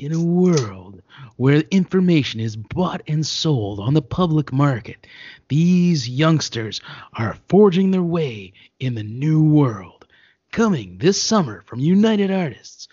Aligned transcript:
In 0.00 0.14
a 0.14 0.24
world 0.24 1.02
where 1.36 1.62
information 1.70 2.40
is 2.40 2.56
bought 2.56 3.02
and 3.06 3.26
sold 3.26 3.78
on 3.78 3.92
the 3.92 4.00
public 4.00 4.50
market, 4.50 5.06
these 5.48 6.08
youngsters 6.08 6.80
are 7.12 7.36
forging 7.50 7.90
their 7.90 8.02
way 8.02 8.54
in 8.78 8.94
the 8.94 9.02
new 9.02 9.44
world. 9.44 10.06
Coming 10.52 10.96
this 10.96 11.20
summer 11.22 11.62
from 11.66 11.80
United 11.80 12.30
Artists, 12.30 12.88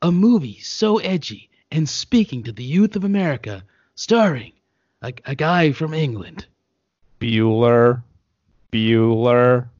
a 0.00 0.12
movie 0.12 0.60
so 0.60 0.98
edgy 0.98 1.50
and 1.72 1.88
speaking 1.88 2.44
to 2.44 2.52
the 2.52 2.62
youth 2.62 2.94
of 2.94 3.02
America, 3.02 3.64
starring 3.96 4.52
a, 5.02 5.12
a 5.24 5.34
guy 5.34 5.72
from 5.72 5.92
England. 5.92 6.46
Bueller. 7.18 8.04
Bueller. 8.70 9.70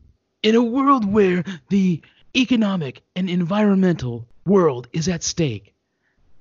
In 0.43 0.57
a 0.57 0.65
world 0.65 1.05
where 1.05 1.45
the 1.69 2.03
economic 2.35 3.03
and 3.15 3.31
environmental 3.31 4.27
world 4.45 4.89
is 4.93 5.07
at 5.07 5.23
stake, 5.23 5.72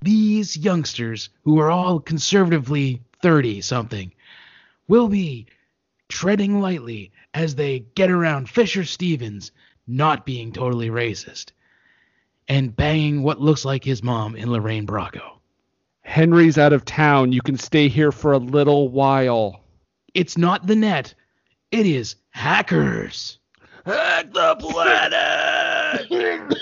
these 0.02 0.56
youngsters, 0.56 1.30
who 1.44 1.58
are 1.58 1.70
all 1.70 2.00
conservatively 2.00 3.02
30 3.22 3.60
something, 3.60 4.12
will 4.88 5.08
be 5.08 5.46
treading 6.08 6.60
lightly 6.60 7.12
as 7.34 7.54
they 7.54 7.80
get 7.94 8.10
around 8.10 8.48
Fisher 8.48 8.84
Stevens 8.84 9.52
not 9.86 10.26
being 10.26 10.52
totally 10.52 10.88
racist 10.88 11.52
and 12.48 12.74
banging 12.76 13.22
what 13.22 13.40
looks 13.40 13.64
like 13.64 13.84
his 13.84 14.02
mom 14.02 14.36
in 14.36 14.50
Lorraine 14.50 14.86
Bracco. 14.86 15.38
Henry's 16.02 16.58
out 16.58 16.72
of 16.72 16.84
town. 16.84 17.32
You 17.32 17.40
can 17.40 17.56
stay 17.56 17.88
here 17.88 18.12
for 18.12 18.32
a 18.32 18.38
little 18.38 18.88
while. 18.88 19.60
It's 20.14 20.36
not 20.36 20.66
the 20.66 20.76
net, 20.76 21.14
it 21.70 21.86
is 21.86 22.16
hackers. 22.30 23.38
Hack 23.86 24.32
the 24.32 24.56
planet! 24.58 26.08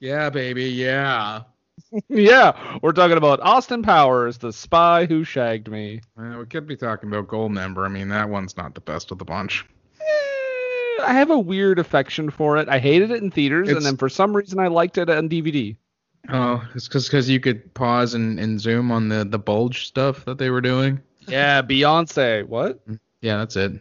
Yeah, 0.00 0.30
baby, 0.30 0.64
yeah. 0.64 1.42
yeah, 2.08 2.78
we're 2.82 2.92
talking 2.92 3.16
about 3.16 3.40
Austin 3.40 3.82
Powers, 3.82 4.38
the 4.38 4.52
spy 4.52 5.06
who 5.06 5.24
shagged 5.24 5.68
me. 5.68 6.00
We 6.16 6.46
could 6.46 6.66
be 6.66 6.76
talking 6.76 7.08
about 7.10 7.28
Goldmember. 7.28 7.84
I 7.84 7.88
mean, 7.88 8.08
that 8.08 8.28
one's 8.28 8.56
not 8.56 8.74
the 8.74 8.80
best 8.80 9.10
of 9.10 9.18
the 9.18 9.24
bunch. 9.24 9.64
Eh, 10.00 11.02
I 11.02 11.12
have 11.12 11.30
a 11.30 11.38
weird 11.38 11.78
affection 11.78 12.30
for 12.30 12.56
it. 12.56 12.68
I 12.68 12.78
hated 12.78 13.10
it 13.10 13.22
in 13.22 13.30
theaters, 13.30 13.68
and 13.68 13.84
then 13.84 13.96
for 13.96 14.08
some 14.08 14.34
reason 14.34 14.58
I 14.58 14.68
liked 14.68 14.98
it 14.98 15.10
on 15.10 15.28
DVD. 15.28 15.76
Oh, 16.28 16.66
it's 16.74 16.88
because 16.88 17.28
you 17.28 17.40
could 17.40 17.72
pause 17.74 18.14
and, 18.14 18.38
and 18.38 18.60
zoom 18.60 18.90
on 18.90 19.08
the, 19.08 19.24
the 19.24 19.38
bulge 19.38 19.86
stuff 19.86 20.24
that 20.26 20.38
they 20.38 20.50
were 20.50 20.60
doing. 20.60 21.00
Yeah, 21.26 21.62
Beyonce. 21.62 22.46
What? 22.46 22.80
Yeah, 23.20 23.38
that's 23.38 23.56
it. 23.56 23.72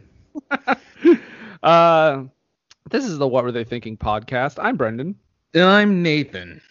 Uh, 1.61 2.23
this 2.89 3.03
is 3.03 3.17
the 3.17 3.27
What 3.27 3.43
Were 3.43 3.51
They 3.51 3.65
Thinking 3.65 3.97
podcast. 3.97 4.57
I'm 4.63 4.77
Brendan. 4.77 5.15
I'm 5.55 6.03
Nathan. 6.03 6.61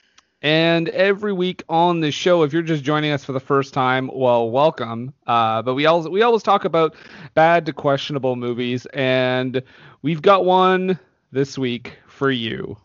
And 0.40 0.88
every 0.90 1.32
week 1.32 1.64
on 1.68 1.98
this 1.98 2.14
show, 2.14 2.44
if 2.44 2.52
you're 2.52 2.62
just 2.62 2.84
joining 2.84 3.10
us 3.10 3.24
for 3.24 3.32
the 3.32 3.40
first 3.40 3.74
time, 3.74 4.08
well, 4.14 4.50
welcome. 4.50 5.12
Uh, 5.26 5.62
but 5.62 5.74
we 5.74 5.86
always 5.86 6.08
we 6.08 6.22
always 6.22 6.44
talk 6.44 6.64
about 6.64 6.94
bad 7.34 7.66
to 7.66 7.72
questionable 7.72 8.36
movies, 8.36 8.86
and 8.94 9.60
we've 10.02 10.22
got 10.22 10.44
one 10.44 10.96
this 11.32 11.58
week 11.58 11.98
for 12.06 12.30
you 12.30 12.76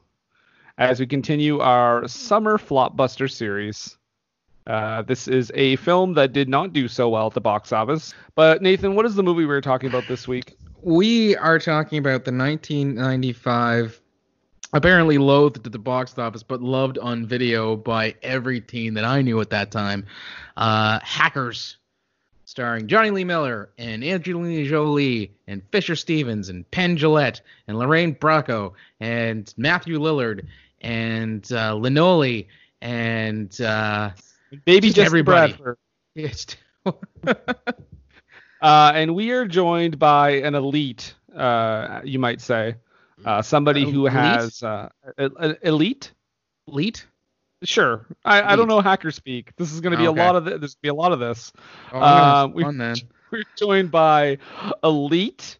as 0.80 1.00
we 1.00 1.06
continue 1.06 1.60
our 1.60 2.08
summer 2.08 2.58
flopbuster 2.58 3.30
series. 3.30 3.96
Uh, 4.66 5.04
this 5.04 5.28
is 5.28 5.52
a 5.54 5.76
film 5.76 6.16
that 6.16 6.34
did 6.34 6.50
not 6.50 6.74
do 6.74 6.88
so 6.88 7.08
well 7.08 7.28
at 7.28 7.34
the 7.34 7.42
box 7.42 7.72
office. 7.72 8.16
But 8.34 8.64
Nathan, 8.64 8.96
what 8.96 9.06
is 9.06 9.14
the 9.14 9.24
movie 9.24 9.46
we're 9.46 9.62
talking 9.62 9.90
about 9.90 10.08
this 10.08 10.28
week? 10.28 10.58
We 10.82 11.36
are 11.36 11.60
talking 11.60 12.00
about 12.00 12.26
the 12.26 12.34
1995, 12.34 14.02
apparently 14.74 15.18
loathed 15.18 15.66
at 15.66 15.72
the 15.72 15.80
box 15.80 16.18
office, 16.18 16.44
but 16.44 16.62
loved 16.62 16.98
on 16.98 17.26
video 17.26 17.76
by 17.76 18.16
every 18.22 18.60
teen 18.60 18.96
that 18.96 19.06
I 19.06 19.22
knew 19.22 19.40
at 19.40 19.52
that 19.52 19.72
time. 19.72 20.06
Uh, 20.58 21.00
Hackers, 21.02 21.78
starring 22.46 22.88
Jonny 22.88 23.12
Lee 23.12 23.24
Miller 23.24 23.70
and 23.78 24.04
Angelina 24.04 24.68
Jolie 24.68 25.32
and 25.48 25.62
Fisher 25.72 25.96
Stevens 25.96 26.50
and 26.50 26.70
Penn 26.72 26.98
Jillette 26.98 27.42
and 27.68 27.80
Lorraine 27.80 28.16
Bracco 28.16 28.74
and 29.00 29.54
Matthew 29.58 30.00
Lillard 30.00 30.46
and 30.82 31.50
uh, 31.52 31.76
Renoli 31.76 32.48
and 32.82 33.60
uh, 33.62 34.12
Baby 34.66 34.88
Just 34.88 34.98
Jesse 34.98 35.06
everybody. 35.06 35.54
Bradford. 36.16 36.56
Uh, 38.64 38.94
and 38.96 39.14
we 39.14 39.32
are 39.32 39.46
joined 39.46 40.00
by 40.00 40.30
an 40.30 40.56
elite, 40.56 41.16
uh, 41.36 42.00
you 42.06 42.18
might 42.18 42.40
say, 42.40 42.74
uh, 43.26 43.42
somebody 43.42 43.84
who 43.90 44.08
Elite? 44.08 44.14
has 44.14 44.64
uh, 44.64 44.90
elite. 45.64 46.12
Elite. 46.68 47.06
Sure, 47.64 48.06
I, 48.26 48.54
I 48.54 48.56
don't 48.58 48.68
know 48.68 48.82
hacker 48.82 49.10
speak. 49.12 49.56
This 49.56 49.72
is 49.72 49.80
going 49.80 49.92
to 49.92 49.98
be 49.98 50.08
Okay. 50.08 50.20
a 50.20 50.24
lot 50.24 50.36
of 50.36 50.46
th- 50.46 50.60
there's 50.60 50.76
going 50.76 50.80
to 50.80 50.82
be 50.82 50.90
a 50.90 50.94
lot 50.94 51.12
of 51.14 51.20
this. 51.20 51.54
Oh, 51.94 52.00
Uh, 52.00 52.48
we, 52.54 52.64
we're 53.32 53.44
joined 53.58 53.90
by 53.90 54.38
elite. 54.84 55.58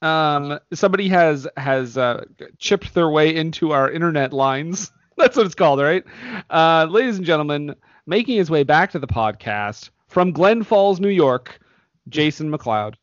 Um, 0.00 0.58
somebody 0.72 1.08
has 1.08 1.46
has 1.58 1.98
uh, 1.98 2.24
chipped 2.58 2.94
their 2.94 3.10
way 3.10 3.34
into 3.36 3.72
our 3.72 3.90
internet 3.90 4.32
lines. 4.32 4.90
That's 5.18 5.36
what 5.36 5.44
it's 5.44 5.54
called, 5.54 5.78
right? 5.80 6.02
Uh, 6.48 6.86
ladies 6.88 7.18
and 7.18 7.26
gentlemen, 7.26 7.74
making 8.06 8.38
his 8.38 8.50
way 8.50 8.62
back 8.62 8.90
to 8.92 8.98
the 8.98 9.06
podcast 9.06 9.90
from 10.08 10.32
Glens 10.32 10.66
Falls, 10.66 11.00
New 11.00 11.08
York, 11.10 11.60
Jason 12.08 12.50
McLeod. 12.50 12.94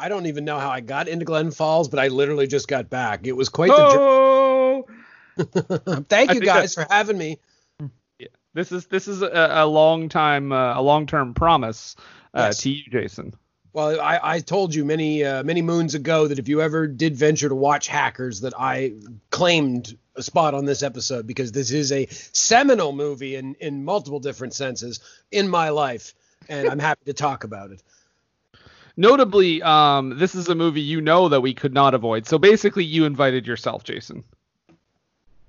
I 0.00 0.08
don't 0.08 0.26
even 0.26 0.46
know 0.46 0.58
how 0.58 0.70
I 0.70 0.80
got 0.80 1.08
into 1.08 1.26
Glens 1.26 1.56
Falls, 1.56 1.88
but 1.88 1.98
I 1.98 2.08
literally 2.08 2.46
just 2.46 2.68
got 2.68 2.88
back. 2.88 3.26
It 3.26 3.36
was 3.36 3.50
quite 3.50 3.68
the 3.68 3.76
journey. 3.76 3.98
Oh! 3.98 4.86
Thank 6.08 6.30
I 6.30 6.32
you 6.32 6.40
guys 6.40 6.74
for 6.74 6.86
having 6.88 7.18
me. 7.18 7.38
This 8.54 8.72
is 8.72 8.86
this 8.86 9.06
is 9.08 9.22
a, 9.22 9.48
a 9.52 9.66
long 9.66 10.08
time 10.08 10.52
uh, 10.52 10.78
a 10.78 10.82
long 10.82 11.06
term 11.06 11.34
promise 11.34 11.96
uh, 12.34 12.46
Yes. 12.46 12.58
to 12.58 12.70
you, 12.70 12.82
Jason. 12.90 13.34
Well, 13.72 14.00
I, 14.00 14.18
I 14.20 14.40
told 14.40 14.74
you 14.74 14.84
many 14.84 15.22
uh, 15.22 15.44
many 15.44 15.62
moons 15.62 15.94
ago 15.94 16.26
that 16.26 16.38
if 16.38 16.48
you 16.48 16.60
ever 16.60 16.88
did 16.88 17.14
venture 17.14 17.48
to 17.48 17.54
watch 17.54 17.86
Hackers, 17.86 18.40
that 18.40 18.54
I 18.58 18.94
claimed 19.30 19.96
a 20.16 20.22
spot 20.22 20.54
on 20.54 20.64
this 20.64 20.82
episode 20.82 21.26
because 21.26 21.52
this 21.52 21.70
is 21.70 21.92
a 21.92 22.08
seminal 22.32 22.92
movie 22.92 23.36
in 23.36 23.54
in 23.60 23.84
multiple 23.84 24.18
different 24.18 24.54
senses 24.54 24.98
in 25.30 25.48
my 25.48 25.68
life, 25.68 26.14
and 26.48 26.68
I'm 26.68 26.80
happy 26.80 27.04
to 27.04 27.12
talk 27.12 27.44
about 27.44 27.70
it. 27.70 27.82
Notably, 29.00 29.62
um, 29.62 30.18
this 30.18 30.34
is 30.34 30.50
a 30.50 30.54
movie 30.54 30.82
you 30.82 31.00
know 31.00 31.30
that 31.30 31.40
we 31.40 31.54
could 31.54 31.72
not 31.72 31.94
avoid. 31.94 32.26
So 32.26 32.36
basically, 32.36 32.84
you 32.84 33.06
invited 33.06 33.46
yourself, 33.46 33.82
Jason. 33.82 34.22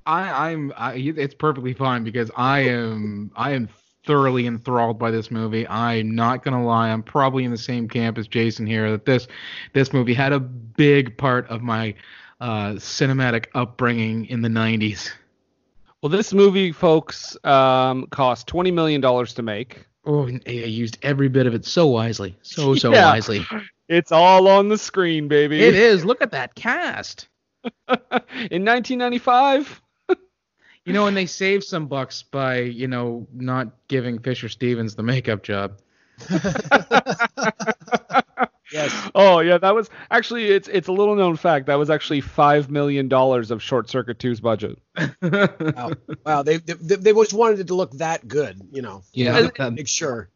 I, 0.06 0.52
I'm. 0.52 0.72
I, 0.78 0.94
it's 0.94 1.34
perfectly 1.34 1.74
fine 1.74 2.06
because 2.06 2.32
I 2.38 2.60
am. 2.60 3.30
I 3.36 3.52
am 3.52 3.68
thoroughly 4.06 4.48
enthralled 4.48 4.98
by 4.98 5.12
this 5.12 5.30
movie. 5.30 5.68
I'm 5.68 6.16
not 6.16 6.46
gonna 6.46 6.64
lie. 6.64 6.92
I'm 6.92 7.04
probably 7.04 7.44
in 7.44 7.52
the 7.52 7.58
same 7.58 7.90
camp 7.90 8.18
as 8.18 8.26
Jason 8.26 8.66
here. 8.66 8.90
That 8.92 9.06
this 9.06 9.28
this 9.74 9.92
movie 9.92 10.14
had 10.14 10.32
a 10.32 10.40
big 10.40 11.18
part 11.18 11.46
of 11.50 11.62
my 11.62 11.94
uh, 12.40 12.76
cinematic 12.76 13.48
upbringing 13.54 14.28
in 14.28 14.42
the 14.42 14.50
'90s. 14.50 15.12
Well, 16.02 16.10
this 16.10 16.32
movie, 16.32 16.72
folks, 16.72 17.36
um, 17.44 18.08
cost 18.12 18.48
twenty 18.48 18.72
million 18.72 19.02
dollars 19.02 19.34
to 19.34 19.42
make. 19.42 19.88
Oh, 20.06 20.28
I 20.48 20.50
used 20.52 20.98
every 21.04 21.30
bit 21.30 21.46
of 21.46 21.54
it 21.54 21.66
so 21.66 21.88
wisely. 21.88 22.36
So, 22.42 22.76
so 22.76 22.92
Yeah. 22.94 23.06
wisely. 23.06 23.46
It's 23.88 24.12
all 24.12 24.48
on 24.48 24.70
the 24.70 24.78
screen, 24.78 25.28
baby. 25.28 25.62
It 25.62 25.76
is. 25.76 26.04
Look 26.06 26.22
at 26.22 26.32
that 26.32 26.56
cast. 26.56 27.28
In 27.88 28.66
1995. 28.66 29.82
You 30.84 30.94
know, 30.94 31.06
and 31.06 31.16
they 31.16 31.28
saved 31.28 31.64
some 31.64 31.86
bucks 31.86 32.24
by 32.24 32.62
you 32.62 32.88
know 32.88 33.28
not 33.32 33.68
giving 33.88 34.18
Fisher 34.18 34.50
Stevens 34.50 34.96
the 34.96 35.04
makeup 35.04 35.44
job. 35.44 35.78
Yes. 38.72 39.10
Oh 39.14 39.40
yeah, 39.40 39.58
that 39.58 39.76
was 39.76 39.90
actually 40.10 40.46
it's 40.46 40.68
it's 40.68 40.88
a 40.88 40.92
little 40.92 41.16
known 41.16 41.36
fact 41.36 41.66
that 41.66 41.76
was 41.76 41.90
actually 41.90 42.22
five 42.22 42.70
million 42.70 43.08
dollars 43.08 43.52
of 43.52 43.62
Short 43.62 43.90
Circuit 43.90 44.18
2's 44.18 44.40
budget. 44.40 44.80
Wow. 45.22 45.92
Wow. 46.26 46.44
They, 46.44 46.58
they 46.58 46.96
they 46.96 47.14
just 47.14 47.34
wanted 47.34 47.60
it 47.60 47.68
to 47.68 47.76
look 47.76 47.92
that 47.94 48.28
good, 48.28 48.62
you 48.72 48.82
know. 48.82 49.04
Yeah. 49.14 49.50
Make 49.72 49.88
sure. 49.88 50.30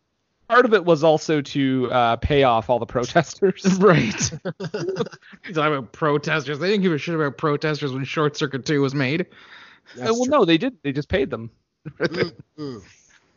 Part 0.48 0.66
of 0.66 0.74
it 0.74 0.86
was 0.86 1.04
also 1.04 1.42
to 1.42 1.92
uh, 1.92 2.16
pay 2.18 2.44
off 2.44 2.70
all 2.70 2.78
the 2.80 2.86
protesters. 2.86 3.64
Right. 3.80 4.04
He's 4.14 5.56
talking 5.56 5.74
about 5.74 5.92
protesters. 5.92 6.60
They 6.60 6.70
didn't 6.70 6.84
give 6.84 6.94
a 6.94 6.98
shit 6.98 7.16
about 7.16 7.38
protesters 7.38 7.92
when 7.94 8.06
Short 8.06 8.38
Circuit 8.38 8.66
2 8.66 8.81
was 8.81 8.94
made. 8.94 9.22
Uh, 9.22 10.06
well, 10.14 10.26
true. 10.26 10.31
no, 10.31 10.46
they 10.46 10.58
did. 10.58 10.78
They 10.84 10.92
just 10.92 11.10
paid 11.10 11.30
them. 11.31 11.50
Mm. 12.58 12.84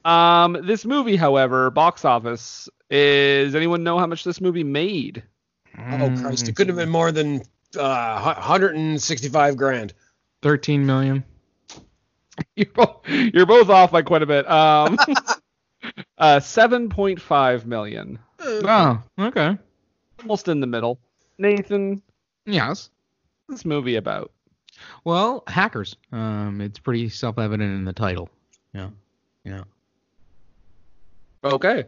Um, 0.08 0.56
this 0.64 0.84
movie, 0.84 1.16
however, 1.16 1.70
box 1.70 2.05
office 2.05 2.69
is 2.90 3.55
anyone 3.55 3.82
know 3.84 3.99
how 3.99 4.06
much 4.06 4.25
this 4.25 4.40
movie 4.40 4.64
made? 4.64 5.22
Oh 5.78 6.12
Christ! 6.20 6.49
It 6.49 6.56
couldn't 6.56 6.75
have 6.76 6.82
been 6.84 6.90
more 6.90 7.12
than 7.12 7.43
uh, 7.78 8.34
165 8.37 9.56
grand. 9.56 9.93
13 10.43 10.87
million. 10.87 11.25
You're 12.56 12.66
both, 12.72 13.00
you're 13.08 13.46
both 13.46 13.69
off 13.69 13.90
by 13.90 14.02
quite 14.02 14.22
a 14.22 14.26
bit. 14.26 14.49
Um, 14.49 14.96
uh, 16.19 16.38
seven 16.40 16.88
point 16.88 17.20
five 17.20 17.66
million, 17.66 18.19
Oh, 18.40 19.02
okay. 19.19 19.58
almost 20.20 20.46
in 20.49 20.60
the 20.60 20.66
middle. 20.69 21.00
Nathan, 21.38 22.00
Yes. 22.46 22.90
what's 23.46 23.60
this 23.62 23.64
movie 23.66 23.96
about? 23.96 24.31
Well, 25.05 25.43
hackers. 25.49 25.96
Um, 26.12 26.60
it's 26.60 26.78
pretty 26.78 27.08
self-evident 27.08 27.75
in 27.75 27.84
the 27.84 27.93
title. 27.93 28.28
Yeah. 28.72 28.90
Yeah. 29.44 29.64
Okay. 31.44 31.85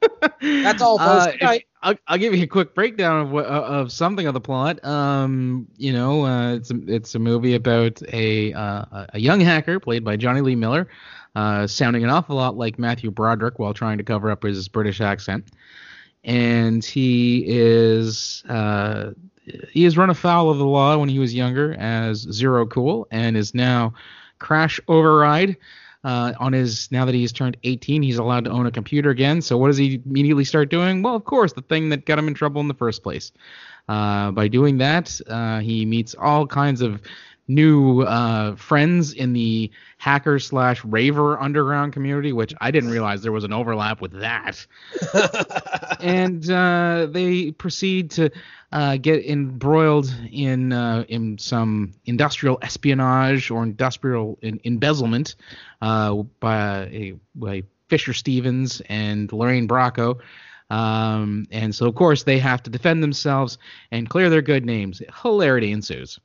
That's 0.40 0.82
all, 0.82 0.98
folks. 0.98 1.26
Uh, 1.26 1.32
if- 1.56 1.62
I'll, 1.80 1.94
I'll 2.08 2.18
give 2.18 2.34
you 2.34 2.42
a 2.42 2.46
quick 2.46 2.74
breakdown 2.74 3.26
of 3.26 3.34
uh, 3.34 3.38
of 3.38 3.92
something 3.92 4.26
of 4.26 4.34
the 4.34 4.40
plot. 4.40 4.84
Um, 4.84 5.68
you 5.76 5.92
know, 5.92 6.24
uh, 6.24 6.54
it's 6.54 6.72
a, 6.72 6.80
it's 6.88 7.14
a 7.14 7.20
movie 7.20 7.54
about 7.54 8.02
a 8.12 8.52
uh, 8.52 9.06
a 9.14 9.20
young 9.20 9.40
hacker 9.40 9.78
played 9.78 10.04
by 10.04 10.16
Jonny 10.16 10.40
Lee 10.40 10.56
Miller, 10.56 10.88
uh, 11.36 11.68
sounding 11.68 12.02
an 12.02 12.10
awful 12.10 12.34
lot 12.34 12.56
like 12.56 12.80
Matthew 12.80 13.12
Broderick 13.12 13.60
while 13.60 13.74
trying 13.74 13.98
to 13.98 14.02
cover 14.04 14.28
up 14.28 14.42
his 14.42 14.66
British 14.66 15.00
accent, 15.00 15.52
and 16.24 16.84
he 16.84 17.44
is 17.46 18.42
uh, 18.48 19.10
he 19.70 19.84
has 19.84 19.96
run 19.96 20.10
afoul 20.10 20.50
of 20.50 20.58
the 20.58 20.66
law 20.66 20.98
when 20.98 21.08
he 21.08 21.20
was 21.20 21.32
younger 21.32 21.74
as 21.78 22.18
Zero 22.22 22.66
Cool 22.66 23.06
and 23.12 23.36
is 23.36 23.54
now 23.54 23.94
Crash 24.40 24.80
Override. 24.88 25.56
Uh, 26.04 26.32
on 26.38 26.52
his 26.52 26.90
now 26.92 27.04
that 27.04 27.14
he's 27.14 27.32
turned 27.32 27.56
18, 27.64 28.02
he's 28.02 28.18
allowed 28.18 28.44
to 28.44 28.50
own 28.50 28.66
a 28.66 28.70
computer 28.70 29.10
again. 29.10 29.42
So 29.42 29.58
what 29.58 29.66
does 29.66 29.76
he 29.76 30.00
immediately 30.06 30.44
start 30.44 30.70
doing? 30.70 31.02
Well, 31.02 31.16
of 31.16 31.24
course, 31.24 31.52
the 31.52 31.62
thing 31.62 31.88
that 31.88 32.06
got 32.06 32.18
him 32.18 32.28
in 32.28 32.34
trouble 32.34 32.60
in 32.60 32.68
the 32.68 32.74
first 32.74 33.02
place. 33.02 33.32
Uh, 33.88 34.30
by 34.30 34.48
doing 34.48 34.78
that, 34.78 35.20
uh, 35.28 35.60
he 35.60 35.84
meets 35.86 36.14
all 36.14 36.46
kinds 36.46 36.82
of 36.82 37.00
new 37.48 38.02
uh, 38.02 38.54
friends 38.56 39.12
in 39.14 39.32
the 39.32 39.70
hacker 39.96 40.38
slash 40.38 40.84
raver 40.84 41.40
underground 41.40 41.92
community, 41.94 42.32
which 42.32 42.54
I 42.60 42.70
didn't 42.70 42.90
realize 42.90 43.22
there 43.22 43.32
was 43.32 43.44
an 43.44 43.52
overlap 43.52 44.00
with 44.00 44.12
that. 44.20 44.64
and 46.00 46.48
uh, 46.50 47.08
they 47.10 47.50
proceed 47.52 48.10
to 48.12 48.30
uh, 48.70 48.98
get 48.98 49.24
embroiled 49.24 50.14
in 50.30 50.72
uh, 50.72 51.04
in 51.08 51.38
some 51.38 51.94
industrial 52.04 52.58
espionage 52.60 53.50
or 53.50 53.62
industrial 53.62 54.38
in, 54.42 54.60
embezzlement 54.64 55.36
uh, 55.80 56.14
by, 56.40 56.82
a, 56.92 57.14
by 57.34 57.62
Fisher 57.88 58.12
Stevens 58.12 58.82
and 58.88 59.32
Lorraine 59.32 59.66
Bracco. 59.66 60.20
Um, 60.70 61.46
and 61.50 61.74
so, 61.74 61.86
of 61.86 61.94
course, 61.94 62.24
they 62.24 62.38
have 62.38 62.62
to 62.64 62.70
defend 62.70 63.02
themselves 63.02 63.56
and 63.90 64.08
clear 64.08 64.28
their 64.28 64.42
good 64.42 64.66
names. 64.66 65.00
Hilarity 65.22 65.72
ensues. 65.72 66.18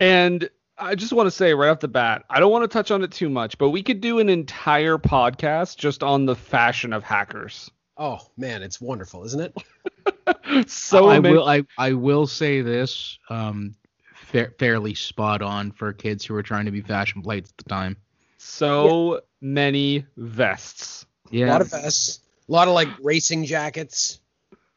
And 0.00 0.48
I 0.78 0.94
just 0.94 1.12
want 1.12 1.26
to 1.26 1.30
say 1.30 1.52
right 1.54 1.68
off 1.68 1.80
the 1.80 1.88
bat, 1.88 2.24
I 2.30 2.40
don't 2.40 2.50
want 2.52 2.62
to 2.64 2.68
touch 2.68 2.90
on 2.90 3.02
it 3.02 3.12
too 3.12 3.28
much, 3.28 3.58
but 3.58 3.70
we 3.70 3.82
could 3.82 4.00
do 4.00 4.18
an 4.18 4.28
entire 4.28 4.98
podcast 4.98 5.76
just 5.76 6.02
on 6.02 6.26
the 6.26 6.34
fashion 6.36 6.92
of 6.92 7.02
hackers. 7.04 7.70
oh 7.98 8.18
man, 8.36 8.62
it's 8.62 8.80
wonderful, 8.80 9.24
isn't 9.24 9.40
it? 9.40 10.68
so 10.70 11.08
I 11.10 11.20
many, 11.20 11.34
will 11.36 11.46
I, 11.48 11.62
I 11.76 11.92
will 11.92 12.26
say 12.26 12.62
this 12.62 13.18
um, 13.28 13.74
fa- 14.14 14.52
fairly 14.58 14.94
spot 14.94 15.42
on 15.42 15.70
for 15.72 15.92
kids 15.92 16.24
who 16.24 16.34
were 16.34 16.42
trying 16.42 16.64
to 16.64 16.70
be 16.70 16.80
fashion 16.80 17.20
plates 17.22 17.50
at 17.50 17.64
the 17.64 17.68
time. 17.68 17.96
so 18.38 19.20
many 19.42 20.06
vests. 20.16 21.04
Yeah. 21.30 21.46
A 21.46 21.52
lot 21.52 21.60
of 21.60 21.70
vests, 21.70 22.20
a 22.48 22.52
lot 22.52 22.68
of 22.68 22.74
like 22.74 22.88
racing 23.02 23.44
jackets, 23.44 24.18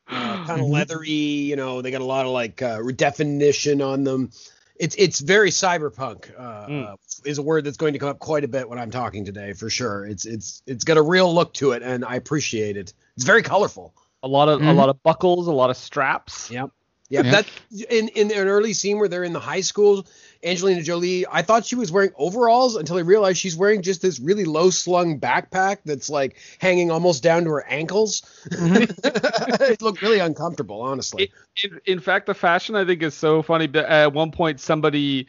uh, 0.09 0.45
kind 0.45 0.59
of 0.61 0.67
Mhm. 0.67 0.71
leathery. 0.71 1.09
You 1.09 1.55
know, 1.55 1.81
they 1.81 1.91
got 1.91 2.01
a 2.01 2.05
lot 2.05 2.25
of 2.25 2.31
like 2.33 2.61
uh, 2.61 2.81
definition 2.95 3.81
on 3.81 4.03
them. 4.03 4.31
It's 4.75 4.95
it's 4.95 5.19
very 5.19 5.49
cyberpunk. 5.51 6.31
Uh, 6.37 6.67
Mm. 6.67 6.87
uh, 6.93 6.95
is 7.25 7.37
a 7.37 7.41
word 7.43 7.63
that's 7.63 7.77
going 7.77 7.93
to 7.93 7.99
come 7.99 8.09
up 8.09 8.19
quite 8.19 8.43
a 8.43 8.47
bit 8.47 8.67
when 8.67 8.79
I'm 8.79 8.89
talking 8.91 9.23
today 9.25 9.53
for 9.53 9.69
sure. 9.69 10.05
It's 10.05 10.25
it's 10.25 10.61
it's 10.65 10.83
got 10.83 10.97
a 10.97 11.01
real 11.01 11.33
look 11.33 11.53
to 11.55 11.71
it, 11.73 11.83
and 11.83 12.03
I 12.03 12.15
appreciate 12.15 12.75
it. 12.77 12.93
It's 13.15 13.25
very 13.25 13.43
colorful. 13.43 13.93
A 14.23 14.27
lot 14.27 14.49
of 14.49 14.61
a 14.61 14.63
Mhm. 14.63 14.75
lot 14.75 14.89
of 14.89 15.01
buckles, 15.03 15.47
a 15.47 15.51
lot 15.51 15.69
of 15.69 15.77
straps. 15.77 16.49
Yep. 16.49 16.71
Yep. 17.09 17.25
Yeah. 17.25 17.31
That 17.31 17.45
in 17.91 18.07
in 18.09 18.31
an 18.31 18.47
early 18.47 18.73
scene 18.73 18.97
where 18.97 19.07
they're 19.07 19.23
in 19.23 19.33
the 19.33 19.39
high 19.39 19.61
school, 19.61 20.07
Angelina 20.43 20.81
Jolie, 20.81 21.25
I 21.31 21.41
thought 21.41 21.65
she 21.65 21.75
was 21.75 21.91
wearing 21.91 22.11
overalls 22.17 22.75
until 22.75 22.97
I 22.97 23.01
realized 23.01 23.37
she's 23.37 23.55
wearing 23.55 23.81
just 23.81 24.01
this 24.01 24.19
really 24.19 24.45
low 24.45 24.69
slung 24.69 25.19
backpack 25.19 25.77
that's 25.85 26.09
like 26.09 26.37
hanging 26.59 26.91
almost 26.91 27.23
down 27.23 27.43
to 27.45 27.49
her 27.51 27.65
ankles. 27.67 28.21
Mm-hmm. 28.49 29.63
it 29.71 29.81
looked 29.81 30.01
really 30.01 30.19
uncomfortable, 30.19 30.81
honestly. 30.81 31.31
In, 31.63 31.79
in 31.85 31.99
fact, 31.99 32.25
the 32.25 32.33
fashion 32.33 32.75
I 32.75 32.85
think 32.85 33.01
is 33.01 33.13
so 33.13 33.41
funny. 33.41 33.67
but 33.67 33.85
At 33.85 34.13
one 34.13 34.31
point, 34.31 34.59
somebody 34.59 35.27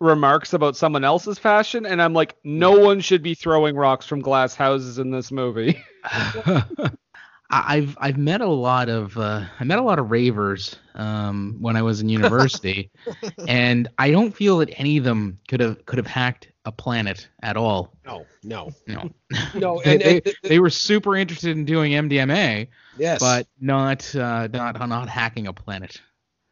remarks 0.00 0.52
about 0.52 0.76
someone 0.76 1.04
else's 1.04 1.38
fashion, 1.38 1.86
and 1.86 2.02
I'm 2.02 2.12
like, 2.12 2.36
no 2.44 2.72
one 2.72 3.00
should 3.00 3.22
be 3.22 3.34
throwing 3.34 3.76
rocks 3.76 4.06
from 4.06 4.20
glass 4.20 4.54
houses 4.54 4.98
in 4.98 5.10
this 5.10 5.30
movie. 5.30 5.82
I- 7.52 7.76
I've 7.76 7.96
I've 8.00 8.16
met 8.18 8.40
a 8.40 8.48
lot 8.48 8.88
of 8.88 9.16
uh, 9.18 9.44
I 9.60 9.64
met 9.64 9.78
a 9.78 9.82
lot 9.82 9.98
of 9.98 10.10
ravers 10.10 10.76
um, 10.94 11.56
when 11.60 11.76
I 11.76 11.82
was 11.82 12.00
in 12.00 12.08
university, 12.08 12.90
and 13.48 13.88
I 13.98 14.10
don't 14.10 14.34
feel 14.34 14.58
that 14.58 14.70
any 14.78 14.96
of 14.96 15.04
them 15.04 15.38
could 15.48 15.60
have 15.60 15.84
could 15.86 15.98
have 15.98 16.06
hacked 16.06 16.48
a 16.64 16.72
planet 16.72 17.28
at 17.42 17.56
all. 17.56 17.92
no, 18.06 18.24
no, 18.42 18.70
No, 18.86 19.10
no. 19.54 19.80
they, 19.84 19.92
And, 19.94 20.02
and 20.02 20.22
they, 20.24 20.32
they 20.48 20.58
were 20.60 20.70
super 20.70 21.16
interested 21.16 21.56
in 21.56 21.64
doing 21.64 21.92
MDMA, 21.92 22.68
yes, 22.96 23.20
but 23.20 23.46
not 23.60 24.14
uh, 24.16 24.48
not 24.52 24.78
not 24.88 25.08
hacking 25.08 25.46
a 25.46 25.52
planet. 25.52 26.00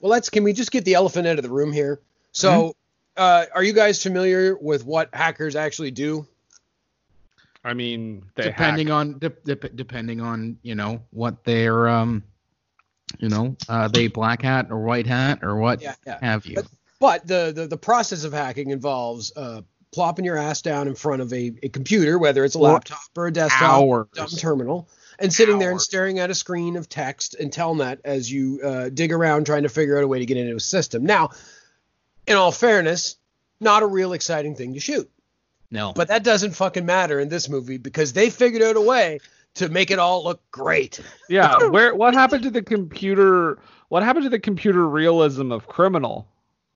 well, 0.01 0.11
let's. 0.11 0.29
Can 0.29 0.45
we 0.45 0.53
just 0.53 0.71
get 0.71 0.85
the 0.85 0.95
elephant 0.95 1.27
out 1.27 1.39
of 1.39 1.43
the 1.45 1.51
room 1.51 1.73
here? 1.73 2.01
So, 2.33 2.75
uh, 3.17 3.47
are 3.55 3.63
you 3.65 3.73
guys 3.73 4.03
familiar 4.03 4.57
with 4.61 4.85
what 4.85 5.09
hackers 5.15 5.57
actually 5.57 5.91
do? 5.93 6.27
I 7.65 7.75
mean, 7.75 8.25
they 8.37 8.45
depending 8.45 8.89
hack. 8.89 8.95
on 8.95 9.19
de- 9.19 9.29
dep 9.45 9.77
depending 9.77 10.21
on 10.21 10.59
you 10.63 10.75
know 10.75 11.03
what 11.11 11.45
their 11.45 11.89
um 11.89 12.25
you 13.19 13.29
know 13.29 13.57
uh 13.69 13.89
they 13.89 14.07
black 14.09 14.43
hat 14.43 14.69
or 14.71 14.81
white 14.81 15.07
hat 15.07 15.41
or 15.43 15.57
what 15.57 15.83
Yeah, 15.83 15.95
yeah. 16.07 16.19
have 16.23 16.47
you. 16.47 16.57
But- 16.57 16.67
But 17.01 17.27
the, 17.27 17.53
the 17.55 17.67
the 17.67 17.77
process 17.79 18.25
of 18.25 18.33
hacking 18.35 18.71
involves 18.71 19.33
uh, 19.35 19.63
plopping 19.91 20.27
your 20.27 20.37
ass 20.37 20.61
down 20.63 20.87
in 20.87 20.95
front 20.95 21.23
of 21.23 21.33
a, 21.33 21.51
a 21.63 21.69
computer, 21.71 22.19
whether 22.19 22.45
it's 22.45 22.55
a 22.55 22.59
For 22.59 22.73
laptop 22.75 22.99
or 23.17 23.27
a 23.29 23.33
desktop, 23.33 23.63
hours. 23.63 24.07
dumb 24.13 24.29
terminal, 24.29 24.87
and 25.19 25.33
sitting 25.33 25.59
there 25.59 25.71
and 25.71 25.81
staring 25.81 26.19
at 26.19 26.29
a 26.31 26.35
screen 26.35 26.77
of 26.77 26.91
text 26.91 27.35
and 27.41 27.51
telnet 27.51 28.01
as 28.05 28.31
you 28.31 28.61
uh, 28.63 28.89
dig 28.91 29.13
around 29.13 29.47
trying 29.47 29.63
to 29.63 29.71
figure 29.71 29.97
out 29.97 30.05
a 30.05 30.09
way 30.09 30.19
to 30.19 30.27
get 30.27 30.37
into 30.37 30.55
a 30.55 30.61
system. 30.61 31.05
Now, 31.05 31.31
in 32.27 32.37
all 32.37 32.53
fairness, 32.53 33.17
not 33.61 33.83
a 33.83 33.87
real 33.87 34.13
exciting 34.13 34.55
thing 34.55 34.75
to 34.75 34.81
shoot, 34.81 35.11
no, 35.71 35.93
but 35.93 36.09
that 36.09 36.25
doesn't 36.25 36.53
fucking 36.53 36.87
matter 36.87 37.21
in 37.21 37.29
this 37.29 37.49
movie 37.49 37.79
because 37.79 38.13
they 38.13 38.31
figured 38.31 38.63
out 38.63 38.77
a 38.77 38.81
way 38.81 39.21
to 39.55 39.69
make 39.69 39.91
it 39.91 39.99
all 39.99 40.25
look 40.25 40.41
great. 40.51 41.01
Yeah, 41.29 41.59
where 41.71 41.95
what 41.95 42.15
happened 42.15 42.43
to 42.45 42.51
the 42.51 42.63
computer? 42.63 43.59
What 43.89 44.03
happened 44.03 44.25
to 44.25 44.31
the 44.31 44.41
computer 44.41 44.89
realism 44.89 45.51
of 45.53 45.67
Criminal? 45.67 46.27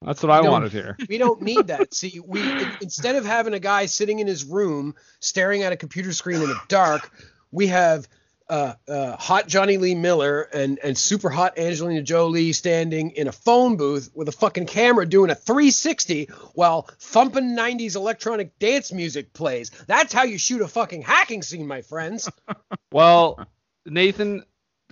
That's 0.02 0.22
what 0.22 0.30
I 0.32 0.42
No. 0.42 0.50
wanted 0.50 0.72
here. 0.72 0.96
We 1.08 1.16
don't 1.18 1.40
need 1.40 1.66
that. 1.68 1.94
See, 1.94 2.20
we 2.26 2.44
instead 2.80 3.16
of 3.16 3.24
having 3.24 3.54
a 3.54 3.60
guy 3.60 3.86
sitting 3.86 4.18
in 4.18 4.26
his 4.26 4.44
room 4.44 4.94
staring 5.20 5.62
at 5.62 5.72
a 5.72 5.76
computer 5.76 6.12
screen 6.12 6.42
in 6.42 6.48
the 6.48 6.60
dark, 6.68 7.10
we 7.52 7.68
have 7.68 8.06
uh, 8.48 8.74
uh, 8.88 9.16
hot 9.16 9.48
Jonny 9.48 9.78
Lee 9.78 9.94
Miller 9.94 10.42
and 10.42 10.78
and 10.82 10.96
super 10.96 11.30
hot 11.30 11.58
Angelina 11.58 12.02
Jolie 12.02 12.52
standing 12.52 13.12
in 13.12 13.26
a 13.26 13.32
phone 13.32 13.76
booth 13.76 14.10
with 14.14 14.28
a 14.28 14.32
fucking 14.32 14.66
camera 14.66 15.06
doing 15.06 15.30
a 15.30 15.34
360 15.34 16.28
while 16.54 16.88
thumping 16.98 17.56
90s 17.56 17.96
electronic 17.96 18.58
dance 18.58 18.92
music 18.92 19.32
plays. 19.32 19.70
That's 19.86 20.12
how 20.12 20.24
you 20.24 20.38
shoot 20.38 20.60
a 20.60 20.68
fucking 20.68 21.02
hacking 21.02 21.42
scene, 21.42 21.66
my 21.66 21.82
friends. 21.82 22.30
Well, 22.92 23.44
Nathan, 23.86 24.44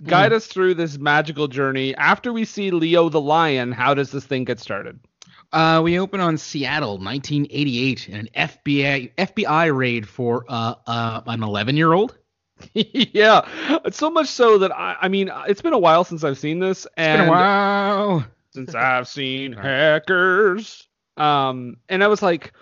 guide 0.03 0.33
us 0.33 0.47
through 0.47 0.73
this 0.73 0.97
magical 0.97 1.47
journey. 1.47 1.95
After 1.95 2.33
we 2.33 2.43
see 2.43 2.69
Leo 2.69 3.07
the 3.07 3.21
lion, 3.21 3.71
how 3.71 3.93
does 3.93 4.11
this 4.11 4.25
thing 4.25 4.43
get 4.43 4.59
started? 4.59 4.99
Uh, 5.53 5.79
we 5.81 5.99
open 5.99 6.19
on 6.19 6.37
Seattle, 6.37 6.97
1988, 6.97 8.09
in 8.09 8.15
an 8.15 8.29
FBI 8.35 9.13
FBI 9.15 9.73
raid 9.73 10.05
for 10.09 10.43
uh, 10.49 10.75
uh 10.85 11.21
an 11.25 11.43
11 11.43 11.77
year 11.77 11.93
old. 11.93 12.17
yeah, 12.73 13.47
it's 13.85 13.97
so 13.97 14.09
much 14.09 14.27
so 14.27 14.57
that 14.59 14.71
I, 14.71 14.97
I 15.01 15.07
mean, 15.07 15.31
it's 15.47 15.61
been 15.61 15.73
a 15.73 15.79
while 15.79 16.03
since 16.03 16.23
I've 16.23 16.37
seen 16.37 16.59
this, 16.59 16.87
and 16.97 17.21
Been 17.21 17.27
a 17.27 17.31
while. 17.31 18.25
since 18.51 18.75
I've 18.75 19.07
seen 19.07 19.53
hackers. 19.53 20.87
Um, 21.17 21.77
and 21.89 22.03
I 22.03 22.07
was 22.07 22.21
like, 22.21 22.53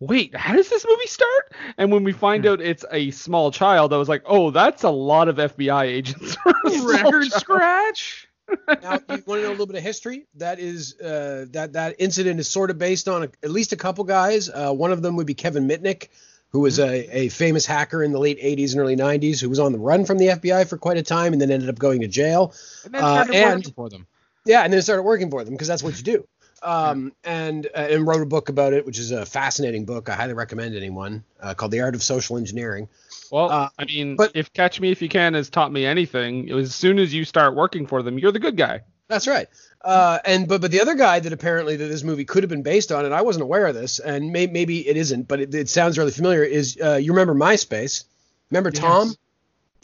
wait, 0.00 0.34
how 0.34 0.54
does 0.54 0.68
this 0.68 0.86
movie 0.88 1.06
start? 1.06 1.52
And 1.78 1.92
when 1.92 2.04
we 2.04 2.12
find 2.12 2.46
out 2.46 2.60
it's 2.60 2.84
a 2.90 3.10
small 3.10 3.50
child, 3.50 3.92
I 3.92 3.98
was 3.98 4.08
like, 4.08 4.22
oh, 4.26 4.50
that's 4.50 4.82
a 4.82 4.90
lot 4.90 5.28
of 5.28 5.36
FBI 5.36 5.84
agents. 5.84 6.34
for 6.36 6.54
a 6.64 6.70
small 6.70 6.88
Record 6.88 7.32
scratch. 7.32 8.28
now, 8.82 8.94
you 8.94 9.22
want 9.26 9.26
to 9.26 9.42
know 9.42 9.48
a 9.48 9.50
little 9.50 9.66
bit 9.66 9.76
of 9.76 9.82
history? 9.82 10.26
That 10.34 10.58
is 10.58 10.98
uh, 11.00 11.46
that 11.50 11.74
that 11.74 11.96
incident 11.98 12.40
is 12.40 12.48
sort 12.48 12.70
of 12.70 12.78
based 12.78 13.08
on 13.08 13.24
a, 13.24 13.28
at 13.42 13.50
least 13.50 13.72
a 13.72 13.76
couple 13.76 14.04
guys. 14.04 14.48
Uh, 14.48 14.72
one 14.72 14.90
of 14.90 15.02
them 15.02 15.16
would 15.16 15.26
be 15.26 15.34
Kevin 15.34 15.68
Mitnick, 15.68 16.08
who 16.50 16.60
was 16.60 16.78
a, 16.78 17.16
a 17.16 17.28
famous 17.28 17.64
hacker 17.66 18.02
in 18.02 18.12
the 18.12 18.18
late 18.18 18.40
80s 18.40 18.72
and 18.72 18.80
early 18.80 18.96
90s, 18.96 19.40
who 19.40 19.48
was 19.48 19.58
on 19.58 19.72
the 19.72 19.78
run 19.78 20.04
from 20.04 20.18
the 20.18 20.26
FBI 20.28 20.68
for 20.68 20.76
quite 20.76 20.96
a 20.96 21.02
time 21.02 21.32
and 21.32 21.40
then 21.40 21.50
ended 21.50 21.68
up 21.68 21.78
going 21.78 22.00
to 22.00 22.08
jail. 22.08 22.52
And 22.84 22.94
then 22.94 23.02
Uh, 23.04 23.26
and- 23.32 23.58
working 23.60 23.72
for 23.72 23.88
them. 23.88 24.06
Yeah, 24.46 24.62
and 24.62 24.72
then 24.72 24.80
started 24.82 25.02
working 25.02 25.30
for 25.30 25.44
them 25.44 25.54
because 25.54 25.68
that's 25.68 25.82
what 25.82 25.96
you 25.98 26.02
do. 26.02 26.26
Um, 26.62 27.12
and 27.24 27.66
uh, 27.74 27.86
and 27.90 28.06
wrote 28.06 28.20
a 28.22 28.26
book 28.26 28.48
about 28.50 28.72
it, 28.74 28.84
which 28.84 28.98
is 28.98 29.12
a 29.12 29.24
fascinating 29.24 29.84
book. 29.86 30.08
I 30.10 30.14
highly 30.14 30.34
recommend 30.34 30.74
anyone 30.74 31.24
uh, 31.40 31.54
called 31.54 31.72
The 31.72 31.80
Art 31.80 31.94
of 31.94 32.02
Social 32.02 32.36
Engineering. 32.36 32.88
Well, 33.30 33.50
Uh, 33.50 33.68
I 33.78 33.84
mean, 33.86 34.16
but- 34.16 34.32
if 34.34 34.52
Catch 34.52 34.80
Me 34.80 34.90
If 34.90 35.00
You 35.00 35.08
Can 35.08 35.34
has 35.34 35.48
taught 35.50 35.72
me 35.72 35.86
anything, 35.86 36.48
it 36.48 36.54
was 36.54 36.68
as 36.70 36.74
soon 36.74 36.98
as 36.98 37.14
you 37.14 37.24
start 37.24 37.54
working 37.54 37.86
for 37.86 38.02
them, 38.02 38.18
you're 38.18 38.32
the 38.32 38.38
good 38.40 38.56
guy. 38.56 38.80
That's 39.08 39.26
right. 39.26 39.48
Uh, 39.82 40.18
and 40.26 40.46
but 40.46 40.60
but 40.60 40.70
the 40.70 40.80
other 40.80 40.94
guy 40.94 41.20
that 41.20 41.32
apparently 41.32 41.76
that 41.76 41.86
this 41.86 42.02
movie 42.02 42.24
could 42.24 42.42
have 42.42 42.50
been 42.50 42.62
based 42.62 42.92
on, 42.92 43.06
and 43.06 43.14
I 43.14 43.22
wasn't 43.22 43.44
aware 43.44 43.66
of 43.66 43.74
this, 43.74 43.98
and 43.98 44.30
may, 44.30 44.46
maybe 44.46 44.86
it 44.86 44.96
isn't, 44.96 45.26
but 45.26 45.40
it, 45.40 45.54
it 45.54 45.68
sounds 45.70 45.96
really 45.96 46.10
familiar. 46.10 46.44
Is 46.44 46.78
uh, 46.82 46.96
you 46.96 47.12
remember 47.12 47.34
MySpace? 47.34 48.04
Remember 48.50 48.70
Tom? 48.70 49.14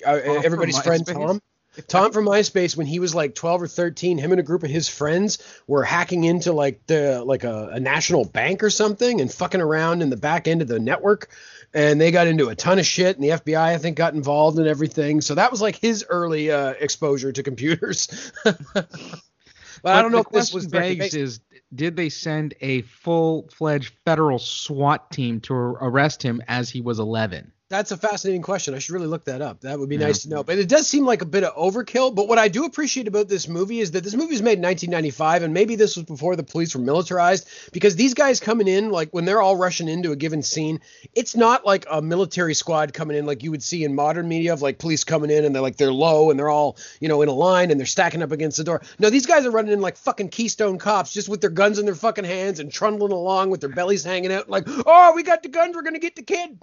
Uh, 0.06 0.10
everybody's 0.10 0.78
friend 0.80 1.06
Tom. 1.06 1.40
Tom 1.88 2.12
from 2.12 2.24
MySpace, 2.24 2.76
when 2.76 2.86
he 2.86 3.00
was 3.00 3.14
like 3.14 3.34
12 3.34 3.62
or 3.62 3.68
13, 3.68 4.18
him 4.18 4.32
and 4.32 4.40
a 4.40 4.42
group 4.42 4.62
of 4.62 4.70
his 4.70 4.88
friends 4.88 5.38
were 5.66 5.82
hacking 5.82 6.24
into 6.24 6.52
like 6.52 6.86
the 6.86 7.22
like 7.24 7.44
a, 7.44 7.70
a 7.72 7.80
national 7.80 8.24
bank 8.24 8.62
or 8.62 8.70
something 8.70 9.20
and 9.20 9.32
fucking 9.32 9.60
around 9.60 10.02
in 10.02 10.10
the 10.10 10.16
back 10.16 10.48
end 10.48 10.62
of 10.62 10.68
the 10.68 10.78
network. 10.78 11.28
And 11.74 12.00
they 12.00 12.10
got 12.10 12.26
into 12.26 12.48
a 12.48 12.54
ton 12.54 12.78
of 12.78 12.86
shit, 12.86 13.16
and 13.16 13.24
the 13.24 13.30
FBI 13.30 13.58
I 13.58 13.78
think 13.78 13.96
got 13.96 14.14
involved 14.14 14.58
and 14.58 14.66
everything. 14.66 15.20
So 15.20 15.34
that 15.34 15.50
was 15.50 15.60
like 15.60 15.76
his 15.76 16.04
early 16.08 16.50
uh, 16.50 16.70
exposure 16.80 17.32
to 17.32 17.42
computers. 17.42 18.32
but, 19.83 19.95
I 19.95 20.02
don't 20.02 20.12
know 20.12 20.21
if 20.21 20.30
this 20.30 20.52
was 20.52 20.66
begs 20.66 21.14
is 21.14 21.40
did 21.75 21.97
they 21.97 22.09
send 22.09 22.54
a 22.61 22.83
full-fledged 22.83 23.95
federal 24.04 24.38
SWAT 24.38 25.11
team 25.11 25.40
to 25.42 25.54
arrest 25.54 26.23
him 26.23 26.42
as 26.49 26.71
he 26.71 26.80
was 26.80 26.99
11? 26.99 27.52
That's 27.68 27.90
a 27.90 27.96
fascinating 27.96 28.42
question. 28.42 28.75
I 28.75 28.78
should 28.78 28.92
really 28.92 29.08
look 29.08 29.25
that 29.25 29.42
up. 29.42 29.62
That 29.62 29.80
would 29.80 29.88
be 29.88 29.96
Yeah. 29.96 30.06
nice 30.06 30.23
to 30.23 30.28
know. 30.28 30.44
But 30.44 30.58
it 30.58 30.68
does 30.68 30.87
seem 30.87 31.04
like 31.04 31.20
a 31.20 31.26
bit 31.26 31.42
of 31.42 31.52
overkill. 31.56 32.14
But 32.14 32.28
what 32.28 32.38
I 32.38 32.46
do 32.46 32.64
appreciate 32.64 33.08
about 33.08 33.26
this 33.28 33.49
movie 33.49 33.80
is 33.80 33.90
that 33.90 34.04
this 34.04 34.14
movie 34.14 34.30
was 34.35 34.42
made 34.42 34.58
in 34.58 34.61
1995, 34.62 35.42
and 35.42 35.52
maybe 35.52 35.75
this 35.75 35.96
was 35.96 36.04
before 36.04 36.37
the 36.37 36.44
police 36.44 36.76
were 36.76 36.80
militarized. 36.80 37.49
Because 37.73 37.96
these 37.96 38.14
guys 38.14 38.38
coming 38.38 38.68
in, 38.68 38.90
like 38.90 39.11
when 39.11 39.25
they're 39.25 39.42
all 39.42 39.56
rushing 39.56 39.88
into 39.88 40.12
a 40.12 40.16
given 40.16 40.42
scene, 40.42 40.80
it's 41.12 41.35
not 41.35 41.66
like 41.66 41.87
a 41.90 42.00
military 42.00 42.54
squad 42.54 42.92
coming 42.92 43.16
in 43.16 43.26
like 43.26 43.42
you 43.42 43.50
would 43.50 43.64
see 43.64 43.82
in 43.82 43.96
modern 43.96 44.28
media 44.28 44.52
of 44.52 44.62
like 44.62 44.78
police 44.78 45.02
coming 45.02 45.30
in 45.32 45.44
and 45.44 45.52
they're 45.52 45.62
like 45.62 45.76
they're 45.76 45.92
low 45.92 46.30
and 46.30 46.38
they're 46.38 46.49
all 46.50 46.76
you 47.00 47.08
know 47.08 47.20
in 47.23 47.28
a 47.28 47.32
line 47.35 47.73
and 47.73 47.80
they're 47.80 47.87
stacking 47.87 48.23
up 48.23 48.30
against 48.30 48.58
the 48.58 48.64
door. 48.64 48.80
No, 49.00 49.11
these 49.11 49.26
guys 49.26 49.44
are 49.44 49.50
running 49.50 49.73
in 49.73 49.80
like 49.80 49.96
fucking 49.96 50.28
Keystone 50.28 50.78
cops, 50.78 51.12
just 51.12 51.28
with 51.28 51.40
their 51.40 51.50
guns 51.50 51.80
in 51.80 51.85
their 51.85 51.96
fucking 51.96 52.25
hands 52.25 52.61
and 52.61 52.70
trundling 52.70 53.11
along 53.11 53.50
with 53.50 53.61
their 53.61 53.70
bellies 53.70 54.04
hanging 54.04 54.32
out, 54.32 54.49
like 54.49 54.68
oh 54.87 55.14
we 55.16 55.25
got 55.25 55.42
the 55.42 55.49
guns, 55.49 55.75
we're 55.75 55.82
gonna 55.82 55.99
get 55.99 56.14
the 56.14 56.23
kid. 56.23 56.61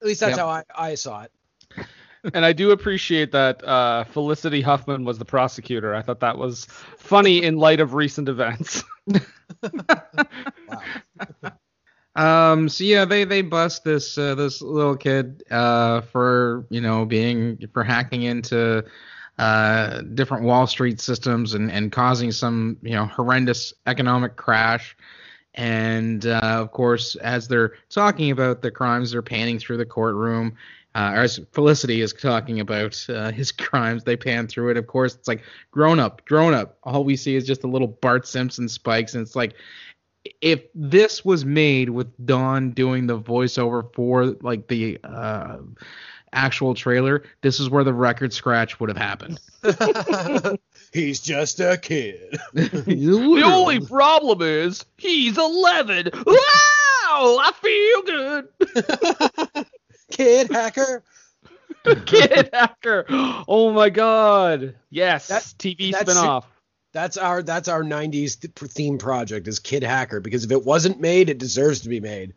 At 0.00 0.06
least 0.06 0.20
that's 0.20 0.36
Yep. 0.36 0.38
how 0.38 0.48
I, 0.48 0.62
I 0.76 0.94
saw 0.94 1.22
it. 1.22 1.30
And 2.32 2.44
I 2.44 2.52
do 2.54 2.70
appreciate 2.70 3.32
that 3.32 3.62
uh, 3.64 4.04
Felicity 4.04 4.62
Huffman 4.62 5.04
was 5.04 5.18
the 5.18 5.26
prosecutor. 5.26 5.94
I 5.94 6.00
thought 6.00 6.20
that 6.20 6.38
was 6.38 6.64
funny 6.96 7.42
in 7.42 7.58
light 7.58 7.80
of 7.80 7.92
recent 7.94 8.28
events. 8.30 8.82
Um. 12.16 12.68
So 12.68 12.84
yeah, 12.84 13.04
they 13.04 13.24
they 13.24 13.42
bust 13.42 13.82
this 13.82 14.16
uh, 14.16 14.36
this 14.36 14.62
little 14.62 14.96
kid 14.96 15.42
uh 15.50 16.00
for 16.02 16.64
you 16.70 16.80
know 16.80 17.04
being 17.04 17.58
for 17.72 17.82
hacking 17.82 18.22
into 18.22 18.84
uh 19.36 20.00
different 20.14 20.44
Wall 20.44 20.68
Street 20.68 21.00
systems 21.00 21.54
and 21.54 21.72
and 21.72 21.90
causing 21.90 22.30
some 22.30 22.76
you 22.82 22.92
know 22.92 23.06
horrendous 23.06 23.74
economic 23.86 24.36
crash. 24.36 24.96
And 25.54 26.26
uh, 26.26 26.40
of 26.42 26.72
course, 26.72 27.16
as 27.16 27.48
they're 27.48 27.74
talking 27.88 28.30
about 28.30 28.62
the 28.62 28.70
crimes, 28.70 29.12
they're 29.12 29.22
panning 29.22 29.58
through 29.58 29.76
the 29.76 29.86
courtroom. 29.86 30.56
Uh, 30.96 31.12
or 31.14 31.22
as 31.22 31.40
Felicity 31.52 32.00
is 32.02 32.12
talking 32.12 32.60
about 32.60 33.04
uh, 33.08 33.30
his 33.32 33.50
crimes, 33.50 34.04
they 34.04 34.16
pan 34.16 34.46
through 34.46 34.70
it. 34.70 34.76
Of 34.76 34.86
course, 34.86 35.14
it's 35.14 35.28
like 35.28 35.42
grown 35.70 35.98
up, 35.98 36.24
grown 36.24 36.54
up. 36.54 36.78
All 36.84 37.04
we 37.04 37.16
see 37.16 37.34
is 37.34 37.46
just 37.46 37.64
a 37.64 37.68
little 37.68 37.88
Bart 37.88 38.26
Simpson 38.26 38.68
spikes, 38.68 39.14
and 39.14 39.22
it's 39.22 39.36
like 39.36 39.54
if 40.40 40.62
this 40.74 41.24
was 41.24 41.44
made 41.44 41.90
with 41.90 42.08
Don 42.26 42.70
doing 42.70 43.06
the 43.06 43.18
voiceover 43.18 43.92
for 43.94 44.26
like 44.40 44.68
the 44.68 44.98
uh, 45.04 45.58
actual 46.32 46.74
trailer, 46.74 47.24
this 47.42 47.60
is 47.60 47.68
where 47.68 47.84
the 47.84 47.92
record 47.92 48.32
scratch 48.32 48.80
would 48.80 48.88
have 48.88 48.96
happened. 48.96 49.40
He's 50.94 51.18
just 51.18 51.58
a 51.58 51.76
kid. 51.76 52.38
the 52.54 53.42
only 53.44 53.80
problem 53.80 54.40
is 54.42 54.84
he's 54.96 55.36
11. 55.36 56.10
Wow, 56.14 56.32
I 57.06 57.50
feel 57.60 58.02
good. 58.02 59.66
kid 60.12 60.52
hacker. 60.52 61.02
Kid 62.06 62.48
hacker. 62.52 63.04
Oh 63.10 63.70
my 63.72 63.90
god. 63.90 64.76
Yes. 64.88 65.28
That- 65.28 65.42
TV 65.42 65.92
that's 65.92 66.14
spinoff. 66.14 66.44
That's 66.92 67.16
our 67.16 67.42
that's 67.42 67.66
our 67.68 67.82
90s 67.82 68.40
th- 68.40 68.70
theme 68.70 68.96
project 68.98 69.48
is 69.48 69.58
Kid 69.58 69.82
Hacker 69.82 70.20
because 70.20 70.44
if 70.44 70.52
it 70.52 70.64
wasn't 70.64 71.00
made, 71.00 71.28
it 71.28 71.38
deserves 71.38 71.80
to 71.80 71.88
be 71.88 71.98
made. 71.98 72.32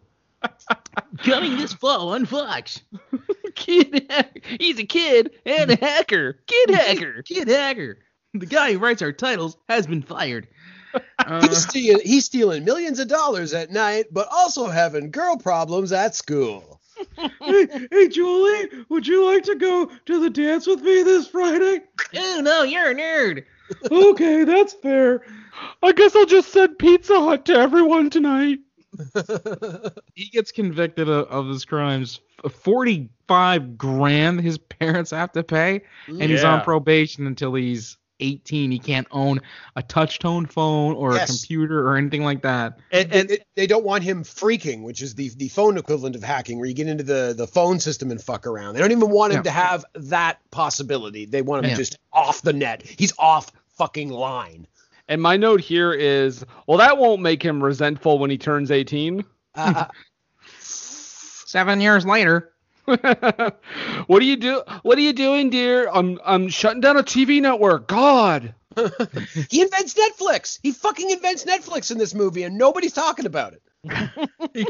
Coming 1.19 1.57
this 1.57 1.73
fall 1.73 2.09
on 2.09 2.25
Fox. 2.25 2.81
Kid 3.55 4.07
hacker. 4.09 4.39
He's 4.59 4.79
a 4.79 4.83
kid 4.85 5.31
and 5.45 5.71
a 5.71 5.75
hacker. 5.77 6.39
Kid 6.47 6.71
hacker. 6.71 7.21
Kid 7.21 7.47
Hacker. 7.47 7.99
The 8.39 8.45
guy 8.45 8.73
who 8.73 8.79
writes 8.79 9.01
our 9.01 9.11
titles 9.11 9.57
has 9.69 9.87
been 9.87 10.01
fired. 10.01 10.47
Uh, 11.19 11.45
He's 11.47 11.63
stealing 11.67 12.01
he's 12.03 12.25
stealing 12.25 12.63
millions 12.63 12.97
of 12.99 13.07
dollars 13.07 13.53
at 13.53 13.69
night, 13.69 14.05
but 14.11 14.27
also 14.31 14.67
having 14.67 15.11
girl 15.11 15.37
problems 15.37 15.91
at 15.91 16.15
school. 16.15 16.79
hey, 17.17 17.67
hey, 17.91 18.07
Julie, 18.07 18.69
would 18.89 19.05
you 19.05 19.23
like 19.25 19.43
to 19.43 19.55
go 19.55 19.91
to 20.05 20.19
the 20.19 20.29
dance 20.29 20.65
with 20.65 20.81
me 20.81 21.03
this 21.03 21.27
Friday? 21.27 21.81
Oh 22.15 22.41
no, 22.41 22.63
you're 22.63 22.91
a 22.91 22.95
nerd. 22.95 23.43
okay, 23.91 24.43
that's 24.43 24.73
fair. 24.73 25.23
I 25.83 25.91
guess 25.91 26.15
I'll 26.15 26.25
just 26.25 26.51
send 26.51 26.79
Pizza 26.79 27.19
Hut 27.19 27.45
to 27.45 27.53
everyone 27.53 28.09
tonight. 28.09 28.59
He 30.15 30.29
gets 30.29 30.51
convicted 30.51 31.09
of, 31.09 31.27
of 31.27 31.47
his 31.47 31.65
crimes. 31.65 32.21
Forty-five 32.49 33.77
grand 33.77 34.41
his 34.41 34.57
parents 34.57 35.11
have 35.11 35.31
to 35.33 35.43
pay, 35.43 35.81
and 36.07 36.21
he's 36.23 36.43
on 36.43 36.61
probation 36.61 37.27
until 37.27 37.53
he's 37.53 37.97
18. 38.19 38.71
He 38.71 38.79
can't 38.79 39.07
own 39.11 39.39
a 39.75 39.83
touch-tone 39.83 40.45
phone 40.45 40.95
or 40.95 41.13
Yes. 41.15 41.29
a 41.29 41.33
computer 41.33 41.87
or 41.87 41.97
anything 41.97 42.23
like 42.23 42.41
that. 42.41 42.79
And, 42.91 43.11
And 43.13 43.31
it, 43.31 43.47
they 43.55 43.67
don't 43.67 43.83
want 43.85 44.03
him 44.03 44.23
phreaking, 44.23 44.83
which 44.83 45.01
is 45.01 45.15
the 45.15 45.29
the 45.37 45.47
phone 45.49 45.77
equivalent 45.77 46.15
of 46.15 46.23
hacking, 46.23 46.57
where 46.59 46.67
you 46.67 46.73
get 46.73 46.87
into 46.87 47.03
the 47.03 47.33
the 47.37 47.47
phone 47.47 47.79
system 47.79 48.11
and 48.11 48.21
fuck 48.21 48.47
around. 48.47 48.73
They 48.73 48.79
don't 48.79 48.91
even 48.91 49.09
want 49.09 49.33
him 49.33 49.39
Yeah. 49.39 49.43
to 49.43 49.51
have 49.51 49.85
that 49.95 50.39
possibility. 50.51 51.25
They 51.25 51.41
want 51.41 51.63
him 51.65 51.71
Yeah. 51.71 51.77
just 51.77 51.97
off 52.13 52.41
the 52.41 52.53
net. 52.53 52.83
He's 52.83 53.13
off 53.19 53.51
fucking 53.77 54.09
line. 54.09 54.67
and 55.09 55.21
my 55.21 55.37
note 55.37 55.61
here 55.61 55.93
is, 55.93 56.45
well, 56.67 56.79
that 56.79 56.97
won't 56.97 57.21
make 57.21 57.41
him 57.41 57.63
resentful 57.63 58.19
when 58.19 58.29
he 58.29 58.37
turns 58.37 58.71
18. 58.71 59.23
Uh, 59.55 59.85
Seven 60.59 61.79
years 61.79 62.05
later, 62.05 62.51
what 64.07 64.19
do 64.19 64.25
you 64.25 64.37
do? 64.37 64.63
What 64.83 64.97
are 64.97 65.01
you 65.01 65.11
doing, 65.11 65.49
dear? 65.49 65.89
I'm 65.93 66.19
I'm 66.23 66.47
shutting 66.47 66.79
down 66.79 66.95
a 66.95 67.03
TV 67.03 67.41
network. 67.41 67.87
God. 67.87 68.53
he 69.49 69.61
invents 69.61 69.93
Netflix. 69.95 70.59
He 70.63 70.71
fucking 70.71 71.09
invents 71.09 71.43
Netflix 71.43 71.91
in 71.91 71.97
this 71.97 72.13
movie, 72.13 72.43
and 72.43 72.57
nobody's 72.57 72.93
talking 72.93 73.25
about 73.25 73.53
it. 73.53 73.61
he, 74.53 74.67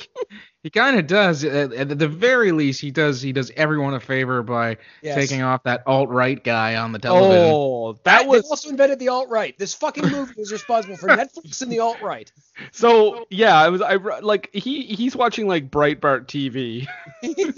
he 0.63 0.69
kind 0.69 0.97
of 0.97 1.07
does. 1.07 1.43
At, 1.43 1.73
at 1.73 1.99
the 1.99 2.07
very 2.07 2.51
least, 2.51 2.81
he 2.81 2.91
does. 2.91 3.21
He 3.21 3.33
does 3.33 3.51
everyone 3.55 3.93
a 3.93 3.99
favor 3.99 4.43
by 4.43 4.77
Yes. 5.01 5.15
taking 5.15 5.41
off 5.41 5.63
that 5.63 5.83
alt 5.85 6.09
right 6.09 6.41
guy 6.43 6.75
on 6.75 6.91
the 6.91 6.99
oh, 6.99 7.01
television. 7.01 7.53
Oh, 7.53 7.93
That 7.93 8.03
that 8.03 8.27
was 8.27 8.43
they 8.43 8.49
also 8.49 8.69
invented 8.69 8.99
the 8.99 9.09
alt 9.09 9.29
right. 9.29 9.57
This 9.57 9.73
fucking 9.73 10.09
movie 10.09 10.33
was 10.37 10.51
responsible 10.51 10.97
for 10.97 11.09
Netflix 11.09 11.61
and 11.61 11.71
the 11.71 11.79
alt 11.79 12.01
right. 12.01 12.31
so. 12.71 13.25
Yeah, 13.29 13.55
I 13.55 13.69
was. 13.69 13.81
I 13.81 13.95
like 13.95 14.49
he 14.53 14.83
he's 14.83 15.15
watching 15.15 15.47
like 15.47 15.69
Breitbart 15.69 16.27
TV. 16.27 16.87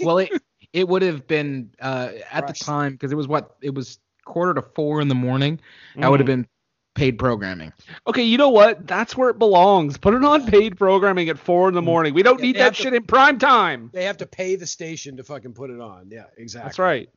well, 0.00 0.18
it 0.18 0.30
it 0.72 0.86
would 0.88 1.02
have 1.02 1.26
been 1.26 1.70
uh, 1.80 2.10
at 2.30 2.44
Crushed. 2.44 2.60
the 2.60 2.64
time 2.64 2.92
because 2.92 3.12
it 3.12 3.16
was 3.16 3.26
what 3.28 3.56
it 3.60 3.74
was 3.74 3.98
quarter 4.24 4.54
to 4.54 4.62
four 4.74 5.00
in 5.00 5.08
the 5.08 5.14
morning. 5.14 5.60
That 5.96 6.10
would 6.10 6.20
have 6.20 6.26
been 6.26 6.46
paid 6.94 7.18
programming. 7.18 7.72
Okay, 8.06 8.22
you 8.22 8.36
know 8.36 8.48
what? 8.50 8.86
That's 8.86 9.16
where 9.16 9.30
it 9.30 9.38
belongs. 9.38 9.96
Put 9.96 10.14
it 10.14 10.24
on 10.24 10.46
paid 10.46 10.76
programming 10.76 11.28
at 11.28 11.38
four 11.38 11.68
in 11.68 11.74
the 11.74 11.82
morning. 11.82 12.14
We 12.14 12.22
don't 12.22 12.38
Yeah, 12.40 12.46
need 12.46 12.56
that 12.56 12.62
have 12.62 12.76
to- 12.76 12.82
shit 12.82 12.94
in 12.94 13.04
prime 13.04 13.38
time. 13.38 13.90
They 13.92 14.04
have 14.04 14.18
to 14.18 14.26
pay 14.26 14.56
the 14.56 14.66
station 14.66 15.16
to 15.16 15.24
fucking 15.24 15.52
put 15.54 15.70
it 15.70 15.80
on. 15.80 16.08
Yeah, 16.10 16.24
exactly. 16.36 16.68
That's 16.68 16.78
right. 16.78 17.08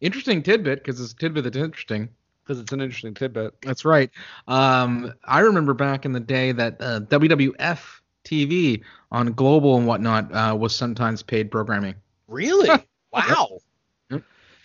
Interesting 0.00 0.42
tidbit 0.42 0.84
because 0.84 1.00
it's 1.00 1.12
a 1.12 1.16
tidbit 1.16 1.44
that's 1.44 1.56
interesting. 1.56 2.08
Because 2.44 2.60
it's 2.60 2.72
an 2.72 2.80
interesting 2.82 3.14
tidbit. 3.14 3.54
That's 3.62 3.84
right. 3.86 4.10
Um, 4.46 5.14
I 5.24 5.40
remember 5.40 5.72
back 5.72 6.04
in 6.04 6.12
the 6.12 6.20
day 6.20 6.52
that 6.52 6.76
uh, 6.78 7.00
WWF 7.00 7.78
TV 8.24 8.82
on 9.10 9.32
Global 9.32 9.76
and 9.76 9.86
whatnot 9.86 10.32
uh, 10.34 10.56
was 10.58 10.74
sometimes 10.74 11.22
paid 11.22 11.50
programming. 11.50 11.94
Really? 12.28 12.68
wow. 13.12 13.58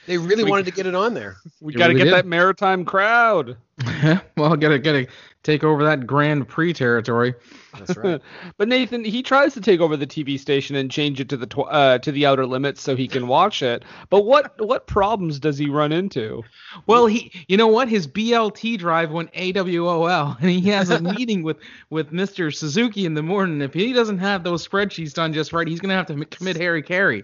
Yep. 0.10 0.22
They 0.22 0.28
really 0.28 0.44
We- 0.44 0.50
wanted 0.50 0.66
to 0.66 0.72
get 0.72 0.86
it 0.88 0.96
on 0.96 1.14
there. 1.14 1.38
We 1.62 1.74
It 1.74 1.78
got 1.78 1.88
to 1.88 1.94
really 1.94 2.06
get 2.06 2.06
did. 2.06 2.14
that 2.14 2.26
maritime 2.26 2.86
crowd. 2.86 3.58
well, 4.38 4.56
gotta 4.58 4.78
gotta 4.80 5.08
take 5.44 5.64
over 5.64 5.84
that 5.86 6.06
Grand 6.08 6.48
Prix 6.48 6.74
territory. 6.74 7.34
That's 7.78 7.96
right. 7.98 8.22
But 8.58 8.68
Nathan, 8.68 9.04
he 9.06 9.22
tries 9.24 9.54
to 9.54 9.62
take 9.62 9.80
over 9.80 9.96
the 9.98 10.08
TV 10.08 10.38
station 10.40 10.76
and 10.76 10.90
change 10.92 11.20
it 11.22 11.30
to 11.30 11.38
the 11.38 11.46
tw- 11.48 11.68
uh, 11.70 11.98
to 12.00 12.12
the 12.12 12.26
outer 12.26 12.46
limits 12.46 12.82
so 12.82 12.96
he 12.96 13.08
can 13.08 13.28
watch 13.28 13.62
it. 13.62 13.84
But 14.10 14.26
what 14.26 14.54
what 14.66 14.88
problems 14.88 15.40
does 15.40 15.58
he 15.58 15.70
run 15.70 15.92
into? 15.94 16.44
Well, 16.88 17.06
he, 17.08 17.32
you 17.48 17.56
know 17.58 17.68
what? 17.68 17.88
His 17.88 18.06
BLT 18.08 18.78
drive 18.78 19.12
went 19.12 19.32
AWOL, 19.34 20.38
and 20.42 20.50
he 20.50 20.62
has 20.70 20.90
a 20.90 21.02
meeting 21.02 21.44
with 21.44 21.58
with 21.90 22.12
Mr. 22.12 22.54
Suzuki 22.54 23.06
in 23.06 23.14
the 23.14 23.24
morning. 23.24 23.62
If 23.62 23.74
he 23.74 23.94
doesn't 23.94 24.20
have 24.20 24.44
those 24.44 24.68
spreadsheets 24.68 25.14
done 25.14 25.32
just 25.34 25.54
right, 25.54 25.68
he's 25.68 25.80
gonna 25.80 25.94
have 25.96 26.08
to 26.08 26.26
commit 26.26 26.58
Harry 26.58 26.84
Caray. 26.84 27.24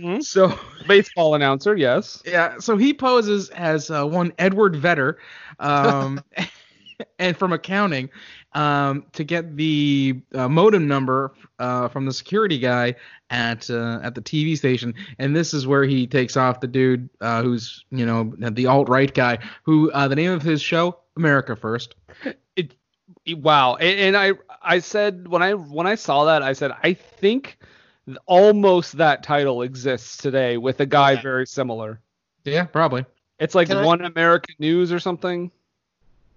Hmm? 0.00 0.20
So 0.20 0.58
Baseball 0.88 1.34
announcer, 1.34 1.76
yes. 1.76 2.22
yeah, 2.24 2.58
so 2.58 2.76
he 2.76 2.94
poses 2.94 3.50
as 3.50 3.90
uh, 3.90 4.06
one 4.06 4.32
Edward 4.38 4.76
Vedder, 4.76 5.18
um, 5.58 6.22
and 7.18 7.36
from 7.36 7.52
accounting, 7.52 8.08
um, 8.54 9.04
to 9.12 9.24
get 9.24 9.56
the 9.56 10.20
uh, 10.34 10.48
modem 10.48 10.88
number 10.88 11.34
uh, 11.58 11.88
from 11.88 12.06
the 12.06 12.12
security 12.12 12.58
guy 12.58 12.94
at 13.30 13.68
uh, 13.70 14.00
at 14.02 14.14
the 14.14 14.22
TV 14.22 14.56
station, 14.56 14.94
and 15.18 15.36
this 15.36 15.52
is 15.54 15.66
where 15.66 15.84
he 15.84 16.06
takes 16.06 16.36
off 16.36 16.60
the 16.60 16.66
dude 16.66 17.08
uh, 17.20 17.42
who's 17.42 17.84
you 17.90 18.06
know 18.06 18.32
the 18.38 18.66
alt 18.66 18.88
right 18.88 19.12
guy, 19.12 19.38
who 19.62 19.90
uh, 19.92 20.08
the 20.08 20.16
name 20.16 20.32
of 20.32 20.42
his 20.42 20.62
show 20.62 20.98
America 21.16 21.54
First. 21.54 21.94
Wow. 23.28 23.76
And, 23.76 24.00
and 24.00 24.16
I 24.16 24.32
I 24.62 24.78
said 24.78 25.28
when 25.28 25.42
I 25.42 25.54
when 25.54 25.86
I 25.86 25.94
saw 25.94 26.24
that 26.24 26.42
I 26.42 26.52
said 26.52 26.72
I 26.82 26.94
think 26.94 27.58
th- 27.62 27.79
almost 28.26 28.96
that 28.98 29.22
title 29.22 29.62
exists 29.62 30.16
today 30.16 30.56
with 30.56 30.80
a 30.80 30.86
guy 30.86 31.12
Yeah. 31.12 31.22
very 31.22 31.46
similar. 31.46 32.00
Yeah, 32.44 32.64
probably. 32.64 33.04
It's 33.38 33.54
like 33.54 33.68
Can 33.68 33.78
I- 33.78 33.84
One 33.84 34.04
American 34.04 34.54
News 34.58 34.92
or 34.92 34.98
something. 34.98 35.50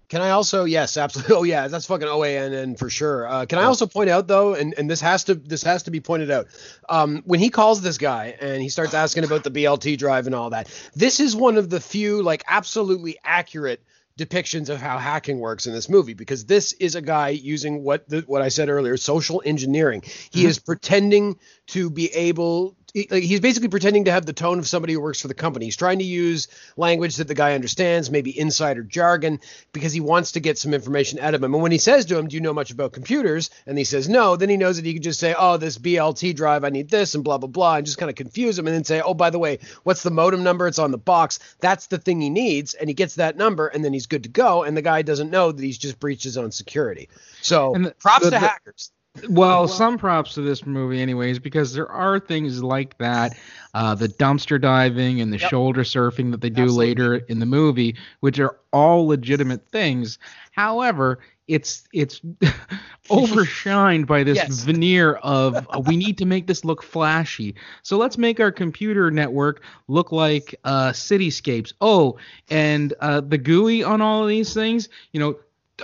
Can 0.10 0.22
I 0.22 0.32
also 0.32 0.66
yes, 0.66 0.96
absolutely. 0.98 1.36
Oh 1.38 1.44
yeah, 1.44 1.68
that's 1.70 1.88
fucking 1.88 2.08
OANN 2.08 2.78
for 2.78 2.90
sure. 2.90 3.28
Uh, 3.28 3.46
can 3.48 3.58
I 3.58 3.64
also 3.64 3.88
point 3.88 4.10
out 4.12 4.28
though, 4.28 4.54
and, 4.54 4.76
and 4.78 4.88
this 4.90 5.02
has 5.02 5.24
to 5.24 5.34
this 5.36 5.64
has 5.64 5.84
to 5.84 5.92
be 5.92 6.02
pointed 6.02 6.30
out, 6.30 6.48
um, 6.90 7.24
when 7.26 7.40
he 7.40 7.50
calls 7.50 7.82
this 7.82 7.98
guy 7.98 8.36
and 8.40 8.62
he 8.62 8.70
starts 8.70 8.94
asking 8.94 9.24
about 9.24 9.44
the 9.44 9.50
BLT 9.50 9.98
drive 9.98 10.28
and 10.28 10.36
all 10.36 10.52
that, 10.52 10.70
this 10.94 11.20
is 11.20 11.36
one 11.36 11.58
of 11.58 11.70
the 11.70 11.80
few 11.80 12.22
like 12.22 12.44
absolutely 12.48 13.18
accurate 13.24 13.82
depictions 14.18 14.70
of 14.70 14.80
how 14.80 14.98
hacking 14.98 15.40
works 15.40 15.66
in 15.66 15.74
this 15.74 15.90
movie 15.90 16.14
because 16.14 16.46
this 16.46 16.74
is 16.74 16.96
a 16.96 17.02
guy 17.02 17.30
using 17.30 17.84
what 17.84 18.08
the, 18.08 18.22
what 18.22 18.42
I 18.42 18.50
said 18.50 18.70
earlier, 18.70 18.96
social 18.98 19.42
engineering. 19.44 20.02
He 20.04 20.42
mm-hmm. 20.42 20.50
is 20.50 20.60
pretending 20.60 21.40
to 21.68 21.90
be 21.90 22.14
able. 22.14 22.78
He's 22.94 23.40
basically 23.40 23.70
pretending 23.70 24.06
to 24.06 24.12
have 24.12 24.28
the 24.28 24.34
tone 24.34 24.60
of 24.60 24.68
somebody 24.68 24.94
who 24.94 25.02
works 25.02 25.20
for 25.20 25.28
the 25.28 25.34
company. 25.34 25.66
He's 25.66 25.76
trying 25.76 25.98
to 25.98 26.06
use 26.06 26.48
language 26.78 27.16
that 27.16 27.28
the 27.28 27.34
guy 27.34 27.56
understands, 27.56 28.12
maybe 28.12 28.38
insider 28.38 28.84
jargon, 28.84 29.40
because 29.72 29.94
he 29.94 30.00
wants 30.00 30.34
to 30.34 30.40
get 30.40 30.60
some 30.60 30.76
information 30.76 31.18
out 31.18 31.34
of 31.34 31.42
him. 31.42 31.56
And 31.56 31.64
when 31.64 31.72
he 31.72 31.80
says 31.80 32.06
to 32.06 32.18
him, 32.20 32.28
"Do 32.28 32.36
you 32.36 32.42
know 32.42 32.54
much 32.54 32.70
about 32.70 32.94
computers?" 32.94 33.50
and 33.66 33.80
he 33.80 33.84
says 33.84 34.08
no, 34.08 34.36
then 34.36 34.48
he 34.48 34.58
knows 34.58 34.76
that 34.76 34.86
he 34.86 34.94
can 34.94 35.02
just 35.02 35.20
say, 35.20 35.34
"Oh, 35.36 35.58
this 35.58 35.80
BLT 35.80 36.36
drive, 36.36 36.64
I 36.64 36.70
need 36.70 36.90
this," 36.90 37.16
and 37.16 37.24
blah 37.24 37.40
blah 37.40 37.50
blah, 37.50 37.78
and 37.78 37.86
just 37.86 37.98
kind 37.98 38.12
of 38.12 38.16
confuse 38.16 38.60
him, 38.60 38.68
and 38.68 38.76
then 38.76 38.84
say, 38.84 39.02
"Oh, 39.02 39.16
by 39.16 39.32
the 39.32 39.40
way, 39.40 39.58
what's 39.82 40.04
the 40.04 40.12
modem 40.12 40.44
number? 40.44 40.68
It's 40.68 40.78
on 40.78 40.92
the 40.92 41.00
box. 41.00 41.40
That's 41.62 41.88
the 41.88 41.98
thing 41.98 42.22
he 42.22 42.30
needs," 42.30 42.76
and 42.76 42.92
he 42.92 42.94
gets 42.94 43.16
that 43.16 43.38
number, 43.38 43.66
and 43.66 43.84
then 43.84 43.94
he's 43.94 44.06
good 44.06 44.22
to 44.24 44.30
go. 44.30 44.62
And 44.62 44.78
the 44.78 44.84
guy 44.84 45.02
doesn't 45.02 45.32
know 45.32 45.52
that 45.52 45.64
he's 45.64 45.80
just 45.80 46.00
breached 46.00 46.26
his 46.26 46.38
own 46.38 46.52
security. 46.52 47.10
So 47.42 47.74
the- 47.76 47.92
props 48.00 48.20
the- 48.20 48.26
to 48.26 48.30
the- 48.36 48.40
hackers. 48.40 48.92
Well, 49.30 49.68
some 49.68 49.98
props 49.98 50.34
to 50.36 50.42
this 50.42 50.66
movie, 50.66 51.02
anyways, 51.02 51.40
because 51.40 51.74
there 51.74 51.90
are 51.90 52.20
things 52.20 52.64
like 52.64 52.98
that, 52.98 53.36
uh, 53.74 53.94
the 53.96 54.10
dumpster 54.10 54.60
diving 54.60 55.22
and 55.22 55.32
the 55.32 55.38
Yep. 55.40 55.52
shoulder 55.52 55.82
surfing 55.84 56.32
that 56.32 56.42
they 56.42 56.50
do 56.50 56.72
Absolutely. 56.72 56.74
later 56.74 57.16
in 57.28 57.40
the 57.40 57.46
movie, 57.46 57.96
which 58.22 58.40
are 58.40 58.58
all 58.72 59.08
legitimate 59.08 59.68
things. 59.72 60.18
However, 60.52 61.20
it's 61.48 61.84
it's 61.94 62.22
overshined 63.10 64.08
by 64.08 64.24
this 64.24 64.44
Yes. 64.44 64.48
veneer 64.48 65.16
of 65.16 65.68
uh, 65.76 65.80
we 65.80 65.96
need 65.98 66.18
to 66.18 66.26
make 66.26 66.48
this 66.48 66.64
look 66.66 66.82
flashy. 66.82 67.56
So 67.84 67.98
let's 67.98 68.18
make 68.18 68.40
our 68.40 68.52
computer 68.52 69.12
network 69.12 69.64
look 69.88 70.12
like 70.12 70.56
uh, 70.64 70.90
cityscapes. 70.92 71.74
Oh, 71.82 72.18
and 72.50 72.94
uh, 73.00 73.22
the 73.22 73.38
GUI 73.38 73.84
on 73.84 74.02
all 74.02 74.24
of 74.24 74.30
these 74.30 74.54
things, 74.54 74.90
you 75.12 75.20
know, 75.20 75.36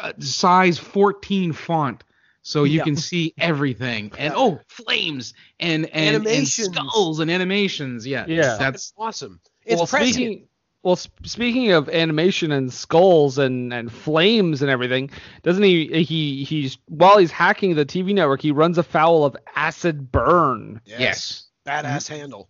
uh, 0.02 0.13
size 0.20 0.78
14 0.78 1.52
font 1.54 2.04
so 2.41 2.63
you 2.63 2.78
Yeah. 2.78 2.84
can 2.84 2.95
see 2.95 3.34
everything 3.38 4.12
and 4.17 4.34
oh 4.36 4.60
flames 4.67 5.34
and 5.60 5.88
and, 5.88 6.25
and 6.25 6.47
skulls 6.47 7.19
and 7.19 7.30
animations 7.30 8.06
yeah 8.06 8.25
Yeah. 8.28 8.58
that's 8.58 8.93
awesome. 8.97 9.39
It's 9.65 9.78
well, 9.78 9.88
prescient. 9.88 10.13
speaking 10.15 10.47
well, 10.82 10.95
sp- 10.95 11.25
speaking 11.25 11.71
of 11.71 11.89
animation 11.89 12.52
and 12.54 12.71
skulls 12.71 13.38
and, 13.38 13.73
and 13.73 13.91
flames 13.91 14.62
and 14.62 14.71
everything, 14.71 15.10
doesn't 15.43 15.62
he? 15.63 16.04
He 16.04 16.43
he's 16.45 16.78
while 16.86 17.17
he's 17.17 17.32
hacking 17.32 17.75
the 17.75 17.86
TV 17.86 18.13
network, 18.13 18.41
he 18.41 18.52
runs 18.52 18.78
afoul 18.78 19.25
of 19.25 19.36
acid 19.56 20.10
burn. 20.12 20.80
yes 20.86 21.47
Badass 21.65 21.84
mm-hmm. 22.10 22.15
handle. 22.15 22.49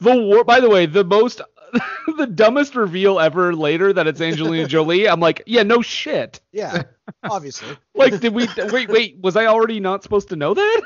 The 0.00 0.16
war. 0.16 0.44
By 0.44 0.60
the 0.60 0.68
way, 0.68 0.86
the 0.86 1.04
most, 1.04 1.40
the 2.16 2.26
dumbest 2.26 2.74
reveal 2.74 3.18
ever 3.20 3.54
later 3.54 3.92
that 3.92 4.06
it's 4.06 4.20
Angelina 4.20 4.66
Jolie. 4.68 5.08
I'm 5.08 5.20
like, 5.20 5.42
yeah, 5.46 5.62
no 5.62 5.82
shit. 5.82 6.40
Yeah, 6.52 6.82
obviously. 7.24 7.76
Like, 7.94 8.18
did 8.20 8.34
we? 8.34 8.48
wait, 8.70 8.88
wait. 8.88 9.18
Was 9.20 9.36
I 9.36 9.46
already 9.46 9.80
not 9.80 10.02
supposed 10.02 10.28
to 10.30 10.36
know 10.36 10.54
that? 10.54 10.82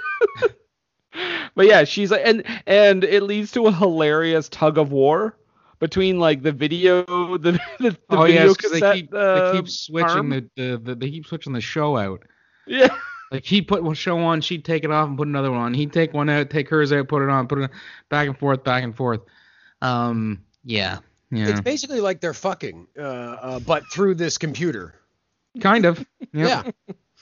but 1.55 1.67
yeah, 1.67 1.85
she's 1.85 2.11
like, 2.11 2.23
and 2.25 2.43
and 2.67 3.05
it 3.05 3.23
leads 3.23 3.53
to 3.53 3.67
a 3.67 3.73
hilarious 3.73 4.49
tug 4.49 4.79
of 4.79 4.93
war 4.93 5.37
between 5.79 6.19
like 6.19 6.43
the 6.43 6.53
video, 6.53 7.03
the 7.39 7.53
the, 7.79 7.91
the 7.91 7.97
oh 8.11 8.23
video 8.25 8.47
yes 8.47 8.57
'cause 8.57 8.71
cassette. 8.73 8.95
they 8.95 9.01
keep 9.03 9.15
uh, 9.15 9.53
they 9.53 9.57
keep 9.59 9.69
switching 9.69 10.29
the, 10.31 10.51
the, 10.57 10.79
the 10.83 10.95
they 10.95 11.11
keep 11.11 11.27
switching 11.27 11.53
the 11.53 11.61
show 11.61 11.97
out 11.97 12.23
Yeah. 12.67 12.95
like 13.31 13.45
he'd 13.45 13.67
put 13.69 13.83
one 13.83 13.95
show 13.95 14.19
on 14.21 14.41
she'd 14.43 14.65
take 14.65 14.85
it 14.85 14.91
off 14.91 15.09
and 15.09 15.19
put 15.19 15.27
another 15.29 15.51
one 15.51 15.61
on 15.61 15.75
he'd 15.75 15.93
take 15.93 16.15
one 16.15 16.31
out 16.31 16.51
take 16.51 16.69
hers 16.69 16.93
out 16.93 17.09
put 17.09 17.23
it 17.23 17.29
on 17.29 17.49
put 17.49 17.59
it 17.59 17.63
on, 17.65 17.71
back 18.09 18.29
and 18.29 18.39
forth 18.39 18.63
back 18.63 18.85
and 18.85 18.95
forth 18.95 19.21
um 19.81 20.41
yeah 20.65 20.99
yeah 21.31 21.49
It's 21.49 21.61
basically 21.61 22.01
like 22.01 22.21
they're 22.21 22.35
fucking, 22.35 22.87
uh, 22.99 23.03
uh, 23.03 23.61
but 23.61 23.83
through 23.93 24.15
this 24.17 24.39
computer. 24.39 24.95
kind 25.61 25.85
of 25.85 26.05
Yeah. 26.33 26.63
Yep. 26.65 26.75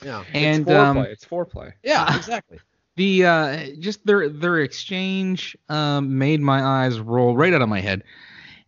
Yeah. 0.05 0.25
and 0.33 0.63
it's 0.63 0.71
foreplay. 0.71 0.77
um 0.79 0.97
it's 0.99 1.25
foreplay. 1.25 1.73
Yeah. 1.83 2.17
Exactly. 2.17 2.59
the 2.97 3.25
uh 3.27 3.67
just 3.79 4.05
their 4.07 4.29
their 4.29 4.59
exchange 4.61 5.57
um 5.69 6.19
made 6.19 6.41
my 6.41 6.63
eyes 6.63 6.99
roll 7.01 7.37
right 7.37 7.53
out 7.55 7.63
of 7.63 7.69
my 7.69 7.81
head 7.81 8.03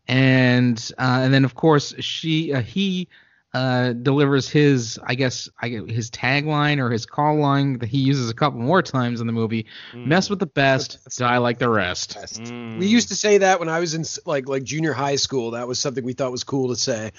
and 0.09 0.91
uh 0.99 1.21
and 1.23 1.33
then 1.35 1.45
of 1.45 1.55
course 1.55 1.95
she 2.01 2.53
uh, 2.53 2.61
he 2.63 3.09
uh 3.55 3.93
delivers 3.93 4.49
his 4.49 4.99
i 5.05 5.15
guess 5.15 5.49
i 5.61 5.69
gue- 5.69 5.87
his 5.87 6.11
tagline 6.11 6.79
or 6.79 6.91
his 6.91 7.05
call 7.05 7.37
line 7.37 7.79
that 7.79 7.89
he 7.89 7.99
uses 7.99 8.31
a 8.31 8.35
couple 8.35 8.59
more 8.59 8.81
times 8.83 9.21
in 9.21 9.27
the 9.27 9.33
movie 9.33 9.67
mess 9.93 10.31
with 10.31 10.39
the 10.39 10.47
best 10.47 10.99
die 11.19 11.37
like 11.39 11.59
the 11.59 11.69
rest 11.69 12.17
Mm. 12.41 12.79
We 12.79 12.87
used 12.87 13.09
to 13.09 13.15
say 13.17 13.39
that 13.39 13.61
when 13.61 13.69
I 13.69 13.79
was 13.81 13.95
in 13.95 14.05
like 14.27 14.49
like 14.49 14.63
junior 14.65 14.93
high 14.93 15.17
school. 15.17 15.51
That 15.53 15.69
was 15.69 15.79
something 15.79 16.03
we 16.05 16.15
thought 16.15 16.33
was 16.33 16.45
cool 16.45 16.69
to 16.69 16.77
say 16.77 17.13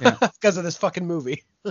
Yeah. 0.00 0.16
because 0.20 0.56
of 0.56 0.64
this 0.64 0.76
fucking 0.76 1.06
movie. 1.06 1.42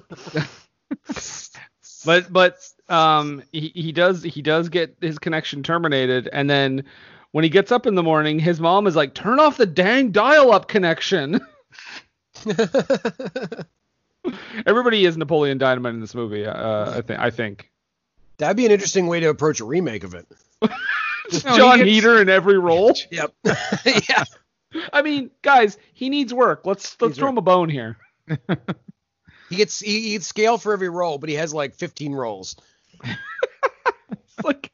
but 2.06 2.32
but 2.32 2.58
um 2.90 3.42
he, 3.52 3.72
he 3.74 3.92
does 3.92 4.24
he 4.24 4.42
does 4.42 4.70
get 4.70 4.96
his 5.02 5.18
connection 5.20 5.64
terminated 5.64 6.28
and 6.32 6.50
then 6.50 6.84
when 7.32 7.44
he 7.44 7.50
gets 7.50 7.72
up 7.72 7.86
in 7.88 7.96
the 7.96 8.04
morning 8.04 8.40
his 8.40 8.60
mom 8.60 8.88
is 8.88 8.96
like 8.96 9.14
turn 9.14 9.40
off 9.40 9.58
the 9.58 9.66
dang 9.66 10.12
dial-up 10.12 10.68
connection 10.68 11.40
everybody 14.66 15.06
is 15.06 15.18
napoleon 15.18 15.58
dynamite 15.58 15.94
in 15.94 16.00
this 16.02 16.14
movie 16.16 16.46
uh 16.46 16.92
i 16.98 17.02
think 17.02 17.20
i 17.20 17.30
think 17.30 17.72
That'd 18.38 18.56
be 18.58 18.66
an 18.66 18.72
interesting 18.72 19.08
way 19.08 19.20
to 19.20 19.28
approach 19.30 19.60
a 19.60 19.66
remake 19.66 20.04
of 20.06 20.14
it. 20.14 20.26
No, 21.46 21.56
john 21.58 21.80
he 21.80 21.86
gets- 21.86 21.96
Heder 22.06 22.22
in 22.22 22.30
every 22.30 22.58
role 22.58 22.94
Yep. 23.12 23.34
yeah. 24.10 24.24
i 24.92 25.02
mean 25.04 25.30
guys 25.44 25.78
he 25.94 26.10
needs 26.10 26.34
work 26.34 26.66
let's 26.66 26.96
let's 27.02 27.12
Needs 27.12 27.18
throw 27.20 27.28
work. 27.28 27.34
him 27.34 27.38
a 27.38 27.42
bone 27.42 27.70
here 27.70 27.98
He 29.50 29.56
gets 29.56 29.80
he, 29.80 30.02
he 30.02 30.12
gets 30.14 30.28
scale 30.28 30.58
for 30.60 30.74
every 30.74 30.90
role, 30.90 31.18
but 31.18 31.28
he 31.30 31.36
has 31.36 31.52
like 31.54 31.74
15 31.74 32.14
roles. 32.14 32.56
It's 33.04 34.44
like 34.44 34.72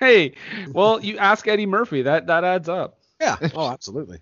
hey 0.00 0.34
well 0.72 1.02
you 1.02 1.18
ask 1.18 1.46
eddie 1.48 1.66
murphy 1.66 2.02
that 2.02 2.26
that 2.28 2.44
adds 2.44 2.68
up 2.68 2.98
Yeah. 3.20 3.36
Oh, 3.54 3.70
absolutely. 3.70 4.18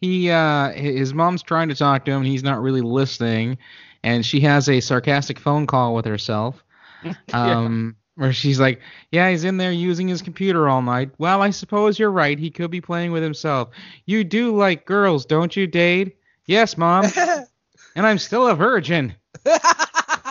He 0.00 0.30
uh 0.30 0.70
his 0.72 1.14
mom's 1.14 1.42
trying 1.42 1.68
to 1.68 1.74
talk 1.74 2.04
to 2.04 2.10
him 2.10 2.18
and 2.18 2.26
he's 2.26 2.42
not 2.42 2.60
really 2.60 2.80
listening 2.80 3.58
and 4.02 4.24
she 4.24 4.40
has 4.40 4.68
a 4.68 4.80
sarcastic 4.80 5.38
phone 5.38 5.66
call 5.66 5.94
with 5.94 6.04
herself 6.04 6.64
um 7.32 7.96
where 8.16 8.32
she's 8.32 8.58
like 8.58 8.80
yeah 9.12 9.30
he's 9.30 9.44
in 9.44 9.56
there 9.56 9.72
using 9.72 10.08
his 10.08 10.22
computer 10.22 10.68
all 10.68 10.82
night 10.82 11.10
well 11.18 11.42
i 11.42 11.50
suppose 11.50 11.98
you're 11.98 12.10
right 12.10 12.38
he 12.38 12.50
could 12.50 12.70
be 12.70 12.80
playing 12.80 13.12
with 13.12 13.22
himself 13.22 13.70
you 14.06 14.24
do 14.24 14.56
like 14.56 14.84
girls 14.84 15.24
don't 15.24 15.56
you 15.56 15.66
dade 15.66 16.12
yes 16.46 16.76
mom 16.76 17.04
and 17.96 18.06
i'm 18.06 18.18
still 18.18 18.48
a 18.48 18.54
virgin 18.54 19.14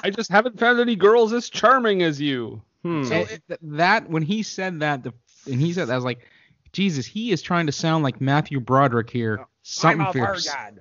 I 0.04 0.10
just 0.10 0.32
haven't 0.32 0.60
found 0.60 0.80
any 0.80 0.96
girls 0.96 1.34
as 1.34 1.50
charming 1.50 2.04
as 2.04 2.22
you. 2.22 2.62
Hmm. 2.84 3.04
So 3.04 3.14
And 3.16 3.28
th- 3.48 3.60
that 3.62 4.10
when 4.10 4.24
he 4.24 4.44
said 4.44 4.80
that, 4.80 5.04
the, 5.04 5.14
and 5.46 5.60
he 5.60 5.74
said 5.74 5.88
that, 5.88 5.94
I 5.94 5.96
was 5.96 6.06
like, 6.06 6.28
Jesus, 6.72 7.06
he 7.06 7.32
is 7.32 7.42
trying 7.42 7.66
to 7.66 7.72
sound 7.72 8.04
like 8.04 8.22
Matthew 8.22 8.60
Broderick 8.60 9.10
here. 9.10 9.46
Something 9.70 10.02
I'm 10.02 10.08
a 10.08 10.14
fierce. 10.14 10.48
virgin. 10.50 10.80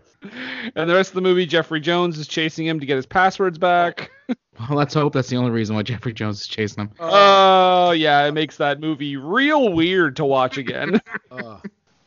and 0.76 0.88
the 0.88 0.94
rest 0.94 1.10
of 1.10 1.14
the 1.16 1.20
movie, 1.20 1.44
Jeffrey 1.44 1.80
Jones 1.80 2.18
is 2.18 2.28
chasing 2.28 2.66
him 2.66 2.78
to 2.78 2.86
get 2.86 2.96
his 2.96 3.06
passwords 3.06 3.58
back. 3.58 4.10
Well, 4.58 4.78
let's 4.78 4.94
hope 4.94 5.12
that's 5.12 5.28
the 5.28 5.36
only 5.36 5.50
reason 5.50 5.76
why 5.76 5.82
Jeffrey 5.82 6.14
Jones 6.14 6.40
is 6.40 6.46
chasing 6.46 6.84
him. 6.84 6.90
Oh 6.98 7.90
yeah, 7.90 8.24
it 8.24 8.32
makes 8.32 8.56
that 8.56 8.80
movie 8.80 9.18
real 9.18 9.74
weird 9.74 10.16
to 10.16 10.24
watch 10.24 10.56
again. 10.56 10.98
Uh, 11.30 11.58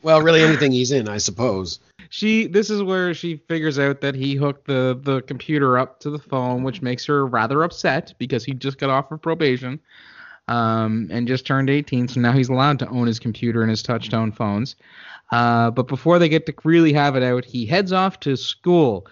well, 0.02 0.20
really 0.24 0.42
anything 0.42 0.72
he's 0.72 0.92
in, 0.92 1.08
I 1.08 1.20
suppose. 1.20 1.80
She, 2.10 2.48
this 2.48 2.72
is 2.72 2.82
where 2.82 3.14
she 3.14 3.38
figures 3.48 3.78
out 3.78 4.02
that 4.02 4.16
he 4.16 4.34
hooked 4.34 4.66
the 4.66 5.00
the 5.00 5.22
computer 5.22 5.78
up 5.78 6.00
to 6.00 6.10
the 6.10 6.18
phone, 6.18 6.64
which 6.64 6.82
makes 6.82 7.06
her 7.06 7.28
rather 7.28 7.62
upset 7.62 8.16
because 8.18 8.44
he 8.44 8.54
just 8.54 8.80
got 8.80 8.90
off 8.90 9.12
of 9.12 9.22
probation, 9.22 9.80
um, 10.48 11.08
and 11.12 11.28
just 11.28 11.46
turned 11.46 11.70
18, 11.70 12.08
so 12.08 12.20
now 12.20 12.32
he's 12.32 12.50
allowed 12.50 12.80
to 12.80 12.90
own 12.90 13.06
his 13.06 13.20
computer 13.20 13.62
and 13.62 13.70
his 13.70 13.84
touchtone 13.84 14.36
phones. 14.36 14.76
Uh, 15.32 15.72
but 15.72 15.88
before 15.88 16.20
they 16.20 16.30
get 16.30 16.46
to 16.46 16.54
really 16.64 16.94
have 16.94 17.16
it 17.16 17.24
out, 17.24 17.46
he 17.46 17.66
heads 17.66 17.94
off 17.94 18.20
to 18.22 18.36
school. 18.36 19.06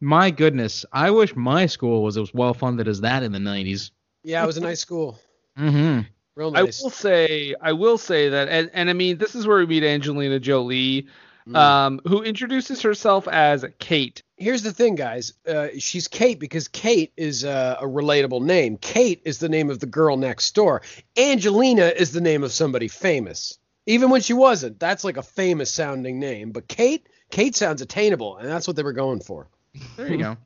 My 0.00 0.30
goodness, 0.30 0.84
I 0.92 1.10
wish 1.10 1.34
my 1.36 1.66
school 1.66 2.02
was 2.02 2.16
as 2.18 2.34
well 2.34 2.54
funded 2.54 2.88
as 2.88 3.00
that 3.02 3.22
in 3.22 3.32
the 3.32 3.38
90s. 3.38 3.90
Yeah, 4.24 4.42
it 4.42 4.46
was 4.46 4.56
a 4.56 4.60
nice 4.60 4.80
school. 4.80 5.18
Mm-hmm. 5.58 6.00
Real 6.34 6.56
I 6.56 6.62
will 6.62 6.72
say, 6.72 7.54
I 7.60 7.72
will 7.72 7.98
say 7.98 8.28
that, 8.30 8.48
and, 8.48 8.70
and 8.72 8.90
I 8.90 8.94
mean, 8.94 9.18
this 9.18 9.34
is 9.34 9.46
where 9.46 9.58
we 9.58 9.66
meet 9.66 9.84
Angelina 9.84 10.40
Jolie, 10.40 11.06
Mm. 11.48 11.56
um, 11.56 12.00
who 12.06 12.22
introduces 12.22 12.82
herself 12.82 13.26
as 13.26 13.64
Kate. 13.80 14.22
Here's 14.36 14.62
the 14.62 14.72
thing, 14.72 14.94
guys. 14.94 15.32
Uh, 15.44 15.68
she's 15.76 16.06
Kate 16.06 16.38
because 16.38 16.68
Kate 16.68 17.12
is 17.16 17.44
uh, 17.44 17.78
a 17.80 17.84
relatable 17.84 18.42
name. 18.42 18.76
Kate 18.76 19.20
is 19.24 19.38
the 19.38 19.48
name 19.48 19.68
of 19.68 19.80
the 19.80 19.86
girl 19.86 20.16
next 20.16 20.54
door. 20.54 20.82
Angelina 21.16 21.86
is 21.86 22.12
the 22.12 22.20
name 22.20 22.44
of 22.44 22.52
somebody 22.52 22.86
famous. 22.86 23.58
Even 23.86 24.10
when 24.10 24.20
she 24.20 24.32
wasn't, 24.32 24.78
that's 24.78 25.02
like 25.04 25.16
a 25.16 25.22
famous 25.22 25.72
sounding 25.72 26.20
name. 26.20 26.52
But 26.52 26.68
Kate, 26.68 27.08
Kate 27.30 27.56
sounds 27.56 27.82
attainable, 27.82 28.36
and 28.36 28.48
that's 28.48 28.66
what 28.66 28.76
they 28.76 28.82
were 28.82 28.92
going 28.92 29.20
for. 29.20 29.48
There 29.96 30.08
you 30.08 30.18
go. 30.18 30.36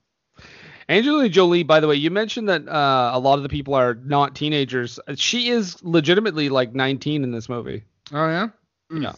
Angelina 0.89 1.29
Jolie, 1.29 1.65
by 1.65 1.81
the 1.81 1.89
way, 1.89 1.97
you 1.97 2.11
mentioned 2.11 2.49
that 2.49 2.67
uh, 2.69 3.11
a 3.13 3.19
lot 3.19 3.35
of 3.39 3.43
the 3.43 3.49
people 3.49 3.75
are 3.75 3.95
not 3.95 4.37
teenagers. 4.37 5.01
She 5.17 5.49
is 5.49 5.83
legitimately 5.83 6.49
like 6.49 6.75
19 6.75 7.25
in 7.25 7.33
this 7.33 7.49
movie. 7.49 7.83
Oh 8.13 8.27
yeah. 8.29 8.49
Yeah, 8.97 9.13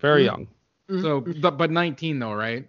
very 0.00 0.22
Mhm. 0.24 0.26
young. 0.26 0.48
So, 1.02 1.20
but, 1.20 1.56
but 1.58 1.70
19 1.70 2.18
though, 2.18 2.32
right? 2.34 2.66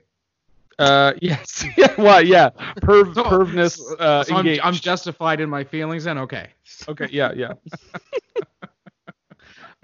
Uh, 0.78 1.14
yes. 1.22 1.66
yeah. 1.76 1.94
Well, 1.98 2.22
yeah. 2.22 2.50
Perv, 2.82 3.16
So- 3.16 3.24
pervness. 3.24 3.80
Uh, 4.00 4.24
so 4.24 4.36
I'm. 4.36 4.48
I'm 4.64 4.74
justified 4.76 5.40
in 5.42 5.50
my 5.50 5.64
feelings 5.64 6.04
then. 6.04 6.20
Okay. 6.20 6.50
Okay, 6.88 7.08
yeah, 7.12 7.32
yeah. 7.36 7.54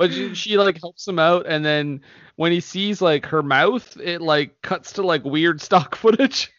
but 0.04 0.12
she, 0.12 0.36
she 0.36 0.58
like 0.58 0.82
helps 0.82 1.08
him 1.08 1.18
out, 1.18 1.46
and 1.48 1.64
then 1.64 2.02
when 2.36 2.52
he 2.52 2.60
sees 2.60 3.02
like 3.02 3.26
her 3.26 3.42
mouth, 3.42 3.96
it 4.02 4.22
like 4.22 4.62
cuts 4.62 4.92
to 4.94 5.02
like 5.02 5.24
weird 5.24 5.62
stock 5.62 5.96
footage 6.04 6.52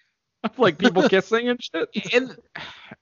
of 0.45 0.59
like 0.59 0.79
people 0.79 1.07
kissing 1.11 1.51
and 1.51 1.63
shit. 1.63 2.15
and 2.15 2.39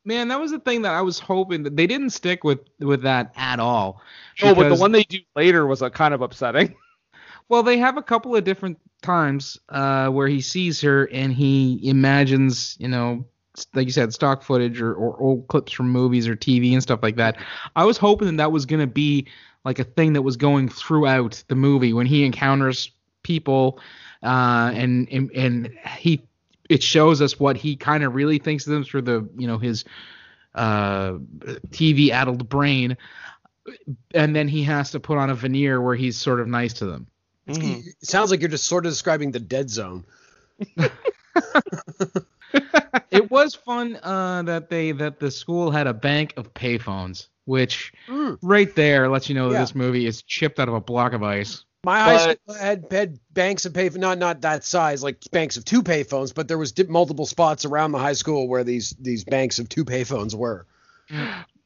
man, 0.04 0.26
that 0.26 0.40
was 0.40 0.50
the 0.50 0.58
thing 0.58 0.82
that 0.82 0.94
I 0.94 1.00
was 1.00 1.20
hoping 1.20 1.62
that 1.62 1.76
they 1.76 1.86
didn't 1.86 2.10
stick 2.10 2.42
with 2.42 2.58
with 2.80 3.02
that 3.02 3.32
at 3.36 3.60
all. 3.60 4.02
Oh, 4.42 4.52
but 4.52 4.68
the 4.68 4.74
one 4.74 4.90
they 4.90 5.04
do 5.04 5.20
later 5.36 5.64
was 5.64 5.80
uh, 5.80 5.90
kind 5.90 6.12
of 6.12 6.22
upsetting. 6.22 6.74
well, 7.48 7.62
they 7.62 7.78
have 7.78 7.96
a 7.96 8.02
couple 8.02 8.34
of 8.34 8.42
different 8.42 8.80
times 9.00 9.56
uh, 9.68 10.08
where 10.08 10.26
he 10.26 10.40
sees 10.40 10.80
her 10.80 11.04
and 11.12 11.32
he 11.32 11.78
imagines, 11.88 12.76
you 12.80 12.88
know, 12.88 13.24
like 13.74 13.86
you 13.86 13.92
said, 13.92 14.12
stock 14.12 14.42
footage 14.42 14.80
or, 14.80 14.92
or 14.92 15.16
old 15.20 15.46
clips 15.46 15.70
from 15.70 15.88
movies 15.88 16.26
or 16.26 16.34
TV 16.34 16.72
and 16.72 16.82
stuff 16.82 16.98
like 17.00 17.14
that. 17.14 17.36
I 17.76 17.84
was 17.84 17.96
hoping 17.96 18.26
that, 18.26 18.36
that 18.38 18.50
was 18.50 18.66
gonna 18.66 18.88
be 18.88 19.28
like 19.64 19.78
a 19.78 19.84
thing 19.84 20.14
that 20.14 20.22
was 20.22 20.36
going 20.36 20.68
throughout 20.68 21.42
the 21.48 21.54
movie 21.54 21.92
when 21.92 22.06
he 22.06 22.24
encounters 22.24 22.90
people 23.22 23.80
uh, 24.22 24.70
and, 24.74 25.08
and 25.10 25.30
and 25.32 25.78
he 25.96 26.22
it 26.68 26.82
shows 26.82 27.20
us 27.20 27.38
what 27.38 27.56
he 27.56 27.76
kind 27.76 28.04
of 28.04 28.14
really 28.14 28.38
thinks 28.38 28.66
of 28.66 28.72
them 28.72 28.84
through 28.84 29.02
the 29.02 29.28
you 29.36 29.46
know 29.46 29.58
his 29.58 29.84
uh, 30.54 31.12
TV 31.70 32.10
addled 32.10 32.48
brain, 32.48 32.96
and 34.14 34.34
then 34.34 34.48
he 34.48 34.62
has 34.64 34.90
to 34.92 35.00
put 35.00 35.18
on 35.18 35.30
a 35.30 35.34
veneer 35.34 35.80
where 35.80 35.94
he's 35.94 36.16
sort 36.16 36.40
of 36.40 36.48
nice 36.48 36.74
to 36.74 36.86
them. 36.86 37.06
Mm-hmm. 37.48 37.88
It 37.88 38.06
sounds 38.06 38.30
like 38.30 38.40
you're 38.40 38.48
just 38.48 38.66
sort 38.66 38.86
of 38.86 38.92
describing 38.92 39.32
the 39.32 39.40
dead 39.40 39.70
zone. 39.70 40.04
it 43.10 43.30
was 43.30 43.54
fun 43.54 43.98
uh, 44.02 44.42
that 44.42 44.68
they 44.68 44.92
that 44.92 45.18
the 45.18 45.30
school 45.30 45.70
had 45.70 45.86
a 45.86 45.94
bank 45.94 46.34
of 46.36 46.54
payphones, 46.54 47.28
which 47.44 47.92
Mm. 48.08 48.38
right 48.42 48.74
there 48.74 49.08
lets 49.08 49.28
you 49.28 49.34
know 49.34 49.50
that 49.50 49.58
this 49.60 49.74
movie 49.74 50.06
is 50.06 50.22
chipped 50.22 50.58
out 50.60 50.68
of 50.68 50.74
a 50.74 50.80
block 50.80 51.12
of 51.12 51.22
ice. 51.22 51.64
My 51.84 52.00
high 52.00 52.12
But- 52.26 52.38
school 52.46 52.54
had, 52.54 52.86
had 52.90 53.18
banks 53.32 53.64
of 53.66 53.74
pay 53.74 53.88
not 53.88 54.18
not 54.18 54.40
that 54.42 54.64
size 54.64 55.02
like 55.02 55.18
banks 55.32 55.56
of 55.56 55.64
two 55.64 55.82
payphones, 55.82 56.32
but 56.34 56.46
there 56.46 56.58
was 56.58 56.70
di- 56.72 56.84
multiple 56.84 57.26
spots 57.26 57.64
around 57.64 57.90
the 57.92 57.98
high 57.98 58.12
school 58.12 58.46
where 58.48 58.62
these 58.64 58.94
these 59.00 59.24
banks 59.24 59.58
of 59.58 59.68
two 59.68 59.84
payphones 59.84 60.34
were. 60.34 60.66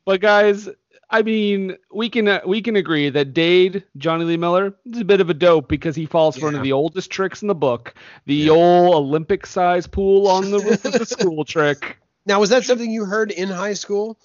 But 0.07 0.21
guys, 0.21 0.69
I 1.11 1.23
mean, 1.23 1.77
we 1.93 2.09
can 2.09 2.29
uh, 2.29 2.41
we 2.47 2.62
can 2.62 2.77
agree 2.77 3.11
that 3.11 3.35
Dade 3.35 3.83
Jonny 3.97 4.25
Lee 4.25 4.37
Miller 4.37 4.73
is 4.87 5.01
a 5.01 5.05
bit 5.05 5.21
of 5.21 5.29
a 5.29 5.35
dope 5.35 5.69
because 5.69 5.97
he 5.97 6.07
falls 6.07 6.37
for 6.37 6.47
one 6.47 6.55
of 6.55 6.62
the 6.62 6.73
oldest 6.73 7.11
tricks 7.11 7.43
in 7.43 7.49
the 7.49 7.55
book, 7.57 7.93
the 8.25 8.49
old 8.51 8.95
Olympic 8.95 9.47
size 9.47 9.87
pool 9.87 10.29
on 10.29 10.51
the 10.51 10.61
roof 10.61 10.85
of 10.85 10.93
the 10.93 11.05
school 11.17 11.45
trick. 11.45 11.99
Now, 12.25 12.39
was 12.41 12.51
that 12.51 12.65
something 12.65 12.91
you 12.91 13.05
heard 13.05 13.31
in 13.33 13.49
high 13.49 13.75
school? 13.75 14.19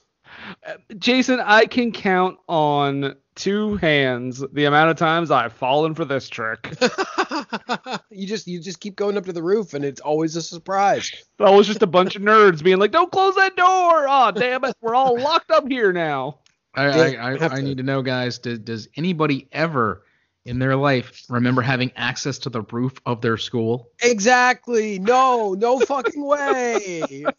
Jason, 0.97 1.39
I 1.39 1.65
can 1.65 1.91
count 1.91 2.37
on 2.47 3.15
two 3.35 3.77
hands 3.77 4.43
the 4.53 4.65
amount 4.65 4.89
of 4.91 4.97
times 4.97 5.31
I've 5.31 5.53
fallen 5.53 5.95
for 5.95 6.05
this 6.05 6.27
trick. 6.29 6.73
you 8.09 8.27
just 8.27 8.47
you 8.47 8.59
just 8.59 8.79
keep 8.79 8.95
going 8.95 9.17
up 9.17 9.25
to 9.25 9.33
the 9.33 9.43
roof, 9.43 9.73
and 9.73 9.83
it's 9.85 10.01
always 10.01 10.35
a 10.35 10.41
surprise. 10.41 11.11
That 11.37 11.49
was 11.51 11.67
just 11.67 11.81
a 11.81 11.87
bunch 11.87 12.15
of 12.15 12.21
nerds 12.21 12.63
being 12.63 12.77
like, 12.79 12.91
"Don't 12.91 13.11
close 13.11 13.35
that 13.35 13.55
door!" 13.55 14.05
Oh, 14.09 14.31
damn 14.35 14.63
it, 14.65 14.75
we're 14.81 14.95
all 14.95 15.19
locked 15.19 15.51
up 15.51 15.67
here 15.67 15.91
now. 15.93 16.39
I 16.75 17.11
Yeah, 17.13 17.25
I, 17.25 17.31
I, 17.31 17.45
I 17.45 17.47
to- 17.49 17.61
need 17.61 17.77
to 17.77 17.83
know, 17.83 18.01
guys. 18.01 18.37
Does, 18.39 18.59
does 18.59 18.87
anybody 18.95 19.47
ever 19.51 20.03
in 20.45 20.57
their 20.57 20.75
life 20.75 21.23
remember 21.29 21.61
having 21.61 21.91
access 21.95 22.39
to 22.39 22.49
the 22.49 22.61
roof 22.63 22.93
of 23.05 23.21
their 23.21 23.37
school? 23.37 23.89
Exactly. 24.01 24.97
No, 24.99 25.53
no 25.53 25.79
fucking 25.79 26.25
way. 26.25 27.23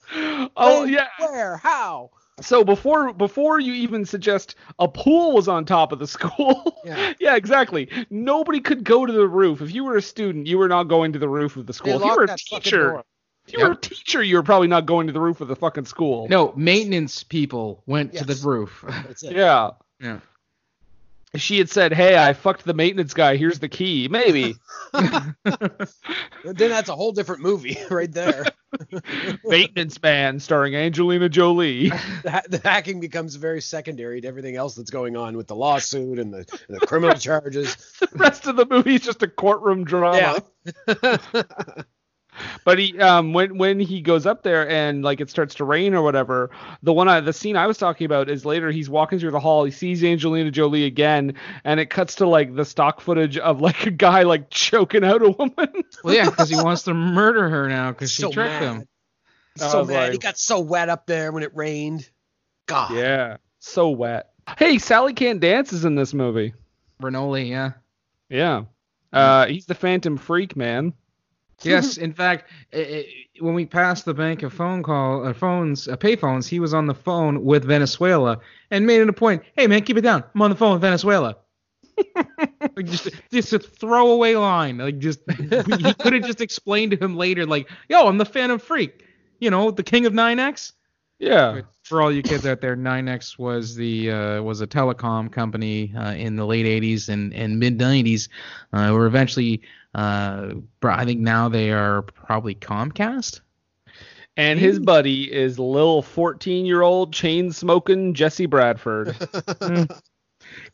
Oh 0.55 0.83
When, 0.83 0.93
yeah. 0.93 1.09
Where? 1.19 1.57
How? 1.57 2.11
So 2.41 2.65
before 2.65 3.13
before 3.13 3.61
you 3.61 3.75
even 3.75 4.05
suggest 4.05 4.57
a 4.79 4.89
pool 4.89 5.33
was 5.33 5.49
on 5.49 5.65
top 5.65 5.93
of 5.93 5.99
the 5.99 6.07
school, 6.07 6.81
Yeah. 6.85 7.13
yeah, 7.21 7.37
exactly. 7.37 7.89
Nobody 8.11 8.61
could 8.61 8.85
go 8.85 9.05
to 9.05 9.13
the 9.13 9.29
roof. 9.29 9.61
If 9.61 9.75
you 9.75 9.85
were 9.85 9.97
a 9.97 10.03
student, 10.03 10.47
you 10.47 10.59
were 10.59 10.69
not 10.69 10.85
going 10.85 11.13
to 11.13 11.19
the 11.19 11.29
roof 11.29 11.57
of 11.57 11.67
the 11.67 11.73
They 11.73 11.77
school. 11.77 11.97
If 11.97 12.05
you 12.05 12.17
were 12.17 12.25
a 12.25 12.37
teacher, 12.37 13.03
if 13.47 13.53
you 13.53 13.61
were 13.61 13.73
a 13.73 13.77
teacher, 13.77 14.23
you 14.23 14.37
were 14.37 14.43
probably 14.43 14.69
not 14.69 14.87
going 14.87 15.07
to 15.09 15.13
the 15.13 15.21
roof 15.21 15.41
of 15.41 15.49
the 15.49 15.57
fucking 15.57 15.85
school. 15.85 16.27
No, 16.29 16.53
maintenance 16.57 17.23
people 17.23 17.83
went 17.87 18.15
to 18.15 18.25
the 18.25 18.41
roof. 18.47 18.85
That's 18.89 19.23
it. 19.23 19.37
Yeah. 19.37 19.71
Yeah. 20.01 20.21
If 21.33 21.41
She 21.41 21.57
had 21.59 21.71
said, 21.71 21.95
"Hey, 21.95 22.17
I 22.17 22.35
fucked 22.35 22.65
the 22.65 22.75
maintenance 22.75 23.15
guy. 23.15 23.37
Here's 23.37 23.59
the 23.59 23.69
key." 23.69 24.09
Maybe. 24.09 24.57
Then 26.45 26.55
that's 26.55 26.89
a 26.89 26.97
whole 26.97 27.13
different 27.13 27.41
movie 27.43 27.79
right 27.91 28.11
there. 28.13 28.45
maintenance 29.45 30.01
man 30.03 30.41
starring 30.41 30.75
Angelina 30.75 31.29
Jolie. 31.29 31.89
the, 31.89 32.31
ha- 32.31 32.43
the 32.49 32.61
hacking 32.63 33.01
becomes 33.01 33.37
very 33.37 33.61
secondary 33.63 34.21
to 34.21 34.29
everything 34.29 34.57
else 34.57 34.75
that's 34.75 34.91
going 34.91 35.17
on 35.17 35.37
with 35.37 35.47
the 35.47 35.55
lawsuit 35.55 36.19
and 36.19 36.33
the, 36.35 36.39
and 36.69 36.81
the 36.81 36.87
criminal 36.87 37.17
charges. 37.17 37.77
the 38.01 38.09
rest 38.17 38.47
of 38.47 38.57
the 38.57 38.67
movie 38.67 38.97
is 38.97 39.03
just 39.03 39.23
a 39.23 39.29
courtroom 39.29 39.85
drama. 39.85 40.43
Yeah. 40.89 41.43
But 42.65 42.79
he 42.79 42.99
um 42.99 43.33
when 43.33 43.59
when 43.59 43.79
he 43.81 44.01
goes 44.01 44.25
up 44.27 44.43
there 44.43 44.69
and 44.69 45.03
like 45.03 45.21
it 45.21 45.29
starts 45.29 45.55
to 45.57 45.65
rain 45.65 45.95
or 45.95 46.03
whatever, 46.03 46.51
the 46.83 46.93
one 46.93 47.09
I, 47.09 47.21
the 47.21 47.33
scene 47.33 47.57
I 47.57 47.67
was 47.67 47.77
talking 47.79 48.05
about 48.05 48.31
is 48.31 48.45
later 48.45 48.71
he's 48.71 48.89
walking 48.89 49.19
through 49.19 49.33
the 49.33 49.41
hall, 49.41 49.65
he 49.65 49.71
sees 49.71 50.03
Angelina 50.03 50.51
Jolie 50.51 50.85
again, 50.85 51.35
and 51.65 51.79
it 51.79 51.91
cuts 51.91 52.17
to 52.17 52.27
like 52.27 52.55
the 52.55 52.65
stock 52.65 53.01
footage 53.01 53.37
of 53.37 53.61
like 53.61 53.87
a 53.87 53.91
guy 53.91 54.23
like 54.23 54.49
choking 54.51 55.05
out 55.05 55.23
a 55.23 55.31
woman. 55.31 55.85
well, 56.03 56.15
yeah, 56.15 56.31
because 56.31 56.49
he 56.49 56.57
wants 56.63 56.83
to 56.85 56.95
murder 56.95 57.49
her 57.49 57.69
now 57.69 57.91
because 57.91 58.11
she 58.11 58.23
so 58.23 58.31
tricked 58.31 58.51
mad. 58.51 58.63
him. 58.63 58.89
He's 59.55 59.65
I 59.65 59.69
so 59.69 59.79
was 59.81 59.89
mad. 59.89 60.13
He 60.13 60.19
got 60.19 60.39
so 60.39 60.61
wet 60.61 60.89
up 60.89 61.07
there 61.07 61.33
when 61.33 61.43
it 61.43 61.55
rained. 61.55 62.09
God. 62.67 62.95
yeah. 62.95 63.37
So 63.59 63.91
wet. 63.91 64.31
Hey, 64.59 64.79
Sally 64.79 65.13
Can't 65.13 65.41
Dance 65.41 65.73
is 65.73 65.85
in 65.85 65.95
this 65.95 66.15
movie. 66.15 66.55
Bernoulli, 67.01 67.49
yeah. 67.51 67.73
Yeah. 68.29 68.65
Uh 69.13 69.47
he's 69.47 69.67
the 69.67 69.75
Phantom 69.75 70.19
Phreak, 70.19 70.57
man. 70.57 70.95
Yes, 71.65 71.97
in 72.07 72.13
fact, 72.13 72.51
i 72.73 72.79
i 72.79 73.07
when 73.41 73.55
we 73.55 73.67
passed 73.67 74.05
the 74.05 74.15
bank 74.15 74.43
of 74.43 74.53
phone 74.53 74.83
call 74.83 75.27
uh, 75.27 75.33
phones, 75.33 75.89
uh, 75.89 75.97
payphones, 75.97 76.47
he 76.49 76.61
was 76.61 76.75
on 76.75 76.87
the 76.87 76.95
phone 76.95 77.45
with 77.45 77.65
Venezuela 77.65 78.41
and 78.71 78.87
made 78.87 79.01
it 79.01 79.09
a 79.09 79.13
point. 79.13 79.43
Hey 79.57 79.67
man, 79.67 79.83
keep 79.83 79.97
it 79.97 80.03
down. 80.03 80.25
I'm 80.35 80.43
on 80.43 80.51
the 80.51 80.57
phone 80.57 80.73
with 80.73 80.83
Venezuela. 80.83 81.37
like 82.17 82.87
just, 82.87 83.11
just 83.31 83.53
a 83.53 83.59
throwaway 83.59 84.35
line. 84.35 84.79
Like 84.79 84.99
just 84.99 85.21
he 85.39 85.95
could 85.95 86.13
have 86.13 86.25
just 86.25 86.41
explained 86.41 86.93
to 86.93 86.97
him 86.97 87.17
later, 87.17 87.47
like, 87.47 87.71
"Yo, 87.89 88.07
I'm 88.07 88.19
the 88.19 88.25
Phantom 88.25 88.59
Phreak. 88.59 88.93
You 89.41 89.51
know, 89.51 89.71
the 89.71 89.83
King 89.83 90.07
of 90.07 90.13
NYNEX." 90.13 90.73
Yeah. 91.23 91.61
for 91.85 92.03
all 92.03 92.11
you 92.11 92.21
kids 92.21 92.45
out 92.47 92.61
there, 92.61 92.77
NYNEX 92.77 93.39
was 93.39 93.77
the 93.77 94.11
uh, 94.11 94.43
was 94.43 94.61
a 94.61 94.67
telecom 94.67 95.31
company 95.31 95.95
uh, 95.97 96.15
in 96.15 96.35
the 96.35 96.45
late 96.45 96.67
80s 96.67 97.09
and, 97.09 97.33
and 97.33 97.61
mid 97.61 97.79
90s. 97.79 98.29
Uh, 98.73 98.91
were 98.93 99.07
eventually, 99.07 99.63
uh, 99.95 100.55
I 100.83 101.05
think 101.05 101.21
now 101.21 101.49
they 101.49 101.71
are 101.71 102.03
probably 102.03 102.55
Comcast. 102.55 103.41
And 104.37 104.59
his 104.59 104.79
buddy 104.79 105.31
is 105.31 105.59
Lil 105.59 106.01
14 106.03 106.65
year 106.65 106.81
old 106.83 107.13
chain 107.13 107.53
smoking 107.53 108.15
Jesse 108.15 108.47
Bradford. 108.47 109.15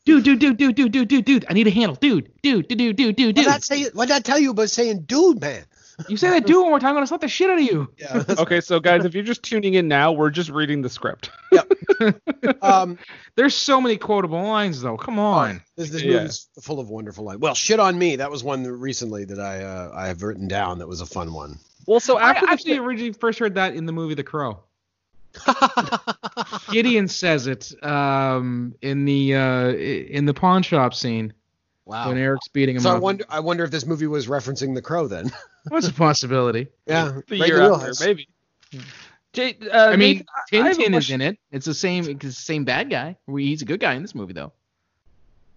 Dude, 0.05 0.23
dude, 0.23 0.39
dude, 0.39 0.57
dude, 0.57 0.75
dude, 0.75 0.91
dude, 0.91 1.07
dude, 1.07 1.25
dude. 1.25 1.45
I 1.49 1.53
need 1.53 1.67
a 1.67 1.71
handle. 1.71 1.95
Dude, 1.95 2.31
dude, 2.41 2.67
dude, 2.67 2.77
dude, 2.77 2.95
dude, 2.95 3.15
dude, 3.15 3.27
What 3.27 3.35
dude. 3.35 3.45
that 3.45 3.63
say? 3.63 3.85
What 3.93 4.09
that 4.09 4.25
tell 4.25 4.39
you 4.39 4.51
about 4.51 4.69
saying, 4.69 5.03
dude, 5.03 5.39
man? 5.39 5.63
You 6.07 6.17
say 6.17 6.29
that 6.29 6.45
dude 6.45 6.57
one 6.61 6.69
more 6.69 6.79
time, 6.79 6.89
I'm 6.89 6.95
gonna 6.95 7.07
slap 7.07 7.21
the 7.21 7.27
shit 7.27 7.49
out 7.49 7.57
of 7.57 7.63
you. 7.63 7.91
Yeah. 7.97 8.23
okay, 8.39 8.61
so 8.61 8.79
guys, 8.79 9.05
if 9.05 9.13
you're 9.13 9.23
just 9.23 9.43
tuning 9.43 9.73
in 9.73 9.87
now, 9.87 10.11
we're 10.11 10.29
just 10.29 10.49
reading 10.49 10.81
the 10.81 10.89
script. 10.89 11.31
um, 12.61 12.97
There's 13.35 13.55
so 13.55 13.81
many 13.81 13.97
quotable 13.97 14.41
lines 14.41 14.81
though. 14.81 14.97
Come 14.97 15.19
on. 15.19 15.61
this, 15.75 15.89
this 15.89 16.01
Yeah. 16.03 16.17
movie's 16.19 16.47
full 16.61 16.79
of 16.79 16.89
wonderful 16.89 17.23
lines. 17.25 17.39
Well, 17.39 17.55
shit 17.55 17.79
on 17.79 17.97
me. 17.97 18.15
That 18.15 18.31
was 18.31 18.43
one 18.43 18.63
recently 18.65 19.25
that 19.25 19.39
I 19.39 19.63
uh, 19.63 19.91
I 19.93 20.07
have 20.07 20.23
written 20.23 20.47
down. 20.47 20.79
That 20.79 20.87
was 20.87 21.01
a 21.01 21.05
fun 21.05 21.33
one. 21.33 21.57
Well, 21.87 21.99
so 21.99 22.17
I 22.17 22.31
after 22.31 22.45
the 22.45 22.51
actually 22.51 22.77
originally 22.77 23.13
first 23.13 23.39
heard 23.39 23.55
that 23.55 23.73
in 23.73 23.85
the 23.85 23.91
movie 23.93 24.13
The 24.15 24.23
Crow. 24.23 24.59
Gideon 26.71 27.07
says 27.07 27.47
it 27.47 27.71
um, 27.83 28.73
in 28.81 29.05
the 29.05 29.35
uh, 29.35 29.69
in 29.69 30.25
the 30.25 30.33
pawn 30.33 30.63
shop 30.63 30.93
scene 30.93 31.33
Wow. 31.89 32.09
when 32.09 32.17
Eric's 32.17 32.47
beating 32.49 32.75
him 32.75 32.81
So 32.81 32.91
I 32.91 32.97
wonder 32.99 33.25
I 33.29 33.39
wonder 33.39 33.63
if 33.63 33.71
this 33.71 33.85
movie 33.85 34.07
was 34.07 34.27
referencing 34.27 34.75
The 34.75 34.81
Crow 34.81 35.07
then. 35.07 35.31
What's 35.69 35.87
a 35.87 35.93
possibility? 35.93 36.67
yeah. 36.85 37.19
the 37.27 37.39
right 37.39 37.47
year 37.49 37.57
the 37.67 37.73
after, 37.75 38.05
maybe. 38.05 38.27
Jay, 39.33 39.57
uh, 39.71 39.87
I 39.89 39.95
mean, 39.95 40.25
Nathan, 40.51 40.65
I 40.65 40.67
have 40.69 40.77
a 40.77 40.81
Tintin 40.81 40.85
is 40.85 40.89
question- 40.91 41.21
in 41.21 41.33
it. 41.33 41.39
It's 41.51 41.65
the 41.65 41.73
same. 41.73 42.07
It's 42.09 42.23
the 42.25 42.31
same 42.31 42.63
bad 42.65 42.89
guy. 42.89 43.17
He's 43.27 43.61
a 43.61 43.65
good 43.65 43.79
guy 43.79 43.93
in 43.95 44.01
this 44.01 44.15
movie 44.15 44.33
though. 44.33 44.53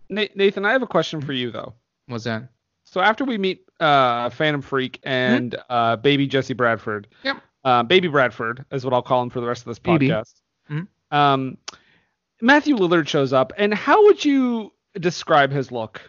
Nathan, 0.08 0.64
I 0.66 0.72
have 0.72 0.82
a 0.82 0.86
question 0.86 1.20
for 1.20 1.32
you 1.32 1.50
though. 1.50 1.74
What's 2.06 2.24
that? 2.24 2.48
So 2.84 3.00
after 3.00 3.24
we 3.24 3.38
meet 3.38 3.66
uh, 3.80 4.28
Phantom 4.30 4.62
Phreak 4.62 4.98
and 5.02 5.56
uh, 5.70 5.96
Baby 5.96 6.26
Jesse 6.26 6.52
Bradford, 6.54 7.08
Yep. 7.24 7.36
uh, 7.64 7.82
Baby 7.84 8.08
Bradford 8.08 8.64
is 8.70 8.84
what 8.84 8.92
I'll 8.92 9.02
call 9.02 9.22
him 9.22 9.30
for 9.30 9.40
the 9.40 9.46
rest 9.46 9.62
of 9.62 9.66
this 9.66 9.78
Baby. 9.78 10.08
podcast. 10.08 10.34
Mhm. 10.70 10.86
Um, 11.10 11.56
Matthew 12.42 12.76
Lillard 12.76 13.08
shows 13.08 13.32
up, 13.32 13.52
and 13.56 13.72
how 13.72 14.04
would 14.04 14.22
you 14.24 14.72
describe 14.98 15.50
his 15.52 15.72
look? 15.72 16.00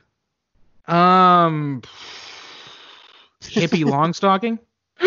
Um, 0.88 1.82
hippie 3.42 3.86
long 3.90 4.14
stocking. 4.14 4.60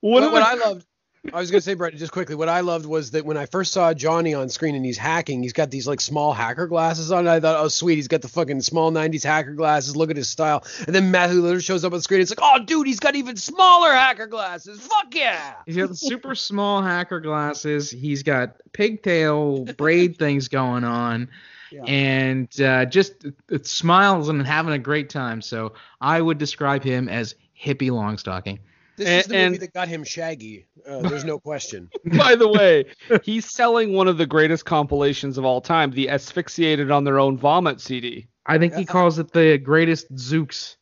What, 0.00 0.22
What, 0.22 0.32
what 0.32 0.40
the- 0.40 0.46
I 0.46 0.54
loved, 0.68 0.86
I 1.32 1.40
was 1.40 1.50
gonna 1.50 1.60
say, 1.60 1.74
Brett, 1.74 1.94
just 1.96 2.12
quickly, 2.12 2.36
what 2.36 2.48
I 2.48 2.60
loved 2.60 2.86
was 2.86 3.10
that 3.10 3.26
when 3.26 3.36
I 3.36 3.46
first 3.46 3.72
saw 3.72 3.92
Jonny 3.92 4.32
on 4.32 4.48
screen 4.48 4.76
and 4.76 4.84
he's 4.84 4.96
hacking, 4.96 5.42
he's 5.42 5.52
got 5.52 5.70
these 5.72 5.86
like 5.88 6.00
small 6.00 6.32
hacker 6.32 6.68
glasses 6.68 7.10
on. 7.10 7.26
I 7.26 7.40
thought, 7.40 7.56
oh 7.62 7.66
sweet, 7.68 7.96
he's 7.96 8.06
got 8.08 8.22
the 8.22 8.28
fucking 8.28 8.60
small 8.62 8.92
'90s 8.92 9.24
hacker 9.24 9.52
glasses. 9.54 9.96
Look 9.96 10.08
at 10.10 10.16
his 10.16 10.28
style. 10.28 10.64
And 10.86 10.94
then 10.94 11.10
Matthew 11.10 11.42
Lillard 11.42 11.64
shows 11.64 11.84
up 11.84 11.92
on 11.92 11.98
the 11.98 12.02
screen. 12.02 12.20
It's 12.20 12.30
like, 12.30 12.38
oh 12.40 12.64
dude, 12.64 12.86
he's 12.86 13.00
got 13.00 13.16
even 13.16 13.36
smaller 13.36 13.92
hacker 13.92 14.28
glasses. 14.28 14.78
Fuck 14.80 15.14
yeah. 15.14 15.54
He's 15.66 15.76
got 15.76 15.96
super 15.96 16.34
small 16.36 16.80
hacker 16.80 17.18
glasses. 17.20 17.90
He's 17.90 18.22
got 18.22 18.54
pigtail 18.72 19.64
braid 19.64 20.16
things 20.16 20.46
going 20.48 20.84
on. 20.84 21.28
Yeah. 21.70 21.84
And 21.84 22.60
uh, 22.60 22.84
just 22.86 23.26
it 23.50 23.66
smiles 23.66 24.28
and 24.28 24.46
having 24.46 24.72
a 24.72 24.78
great 24.78 25.10
time. 25.10 25.42
So 25.42 25.74
I 26.00 26.20
would 26.20 26.38
describe 26.38 26.82
him 26.82 27.08
as 27.08 27.34
hippie 27.60 27.90
long 27.90 28.18
stocking. 28.18 28.58
This 28.96 29.06
And- 29.08 29.20
is 29.20 29.26
the 29.26 29.34
movie 29.34 29.44
and- 29.46 29.62
that 29.62 29.72
got 29.74 29.88
him 29.88 30.04
Shaggy. 30.04 30.66
Uh, 30.88 31.02
there's 31.08 31.24
no 31.24 31.38
question. 31.38 31.88
By 32.16 32.34
the 32.34 32.48
way, 32.48 32.86
he's 33.22 33.44
selling 33.44 33.92
one 33.92 34.08
of 34.08 34.18
the 34.18 34.26
greatest 34.26 34.64
compilations 34.64 35.38
of 35.38 35.44
all 35.44 35.60
time, 35.60 35.90
the 35.90 36.08
Asphyxiated 36.08 36.90
on 36.90 37.04
Their 37.04 37.18
Own 37.20 37.36
Vomit 37.36 37.80
CD. 37.80 38.26
I 38.46 38.56
think 38.58 38.74
he 38.74 38.86
calls 38.86 39.18
it 39.18 39.30
the 39.32 39.58
greatest 39.58 40.12
Zooks. 40.16 40.76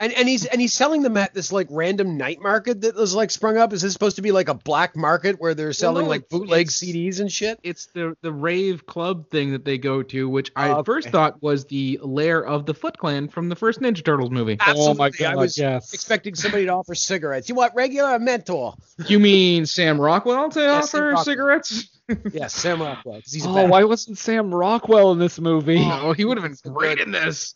And 0.00 0.12
and 0.12 0.28
he's 0.28 0.44
and 0.46 0.60
he's 0.60 0.72
selling 0.72 1.02
them 1.02 1.16
at 1.16 1.34
this 1.34 1.50
like 1.50 1.66
random 1.70 2.16
night 2.16 2.40
market 2.40 2.82
that 2.82 2.94
was 2.94 3.16
like 3.16 3.32
sprung 3.32 3.56
up. 3.56 3.72
Is 3.72 3.82
this 3.82 3.92
supposed 3.92 4.14
to 4.14 4.22
be 4.22 4.30
like 4.30 4.48
a 4.48 4.54
black 4.54 4.94
market 4.94 5.40
where 5.40 5.54
they're 5.54 5.72
selling 5.72 6.04
no, 6.04 6.08
like 6.10 6.28
bootleg 6.28 6.68
CDs 6.68 7.18
and 7.18 7.30
shit? 7.32 7.58
It's 7.64 7.86
the 7.86 8.16
the 8.22 8.30
rave 8.32 8.86
club 8.86 9.28
thing 9.28 9.50
that 9.52 9.64
they 9.64 9.76
go 9.76 10.04
to, 10.04 10.28
which 10.28 10.52
I 10.54 10.68
Oh, 10.68 10.78
at 10.78 10.86
first 10.86 11.08
thought 11.08 11.42
was 11.42 11.64
the 11.64 11.98
lair 12.00 12.44
of 12.46 12.64
the 12.64 12.74
Foot 12.74 12.96
Clan 12.96 13.26
from 13.28 13.48
the 13.48 13.56
first 13.56 13.80
Ninja 13.80 14.04
Turtles 14.04 14.30
movie. 14.30 14.56
Oh 14.60 14.94
my 14.94 15.06
Absolutely. 15.08 15.26
I 15.26 15.30
God, 15.32 15.40
was 15.40 15.58
yes. 15.58 15.92
expecting 15.92 16.36
somebody 16.36 16.66
to 16.66 16.72
offer 16.74 16.94
cigarettes. 16.94 17.48
You 17.48 17.56
want 17.56 17.74
regular 17.74 18.10
or 18.12 18.18
menthol? 18.20 18.78
You 19.06 19.18
mean 19.18 19.66
Sam 19.66 20.00
Rockwell 20.00 20.48
to 20.50 20.60
Yes, 20.60 20.94
offer 20.94 21.06
Rockwell. 21.06 21.24
cigarettes? 21.24 21.88
Yes, 22.32 22.54
Sam 22.54 22.80
Rockwell. 22.80 23.20
he's 23.30 23.44
Oh, 23.44 23.52
bad- 23.54 23.68
why 23.68 23.84
wasn't 23.84 24.16
Sam 24.16 24.54
Rockwell 24.54 25.10
in 25.12 25.18
this 25.18 25.38
movie? 25.40 25.80
Oh, 25.82 26.12
he 26.12 26.24
would 26.24 26.38
have 26.38 26.62
been 26.62 26.72
great 26.72 27.00
in 27.00 27.10
this. 27.10 27.54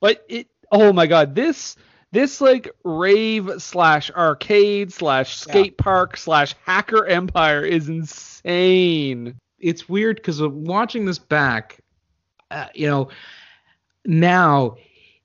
But 0.00 0.24
it, 0.28 0.46
oh 0.72 0.92
my 0.92 1.06
god, 1.06 1.34
this 1.34 1.76
this 2.10 2.40
like 2.40 2.70
rave 2.84 3.50
slash 3.58 4.10
arcade 4.10 4.92
slash 4.92 5.36
skate 5.36 5.78
park 5.78 6.16
slash 6.16 6.54
hacker 6.66 7.06
empire 7.06 7.62
is 7.62 7.88
insane. 7.88 9.34
It's 9.60 9.88
weird 9.88 10.16
because 10.16 10.42
watching 10.42 11.04
this 11.04 11.18
back, 11.18 11.78
uh, 12.50 12.66
you 12.74 12.86
know, 12.86 13.08
now 14.04 14.76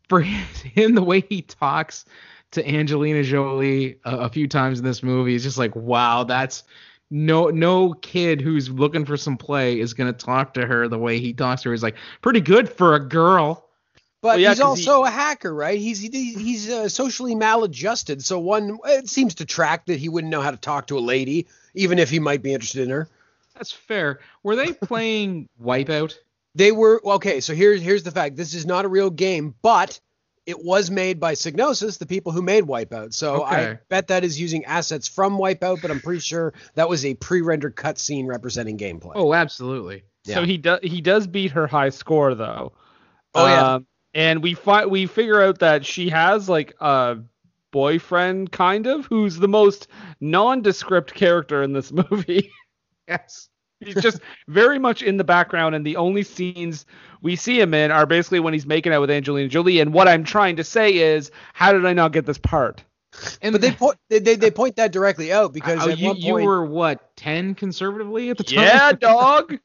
for 0.08 0.22
him 0.22 0.96
the 0.96 1.04
way 1.04 1.22
he 1.22 1.42
talks 1.42 2.06
to 2.52 2.68
Angelina 2.68 3.24
Jolie 3.24 4.00
a, 4.06 4.18
a 4.18 4.30
few 4.30 4.48
times 4.48 4.80
in 4.80 4.86
this 4.86 5.04
movie 5.04 5.36
is 5.36 5.44
just 5.44 5.58
like, 5.58 5.76
wow, 5.76 6.24
that's 6.24 6.64
no 7.10 7.48
no 7.48 7.94
kid 7.94 8.42
who's 8.42 8.70
looking 8.70 9.06
for 9.06 9.16
some 9.16 9.38
play 9.38 9.80
is 9.80 9.94
gonna 9.94 10.14
talk 10.14 10.54
to 10.54 10.66
her 10.66 10.88
the 10.88 10.98
way 10.98 11.20
he 11.20 11.34
talks 11.34 11.64
to 11.64 11.70
her. 11.70 11.74
He's 11.74 11.84
like 11.84 11.98
pretty 12.22 12.42
good 12.42 12.70
for 12.70 12.96
a 12.96 13.00
girl. 13.00 13.67
But 14.22 14.28
Well, 14.30 14.40
yeah, 14.40 14.50
he's 14.50 14.60
'cause 14.60 14.80
he- 14.80 14.88
also 14.88 15.04
a 15.06 15.10
hacker, 15.10 15.54
right? 15.54 15.80
He's 15.80 16.00
he, 16.00 16.34
he's 16.34 16.70
uh, 16.70 16.90
socially 16.90 17.36
maladjusted, 17.36 18.24
so 18.24 18.40
one 18.40 18.80
it 18.86 19.08
seems 19.10 19.36
to 19.36 19.46
track 19.46 19.86
that 19.86 20.00
he 20.00 20.10
wouldn't 20.10 20.32
know 20.32 20.42
how 20.42 20.52
to 20.52 20.58
talk 20.58 20.88
to 20.88 20.98
a 20.98 21.02
lady, 21.02 21.48
even 21.76 22.00
if 22.00 22.10
he 22.10 22.20
might 22.20 22.42
be 22.42 22.54
interested 22.54 22.84
in 22.84 22.90
her. 22.90 23.08
That's 23.56 23.72
fair. 23.72 24.20
Were 24.44 24.56
they 24.56 24.74
playing 24.82 25.48
Wipeout? 25.62 26.16
They 26.56 26.72
were 26.72 27.00
okay. 27.06 27.42
So 27.42 27.54
here's 27.54 27.82
here's 27.82 28.04
the 28.04 28.12
fact: 28.12 28.36
this 28.36 28.56
is 28.56 28.66
not 28.66 28.86
a 28.86 28.88
real 28.88 29.12
game, 29.12 29.54
but 29.62 30.00
it 30.48 30.64
was 30.64 30.90
made 30.90 31.20
by 31.20 31.34
Psygnosis, 31.34 32.00
the 32.00 32.06
people 32.08 32.32
who 32.32 32.42
made 32.42 32.64
Wipeout. 32.64 33.14
So 33.14 33.44
I 33.44 33.80
bet 33.90 34.08
that 34.08 34.24
is 34.24 34.40
using 34.40 34.66
assets 34.66 35.08
from 35.08 35.38
Wipeout, 35.38 35.82
but 35.82 35.92
I'm 35.92 36.00
pretty 36.00 36.22
sure 36.22 36.54
that 36.76 36.88
was 36.90 37.04
a 37.06 37.14
pre-rendered 37.16 37.76
cutscene 37.76 38.26
representing 38.28 38.78
gameplay. 38.78 39.12
Oh, 39.14 39.34
absolutely. 39.34 40.04
Yeah. 40.26 40.36
So 40.36 40.44
he 40.46 40.58
does 40.58 40.80
he 40.82 41.02
does 41.02 41.28
beat 41.28 41.52
her 41.52 41.68
high 41.68 41.90
score 41.90 42.34
though. 42.34 42.72
Oh, 43.36 43.46
yeah. 43.46 43.74
Um, 43.76 43.88
and 44.18 44.42
we 44.42 44.56
find 44.56 44.90
we 44.90 45.06
figure 45.06 45.42
out 45.42 45.60
that 45.60 45.86
she 45.86 46.10
has 46.10 46.50
like 46.50 46.74
a 46.82 47.18
boyfriend 47.72 48.52
kind 48.52 48.88
of 48.88 49.06
who's 49.06 49.38
the 49.38 49.48
most 49.48 49.88
nondescript 50.20 51.14
character 51.14 51.62
in 51.62 51.72
this 51.72 51.92
movie. 52.12 52.52
Yes. 53.08 53.48
He's 53.80 54.02
just 54.02 54.22
very 54.48 54.80
much 54.80 55.04
in 55.04 55.18
the 55.18 55.24
background, 55.24 55.76
and 55.76 55.86
the 55.86 55.98
only 55.98 56.24
scenes 56.24 56.88
we 57.22 57.36
see 57.36 57.62
him 57.62 57.76
in 57.76 57.92
are 57.92 58.08
basically 58.08 58.40
when 58.40 58.54
he's 58.54 58.66
making 58.66 58.92
out 58.92 59.02
with 59.02 59.12
Angelina 59.12 59.50
Jolie. 59.50 59.80
And 59.80 59.94
what 59.94 60.08
I'm 60.08 60.24
trying 60.24 60.56
to 60.56 60.64
say 60.64 60.96
is, 60.96 61.30
how 61.54 61.74
did 61.74 61.86
I 61.86 61.94
not 61.94 62.12
get 62.12 62.26
this 62.26 62.40
part? 62.40 62.84
And 63.44 63.52
But 63.52 63.62
they 63.62 63.72
point 63.72 63.98
they, 64.10 64.18
they, 64.18 64.36
they 64.36 64.50
point 64.50 64.78
that 64.78 64.92
directly 64.92 65.32
out 65.32 65.54
because 65.54 65.86
Oh, 65.86 65.92
at 65.92 66.00
you, 66.00 66.08
one 66.08 66.18
you 66.18 66.34
were 66.34 66.66
what 66.66 67.16
ten 67.16 67.54
conservatively 67.54 68.32
at 68.32 68.38
the 68.38 68.44
time? 68.44 68.64
Yeah, 68.64 68.92
dog. 68.94 69.60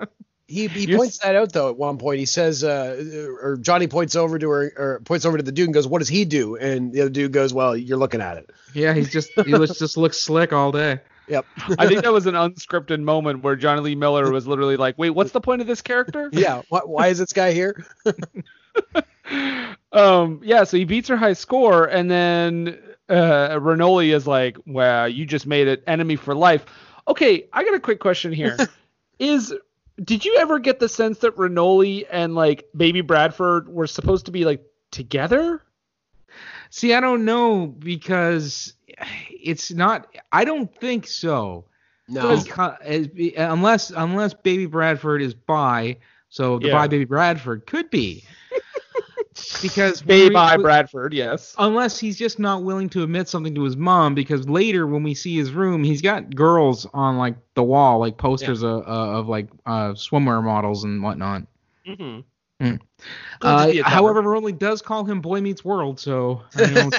he, 0.50 0.66
he 0.66 0.86
You're 0.86 0.98
points 0.98 1.18
that 1.18 1.36
out 1.36 1.52
though 1.52 1.68
at 1.68 1.76
one 1.76 1.96
point. 1.96 2.18
He 2.18 2.26
says 2.26 2.64
uh, 2.64 3.36
or 3.40 3.56
Jonny 3.56 3.86
points 3.86 4.16
over 4.16 4.38
to 4.38 4.50
her 4.50 4.72
or 4.76 5.00
points 5.04 5.24
over 5.24 5.36
to 5.36 5.42
the 5.42 5.52
dude 5.52 5.66
and 5.66 5.74
goes, 5.74 5.86
"What 5.86 6.00
does 6.00 6.08
he 6.08 6.24
do?" 6.24 6.56
And 6.56 6.92
the 6.92 7.02
other 7.02 7.10
dude 7.10 7.32
goes, 7.32 7.54
"Well, 7.54 7.76
you're 7.76 7.98
looking 7.98 8.20
at 8.20 8.36
it." 8.36 8.50
Yeah, 8.74 8.92
he's 8.92 9.10
just 9.10 9.30
he 9.44 9.54
looks 9.54 9.78
just 9.78 9.96
looks 9.96 10.18
slick 10.18 10.52
all 10.52 10.72
day. 10.72 11.00
Yep. 11.28 11.46
I 11.78 11.86
think 11.86 12.02
that 12.02 12.12
was 12.12 12.26
an 12.26 12.34
unscripted 12.34 13.00
moment 13.00 13.44
where 13.44 13.54
Jonny 13.54 13.80
Lee 13.80 13.94
Miller 13.94 14.32
was 14.32 14.48
literally 14.48 14.76
like, 14.76 14.98
"Wait, 14.98 15.10
what's 15.10 15.30
the 15.30 15.40
point 15.40 15.60
of 15.60 15.68
this 15.68 15.80
character?" 15.80 16.28
yeah. 16.32 16.62
Why, 16.68 16.80
why 16.80 17.06
is 17.06 17.18
this 17.18 17.32
guy 17.32 17.52
here? 17.52 17.86
um, 19.92 20.40
yeah. 20.42 20.64
So 20.64 20.76
he 20.76 20.84
beats 20.84 21.08
her 21.08 21.16
high 21.16 21.34
score, 21.34 21.84
and 21.84 22.10
then 22.10 22.76
uh, 23.08 23.60
Renoli 23.60 24.12
is 24.12 24.26
like, 24.26 24.58
"Well, 24.66 25.08
you 25.08 25.24
just 25.24 25.46
made 25.46 25.68
it 25.68 25.84
enemy 25.86 26.16
for 26.16 26.34
life." 26.34 26.66
Okay, 27.06 27.46
I 27.52 27.62
got 27.62 27.74
a 27.74 27.80
quick 27.80 28.00
question 28.00 28.32
here. 28.32 28.56
is 29.20 29.54
did 30.02 30.24
you 30.24 30.36
ever 30.38 30.58
get 30.58 30.80
the 30.80 30.88
sense 30.88 31.18
that 31.18 31.36
Renoli 31.36 32.06
and 32.10 32.34
like 32.34 32.68
Baby 32.76 33.00
Bradford 33.00 33.68
were 33.68 33.86
supposed 33.86 34.26
to 34.26 34.32
be 34.32 34.44
like 34.44 34.62
together? 34.90 35.62
See, 36.70 36.94
I 36.94 37.00
don't 37.00 37.24
know 37.24 37.66
because 37.66 38.74
it's 39.30 39.72
not. 39.72 40.06
I 40.32 40.44
don't 40.44 40.74
think 40.76 41.06
so. 41.06 41.64
No. 42.08 42.36
Because, 42.36 42.48
uh, 42.86 43.06
unless 43.36 43.90
unless 43.90 44.34
Baby 44.34 44.66
Bradford 44.66 45.22
is 45.22 45.34
by, 45.34 45.98
so 46.28 46.58
the 46.58 46.68
Yeah. 46.68 46.72
bi 46.74 46.88
Baby 46.88 47.04
Bradford 47.04 47.66
could 47.66 47.90
be. 47.90 48.24
Because 49.62 50.00
when 50.04 50.08
Babe 50.08 50.28
we- 50.30 50.34
by 50.34 50.56
Bradford, 50.56 51.12
yes. 51.14 51.54
unless 51.58 51.98
he's 51.98 52.18
just 52.18 52.38
not 52.38 52.62
willing 52.64 52.88
to 52.90 53.02
admit 53.02 53.28
something 53.28 53.54
to 53.54 53.62
his 53.62 53.76
mom 53.76 54.14
because 54.14 54.48
later 54.48 54.86
when 54.86 55.02
we 55.02 55.14
see 55.14 55.36
his 55.36 55.52
room 55.52 55.84
he's 55.84 56.02
got 56.02 56.34
girls 56.34 56.86
on 56.92 57.16
like 57.16 57.36
the 57.54 57.62
wall 57.62 57.98
like 58.00 58.16
posters 58.16 58.62
of, 58.62 58.82
uh, 58.82 59.18
of 59.18 59.28
like 59.28 59.48
uh, 59.66 59.92
swimwear 59.92 60.42
models 60.42 60.84
and 60.84 61.02
whatnot 61.02 61.42
Mm-hmm. 61.86 62.20
uh, 63.42 63.66
be 63.70 63.78
a 63.78 63.82
cover. 63.82 63.94
however 63.94 64.22
Rowley 64.22 64.52
does 64.52 64.82
call 64.82 65.04
him 65.04 65.20
boy 65.20 65.40
meets 65.40 65.64
world 65.64 65.98
so 65.98 66.42
I 66.54 66.66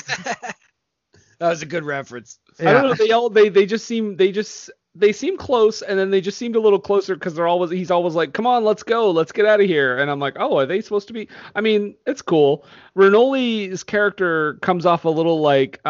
that 1.39 1.49
was 1.49 1.61
a 1.61 1.65
good 1.65 1.83
reference. 1.85 2.39
I 2.59 2.65
don't 2.73 2.83
know. 2.87 2.93
They 2.93 3.11
all 3.11 3.29
they 3.29 3.49
they 3.49 3.65
just 3.65 3.85
seem 3.85 4.15
they 4.15 4.31
just 4.31 4.69
they 4.93 5.13
seem 5.13 5.37
close, 5.37 5.81
and 5.81 5.97
then 5.97 6.11
they 6.11 6.19
just 6.19 6.37
seemed 6.37 6.55
a 6.55 6.59
little 6.59 6.79
closer 6.79 7.15
because 7.15 7.33
they're 7.33 7.47
always 7.47 7.71
he's 7.71 7.91
always 7.91 8.13
like, 8.13 8.33
"Come 8.33 8.45
on, 8.45 8.63
let's 8.65 8.83
go, 8.83 9.09
let's 9.11 9.31
get 9.31 9.45
out 9.45 9.61
of 9.61 9.65
here," 9.67 9.97
and 9.97 10.11
I'm 10.11 10.19
like, 10.19 10.35
"Oh, 10.39 10.57
are 10.59 10.65
they 10.65 10.81
supposed 10.81 11.07
to 11.07 11.13
be?" 11.13 11.27
I 11.55 11.61
mean, 11.61 11.95
it's 12.05 12.21
cool. 12.21 12.65
Renoli's 13.11 13.83
character 13.83 14.55
comes 14.61 14.85
off 14.85 15.05
a 15.05 15.09
little 15.09 15.39
like 15.41 15.79
uh 15.85 15.89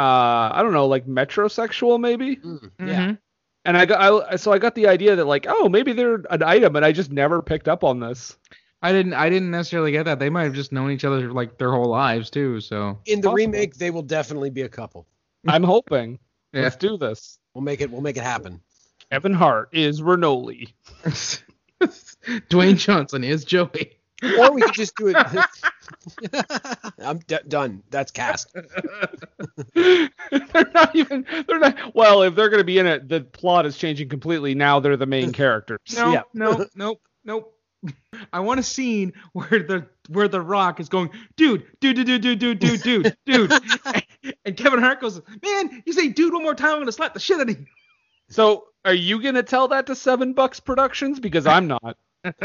I 0.53 0.59
don't 0.61 0.73
know, 0.73 0.87
like 0.87 1.05
metrosexual 1.07 1.99
maybe. 1.99 2.35
Mm, 2.37 2.71
Mhm. 2.79 2.87
Yeah. 2.87 3.15
And 3.65 3.77
I 3.77 3.85
got 3.85 4.31
I, 4.31 4.35
so 4.37 4.51
I 4.51 4.57
got 4.59 4.73
the 4.75 4.87
idea 4.87 5.15
that 5.15 5.25
like, 5.25 5.45
oh, 5.47 5.69
maybe 5.69 5.93
they're 5.93 6.23
an 6.29 6.43
item, 6.43 6.75
and 6.75 6.85
I 6.85 6.91
just 6.91 7.11
never 7.11 7.41
picked 7.41 7.67
up 7.67 7.83
on 7.83 7.99
this. 7.99 8.37
I 8.83 8.91
didn't 8.91 9.13
I 9.13 9.29
didn't 9.29 9.51
necessarily 9.51 9.91
get 9.91 10.05
that 10.05 10.17
they 10.19 10.29
might 10.29 10.43
have 10.45 10.53
just 10.53 10.71
known 10.71 10.89
each 10.91 11.05
other 11.05 11.31
like 11.31 11.57
their 11.59 11.71
whole 11.71 11.87
lives 11.89 12.31
too 12.31 12.59
so 12.59 12.97
In 13.05 13.21
the 13.21 13.27
Possible. 13.27 13.33
remake, 13.35 13.75
they 13.75 13.91
will 13.91 14.01
definitely 14.01 14.49
be 14.49 14.63
a 14.63 14.69
couple. 14.69 15.05
I'm 15.47 15.63
hoping. 15.63 16.17
Yeah. 16.53 16.63
Let's 16.63 16.75
do 16.77 16.97
this. 16.97 17.37
We'll 17.53 17.63
make 17.63 17.81
it. 17.81 17.91
We'll 17.91 18.01
make 18.01 18.17
it 18.17 18.23
happen. 18.23 18.59
Kevin 19.11 19.33
Hart 19.33 19.69
is 19.73 20.01
Renoli. 20.01 20.69
Dwayne 22.49 22.77
Johnson 22.77 23.23
is 23.23 23.43
Joey 23.43 23.97
Or 24.39 24.51
we 24.53 24.61
could 24.61 24.73
just 24.73 24.95
do 24.95 25.07
it. 25.07 26.45
I'm 27.03 27.19
d- 27.27 27.37
done. 27.47 27.83
That's 27.89 28.11
cast. 28.11 28.53
they're 29.73 30.09
not 30.73 30.95
even 30.95 31.25
they're 31.47 31.59
not 31.59 31.95
well 31.95 32.21
if 32.21 32.35
they're 32.35 32.49
going 32.49 32.59
to 32.59 32.63
be 32.63 32.77
in 32.77 32.85
it 32.87 33.09
the 33.09 33.21
plot 33.21 33.65
is 33.65 33.77
changing 33.77 34.07
completely 34.09 34.53
now 34.55 34.79
they're 34.79 34.95
the 34.97 35.05
main 35.05 35.31
characters 35.33 35.79
No, 35.95 36.13
Yeah. 36.13 36.21
no, 36.33 36.65
nope, 36.75 37.01
nope. 37.25 37.57
I 38.31 38.39
want 38.41 38.59
a 38.59 38.63
scene 38.63 39.11
where 39.33 39.49
the 39.49 39.87
where 40.09 40.27
the 40.27 40.39
Rock 40.39 40.79
is 40.79 40.87
going, 40.87 41.09
dude, 41.35 41.65
dude, 41.79 41.95
dude, 41.95 42.05
dude, 42.05 42.21
dude, 42.21 42.37
dude, 42.39 42.59
dude, 42.59 42.83
dude, 42.83 43.15
dude, 43.25 43.51
and 44.45 44.55
Kevin 44.55 44.79
Hart 44.79 45.01
goes, 45.01 45.19
man, 45.43 45.81
you 45.87 45.91
say 45.93 46.09
dude 46.09 46.31
one 46.31 46.43
more 46.43 46.53
time, 46.53 46.73
I'm 46.73 46.79
gonna 46.81 46.91
slap 46.91 47.15
the 47.15 47.19
shit 47.19 47.39
out 47.39 47.49
of 47.49 47.57
you. 47.59 47.65
So 48.31 48.65
are 48.85 48.93
you 48.93 49.21
going 49.21 49.35
to 49.35 49.43
tell 49.43 49.67
that 49.69 49.85
to 49.87 49.95
seven 49.95 50.33
bucks 50.33 50.59
productions? 50.59 51.19
Because 51.19 51.45
i'm 51.45 51.67
not. 51.67 51.97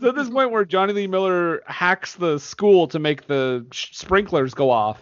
So 0.00 0.10
at 0.10 0.14
this 0.14 0.30
point 0.30 0.52
where 0.52 0.64
jonny 0.64 0.92
lee 0.92 1.06
miller 1.08 1.62
hacks 1.66 2.14
the 2.14 2.38
school 2.38 2.86
to 2.88 3.00
make 3.00 3.26
the 3.26 3.66
sh- 3.72 3.96
sprinklers 3.96 4.54
go 4.54 4.70
off. 4.70 5.00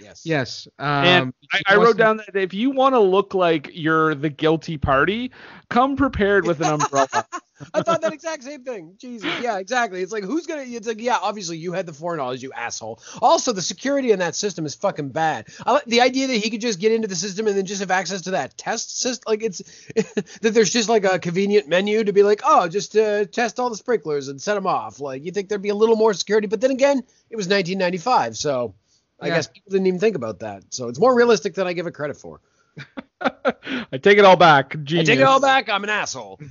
Yes. 0.00 0.22
Yes, 0.24 0.68
and 0.78 1.24
um, 1.24 1.34
I, 1.52 1.74
I 1.74 1.76
wrote 1.76 1.98
down 1.98 2.16
that 2.18 2.34
if 2.34 2.54
you 2.54 2.70
want 2.70 2.94
to 2.94 3.00
look 3.00 3.34
like 3.34 3.70
you're 3.74 4.14
the 4.14 4.30
guilty 4.30 4.78
party 4.78 5.30
come 5.68 5.96
prepared 5.96 6.46
with 6.46 6.62
an 6.62 6.70
umbrella 6.70 7.26
I 7.74 7.82
thought 7.82 8.02
that 8.02 8.12
exact 8.12 8.42
same 8.44 8.64
thing. 8.64 8.94
Jesus. 8.98 9.38
Yeah, 9.40 9.58
exactly. 9.58 10.02
It's 10.02 10.12
like 10.12 10.24
who's 10.24 10.46
gonna? 10.46 10.62
It's 10.66 10.86
like 10.86 11.00
yeah, 11.00 11.18
obviously 11.20 11.58
you 11.58 11.72
had 11.72 11.86
the 11.86 11.92
foreknowledge, 11.92 12.42
you 12.42 12.52
asshole. 12.52 13.00
Also, 13.20 13.52
the 13.52 13.62
security 13.62 14.12
in 14.12 14.18
that 14.20 14.34
system 14.34 14.66
is 14.66 14.74
fucking 14.74 15.10
bad. 15.10 15.48
I 15.66 15.80
the 15.86 16.00
idea 16.00 16.26
that 16.28 16.36
he 16.36 16.50
could 16.50 16.60
just 16.60 16.80
get 16.80 16.92
into 16.92 17.08
the 17.08 17.16
system 17.16 17.46
and 17.46 17.56
then 17.56 17.66
just 17.66 17.80
have 17.80 17.90
access 17.90 18.22
to 18.22 18.32
that 18.32 18.56
test 18.56 18.98
system. 19.00 19.24
Like 19.26 19.42
it's 19.42 19.58
that 20.40 20.54
there's 20.54 20.72
just 20.72 20.88
like 20.88 21.04
a 21.04 21.18
convenient 21.18 21.68
menu 21.68 22.04
to 22.04 22.12
be 22.12 22.22
like, 22.22 22.42
oh, 22.44 22.68
just 22.68 22.96
uh, 22.96 23.24
test 23.26 23.60
all 23.60 23.70
the 23.70 23.76
sprinklers 23.76 24.28
and 24.28 24.40
set 24.40 24.54
them 24.54 24.66
off. 24.66 25.00
Like 25.00 25.24
you 25.24 25.30
think 25.32 25.48
there'd 25.48 25.62
be 25.62 25.68
a 25.70 25.74
little 25.74 25.96
more 25.96 26.14
security, 26.14 26.46
but 26.46 26.60
then 26.60 26.70
again, 26.70 26.98
it 27.30 27.36
was 27.36 27.46
1995, 27.48 28.36
so 28.36 28.74
I 29.20 29.28
Yeah. 29.28 29.34
guess 29.34 29.48
people 29.48 29.70
didn't 29.70 29.86
even 29.86 30.00
think 30.00 30.16
about 30.16 30.40
that. 30.40 30.64
So 30.70 30.88
it's 30.88 30.98
more 30.98 31.14
realistic 31.14 31.54
than 31.54 31.66
I 31.66 31.72
give 31.72 31.86
it 31.86 31.92
credit 31.92 32.16
for. 32.16 32.40
i 33.20 33.98
take 33.98 34.18
it 34.18 34.24
all 34.24 34.36
back 34.36 34.76
Genius. 34.82 35.08
I 35.08 35.12
take 35.12 35.20
it 35.20 35.26
all 35.26 35.40
back. 35.40 35.68
I'm 35.68 35.84
an 35.84 35.90
asshole. 35.90 36.40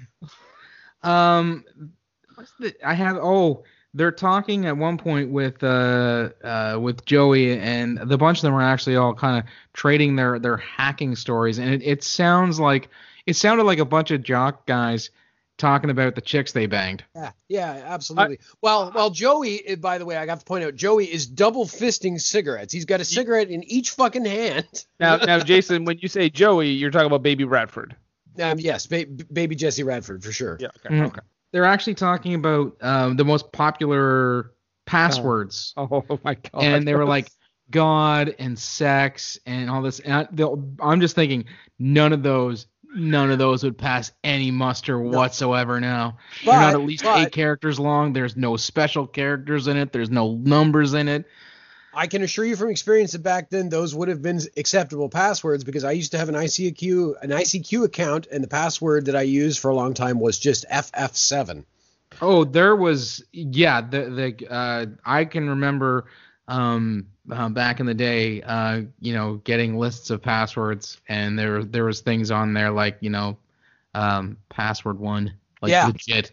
Um, 1.03 1.63
what's 2.35 2.51
the? 2.59 2.75
I 2.85 2.93
have. 2.93 3.17
Oh, 3.17 3.63
they're 3.93 4.11
talking 4.11 4.65
at 4.65 4.77
one 4.77 4.97
point 4.97 5.31
with 5.31 5.63
uh 5.63 6.29
uh 6.43 6.77
with 6.79 7.05
Joey, 7.05 7.57
and 7.57 7.97
the 7.97 8.17
bunch 8.17 8.39
of 8.39 8.43
them 8.43 8.53
are 8.53 8.61
actually 8.61 8.95
all 8.95 9.13
kind 9.13 9.39
of 9.39 9.51
trading 9.73 10.15
their 10.15 10.39
their 10.39 10.57
hacking 10.57 11.15
stories, 11.15 11.57
and 11.59 11.69
it, 11.69 11.83
it 11.83 12.03
sounds 12.03 12.59
like 12.59 12.89
it 13.25 13.35
sounded 13.35 13.63
like 13.63 13.79
a 13.79 13.85
bunch 13.85 14.11
of 14.11 14.23
jock 14.23 14.65
guys 14.65 15.09
talking 15.57 15.91
about 15.91 16.15
the 16.15 16.21
chicks 16.21 16.53
they 16.53 16.65
banged. 16.65 17.03
Yeah, 17.15 17.31
yeah, 17.47 17.83
absolutely. 17.85 18.39
well, 18.61 18.91
well, 18.95 19.11
Joey, 19.11 19.63
eh, 19.67 19.75
by 19.75 19.99
the 19.99 20.05
way, 20.05 20.17
I 20.17 20.25
got 20.25 20.39
to 20.39 20.45
point 20.45 20.63
out, 20.63 20.75
Joey 20.75 21.05
is 21.05 21.27
double 21.27 21.65
fisting 21.65 22.19
cigarettes. 22.19 22.73
He's 22.73 22.85
got 22.85 22.99
a 22.99 23.05
cigarette 23.05 23.49
in 23.49 23.63
each 23.65 23.91
fucking 23.91 24.25
hand. 24.25 24.85
now 24.99 25.17
now 25.17 25.37
jason 25.43 25.85
when 25.85 25.99
you 25.99 26.07
say 26.07 26.29
joey 26.29 26.69
you're 26.69 26.89
talking 26.89 27.07
about 27.07 27.21
baby 27.21 27.43
bradford 27.43 27.95
Um, 28.41 28.59
yes, 28.59 28.87
ba- 28.87 29.05
baby 29.31 29.55
Jesse 29.55 29.83
Bradford 29.83 30.23
for 30.23 30.31
sure. 30.31 30.57
yeah 30.59 30.69
okay 30.85 30.95
Mhm. 30.95 31.05
okay 31.07 31.21
They're 31.51 31.65
actually 31.65 31.95
talking 31.95 32.33
about 32.33 32.75
um, 32.81 33.15
the 33.17 33.25
most 33.25 33.51
popular 33.51 34.51
passwords, 34.85 35.73
oh 35.77 36.03
my 36.23 36.35
god 36.35 36.63
and 36.63 36.87
they 36.87 36.95
were 36.95 37.05
like 37.05 37.29
God 37.69 38.35
and 38.39 38.59
sex 38.59 39.39
and 39.45 39.69
all 39.69 39.81
this. 39.81 39.99
And 40.01 40.13
I, 40.13 40.27
I'm 40.85 40.99
just 40.99 41.15
thinking, 41.15 41.45
none 41.79 42.11
of 42.11 42.21
those, 42.21 42.67
none 42.93 43.31
of 43.31 43.37
those 43.39 43.63
would 43.63 43.77
pass 43.77 44.11
any 44.25 44.51
muster 44.51 44.99
whatsoever. 44.99 45.79
Now 45.79 46.17
they're 46.43 46.53
not 46.53 46.73
at 46.73 46.81
least 46.81 47.03
but- 47.05 47.19
eight 47.27 47.31
characters 47.31 47.79
long. 47.79 48.11
There's 48.11 48.35
no 48.35 48.57
special 48.57 49.07
characters 49.07 49.67
in 49.67 49.77
it. 49.77 49.93
There's 49.93 50.09
no 50.09 50.33
numbers 50.35 50.93
in 50.93 51.07
it. 51.07 51.25
I 51.93 52.07
can 52.07 52.21
assure 52.21 52.45
you 52.45 52.55
from 52.55 52.69
experience 52.69 53.11
that 53.11 53.23
back 53.23 53.49
then 53.49 53.69
those 53.69 53.93
would 53.93 54.07
have 54.07 54.21
been 54.21 54.39
acceptable 54.57 55.09
passwords 55.09 55.63
because 55.63 55.83
I 55.83 55.91
used 55.91 56.11
to 56.11 56.17
have 56.17 56.29
an 56.29 56.35
ICQ 56.35 57.21
an 57.21 57.29
ICQ 57.31 57.85
account 57.85 58.27
and 58.31 58.43
the 58.43 58.47
password 58.47 59.05
that 59.05 59.15
I 59.15 59.23
used 59.23 59.59
for 59.59 59.69
a 59.69 59.75
long 59.75 59.93
time 59.93 60.19
was 60.19 60.39
just 60.39 60.65
FF7. 60.69 61.65
Oh, 62.21 62.43
there 62.43 62.75
was 62.75 63.23
yeah. 63.31 63.81
The 63.81 64.35
the 64.37 64.51
uh, 64.51 64.85
I 65.05 65.25
can 65.25 65.49
remember 65.49 66.05
um, 66.47 67.07
uh, 67.31 67.49
back 67.49 67.79
in 67.79 67.85
the 67.85 67.93
day, 67.93 68.41
uh, 68.41 68.81
you 68.99 69.13
know, 69.13 69.35
getting 69.43 69.77
lists 69.77 70.09
of 70.09 70.21
passwords, 70.21 70.99
and 71.07 71.37
there 71.37 71.63
there 71.63 71.85
was 71.85 72.01
things 72.01 72.31
on 72.31 72.53
there 72.53 72.71
like 72.71 72.97
you 73.01 73.09
know, 73.09 73.37
um, 73.95 74.37
password 74.49 74.99
one, 74.99 75.33
like 75.61 75.71
Yeah. 75.71 75.87
legit. 75.87 76.31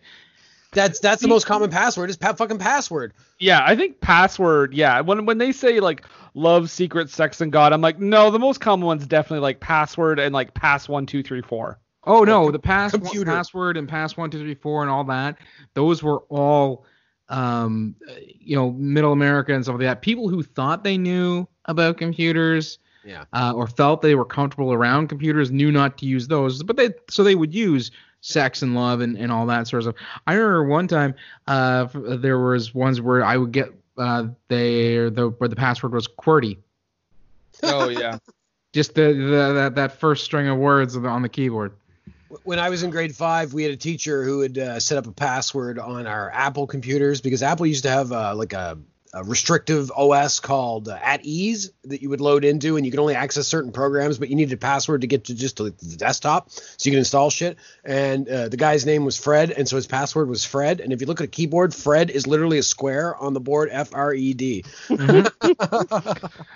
That's 0.72 1.00
that's 1.00 1.22
the 1.22 1.28
most 1.28 1.46
common 1.46 1.70
password 1.70 2.10
is 2.10 2.16
pa- 2.16 2.34
fucking 2.34 2.58
password. 2.58 3.14
Yeah, 3.38 3.62
I 3.64 3.74
think 3.74 4.00
password. 4.00 4.74
Yeah, 4.74 5.00
when 5.00 5.24
when 5.24 5.38
they 5.38 5.52
say 5.52 5.80
like 5.80 6.04
love, 6.34 6.70
secret, 6.70 7.08
sex, 7.10 7.40
and 7.40 7.50
God, 7.50 7.72
I'm 7.72 7.80
like, 7.80 7.98
no, 7.98 8.30
the 8.30 8.38
most 8.38 8.60
common 8.60 8.86
one's 8.86 9.06
definitely 9.06 9.40
like 9.40 9.60
password 9.60 10.18
and 10.18 10.34
like 10.34 10.52
pass 10.54 10.88
one, 10.88 11.06
two, 11.06 11.22
three, 11.22 11.40
four. 11.40 11.78
Oh 12.04 12.22
no, 12.24 12.50
the 12.50 12.58
pass 12.58 12.92
computer. 12.92 13.30
password 13.30 13.76
and 13.76 13.88
pass 13.88 14.16
one 14.16 14.30
two 14.30 14.40
three 14.40 14.54
four 14.54 14.82
and 14.82 14.90
all 14.90 15.04
that. 15.04 15.38
Those 15.74 16.02
were 16.02 16.20
all, 16.28 16.84
um, 17.28 17.96
you 18.38 18.56
know, 18.56 18.70
middle 18.72 19.12
America 19.12 19.54
and 19.54 19.64
stuff 19.64 19.74
like 19.74 19.82
that. 19.82 20.02
People 20.02 20.28
who 20.28 20.42
thought 20.42 20.84
they 20.84 20.98
knew 20.98 21.46
about 21.64 21.96
computers, 21.98 22.78
Yeah. 23.04 23.24
uh, 23.32 23.52
or 23.54 23.66
felt 23.66 24.00
they 24.02 24.14
were 24.14 24.24
comfortable 24.24 24.72
around 24.72 25.08
computers, 25.08 25.50
knew 25.50 25.72
not 25.72 25.98
to 25.98 26.06
use 26.06 26.28
those. 26.28 26.62
But 26.62 26.76
they 26.76 26.90
so 27.10 27.24
they 27.24 27.34
would 27.34 27.54
use 27.54 27.90
sex 28.20 28.62
and 28.62 28.74
love 28.74 29.00
and, 29.00 29.16
and 29.16 29.30
all 29.30 29.46
that 29.46 29.68
sort 29.68 29.86
of 29.86 29.94
stuff. 29.94 30.08
I 30.26 30.34
remember 30.34 30.64
one 30.64 30.88
time, 30.88 31.14
uh, 31.46 31.86
there 31.94 32.38
was 32.38 32.74
ones 32.74 33.00
where 33.00 33.24
I 33.24 33.36
would 33.36 33.52
get 33.52 33.72
uh, 33.96 34.28
they 34.48 35.08
the 35.08 35.34
where 35.38 35.48
the 35.48 35.56
password 35.56 35.92
was 35.92 36.06
QWERTY. 36.06 36.58
Oh 37.62 37.88
yeah. 37.88 38.18
Just 38.72 38.94
the, 38.94 39.12
the 39.12 39.52
that 39.54 39.74
that 39.74 39.92
first 39.92 40.24
string 40.24 40.46
of 40.48 40.58
words 40.58 40.96
on 40.96 41.02
the, 41.02 41.08
on 41.08 41.22
the 41.22 41.28
keyboard. 41.28 41.72
when 42.44 42.58
I 42.58 42.68
was 42.68 42.82
in 42.82 42.90
grade 42.90 43.14
five, 43.16 43.54
we 43.54 43.62
had 43.62 43.72
a 43.72 43.76
teacher 43.76 44.22
who 44.22 44.38
would 44.38 44.58
uh, 44.58 44.78
set 44.78 44.98
up 44.98 45.06
a 45.06 45.12
password 45.12 45.78
on 45.78 46.06
our 46.06 46.30
Apple 46.30 46.66
computers 46.66 47.20
because 47.20 47.42
Apple 47.42 47.66
used 47.66 47.84
to 47.84 47.90
have 47.90 48.12
uh, 48.12 48.34
like 48.34 48.52
a, 48.52 48.78
a 49.14 49.24
restrictive 49.24 49.90
OS 49.90 50.40
called 50.40 50.88
uh, 50.88 50.98
At 51.02 51.24
Ease 51.24 51.70
that 51.84 52.02
you 52.02 52.10
would 52.10 52.20
load 52.20 52.44
into, 52.44 52.76
and 52.76 52.84
you 52.84 52.92
could 52.92 53.00
only 53.00 53.14
access 53.14 53.46
certain 53.46 53.72
programs, 53.72 54.18
but 54.18 54.28
you 54.28 54.36
needed 54.36 54.54
a 54.54 54.58
password 54.58 55.00
to 55.00 55.06
get 55.06 55.24
to 55.24 55.34
just 55.34 55.56
to 55.58 55.64
the 55.64 55.96
desktop 55.96 56.50
so 56.50 56.76
you 56.82 56.92
could 56.92 56.98
install 56.98 57.30
shit. 57.30 57.56
And 57.84 58.28
uh, 58.28 58.48
the 58.48 58.56
guy's 58.56 58.84
name 58.84 59.04
was 59.04 59.18
Fred, 59.18 59.50
and 59.50 59.68
so 59.68 59.76
his 59.76 59.86
password 59.86 60.28
was 60.28 60.44
Fred. 60.44 60.80
And 60.80 60.92
if 60.92 61.00
you 61.00 61.06
look 61.06 61.20
at 61.20 61.24
a 61.24 61.28
keyboard, 61.30 61.74
Fred 61.74 62.10
is 62.10 62.26
literally 62.26 62.58
a 62.58 62.62
square 62.62 63.16
on 63.16 63.32
the 63.32 63.40
board, 63.40 63.68
F 63.72 63.94
R 63.94 64.12
E 64.12 64.34
D. 64.34 64.64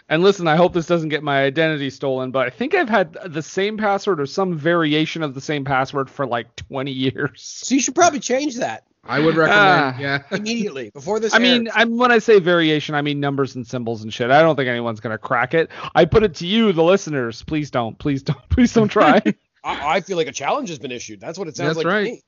And 0.09 0.23
listen, 0.23 0.47
I 0.47 0.57
hope 0.57 0.75
this 0.75 0.87
doesn't 0.87 1.09
get 1.09 1.23
my 1.23 1.43
identity 1.43 1.89
stolen, 1.89 2.33
but 2.33 2.47
I 2.47 2.51
think 2.51 2.75
I've 2.75 2.89
had 2.89 3.17
the 3.27 3.43
same 3.43 3.79
password 3.79 4.21
or 4.21 4.27
some 4.27 4.59
variation 4.59 5.23
of 5.23 5.35
the 5.35 5.41
same 5.41 5.65
password 5.65 6.11
for 6.11 6.27
like 6.27 6.55
20 6.57 6.91
years. 6.93 7.31
So 7.43 7.75
you 7.75 7.81
should 7.81 7.95
probably 7.95 8.21
change 8.21 8.57
that 8.57 8.85
I 9.05 9.19
would 9.19 9.37
recommend. 9.37 9.61
Ah. 9.61 9.97
yeah. 9.99 10.23
immediately 10.31 10.91
before 10.91 11.19
this. 11.21 11.35
I 11.35 11.39
mean. 11.39 11.69
I'm 11.75 11.97
when 11.97 12.13
I 12.13 12.19
say 12.19 12.39
variation, 12.39 12.95
I 12.95 13.03
mean 13.03 13.19
numbers 13.21 13.57
and 13.57 13.67
symbols 13.67 14.03
and 14.03 14.13
shit. 14.13 14.31
I 14.31 14.43
don't 14.43 14.55
think 14.57 14.69
anyone's 14.69 15.01
gonna 15.01 15.19
crack 15.19 15.55
it. 15.55 15.71
I 15.95 16.05
put 16.05 16.23
it 16.23 16.35
to 16.37 16.47
you, 16.47 16.73
the 16.73 16.85
listeners. 16.85 17.43
Please 17.43 17.71
don't. 17.71 17.99
Please 17.99 18.23
don't. 18.23 18.39
Please 18.49 18.73
don't 18.73 18.89
try. 18.89 19.21
I, 19.65 19.97
I 19.97 20.01
feel 20.01 20.17
like 20.17 20.29
a 20.29 20.33
challenge 20.33 20.69
has 20.69 20.79
been 20.79 20.93
issued. 20.93 21.21
That's 21.21 21.39
what 21.39 21.49
it 21.49 21.57
sounds 21.57 21.77
That's 21.77 21.85
like. 21.85 21.87
to 21.87 21.89
right. 21.93 22.05
me. 22.05 22.23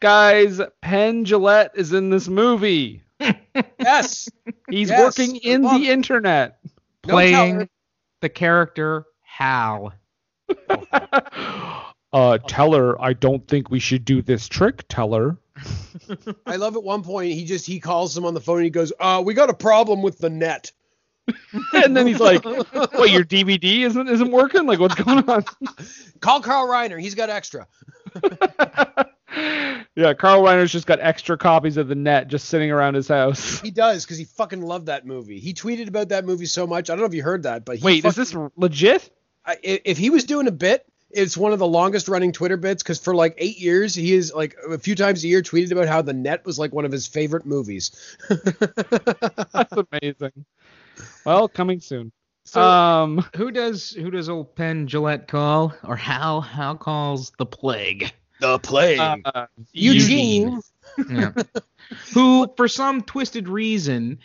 Guys, 0.00 0.60
Penn 0.80 1.24
Jillette 1.24 1.70
is 1.74 1.92
in 1.92 2.10
this 2.10 2.28
movie. 2.28 3.02
Yes. 3.80 4.28
He's 4.70 4.90
Yes, 4.90 5.00
working 5.18 5.36
in 5.36 5.62
love 5.62 5.80
the 5.80 5.88
internet. 5.90 6.60
Playing 7.02 7.54
color. 7.54 7.68
the 8.20 8.28
character 8.28 9.04
Hal. 9.22 9.92
uh, 12.12 12.38
Teller, 12.46 13.00
I 13.02 13.12
don't 13.12 13.46
think 13.48 13.70
we 13.70 13.80
should 13.80 14.04
do 14.04 14.22
this 14.22 14.48
trick, 14.48 14.84
Teller. 14.88 15.36
I 16.46 16.56
love 16.56 16.76
at 16.76 16.82
one 16.82 17.02
point 17.02 17.32
he 17.32 17.44
just 17.44 17.66
he 17.66 17.80
calls 17.80 18.16
him 18.16 18.24
on 18.24 18.34
the 18.34 18.40
phone 18.40 18.58
and 18.58 18.64
he 18.64 18.70
goes, 18.70 18.92
"Uh, 18.98 19.22
we 19.24 19.34
got 19.34 19.50
a 19.50 19.54
problem 19.54 20.02
with 20.02 20.18
the 20.18 20.30
net." 20.30 20.72
and 21.74 21.96
then 21.96 22.06
he's 22.06 22.20
like, 22.20 22.44
"Wait, 22.44 23.10
Your 23.12 23.24
DVD 23.24 23.80
isn't 23.80 24.08
isn't 24.08 24.30
working? 24.30 24.66
Like, 24.66 24.78
what's 24.78 24.94
going 24.94 25.28
on?" 25.28 25.44
Call 26.20 26.40
Carl 26.40 26.68
Reiner. 26.68 27.00
He's 27.00 27.14
got 27.14 27.30
extra. 27.30 27.66
yeah, 29.94 30.14
Carl 30.14 30.42
Reiner's 30.42 30.72
just 30.72 30.86
got 30.86 31.00
extra 31.00 31.36
copies 31.36 31.76
of 31.76 31.88
the 31.88 31.94
net 31.94 32.28
just 32.28 32.48
sitting 32.48 32.70
around 32.70 32.94
his 32.94 33.08
house. 33.08 33.60
He 33.60 33.70
does 33.70 34.04
because 34.04 34.18
he 34.18 34.24
fucking 34.24 34.62
loved 34.62 34.86
that 34.86 35.06
movie. 35.06 35.38
He 35.38 35.54
tweeted 35.54 35.88
about 35.88 36.08
that 36.10 36.24
movie 36.24 36.46
so 36.46 36.66
much. 36.66 36.88
I 36.88 36.94
don't 36.94 37.00
know 37.00 37.06
if 37.06 37.14
you 37.14 37.22
heard 37.22 37.42
that, 37.42 37.64
but 37.64 37.76
he 37.76 37.84
Wait, 37.84 38.04
is 38.04 38.14
this 38.14 38.34
legit? 38.56 39.10
I- 39.44 39.58
if 39.62 39.98
he 39.98 40.10
was 40.10 40.24
doing 40.24 40.46
a 40.46 40.52
bit, 40.52 40.86
it's 41.10 41.36
one 41.36 41.52
of 41.52 41.58
the 41.58 41.66
longest 41.66 42.08
running 42.08 42.32
Twitter 42.32 42.56
bits 42.56 42.82
because 42.82 42.98
for 42.98 43.14
like 43.14 43.34
eight 43.38 43.58
years 43.58 43.94
he 43.94 44.12
is 44.14 44.32
like 44.34 44.56
a 44.68 44.78
few 44.78 44.94
times 44.94 45.24
a 45.24 45.28
year 45.28 45.42
tweeted 45.42 45.72
about 45.72 45.88
how 45.88 46.02
the 46.02 46.12
net 46.12 46.44
was 46.44 46.58
like 46.58 46.72
one 46.72 46.84
of 46.84 46.92
his 46.92 47.06
favorite 47.06 47.46
movies. 47.46 48.16
That's 48.28 49.72
amazing. 49.90 50.44
Well, 51.24 51.48
coming 51.48 51.80
soon. 51.80 52.12
So- 52.44 52.62
um, 52.62 53.24
Who 53.36 53.50
does 53.50 53.90
who 53.90 54.10
does 54.10 54.28
old 54.28 54.54
Penn 54.56 54.86
Jillette 54.86 55.28
call? 55.28 55.74
Or 55.84 55.96
how 55.96 56.40
how 56.40 56.74
calls 56.74 57.32
the 57.38 57.46
plague. 57.46 58.12
the 58.40 58.58
plague. 58.58 58.98
uh, 59.24 59.46
Eugene. 59.72 60.60
Yeah. 61.10 61.32
who, 62.14 62.52
for 62.56 62.68
some 62.68 63.02
twisted 63.02 63.48
reason, 63.48 64.18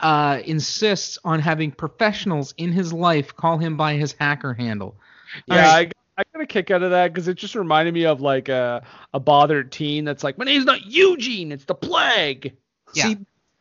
uh, 0.00 0.40
insists 0.44 1.18
on 1.24 1.40
having 1.40 1.70
professionals 1.70 2.54
in 2.56 2.72
his 2.72 2.92
life 2.92 3.34
call 3.36 3.58
him 3.58 3.76
by 3.76 3.94
his 3.94 4.12
hacker 4.18 4.54
handle. 4.54 4.96
Yeah, 5.46 5.70
I, 5.70 5.76
I 5.78 5.84
got 5.84 5.92
a 6.34 6.46
kick 6.46 6.70
out 6.70 6.82
of 6.82 6.90
that 6.90 7.12
because 7.12 7.28
it 7.28 7.34
just 7.34 7.54
reminded 7.54 7.94
me 7.94 8.06
of 8.06 8.20
like 8.20 8.48
a 8.48 8.84
a 9.12 9.20
bothered 9.20 9.72
teen 9.72 10.04
that's 10.04 10.24
like, 10.24 10.38
my 10.38 10.44
name's 10.44 10.64
not 10.64 10.84
Eugene, 10.86 11.52
it's 11.52 11.64
the 11.64 11.74
plague. 11.74 12.56
See, 12.92 13.18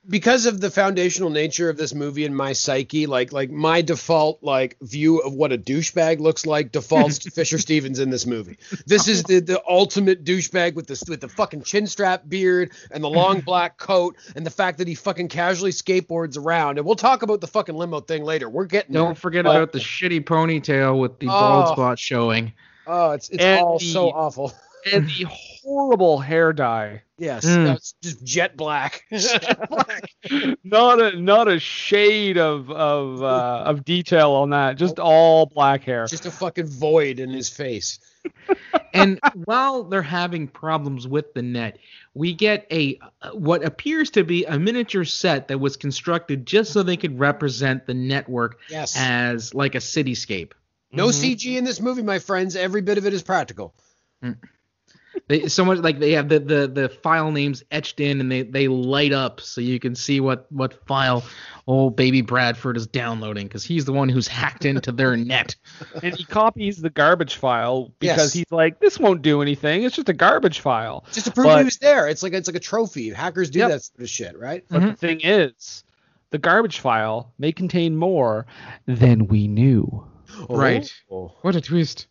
because 0.10 0.46
of 0.46 0.62
the 0.62 0.72
foundational 0.72 1.30
nature 1.30 1.70
of 1.70 1.78
this 1.78 1.94
movie 1.94 2.26
and 2.26 2.36
my 2.36 2.54
psyche, 2.54 3.06
like 3.08 3.32
like 3.34 3.50
my 3.50 3.82
default 3.82 4.42
like 4.42 4.78
view 4.82 5.20
of 5.20 5.34
what 5.34 5.52
a 5.52 5.58
douchebag 5.58 6.20
looks 6.20 6.46
like 6.46 6.72
defaults 6.72 7.20
to 7.20 7.32
Fisher 7.38 7.58
Stevens 7.58 8.00
in 8.00 8.10
this 8.10 8.26
movie. 8.26 8.58
This 8.86 9.08
is 9.08 9.24
the 9.24 9.40
the 9.40 9.62
ultimate 9.68 10.24
douchebag 10.24 10.76
with 10.76 10.88
the 10.88 11.04
with 11.10 11.22
the 11.22 11.28
fucking 11.28 11.64
chin 11.64 11.88
strap 11.88 12.24
beard 12.28 12.72
and 12.92 13.04
the 13.04 13.10
long 13.10 13.42
black 13.42 13.78
coat 13.78 14.16
and 14.36 14.46
the 14.46 14.50
fact 14.52 14.78
that 14.78 14.88
he 14.88 14.96
fucking 14.96 15.28
casually 15.28 15.72
skateboards 15.72 16.38
around. 16.38 16.78
And 16.78 16.86
we'll 16.86 16.96
talk 16.96 17.22
about 17.24 17.42
the 17.42 17.48
fucking 17.48 17.76
limo 17.76 18.00
thing 18.00 18.24
later. 18.24 18.50
We're 18.50 18.66
getting. 18.66 18.94
Don't 18.94 19.18
forget 19.18 19.44
But- 19.46 19.56
about 19.56 19.72
the 19.74 19.80
shitty 19.80 20.24
ponytail 20.24 21.00
with 21.00 21.20
the 21.20 21.28
bald 21.28 21.70
Oh. 21.70 21.72
spot 21.74 22.00
showing. 22.00 22.54
Oh, 22.86 23.12
it's 23.12 23.30
it's 23.30 23.44
And 23.44 23.62
all 23.62 23.80
the- 23.80 23.86
so 23.86 24.10
awful. 24.12 24.54
And 24.94 25.08
the 25.08 25.26
horrible 25.68 26.18
hair 26.20 26.54
dye. 26.54 27.02
Yes, 27.18 27.46
Mm. 27.46 27.66
that's 27.66 27.94
just 28.02 28.24
jet 28.24 28.56
black. 28.56 29.04
Not 30.64 31.02
a 31.02 31.20
not 31.20 31.48
a 31.48 31.60
shade 31.60 32.38
of 32.38 32.70
of 32.72 33.22
uh, 33.22 33.64
of 33.66 33.84
detail 33.84 34.32
on 34.32 34.52
that. 34.52 34.78
Just 34.78 34.98
all 35.00 35.46
black 35.46 35.84
hair. 35.84 36.06
just 36.06 36.26
a 36.26 36.32
fucking 36.32 36.68
void 36.68 37.20
in 37.20 37.30
his 37.30 37.50
face. 37.50 38.00
and 38.94 39.20
while 39.46 39.84
they're 39.84 40.02
having 40.02 40.48
problems 40.48 41.08
with 41.08 41.34
the 41.34 41.42
net, 41.42 41.78
we 42.14 42.34
get 42.34 42.66
a 42.72 43.00
what 43.34 43.64
appears 43.66 44.10
to 44.12 44.24
be 44.24 44.46
a 44.46 44.58
miniature 44.60 45.06
set 45.06 45.48
that 45.50 45.60
was 45.60 45.76
constructed 45.76 46.46
just 46.46 46.72
so 46.72 46.84
they 46.84 46.98
could 46.98 47.18
represent 47.20 47.86
the 47.88 47.94
network 47.94 48.60
Yes. 48.70 48.96
as 48.98 49.54
like 49.54 49.76
a 49.76 49.80
cityscape. 49.80 50.52
No 50.92 51.08
Mhm. 51.08 51.14
CG 51.36 51.58
in 51.58 51.64
this 51.66 51.82
movie, 51.82 52.04
my 52.04 52.20
friends. 52.20 52.56
Every 52.56 52.82
bit 52.82 52.98
of 52.98 53.06
it 53.06 53.14
is 53.14 53.22
practical. 53.24 53.74
They 55.28 55.48
so 55.48 55.66
much 55.66 55.80
like 55.80 56.00
they 56.00 56.12
have 56.14 56.30
the, 56.30 56.40
the, 56.40 56.68
the 56.68 56.90
file 56.90 57.32
names 57.32 57.64
etched 57.72 58.00
in 58.00 58.22
and 58.22 58.32
they, 58.32 58.44
they 58.44 58.68
light 58.68 59.12
up 59.12 59.42
so 59.42 59.62
you 59.62 59.80
can 59.80 59.96
see 59.96 60.20
what, 60.20 60.50
what 60.52 60.86
file 60.88 61.24
old 61.68 61.96
baby 61.96 62.22
Bradford 62.22 62.78
is 62.78 62.88
downloading 62.88 63.48
because 63.48 63.64
he's 63.64 63.86
the 63.86 63.94
one 63.94 64.10
who's 64.10 64.28
hacked 64.28 64.66
into 64.66 64.92
their 64.92 65.18
net. 65.18 65.56
and 66.02 66.16
he 66.16 66.24
copies 66.24 66.78
the 66.78 66.90
garbage 66.90 67.36
file 67.36 67.94
because 68.00 68.18
Yes. 68.18 68.34
he's 68.34 68.52
like, 68.52 68.80
this 68.80 69.00
won't 69.00 69.22
do 69.22 69.42
anything. 69.42 69.84
It's 69.84 69.96
just 69.96 70.10
a 70.10 70.14
garbage 70.14 70.60
file. 70.60 71.06
Just 71.12 71.26
to 71.28 71.32
prove 71.32 71.48
But- 71.48 71.60
he 71.60 71.66
was 71.66 71.78
there. 71.78 72.08
It's 72.08 72.24
like 72.24 72.34
it's 72.34 72.48
like 72.48 72.56
a 72.56 72.62
trophy. 72.62 73.10
Hackers 73.10 73.50
do 73.50 73.60
Yep. 73.60 73.70
that 73.70 73.84
sort 73.84 74.02
of 74.02 74.10
shit, 74.10 74.38
right? 74.40 74.64
But 74.70 74.80
the 74.80 74.86
mm-hmm. 74.88 74.96
thing 74.96 75.22
is, 75.24 75.84
the 76.30 76.38
garbage 76.38 76.80
file 76.80 77.34
may 77.38 77.52
contain 77.52 77.96
more 77.96 78.46
than 78.86 79.28
we 79.28 79.48
knew. 79.48 80.06
Oh. 80.50 80.58
Right. 80.58 80.92
Oh. 81.12 81.34
What 81.42 81.56
a 81.56 81.62
twist. 81.62 82.08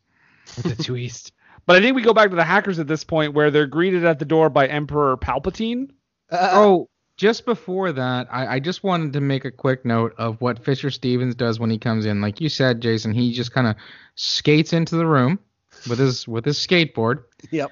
What 0.56 0.78
a 0.78 0.82
twist. 0.82 1.32
But 1.66 1.76
I 1.76 1.80
think 1.80 1.96
we 1.96 2.02
go 2.02 2.14
back 2.14 2.30
to 2.30 2.36
the 2.36 2.44
hackers 2.44 2.78
at 2.78 2.86
this 2.86 3.02
point 3.04 3.34
where 3.34 3.50
they're 3.50 3.66
greeted 3.66 4.04
at 4.04 4.18
the 4.18 4.24
door 4.24 4.48
by 4.48 4.66
Emperor 4.68 5.16
Palpatine. 5.16 5.90
Uh, 6.30 6.50
Oh, 6.52 6.88
just 7.16 7.44
before 7.44 7.92
that, 7.92 8.28
I, 8.30 8.56
I 8.56 8.60
just 8.60 8.84
wanted 8.84 9.12
to 9.14 9.20
make 9.20 9.44
a 9.44 9.50
quick 9.50 9.84
note 9.84 10.14
of 10.18 10.40
what 10.40 10.64
Fisher 10.64 10.90
Stevens 10.90 11.34
does 11.34 11.58
when 11.58 11.70
he 11.70 11.78
comes 11.78 12.04
in. 12.06 12.20
Like 12.20 12.40
you 12.40 12.48
said, 12.48 12.80
Jason, 12.80 13.12
he 13.12 13.32
just 13.32 13.52
kind 13.52 13.66
of 13.66 13.74
skates 14.16 14.72
into 14.72 14.96
the 14.96 15.06
room 15.06 15.38
with 15.88 15.98
his 15.98 16.28
with 16.28 16.44
his 16.44 16.58
skateboard, 16.58 17.24
Yep. 17.50 17.70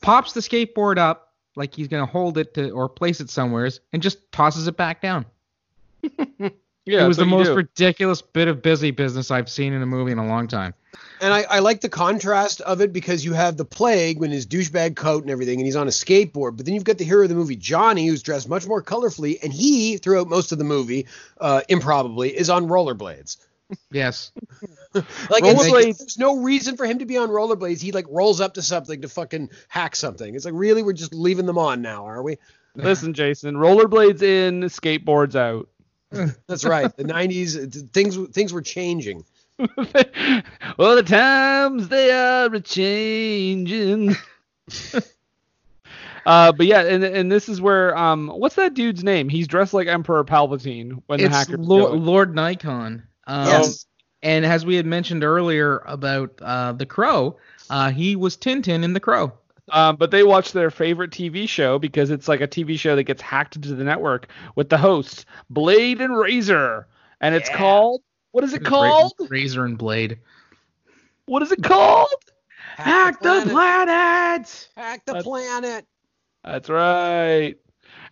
pops 0.00 0.32
the 0.32 0.40
skateboard 0.40 0.98
up 0.98 1.34
like 1.56 1.74
he's 1.74 1.88
gonna 1.88 2.06
hold 2.06 2.38
it 2.38 2.54
to 2.54 2.70
or 2.70 2.88
place 2.88 3.20
it 3.20 3.28
somewheres, 3.30 3.80
and 3.92 4.02
just 4.02 4.30
tosses 4.32 4.66
it 4.66 4.76
back 4.76 5.00
down. 5.02 5.24
Yeah, 6.88 7.04
it 7.04 7.08
was 7.08 7.16
the 7.16 7.26
most 7.26 7.48
do. 7.48 7.54
ridiculous 7.56 8.22
bit 8.22 8.46
of 8.46 8.62
busy 8.62 8.92
business 8.92 9.32
I've 9.32 9.48
seen 9.50 9.72
in 9.72 9.82
a 9.82 9.86
movie 9.86 10.12
in 10.12 10.18
a 10.18 10.26
long 10.28 10.46
time. 10.46 10.72
And 11.20 11.32
I, 11.32 11.44
I 11.48 11.58
like 11.60 11.80
the 11.80 11.88
contrast 11.88 12.60
of 12.60 12.82
it 12.82 12.92
because 12.92 13.24
you 13.24 13.32
have 13.32 13.56
the 13.56 13.64
plague 13.64 14.18
when 14.20 14.30
his 14.30 14.46
douchebag 14.46 14.96
coat 14.96 15.22
and 15.22 15.30
everything, 15.30 15.58
and 15.58 15.64
he's 15.64 15.76
on 15.76 15.86
a 15.86 15.90
skateboard. 15.90 16.56
But 16.58 16.66
then 16.66 16.74
you've 16.74 16.84
got 16.84 16.98
the 16.98 17.04
hero 17.04 17.22
of 17.22 17.30
the 17.30 17.34
movie, 17.34 17.56
Jonny, 17.56 18.06
who's 18.06 18.22
dressed 18.22 18.48
much 18.50 18.66
more 18.66 18.82
colorfully, 18.82 19.42
and 19.42 19.50
he, 19.50 19.96
throughout 19.96 20.28
most 20.28 20.52
of 20.52 20.58
the 20.58 20.64
movie, 20.64 21.06
uh, 21.40 21.62
improbably, 21.70 22.36
is 22.36 22.50
on 22.50 22.66
rollerblades. 22.68 23.38
Yes. 23.90 24.30
Like 24.94 25.44
it's- 25.44 25.68
Rollerblades- 25.68 25.98
there's 25.98 26.18
no 26.18 26.38
reason 26.38 26.76
for 26.78 26.86
him 26.86 27.00
to 27.00 27.06
be 27.06 27.18
on 27.18 27.28
rollerblades. 27.28 27.82
He 27.82 27.92
like 27.92 28.06
rolls 28.08 28.40
up 28.40 28.54
to 28.54 28.62
something 28.62 29.02
to 29.02 29.08
fucking 29.08 29.50
hack 29.68 29.94
something. 29.96 30.34
It's 30.34 30.44
like 30.46 30.54
really, 30.56 30.82
we're 30.82 30.94
just 30.94 31.12
leaving 31.12 31.44
them 31.44 31.58
on 31.58 31.82
now, 31.82 32.06
are 32.06 32.22
we? 32.22 32.38
Listen, 32.76 33.12
Jason, 33.12 33.56
rollerblades 33.56 34.22
in, 34.22 34.60
skateboards 34.62 35.34
out. 35.34 35.68
That's 36.46 36.64
right. 36.64 36.94
The 36.96 37.04
'90s, 37.04 37.90
things 37.92 38.16
things 38.32 38.52
were 38.54 38.62
changing. 38.62 39.24
well, 40.78 40.96
the 40.96 41.02
times 41.06 41.88
they 41.88 42.10
are 42.10 42.52
a 42.54 42.60
changing. 42.60 44.14
uh, 46.26 46.52
but 46.52 46.66
yeah, 46.66 46.82
and 46.82 47.04
and 47.04 47.30
this 47.32 47.48
is 47.48 47.60
where 47.60 47.96
um, 47.96 48.28
what's 48.28 48.56
that 48.56 48.74
dude's 48.74 49.02
name? 49.04 49.28
He's 49.28 49.46
dressed 49.48 49.72
like 49.74 49.88
Emperor 49.88 50.24
Palpatine 50.24 51.02
when 51.06 51.20
the 51.20 51.26
it's 51.26 51.48
Lord. 51.48 52.00
Lord 52.00 52.34
Nikon. 52.34 53.04
Um, 53.26 53.46
Yes. 53.46 53.86
And 54.22 54.44
as 54.44 54.66
we 54.66 54.74
had 54.76 54.86
mentioned 54.86 55.22
earlier 55.22 55.82
about 55.86 56.40
uh, 56.42 56.72
the 56.72 56.86
Crow, 56.86 57.36
uh, 57.70 57.90
he 57.92 58.16
was 58.16 58.36
Tintin 58.36 58.82
in 58.82 58.92
the 58.92 58.98
Crow. 59.00 59.32
Um, 59.70 59.96
but 59.96 60.10
they 60.10 60.22
watch 60.22 60.52
their 60.52 60.70
favorite 60.70 61.10
TV 61.10 61.48
show 61.48 61.78
because 61.78 62.10
it's 62.10 62.26
like 62.28 62.40
a 62.40 62.48
TV 62.48 62.78
show 62.78 62.96
that 62.96 63.04
gets 63.04 63.20
hacked 63.22 63.56
into 63.56 63.74
the 63.74 63.84
network 63.84 64.28
with 64.54 64.68
the 64.68 64.78
hosts 64.78 65.26
Blade 65.50 66.00
and 66.00 66.16
Razor, 66.16 66.86
and 67.20 67.34
it's 67.34 67.50
Yeah. 67.50 67.56
called 67.56 68.02
what 68.36 68.44
is 68.44 68.52
it 68.52 68.66
called? 68.66 69.14
Razor 69.30 69.64
and 69.64 69.78
Blade. 69.78 70.18
What 71.24 71.42
is 71.42 71.52
it 71.52 71.62
called? 71.62 72.12
Hack 72.76 73.18
the 73.22 73.46
planet. 73.48 74.68
Hack 74.76 75.06
the 75.06 75.12
That's- 75.14 75.24
planet. 75.24 75.86
That's 76.44 76.68
right. 76.68 77.54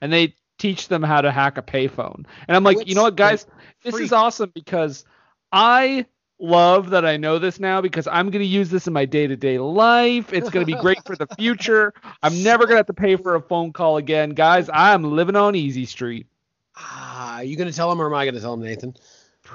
And 0.01 0.11
they 0.11 0.35
teach 0.59 0.89
them 0.89 1.03
how 1.03 1.21
to 1.21 1.31
hack 1.31 1.59
a 1.59 1.63
payphone. 1.63 2.25
And 2.49 2.57
I'm 2.57 2.65
like, 2.65 2.89
you 2.89 2.95
know 2.95 3.03
what, 3.03 3.17
guys? 3.17 3.47
This 3.83 3.93
freak. 3.93 4.05
is 4.05 4.13
awesome 4.15 4.51
because 4.55 5.05
I 5.53 6.07
love 6.39 6.89
that 6.89 7.05
I 7.05 7.19
know 7.19 7.39
this 7.39 7.61
now 7.61 7.83
because 7.83 8.07
I'm 8.07 8.31
going 8.31 8.41
to 8.41 8.49
use 8.49 8.71
this 8.71 8.87
in 8.87 8.95
my 8.95 9.05
day 9.05 9.27
to 9.27 9.37
day 9.37 9.59
life. 9.59 10.33
It's 10.33 10.49
going 10.49 10.65
to 10.67 10.73
be 10.75 10.81
great 10.81 11.05
for 11.05 11.17
the 11.17 11.27
future. 11.39 11.93
I'm 12.23 12.43
never 12.43 12.65
going 12.65 12.77
to 12.77 12.79
have 12.79 12.87
to 12.87 12.95
pay 12.95 13.17
for 13.17 13.35
a 13.35 13.43
phone 13.43 13.75
call 13.75 13.99
again. 13.99 14.31
Guys, 14.31 14.71
I'm 14.73 15.03
living 15.03 15.37
on 15.37 15.55
Easy 15.55 15.85
Street. 15.85 16.29
Ah, 16.77 17.37
are 17.37 17.45
you 17.45 17.57
gonna 17.57 17.73
tell 17.73 17.93
him 17.93 18.01
or 18.01 18.07
am 18.07 18.15
I 18.15 18.25
gonna 18.25 18.41
tell 18.41 18.55
him, 18.55 18.63
Nathan? 18.63 18.97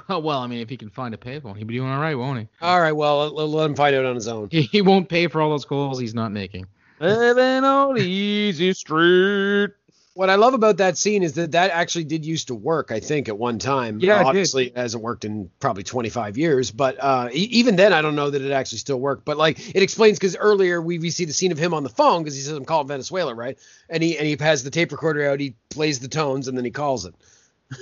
Well, 0.08 0.38
I 0.40 0.46
mean, 0.46 0.60
if 0.60 0.68
he 0.68 0.76
can 0.76 0.90
find 0.90 1.14
a 1.14 1.16
payphone, 1.16 1.56
he'll 1.56 1.66
be 1.66 1.74
doing 1.74 1.90
all 1.90 2.00
right, 2.00 2.14
won't 2.14 2.40
he? 2.40 2.48
All 2.60 2.80
right, 2.80 2.92
well, 2.92 3.30
let, 3.32 3.48
let 3.48 3.66
him 3.70 3.74
find 3.76 3.94
out 3.96 4.04
on 4.04 4.14
his 4.14 4.28
own. 4.28 4.48
he? 4.50 4.62
He 4.72 4.82
won't 4.82 5.08
pay 5.08 5.26
for 5.28 5.40
all 5.40 5.50
those 5.50 5.64
calls 5.64 5.98
he's 5.98 6.14
not 6.14 6.32
making. 6.32 6.66
Living 7.00 7.64
on 7.64 7.96
Easy 7.98 8.72
Street. 8.74 9.70
What 10.14 10.28
I 10.28 10.34
love 10.34 10.52
about 10.54 10.78
that 10.78 10.98
scene 10.98 11.22
is 11.22 11.34
that 11.34 11.52
that 11.52 11.70
actually 11.70 12.04
did 12.04 12.26
used 12.26 12.48
to 12.48 12.54
work. 12.54 12.90
I 12.90 13.00
think 13.00 13.28
at 13.28 13.38
one 13.38 13.58
time. 13.58 14.00
Yeah, 14.00 14.16
it 14.16 14.16
Uh, 14.16 14.18
did. 14.18 14.26
obviously 14.26 14.66
it 14.66 14.76
hasn't 14.76 15.02
worked 15.02 15.24
in 15.24 15.48
probably 15.60 15.82
25 15.84 16.36
years, 16.36 16.70
but 16.72 16.96
uh, 17.02 17.28
e- 17.32 17.48
even 17.52 17.76
then, 17.76 17.92
I 17.94 18.02
don't 18.02 18.16
know 18.16 18.28
that 18.28 18.42
it 18.42 18.50
actually 18.50 18.78
still 18.78 19.00
worked. 19.00 19.24
But 19.24 19.38
like 19.38 19.58
it 19.74 19.82
explains 19.82 20.18
because 20.18 20.36
earlier 20.36 20.82
we, 20.82 20.98
we 20.98 21.10
see 21.10 21.24
the 21.24 21.32
scene 21.32 21.52
of 21.52 21.58
him 21.58 21.72
on 21.72 21.84
the 21.84 21.88
phone 21.88 22.22
because 22.22 22.34
he 22.34 22.42
says 22.42 22.52
I'm 22.52 22.64
calling 22.66 22.88
Venezuela, 22.88 23.34
right? 23.34 23.56
And 23.88 24.02
he 24.02 24.18
and 24.18 24.26
he 24.26 24.36
has 24.44 24.62
the 24.62 24.70
tape 24.70 24.90
recorder 24.92 25.30
out, 25.30 25.40
he 25.40 25.54
plays 25.70 26.00
the 26.00 26.08
tones, 26.08 26.48
and 26.48 26.58
then 26.58 26.64
he 26.66 26.70
calls 26.70 27.06
it. 27.06 27.14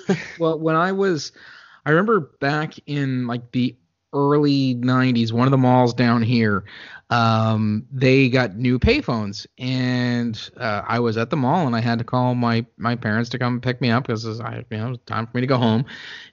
Well, 0.38 0.58
when 0.60 0.76
I 0.76 0.92
was, 0.92 1.32
I 1.88 1.92
remember 1.92 2.20
back 2.20 2.74
in 2.84 3.26
like 3.26 3.50
the 3.52 3.74
early 4.12 4.74
90s, 4.74 5.32
one 5.32 5.46
of 5.46 5.52
the 5.52 5.56
malls 5.56 5.94
down 5.94 6.20
here, 6.20 6.64
um, 7.08 7.86
they 7.90 8.28
got 8.28 8.56
new 8.56 8.78
payphones, 8.78 9.46
and 9.56 10.50
uh, 10.58 10.82
I 10.86 11.00
was 11.00 11.16
at 11.16 11.30
the 11.30 11.36
mall, 11.38 11.66
and 11.66 11.74
I 11.74 11.80
had 11.80 11.98
to 11.98 12.04
call 12.04 12.34
my 12.34 12.66
my 12.76 12.94
parents 12.94 13.30
to 13.30 13.38
come 13.38 13.58
pick 13.58 13.80
me 13.80 13.88
up 13.90 14.06
because 14.06 14.26
you 14.26 14.34
know, 14.34 14.64
it 14.70 14.70
was 14.70 14.98
time 15.06 15.26
for 15.26 15.38
me 15.38 15.40
to 15.40 15.46
go 15.46 15.56
home, 15.56 15.86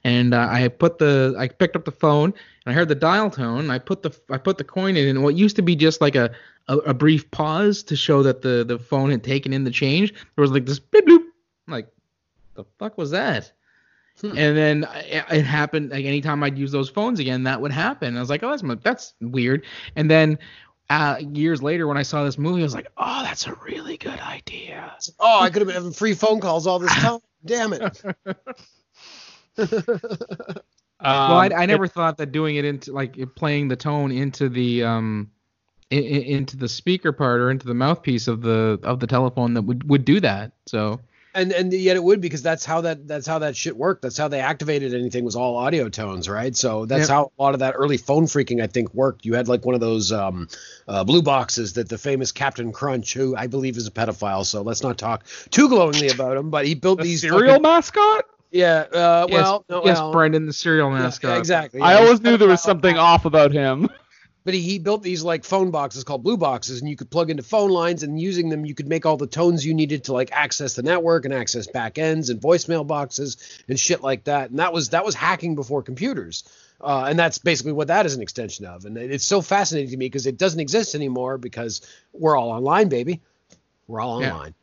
and 0.04 0.34
uh, 0.34 0.46
I 0.50 0.68
put 0.68 0.98
the, 0.98 1.34
I 1.38 1.48
picked 1.48 1.74
up 1.74 1.86
the 1.86 1.90
phone, 1.90 2.34
and 2.66 2.70
I 2.70 2.72
heard 2.74 2.88
the 2.88 2.94
dial 2.94 3.30
tone, 3.30 3.70
I 3.70 3.78
put 3.78 4.02
the, 4.02 4.14
I 4.28 4.36
put 4.36 4.58
the 4.58 4.64
coin 4.64 4.94
in, 4.94 5.08
and 5.08 5.24
what 5.24 5.36
used 5.36 5.56
to 5.56 5.62
be 5.62 5.74
just 5.74 6.02
like 6.02 6.16
a, 6.16 6.32
a, 6.68 6.76
a 6.78 6.92
brief 6.92 7.30
pause 7.30 7.82
to 7.84 7.96
show 7.96 8.22
that 8.24 8.42
the 8.42 8.62
the 8.62 8.78
phone 8.78 9.10
had 9.10 9.24
taken 9.24 9.54
in 9.54 9.64
the 9.64 9.70
change, 9.70 10.12
there 10.12 10.42
was 10.42 10.50
like 10.50 10.66
this 10.66 10.80
bloop 10.80 11.06
bloop, 11.06 11.24
like, 11.66 11.88
the 12.56 12.64
fuck 12.78 12.98
was 12.98 13.10
that? 13.12 13.52
And 14.22 14.56
then 14.56 14.88
it, 14.94 15.24
it 15.30 15.44
happened 15.44 15.90
like 15.90 16.04
anytime 16.04 16.42
I'd 16.42 16.56
use 16.58 16.72
those 16.72 16.88
phones 16.88 17.20
again, 17.20 17.42
that 17.44 17.60
would 17.60 17.72
happen. 17.72 18.16
I 18.16 18.20
was 18.20 18.30
like, 18.30 18.42
oh, 18.42 18.56
that's 18.56 18.82
that's 18.82 19.14
weird. 19.20 19.64
And 19.94 20.10
then 20.10 20.38
uh, 20.88 21.16
years 21.20 21.62
later, 21.62 21.86
when 21.86 21.96
I 21.96 22.02
saw 22.02 22.24
this 22.24 22.38
movie, 22.38 22.62
I 22.62 22.64
was 22.64 22.74
like, 22.74 22.88
oh, 22.96 23.22
that's 23.22 23.46
a 23.46 23.54
really 23.66 23.96
good 23.96 24.18
idea. 24.20 24.94
Oh, 25.18 25.40
I 25.40 25.50
could 25.50 25.60
have 25.62 25.66
been 25.66 25.74
having 25.74 25.92
free 25.92 26.14
phone 26.14 26.40
calls 26.40 26.66
all 26.66 26.78
this 26.78 26.94
time. 26.94 27.18
Damn 27.44 27.72
it. 27.72 28.02
Um, 28.26 28.34
well, 31.00 31.38
I, 31.38 31.50
I 31.54 31.66
never 31.66 31.86
thought 31.86 32.18
that 32.18 32.32
doing 32.32 32.56
it 32.56 32.64
into 32.64 32.92
like 32.92 33.16
playing 33.34 33.68
the 33.68 33.76
tone 33.76 34.10
into 34.12 34.48
the 34.48 34.84
um 34.84 35.30
i- 35.92 35.96
i- 35.96 35.98
into 35.98 36.56
the 36.56 36.68
speaker 36.68 37.12
part 37.12 37.40
or 37.40 37.50
into 37.50 37.66
the 37.66 37.74
mouthpiece 37.74 38.28
of 38.28 38.42
the 38.42 38.78
of 38.82 39.00
the 39.00 39.06
telephone 39.06 39.54
that 39.54 39.62
would 39.62 39.88
would 39.88 40.04
do 40.04 40.20
that. 40.20 40.52
So 40.66 41.00
and 41.36 41.52
and 41.52 41.72
yet 41.72 41.94
it 41.96 42.02
would 42.02 42.20
because 42.20 42.42
that's 42.42 42.64
how 42.64 42.80
that 42.80 43.06
that's 43.06 43.26
how 43.26 43.38
that 43.40 43.56
shit 43.56 43.76
worked. 43.76 44.02
That's 44.02 44.16
how 44.16 44.26
they 44.28 44.40
activated 44.40 44.94
anything 44.94 45.24
was 45.24 45.36
all 45.36 45.56
audio 45.56 45.88
tones, 45.88 46.28
right? 46.28 46.56
So 46.56 46.86
that's 46.86 47.02
Yep. 47.02 47.08
how 47.08 47.32
a 47.38 47.42
lot 47.42 47.54
of 47.54 47.60
that 47.60 47.74
early 47.76 47.96
phone 47.96 48.24
phreaking 48.24 48.62
I 48.62 48.66
think 48.66 48.92
worked. 48.94 49.24
You 49.24 49.34
had 49.34 49.46
like 49.46 49.64
one 49.64 49.74
of 49.74 49.80
those 49.80 50.10
um, 50.12 50.48
uh, 50.88 51.04
blue 51.04 51.22
boxes 51.22 51.74
that 51.74 51.88
the 51.88 51.98
famous 51.98 52.32
Captain 52.32 52.72
Crunch, 52.72 53.14
who 53.14 53.36
I 53.36 53.46
believe 53.46 53.76
is 53.76 53.86
a 53.86 53.90
pedophile, 53.90 54.44
so 54.44 54.62
let's 54.62 54.82
not 54.82 54.98
talk 54.98 55.24
too 55.50 55.68
glowingly 55.68 56.08
about 56.08 56.36
him. 56.36 56.50
But 56.50 56.66
he 56.66 56.74
built 56.74 56.98
the 56.98 57.04
these 57.04 57.20
cereal 57.20 57.46
fucking- 57.54 57.62
mascot. 57.62 58.24
yeah. 58.50 58.84
Uh, 58.92 59.26
yes, 59.28 59.42
well, 59.42 59.64
no, 59.68 59.84
yes, 59.84 59.98
well, 59.98 60.12
Brendan, 60.12 60.46
the 60.46 60.52
cereal 60.52 60.90
yeah, 60.90 60.98
mascot. 61.00 61.38
exactly. 61.38 61.80
I 61.80 61.94
always 61.94 62.20
knew 62.22 62.36
there 62.36 62.48
was 62.48 62.62
something 62.62 62.96
off 62.96 63.24
about 63.26 63.52
him. 63.52 63.88
But 64.46 64.54
he, 64.54 64.60
he 64.62 64.78
built 64.78 65.02
these 65.02 65.22
like 65.24 65.44
phone 65.44 65.70
boxes 65.72 66.04
called 66.04 66.22
blue 66.22 66.36
boxes, 66.38 66.80
and 66.80 66.88
you 66.88 66.94
could 66.96 67.10
plug 67.10 67.30
into 67.30 67.42
phone 67.42 67.70
lines, 67.70 68.02
and 68.04 68.18
using 68.18 68.48
them, 68.48 68.64
you 68.64 68.74
could 68.74 68.86
make 68.88 69.04
all 69.04 69.16
the 69.18 69.26
tones 69.26 69.66
you 69.66 69.74
needed 69.74 70.04
to 70.04 70.12
like 70.14 70.30
access 70.32 70.74
the 70.74 70.82
network 70.84 71.24
and 71.24 71.34
access 71.34 71.66
back 71.66 71.98
ends 71.98 72.30
and 72.30 72.40
voicemail 72.40 72.86
boxes 72.86 73.36
and 73.68 73.78
shit 73.78 74.02
like 74.02 74.24
that. 74.24 74.48
And 74.50 74.60
that 74.60 74.72
was 74.72 74.90
that 74.90 75.04
was 75.04 75.14
hacking 75.16 75.56
before 75.56 75.82
computers, 75.82 76.44
uh, 76.80 77.06
and 77.08 77.18
that's 77.18 77.38
basically 77.38 77.72
what 77.72 77.88
that 77.88 78.06
is 78.06 78.14
an 78.14 78.22
extension 78.22 78.64
of. 78.66 78.84
And 78.84 78.96
it's 78.96 79.24
so 79.26 79.42
fascinating 79.42 79.90
to 79.90 79.96
me 79.96 80.06
because 80.06 80.26
it 80.26 80.38
doesn't 80.38 80.60
exist 80.60 80.94
anymore 80.94 81.36
because 81.38 81.80
we're 82.12 82.36
all 82.36 82.50
online, 82.50 82.88
baby. 82.88 83.20
We're 83.88 84.00
all 84.00 84.22
Yeah. 84.22 84.32
online. 84.32 84.54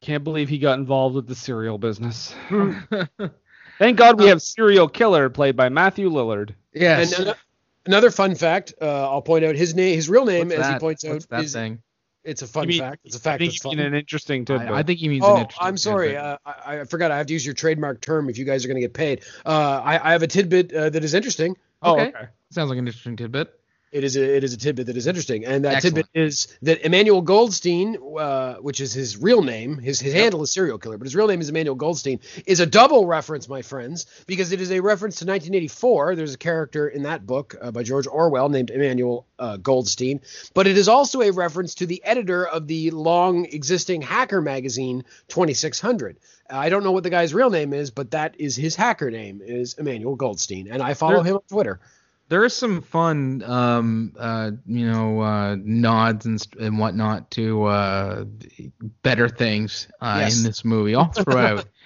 Can't 0.00 0.24
believe 0.24 0.48
he 0.48 0.58
got 0.58 0.78
involved 0.80 1.14
with 1.14 1.28
the 1.28 1.34
cereal 1.36 1.78
business. 1.78 2.32
Hmm. 2.48 2.72
Thank 3.78 3.96
God 3.96 4.18
we 4.18 4.24
uh, 4.24 4.28
have 4.30 4.42
cereal 4.42 4.88
killer 4.88 5.28
played 5.30 5.54
by 5.54 5.68
Matthew 5.68 6.10
Lillard. 6.10 6.54
yes. 6.74 7.12
And 7.16 7.28
ano- 7.28 7.38
another 7.86 8.10
fun 8.10 8.34
fact, 8.34 8.74
uh, 8.80 9.10
I'll 9.10 9.22
point 9.22 9.44
out 9.44 9.54
his 9.56 9.74
name, 9.74 9.94
his 9.94 10.08
real 10.08 10.24
name, 10.24 10.48
What's 10.48 10.60
as 10.60 10.72
he 10.74 10.78
points 10.78 11.04
What's 11.04 11.24
out, 11.24 11.30
that 11.30 11.44
is 11.44 11.52
thing? 11.52 11.82
it's 12.24 12.42
a 12.42 12.46
fun 12.46 12.68
mean- 12.68 12.80
fact. 12.80 13.00
It's 13.04 13.16
a 13.16 13.20
fact 13.20 13.36
I 13.36 13.38
think 13.38 13.52
that's 13.52 13.64
you 13.64 13.70
fun. 13.70 13.76
mean 13.78 13.86
an 13.86 13.94
interesting 13.94 14.44
tidbit. 14.44 14.68
I, 14.70 14.78
I 14.78 14.82
think 14.82 14.98
he 14.98 15.08
means 15.08 15.24
an 15.24 15.30
Oh, 15.30 15.38
interesting 15.38 15.66
I'm 15.66 15.76
sorry. 15.76 16.16
Uh, 16.16 16.36
I, 16.44 16.80
I 16.80 16.84
forgot. 16.84 17.10
I 17.10 17.16
have 17.18 17.26
to 17.26 17.32
use 17.32 17.44
your 17.46 17.54
trademark 17.54 18.00
term 18.00 18.28
if 18.28 18.36
you 18.38 18.44
guys 18.44 18.64
are 18.64 18.68
going 18.68 18.76
to 18.76 18.80
get 18.82 18.92
paid. 18.94 19.22
Uh, 19.46 19.80
I, 19.84 20.08
I 20.08 20.12
have 20.12 20.22
a 20.22 20.26
tidbit 20.26 20.72
uh, 20.72 20.90
that 20.90 21.02
is 21.04 21.14
interesting. 21.14 21.56
oh, 21.82 21.94
okay. 21.94 22.08
okay. 22.08 22.28
Sounds 22.50 22.68
like 22.70 22.78
an 22.78 22.86
interesting 22.86 23.16
tidbit. 23.16 23.48
It 23.90 24.04
is 24.04 24.16
a 24.16 24.36
it 24.36 24.44
is 24.44 24.52
a 24.52 24.58
tidbit 24.58 24.86
that 24.88 24.96
is 24.98 25.06
interesting, 25.06 25.46
and 25.46 25.64
that 25.64 25.76
Excellent. 25.76 25.96
tidbit 25.96 26.10
is 26.14 26.58
that 26.60 26.84
Emmanuel 26.84 27.22
Goldstein, 27.22 27.96
uh, 28.18 28.56
which 28.56 28.80
is 28.82 28.92
his 28.92 29.16
real 29.16 29.40
name, 29.42 29.78
his 29.78 29.98
his 29.98 30.12
handle 30.12 30.42
is 30.42 30.52
cereal 30.52 30.76
killer, 30.76 30.98
but 30.98 31.06
his 31.06 31.16
real 31.16 31.26
name 31.26 31.40
is 31.40 31.48
Emmanuel 31.48 31.74
Goldstein, 31.74 32.20
is 32.46 32.60
a 32.60 32.66
double 32.66 33.06
reference, 33.06 33.48
my 33.48 33.62
friends, 33.62 34.04
because 34.26 34.52
it 34.52 34.60
is 34.60 34.70
a 34.70 34.80
reference 34.80 35.16
to 35.16 35.24
1984. 35.24 36.16
There's 36.16 36.34
a 36.34 36.38
character 36.38 36.86
in 36.88 37.04
that 37.04 37.26
book 37.26 37.54
uh, 37.60 37.70
by 37.70 37.82
George 37.82 38.06
Orwell 38.06 38.50
named 38.50 38.70
Emmanuel 38.70 39.26
uh, 39.38 39.56
Goldstein, 39.56 40.20
but 40.52 40.66
it 40.66 40.76
is 40.76 40.88
also 40.88 41.22
a 41.22 41.30
reference 41.30 41.74
to 41.76 41.86
the 41.86 42.04
editor 42.04 42.46
of 42.46 42.66
the 42.66 42.90
long 42.90 43.46
existing 43.46 44.02
hacker 44.02 44.42
magazine 44.42 45.04
2600. 45.28 46.18
I 46.50 46.68
don't 46.68 46.84
know 46.84 46.92
what 46.92 47.04
the 47.04 47.10
guy's 47.10 47.32
real 47.32 47.50
name 47.50 47.72
is, 47.72 47.90
but 47.90 48.10
that 48.10 48.34
is 48.38 48.54
his 48.54 48.76
hacker 48.76 49.10
name 49.10 49.40
is 49.42 49.74
Emmanuel 49.78 50.14
Goldstein, 50.14 50.68
and 50.70 50.82
I 50.82 50.92
follow 50.94 51.22
There- 51.22 51.32
him 51.32 51.36
on 51.36 51.42
Twitter. 51.48 51.80
There 52.28 52.44
is 52.44 52.54
some 52.54 52.82
fun, 52.82 53.42
um, 53.44 54.12
uh, 54.18 54.50
you 54.66 54.90
know, 54.90 55.20
uh, 55.20 55.56
nods 55.58 56.26
and, 56.26 56.46
and 56.60 56.78
whatnot 56.78 57.30
to 57.32 57.64
uh, 57.64 58.24
better 59.02 59.28
things 59.28 59.88
uh, 60.00 60.18
Yes. 60.20 60.38
in 60.38 60.44
this 60.44 60.64
movie 60.64 60.94
all 60.94 61.06
throughout. 61.12 61.66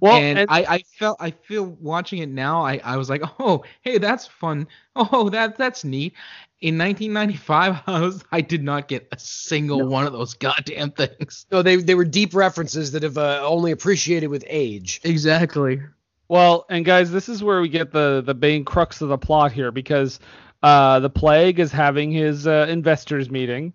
Well, 0.00 0.16
and, 0.16 0.38
and, 0.38 0.50
I, 0.50 0.64
I 0.76 0.78
felt, 0.98 1.16
I 1.20 1.30
feel 1.32 1.64
watching 1.64 2.20
it 2.20 2.28
now, 2.28 2.64
I, 2.64 2.80
I 2.84 2.96
was 2.96 3.10
like, 3.10 3.22
oh, 3.40 3.64
hey, 3.82 3.98
that's 3.98 4.26
fun. 4.26 4.68
Oh, 4.98 5.28
that 5.28 5.58
that's 5.58 5.84
neat. 5.84 6.14
In 6.62 6.78
1995, 6.78 7.82
I 7.86 8.00
was, 8.00 8.24
I 8.32 8.40
did 8.40 8.62
not 8.62 8.88
get 8.88 9.06
a 9.12 9.18
single 9.18 9.86
one 9.86 10.06
of 10.06 10.14
those 10.14 10.32
goddamn 10.32 10.92
things. 10.92 11.44
No, 11.52 11.60
they 11.60 11.76
they 11.76 11.94
were 11.94 12.06
deep 12.06 12.34
references 12.34 12.92
that 12.92 13.02
have 13.02 13.18
uh, 13.18 13.42
only 13.44 13.72
appreciated 13.72 14.28
with 14.28 14.42
age. 14.48 15.02
Exactly. 15.04 15.82
Well, 16.28 16.66
and 16.68 16.84
guys, 16.84 17.10
this 17.10 17.28
is 17.28 17.42
where 17.42 17.60
we 17.60 17.68
get 17.68 17.92
the 17.92 18.22
the 18.24 18.34
main 18.34 18.64
crux 18.64 19.00
of 19.00 19.08
the 19.08 19.18
plot 19.18 19.52
here 19.52 19.70
because 19.70 20.18
uh, 20.62 20.98
the 21.00 21.10
plague 21.10 21.58
is 21.60 21.70
having 21.72 22.10
his 22.10 22.46
uh, 22.46 22.66
investors 22.68 23.30
meeting 23.30 23.72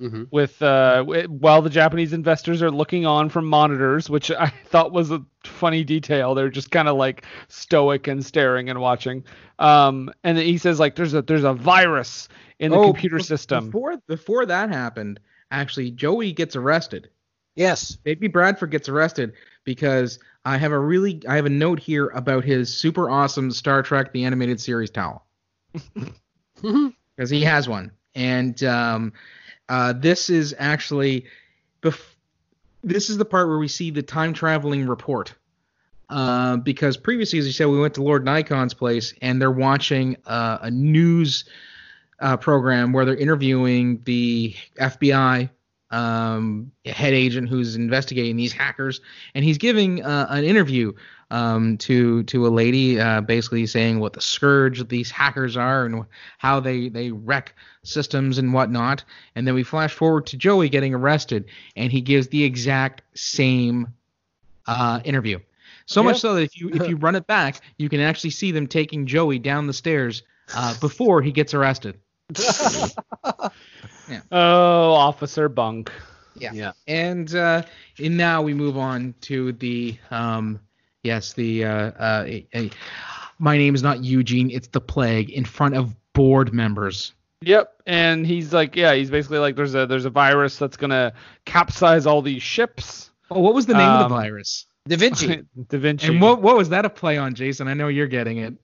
Mhm. 0.00 0.28
with 0.30 0.62
uh, 0.62 0.98
w- 0.98 1.26
while 1.28 1.60
the 1.60 1.68
Japanese 1.68 2.14
investors 2.14 2.62
are 2.62 2.70
looking 2.70 3.04
on 3.04 3.28
from 3.28 3.44
monitors, 3.44 4.08
which 4.08 4.30
I 4.30 4.46
thought 4.66 4.92
was 4.92 5.10
a 5.10 5.22
funny 5.44 5.84
detail. 5.84 6.34
They're 6.34 6.48
just 6.48 6.70
kind 6.70 6.88
of 6.88 6.96
like 6.96 7.26
stoic 7.48 8.06
and 8.08 8.24
staring 8.24 8.70
and 8.70 8.80
watching. 8.80 9.24
Um, 9.58 10.10
and 10.24 10.38
he 10.38 10.56
says 10.56 10.80
like 10.80 10.96
there's 10.96 11.12
a 11.12 11.20
there's 11.20 11.44
a 11.44 11.52
virus 11.52 12.28
in 12.58 12.70
the 12.70 12.78
Oh, 12.78 12.84
computer 12.86 13.18
be- 13.18 13.22
system. 13.24 13.66
Before 13.66 13.96
before 14.06 14.46
that 14.46 14.70
happened, 14.70 15.20
actually, 15.50 15.90
Joey 15.90 16.32
gets 16.32 16.56
arrested. 16.56 17.10
Yes. 17.54 17.96
Baby 17.96 18.28
Bradford 18.28 18.70
gets 18.70 18.88
arrested 18.88 19.34
because 19.64 20.18
I 20.44 20.56
have 20.56 20.72
a 20.72 20.78
really 20.78 21.22
I 21.28 21.36
have 21.36 21.46
a 21.46 21.50
note 21.50 21.80
here 21.80 22.08
about 22.08 22.44
his 22.44 22.72
super 22.72 23.10
awesome 23.10 23.50
Star 23.50 23.82
Trek 23.82 24.12
the 24.12 24.24
animated 24.24 24.60
series 24.60 24.90
towel 24.90 25.26
because 26.54 27.30
he 27.30 27.42
has 27.42 27.68
one, 27.68 27.92
and 28.14 28.62
um, 28.64 29.12
uh, 29.68 29.92
this 29.92 30.30
is 30.30 30.54
actually 30.58 31.26
bef- 31.82 32.14
this 32.82 33.10
is 33.10 33.18
the 33.18 33.24
part 33.24 33.48
where 33.48 33.58
we 33.58 33.68
see 33.68 33.90
the 33.90 34.02
time 34.02 34.32
traveling 34.32 34.86
report. 34.86 35.34
Uh, 36.08 36.56
because 36.56 36.96
previously, 36.96 37.38
as 37.38 37.46
you 37.46 37.52
said, 37.52 37.68
we 37.68 37.78
went 37.78 37.94
to 37.94 38.02
Lord 38.02 38.24
Nikon's 38.24 38.74
place 38.74 39.14
and 39.22 39.40
they're 39.40 39.48
watching 39.48 40.16
uh, 40.26 40.58
a 40.62 40.70
news 40.70 41.44
uh, 42.18 42.36
program 42.36 42.92
where 42.92 43.04
they're 43.04 43.14
interviewing 43.14 44.02
the 44.04 44.56
FBI 44.80 45.50
um, 45.90 46.70
head 46.86 47.12
agent 47.12 47.48
who's 47.48 47.76
investigating 47.76 48.36
these 48.36 48.52
hackers, 48.52 49.00
and 49.34 49.44
he's 49.44 49.58
giving 49.58 50.04
uh, 50.04 50.26
an 50.30 50.44
interview 50.44 50.92
um, 51.30 51.78
to 51.78 52.22
to 52.24 52.46
a 52.46 52.48
lady, 52.48 53.00
uh, 53.00 53.20
basically 53.20 53.66
saying 53.66 54.00
what 54.00 54.12
the 54.12 54.20
scourge 54.20 54.86
these 54.88 55.10
hackers 55.10 55.56
are 55.56 55.86
and 55.86 56.04
how 56.38 56.60
they 56.60 56.88
they 56.88 57.10
wreck 57.10 57.54
systems 57.82 58.38
and 58.38 58.52
whatnot. 58.52 59.04
And 59.34 59.46
then 59.46 59.54
we 59.54 59.62
flash 59.62 59.92
forward 59.92 60.26
to 60.26 60.36
Joey 60.36 60.68
getting 60.68 60.94
arrested, 60.94 61.46
and 61.76 61.92
he 61.92 62.00
gives 62.00 62.28
the 62.28 62.44
exact 62.44 63.02
same 63.14 63.88
uh, 64.66 65.00
interview. 65.04 65.38
So 65.86 66.04
much 66.04 66.20
so 66.20 66.34
that 66.34 66.42
if 66.42 66.60
you 66.60 66.70
if 66.70 66.88
you 66.88 66.96
run 66.96 67.16
it 67.16 67.26
back, 67.26 67.60
you 67.78 67.88
can 67.88 68.00
actually 68.00 68.30
see 68.30 68.52
them 68.52 68.68
taking 68.68 69.06
Joey 69.06 69.40
down 69.40 69.66
the 69.66 69.72
stairs 69.72 70.22
uh, 70.54 70.74
before 70.80 71.20
he 71.20 71.32
gets 71.32 71.52
arrested. 71.52 71.98
Oh, 74.32 74.92
Officer 74.92 75.48
Bunk. 75.48 75.90
Yeah. 76.36 76.52
Yeah. 76.52 76.72
And 76.86 77.34
uh, 77.34 77.62
and 78.02 78.16
now 78.16 78.40
we 78.42 78.54
move 78.54 78.76
on 78.78 79.14
to 79.22 79.52
the 79.52 79.96
um 80.10 80.60
yes 81.02 81.32
the 81.34 81.64
uh, 81.64 81.70
uh 81.90 82.24
a, 82.26 82.46
a- 82.54 82.70
my 83.38 83.56
name 83.56 83.74
is 83.74 83.82
not 83.82 84.04
Eugene 84.04 84.50
it's 84.50 84.68
the 84.68 84.80
plague 84.80 85.30
in 85.30 85.44
front 85.44 85.74
of 85.76 85.94
board 86.12 86.52
members. 86.52 87.12
Yep, 87.42 87.72
and 87.86 88.26
he's 88.26 88.52
like, 88.52 88.76
yeah, 88.76 88.92
he's 88.92 89.10
basically 89.10 89.38
like, 89.38 89.56
there's 89.56 89.74
a 89.74 89.86
there's 89.86 90.04
a 90.04 90.10
virus 90.10 90.58
that's 90.58 90.76
gonna 90.76 91.12
capsize 91.46 92.04
all 92.04 92.20
these 92.20 92.42
ships. 92.42 93.10
Oh, 93.30 93.40
what 93.40 93.54
was 93.54 93.64
the 93.66 93.72
name 93.72 93.88
of 93.88 94.02
Um, 94.02 94.10
the 94.10 94.16
virus? 94.16 94.66
Da 94.88 94.96
Vinci. 94.96 95.42
Da 95.68 95.78
Vinci. 95.78 96.06
And 96.08 96.20
what 96.20 96.42
what 96.42 96.56
was 96.56 96.68
that 96.68 96.84
a 96.84 96.90
play 96.90 97.16
on, 97.16 97.34
Jason? 97.34 97.66
I 97.66 97.72
know 97.74 97.88
you're 97.88 98.06
getting 98.08 98.38
it. 98.38 98.54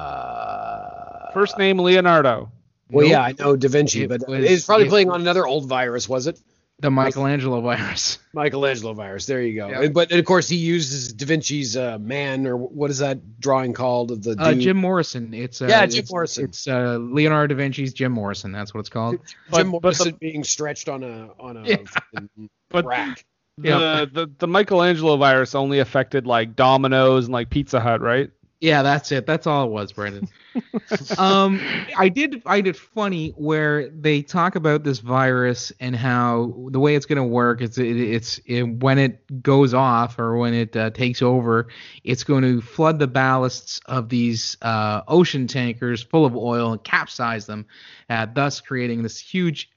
Uh, 0.00 1.32
First 1.32 1.58
name 1.58 1.78
Leonardo. 1.78 2.50
Well, 2.90 3.04
Nope. 3.06 3.10
yeah, 3.12 3.22
I 3.22 3.34
know 3.38 3.56
Da 3.56 3.68
Vinci, 3.68 4.02
It 4.04 4.08
but 4.08 4.28
was- 4.28 4.44
it's 4.44 4.66
probably 4.66 4.86
it- 4.86 4.90
playing 4.90 5.10
on 5.10 5.20
another 5.20 5.46
old 5.46 5.66
virus, 5.68 6.08
was 6.08 6.26
it? 6.26 6.40
The 6.80 6.90
Michelangelo 6.90 7.60
virus. 7.60 8.18
Michelangelo 8.32 8.94
virus. 8.94 9.26
There 9.26 9.42
you 9.42 9.54
go. 9.54 9.68
Yeah. 9.68 9.82
And- 9.82 9.92
But 9.94 10.12
of 10.12 10.24
course, 10.24 10.48
he 10.48 10.56
uses 10.56 11.12
Da 11.12 11.26
Vinci's 11.26 11.76
uh, 11.76 11.98
man, 11.98 12.46
or 12.46 12.56
what 12.56 12.90
is 12.90 13.00
that 13.00 13.38
drawing 13.38 13.74
called 13.74 14.10
of 14.12 14.22
the 14.22 14.34
Uh. 14.38 14.54
Jim 14.54 14.78
Morrison. 14.78 15.34
It's 15.34 15.60
uh, 15.60 15.66
Yeah, 15.66 15.84
Jim 15.86 15.98
it's- 15.98 16.10
Morrison. 16.10 16.44
It's 16.46 16.66
uh, 16.66 16.96
Leonardo 16.98 17.54
da 17.54 17.58
Vinci's 17.58 17.92
Jim 17.92 18.12
Morrison. 18.12 18.50
That's 18.52 18.72
what 18.72 18.80
it's 18.80 18.88
called. 18.88 19.16
Jim 19.16 19.20
but- 19.50 19.56
but 19.56 19.62
the- 19.64 19.80
Morrison 19.82 20.16
being 20.20 20.42
stretched 20.42 20.88
on 20.88 21.02
a 21.04 21.28
on 21.38 21.58
a 21.58 21.64
Yeah. 21.68 21.76
But- 22.70 22.86
rack. 22.86 23.24
The, 23.58 24.08
the 24.10 24.30
the 24.38 24.46
Michelangelo 24.48 25.18
virus 25.18 25.54
only 25.54 25.80
affected 25.80 26.26
like 26.26 26.56
Domino's 26.56 27.26
and 27.26 27.32
like 27.34 27.50
Pizza 27.50 27.78
Hut, 27.78 28.00
right? 28.00 28.30
Yeah, 28.60 28.82
that's 28.82 29.10
it. 29.10 29.24
That's 29.24 29.46
all 29.46 29.64
it 29.64 29.70
was, 29.70 29.92
Brendan. 29.92 30.28
um, 31.18 31.58
I 31.96 32.10
did 32.10 32.42
find 32.42 32.66
it 32.66 32.76
funny 32.76 33.30
where 33.36 33.88
they 33.88 34.20
talk 34.20 34.54
about 34.54 34.84
this 34.84 34.98
virus 34.98 35.72
and 35.80 35.96
how 35.96 36.68
the 36.70 36.78
way 36.78 36.94
it's 36.94 37.06
going 37.06 37.16
to 37.16 37.24
work 37.24 37.62
is 37.62 37.78
it, 37.78 37.96
it's 37.96 38.38
it, 38.44 38.64
when 38.64 38.98
it 38.98 39.42
goes 39.42 39.72
off 39.72 40.18
or 40.18 40.36
when 40.36 40.52
it 40.52 40.76
uh, 40.76 40.90
takes 40.90 41.22
over, 41.22 41.68
it's 42.04 42.22
going 42.22 42.42
to 42.42 42.60
flood 42.60 42.98
the 42.98 43.08
ballasts 43.08 43.80
of 43.86 44.10
these 44.10 44.58
uh, 44.60 45.00
ocean 45.08 45.46
tankers 45.46 46.02
full 46.02 46.26
of 46.26 46.36
oil 46.36 46.72
and 46.72 46.84
capsize 46.84 47.46
them, 47.46 47.64
uh, 48.10 48.26
thus 48.34 48.60
creating 48.60 49.02
this 49.02 49.18
huge 49.18 49.70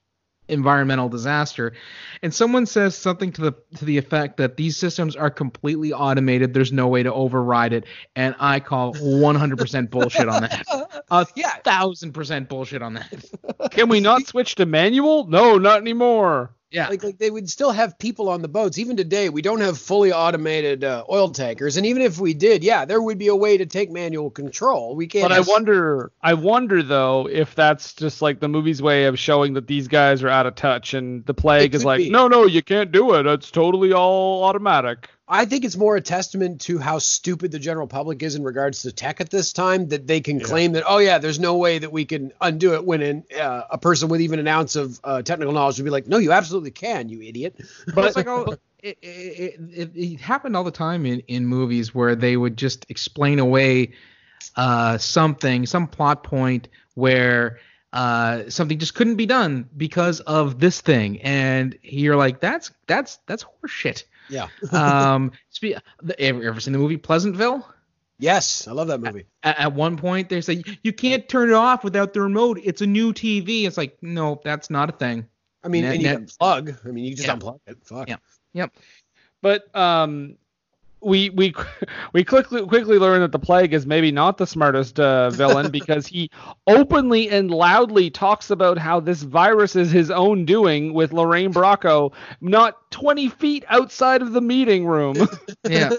environmental 0.47 1.09
disaster. 1.09 1.73
And 2.21 2.33
someone 2.33 2.65
says 2.65 2.97
something 2.97 3.31
to 3.33 3.41
the 3.41 3.53
to 3.77 3.85
the 3.85 3.97
effect 3.97 4.37
that 4.37 4.57
these 4.57 4.77
systems 4.77 5.15
are 5.15 5.29
completely 5.29 5.93
automated. 5.93 6.53
There's 6.53 6.71
no 6.71 6.87
way 6.87 7.03
to 7.03 7.13
override 7.13 7.73
it. 7.73 7.85
And 8.15 8.35
I 8.39 8.59
call 8.59 8.93
100% 8.93 9.89
bullshit 9.89 10.27
on 10.29 10.41
that. 10.43 10.65
A 11.09 11.25
Yeah. 11.35 11.55
thousand 11.63 12.13
percent 12.13 12.49
bullshit 12.49 12.81
on 12.81 12.95
that. 12.95 13.71
Can 13.71 13.89
we 13.89 13.99
not 13.99 14.25
switch 14.27 14.55
to 14.55 14.65
manual? 14.65 15.27
No, 15.27 15.57
not 15.57 15.79
anymore. 15.79 16.51
Yeah. 16.74 16.88
Like, 16.88 17.03
like 17.03 17.17
they 17.19 17.30
would 17.30 17.47
still 17.49 17.71
have 17.71 17.99
people 17.99 18.30
on 18.30 18.41
the 18.41 18.47
boats. 18.47 18.80
Even 18.80 18.97
today, 18.97 19.30
we 19.30 19.43
don't 19.43 19.61
have 19.61 19.78
fully 19.78 20.11
automated 20.11 20.84
uh, 20.84 21.03
oil 21.07 21.30
tankers, 21.30 21.78
and 21.78 21.86
even 21.86 22.01
if 22.01 22.19
we 22.19 22.34
did, 22.34 22.63
yeah, 22.63 22.84
there 22.84 22.99
would 22.99 23.19
be 23.19 23.28
a 23.28 23.36
way 23.36 23.57
to 23.57 23.67
take 23.67 23.91
manual 23.91 24.32
control. 24.32 24.95
We 24.95 25.05
can't. 25.05 25.24
But 25.24 25.32
I 25.32 25.41
wonder, 25.41 26.11
I 26.24 26.34
wonder 26.34 26.82
though, 26.82 27.30
if 27.30 27.53
that's 27.53 27.93
just 27.93 28.24
like 28.24 28.39
the 28.39 28.49
movie's 28.49 28.82
way 28.82 29.05
of 29.05 29.19
showing 29.19 29.53
that 29.53 29.67
these 29.67 29.88
guys 29.88 30.24
are 30.24 30.30
out 30.30 30.47
of 30.47 30.55
touch, 30.55 30.95
and 30.95 31.24
the 31.28 31.36
plague 31.36 31.76
is 31.76 31.86
like, 31.86 31.99
be. 31.99 32.09
no, 32.09 32.28
no, 32.28 32.47
you 32.47 32.63
can't 32.63 32.91
do 32.91 33.13
it. 33.13 33.28
It's 33.28 33.51
totally 33.51 33.93
all 33.93 34.43
automatic. 34.43 35.09
I 35.34 35.45
think 35.45 35.65
it's 35.65 35.75
more 35.75 35.95
a 35.95 36.01
testament 36.01 36.61
to 36.61 36.77
how 36.77 36.99
stupid 36.99 37.51
the 37.51 37.57
general 37.57 37.88
public 37.88 38.21
is 38.21 38.36
in 38.36 38.43
regards 38.43 38.84
to 38.84 38.91
tech 38.91 39.19
at 39.19 39.31
this 39.31 39.51
time 39.51 39.88
that 39.88 40.05
they 40.05 40.21
can 40.21 40.39
claim 40.39 40.73
that, 40.73 40.84
oh 40.88 40.99
yeah, 40.99 41.17
there's 41.17 41.39
no 41.39 41.57
way 41.57 41.79
that 41.79 41.91
we 41.91 42.05
can 42.05 42.31
undo 42.39 42.75
it. 42.75 42.86
When 42.86 43.01
in, 43.01 43.23
uh, 43.36 43.63
a 43.71 43.79
person 43.79 44.09
with 44.09 44.21
even 44.21 44.38
an 44.38 44.47
ounce 44.47 44.75
of 44.75 44.99
uh, 45.03 45.23
technical 45.23 45.51
knowledge 45.51 45.79
would 45.79 45.86
be 45.86 45.89
like, 45.89 46.05
no, 46.05 46.19
you 46.19 46.31
absolutely 46.31 46.69
can, 46.69 47.09
you 47.09 47.19
idiot. 47.23 47.59
But 47.95 48.05
it's 48.05 48.15
like 48.15 48.27
oh, 48.27 48.57
it, 48.84 48.99
it, 49.01 49.59
it, 49.71 49.91
it 49.95 50.19
happened 50.21 50.55
all 50.55 50.63
the 50.63 50.69
time 50.69 51.03
in, 51.07 51.21
in 51.21 51.47
movies 51.47 51.95
where 51.95 52.15
they 52.15 52.38
would 52.38 52.55
just 52.55 52.86
explain 52.89 53.39
away 53.39 53.93
uh, 54.55 54.99
something, 54.99 55.65
some 55.65 55.88
plot 55.88 56.23
point 56.23 56.67
where 56.93 57.57
uh, 57.91 58.49
something 58.49 58.77
just 58.77 58.93
couldn't 58.93 59.15
be 59.15 59.25
done 59.25 59.67
because 59.75 60.19
of 60.19 60.59
this 60.59 60.79
thing, 60.79 61.21
and 61.23 61.75
you're 61.81 62.17
like, 62.17 62.39
that's 62.39 62.69
that's 62.86 63.17
that's 63.25 63.43
horseshit. 63.43 64.03
Yeah. 64.30 64.47
um, 64.71 65.32
spe- 65.49 65.78
ever, 66.19 66.43
ever 66.43 66.59
seen 66.59 66.74
the 66.74 66.80
movie 66.80 66.97
Pleasantville? 66.97 67.67
Yes, 68.19 68.67
I 68.67 68.71
love 68.71 68.88
that 68.88 69.01
movie. 69.01 69.26
At, 69.41 69.59
at 69.59 69.74
one 69.74 69.97
point, 69.97 70.30
they 70.30 70.39
say 70.41 70.63
you 70.84 70.93
can't 70.93 71.28
turn 71.28 71.49
it 71.49 71.53
off 71.55 71.84
without 71.84 72.13
the 72.13 72.21
remote. 72.21 72.59
It's 72.63 72.82
a 72.82 72.88
new 72.88 73.11
TV. 73.11 73.65
It's 73.65 73.78
like, 73.78 73.97
no, 74.01 74.39
that's 74.43 74.69
not 74.69 74.89
a 74.89 74.93
thing. 74.93 75.28
I 75.63 75.67
mean, 75.67 75.84
Net- 75.84 75.93
and 75.93 76.01
you 76.01 76.07
net- 76.07 76.17
can 76.17 76.26
plug. 76.39 76.78
I 76.86 76.89
mean, 76.89 77.05
you 77.05 77.15
just 77.15 77.28
Yeah. 77.28 77.36
unplug 77.36 77.59
it. 77.67 77.78
Fuck. 77.84 78.07
Yeah. 78.07 78.17
Yep. 78.53 78.76
But 79.41 79.76
um, 79.76 80.36
we 81.03 81.29
we 81.31 81.53
we 82.13 82.23
quickly 82.23 82.65
quickly 82.65 82.97
learn 82.97 83.21
that 83.21 83.31
the 83.31 83.39
plague 83.39 83.73
is 83.73 83.85
maybe 83.85 84.11
not 84.11 84.37
the 84.37 84.47
smartest 84.47 84.99
uh, 84.99 85.29
villain 85.31 85.71
because 85.71 86.07
he 86.07 86.29
openly 86.67 87.29
and 87.29 87.51
loudly 87.51 88.09
talks 88.09 88.49
about 88.49 88.77
how 88.77 88.99
this 88.99 89.23
virus 89.23 89.75
is 89.75 89.91
his 89.91 90.09
own 90.11 90.45
doing 90.45 90.93
with 90.93 91.13
Lorraine 91.13 91.53
Bracco, 91.53 92.13
not 92.41 92.89
20 92.91 93.29
feet 93.29 93.65
outside 93.69 94.21
of 94.21 94.33
the 94.33 94.41
meeting 94.41 94.85
room, 94.85 95.15
Yeah. 95.69 95.91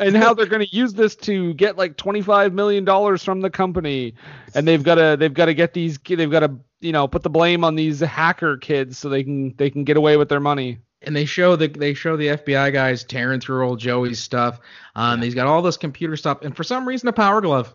and 0.00 0.16
how 0.16 0.34
they're 0.34 0.46
going 0.46 0.66
to 0.66 0.74
use 0.74 0.94
this 0.94 1.16
to 1.16 1.54
get 1.54 1.76
like 1.76 1.96
25 1.96 2.52
million 2.52 2.84
dollars 2.84 3.24
from 3.24 3.40
the 3.40 3.50
company, 3.50 4.14
and 4.54 4.66
they've 4.66 4.82
got 4.82 4.96
to 4.96 5.16
they've 5.18 5.34
got 5.34 5.46
to 5.46 5.54
get 5.54 5.74
these 5.74 5.98
they've 5.98 6.30
got 6.30 6.40
to 6.40 6.52
you 6.80 6.92
know 6.92 7.08
put 7.08 7.22
the 7.22 7.30
blame 7.30 7.64
on 7.64 7.74
these 7.74 8.00
hacker 8.00 8.56
kids 8.56 8.98
so 8.98 9.08
they 9.08 9.22
can 9.22 9.54
they 9.56 9.70
can 9.70 9.84
get 9.84 9.96
away 9.96 10.16
with 10.16 10.28
their 10.28 10.40
money. 10.40 10.78
And 11.04 11.14
they 11.14 11.24
show 11.24 11.56
the 11.56 11.68
they 11.68 11.94
show 11.94 12.16
the 12.16 12.28
FBI 12.28 12.72
guys 12.72 13.04
tearing 13.04 13.40
through 13.40 13.66
old 13.66 13.80
Joey's 13.80 14.18
stuff. 14.18 14.60
Um, 14.94 15.22
he's 15.22 15.34
got 15.34 15.46
all 15.46 15.62
this 15.62 15.76
computer 15.76 16.16
stuff, 16.16 16.42
and 16.42 16.56
for 16.56 16.64
some 16.64 16.86
reason 16.86 17.08
a 17.08 17.12
power 17.12 17.40
glove. 17.40 17.74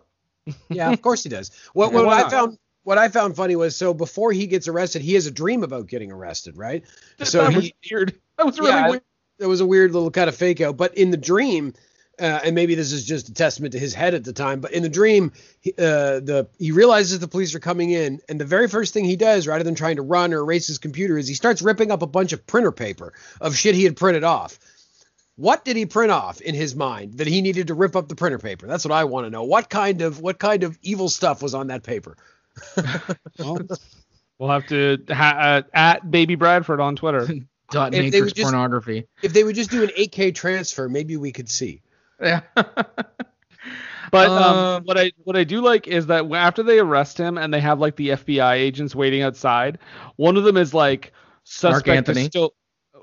yeah, 0.70 0.92
of 0.92 1.02
course 1.02 1.24
he 1.24 1.30
does. 1.30 1.52
What, 1.74 1.94
what 1.94 2.08
I 2.08 2.30
found 2.30 2.58
what 2.84 2.98
I 2.98 3.10
found 3.10 3.36
funny 3.36 3.56
was 3.56 3.76
so 3.76 3.94
before 3.94 4.32
he 4.32 4.48
gets 4.48 4.68
arrested, 4.68 5.02
he 5.02 5.14
has 5.16 5.26
a 5.26 5.32
dream 5.32 5.64
about 5.64 5.88
getting 5.88 6.12
arrested, 6.12 6.58
right? 6.58 6.84
So 7.24 7.44
that 7.44 7.52
he, 7.52 7.58
was 7.58 7.72
weird. 7.92 8.20
That 8.38 8.46
was 8.46 8.60
really 8.60 8.72
yeah, 8.72 8.90
weird. 8.90 9.04
it 9.40 9.48
was 9.48 9.60
a 9.60 9.66
weird 9.66 9.92
little 9.92 10.12
kind 10.12 10.30
of 10.30 10.36
fake 10.36 10.62
out. 10.62 10.78
But 10.78 10.96
in 10.96 11.12
the 11.12 11.18
dream, 11.18 11.74
uh, 12.20 12.40
and 12.46 12.56
maybe 12.56 12.76
this 12.76 12.92
is 12.92 13.06
just 13.06 13.30
a 13.30 13.34
testament 13.34 13.72
to 13.74 13.80
his 13.80 13.94
head 13.94 14.14
at 14.14 14.24
the 14.24 14.34
time, 14.34 14.60
but 14.60 14.72
in 14.72 14.84
the 14.84 14.90
dream, 14.90 15.32
he, 15.62 15.72
uh, 15.78 16.20
the 16.20 16.48
he 16.58 16.72
realizes 16.72 17.20
the 17.20 17.28
police 17.28 17.54
are 17.56 17.60
coming 17.60 17.92
in, 17.92 18.20
and 18.28 18.40
the 18.40 18.46
very 18.46 18.68
first 18.68 18.94
thing 18.94 19.06
he 19.06 19.16
does, 19.16 19.48
rather 19.48 19.64
than 19.64 19.76
trying 19.76 19.98
to 19.98 20.02
run 20.02 20.34
or 20.34 20.40
erase 20.40 20.68
his 20.68 20.78
computer, 20.78 21.18
is 21.18 21.28
he 21.28 21.34
starts 21.36 21.62
ripping 21.62 21.92
up 21.92 22.02
a 22.02 22.08
bunch 22.08 22.34
of 22.34 22.46
printer 22.48 22.72
paper 22.72 23.14
of 23.40 23.56
shit 23.56 23.76
he 23.76 23.84
had 23.84 23.96
printed 23.96 24.24
off. 24.24 24.58
What 25.36 25.64
did 25.64 25.78
he 25.78 25.86
print 25.86 26.12
off 26.12 26.42
in 26.42 26.56
his 26.56 26.76
mind 26.76 27.20
that 27.20 27.28
he 27.28 27.42
needed 27.42 27.68
to 27.68 27.76
rip 27.76 27.96
up 27.96 28.08
the 28.10 28.16
printer 28.16 28.40
paper? 28.40 28.66
That's 28.66 28.84
what 28.84 28.92
I 28.92 29.04
want 29.04 29.28
to 29.28 29.30
know. 29.30 29.44
What 29.44 29.70
kind 29.70 30.02
of 30.02 30.20
what 30.20 30.40
kind 30.40 30.64
of 30.64 30.78
evil 30.82 31.10
stuff 31.10 31.44
was 31.44 31.54
on 31.54 31.68
that 31.68 31.84
paper? 31.84 32.18
We'll 34.40 34.52
have 34.52 34.68
to 34.68 35.00
ha- 35.10 35.38
uh, 35.40 35.62
at 35.74 36.12
Baby 36.12 36.36
Bradford 36.36 36.80
on 36.80 36.96
Twitter. 36.96 37.28
Dot 37.72 37.94
If 37.94 37.98
they 37.98 38.02
matrix 38.04 38.22
would 38.26 38.36
just- 38.36 38.52
pornography. 38.52 39.08
If 39.24 39.34
they 39.34 39.44
would 39.44 39.56
just 39.56 39.72
do 39.72 39.84
an 39.84 39.90
8K 39.90 40.34
transfer, 40.36 40.88
maybe 40.88 41.18
we 41.18 41.32
could 41.32 41.50
see. 41.50 41.82
Yeah. 42.22 42.42
But 44.12 44.30
um, 44.30 44.56
Um, 44.56 44.84
what 44.86 44.98
I 44.98 45.12
what 45.24 45.36
I 45.36 45.44
do 45.44 45.62
like 45.62 45.88
is 45.88 46.08
that 46.08 46.32
after 46.32 46.64
they 46.64 46.80
arrest 46.80 47.18
him 47.18 47.38
and 47.38 47.54
they 47.54 47.60
have 47.60 47.80
like 47.80 47.96
the 47.98 48.10
FBI 48.10 48.54
agents 48.54 48.96
waiting 48.96 49.22
outside, 49.22 49.80
one 50.16 50.38
of 50.38 50.44
them 50.44 50.58
is 50.58 50.74
like 50.74 51.12
suspect 51.44 51.88
Anthony. 51.90 52.22
is 52.22 52.28
still. 52.28 52.54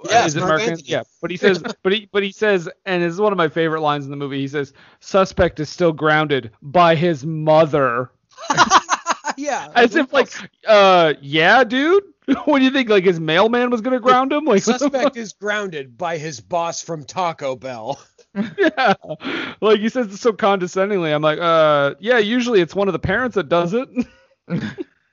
Yes, 0.09 0.29
is 0.29 0.37
it 0.37 0.41
Mark 0.41 0.49
Marc 0.49 0.61
Anthony. 0.61 0.73
Anthony? 0.73 0.91
Yeah, 0.91 1.03
but 1.23 1.31
he 1.31 1.37
says, 1.37 1.63
but 1.83 1.93
he 1.93 2.09
but 2.13 2.23
he 2.23 2.33
says, 2.33 2.69
and 2.85 3.03
this 3.03 3.13
is 3.13 3.21
one 3.21 3.33
of 3.33 3.39
my 3.39 3.49
favorite 3.49 3.81
lines 3.81 4.05
in 4.05 4.11
the 4.11 4.17
movie. 4.17 4.41
He 4.41 4.49
says, 4.49 4.73
"Suspect 5.01 5.61
is 5.61 5.69
still 5.71 5.93
grounded 5.93 6.51
by 6.63 6.95
his 6.95 7.25
mother," 7.25 8.11
yeah. 9.37 9.69
as 9.75 9.97
if 9.97 10.13
like, 10.13 10.31
uh, 10.67 11.15
yeah, 11.21 11.65
dude. 11.65 12.05
what 12.45 12.59
do 12.59 12.65
you 12.65 12.71
think? 12.71 12.89
Like 12.89 13.05
his 13.05 13.21
mailman 13.21 13.71
was 13.71 13.81
gonna 13.81 14.01
ground 14.01 14.33
him? 14.33 14.45
Like 14.45 14.63
suspect 14.65 15.17
is 15.17 15.33
grounded 15.33 15.99
by 15.99 16.19
his 16.19 16.41
boss 16.41 16.83
from 16.83 17.05
Taco 17.05 17.57
Bell. 17.57 18.01
yeah. 18.59 18.95
Like 19.61 19.81
he 19.81 19.89
says 19.89 20.13
it 20.13 20.17
so 20.17 20.33
condescendingly. 20.33 21.13
I'm 21.13 21.23
like, 21.23 21.39
uh, 21.39 21.95
yeah. 22.01 22.19
Usually 22.19 22.61
it's 22.61 22.75
one 22.75 22.89
of 22.89 22.93
the 22.93 22.99
parents 22.99 23.35
that 23.35 23.49
does 23.49 23.75
it. 23.75 23.89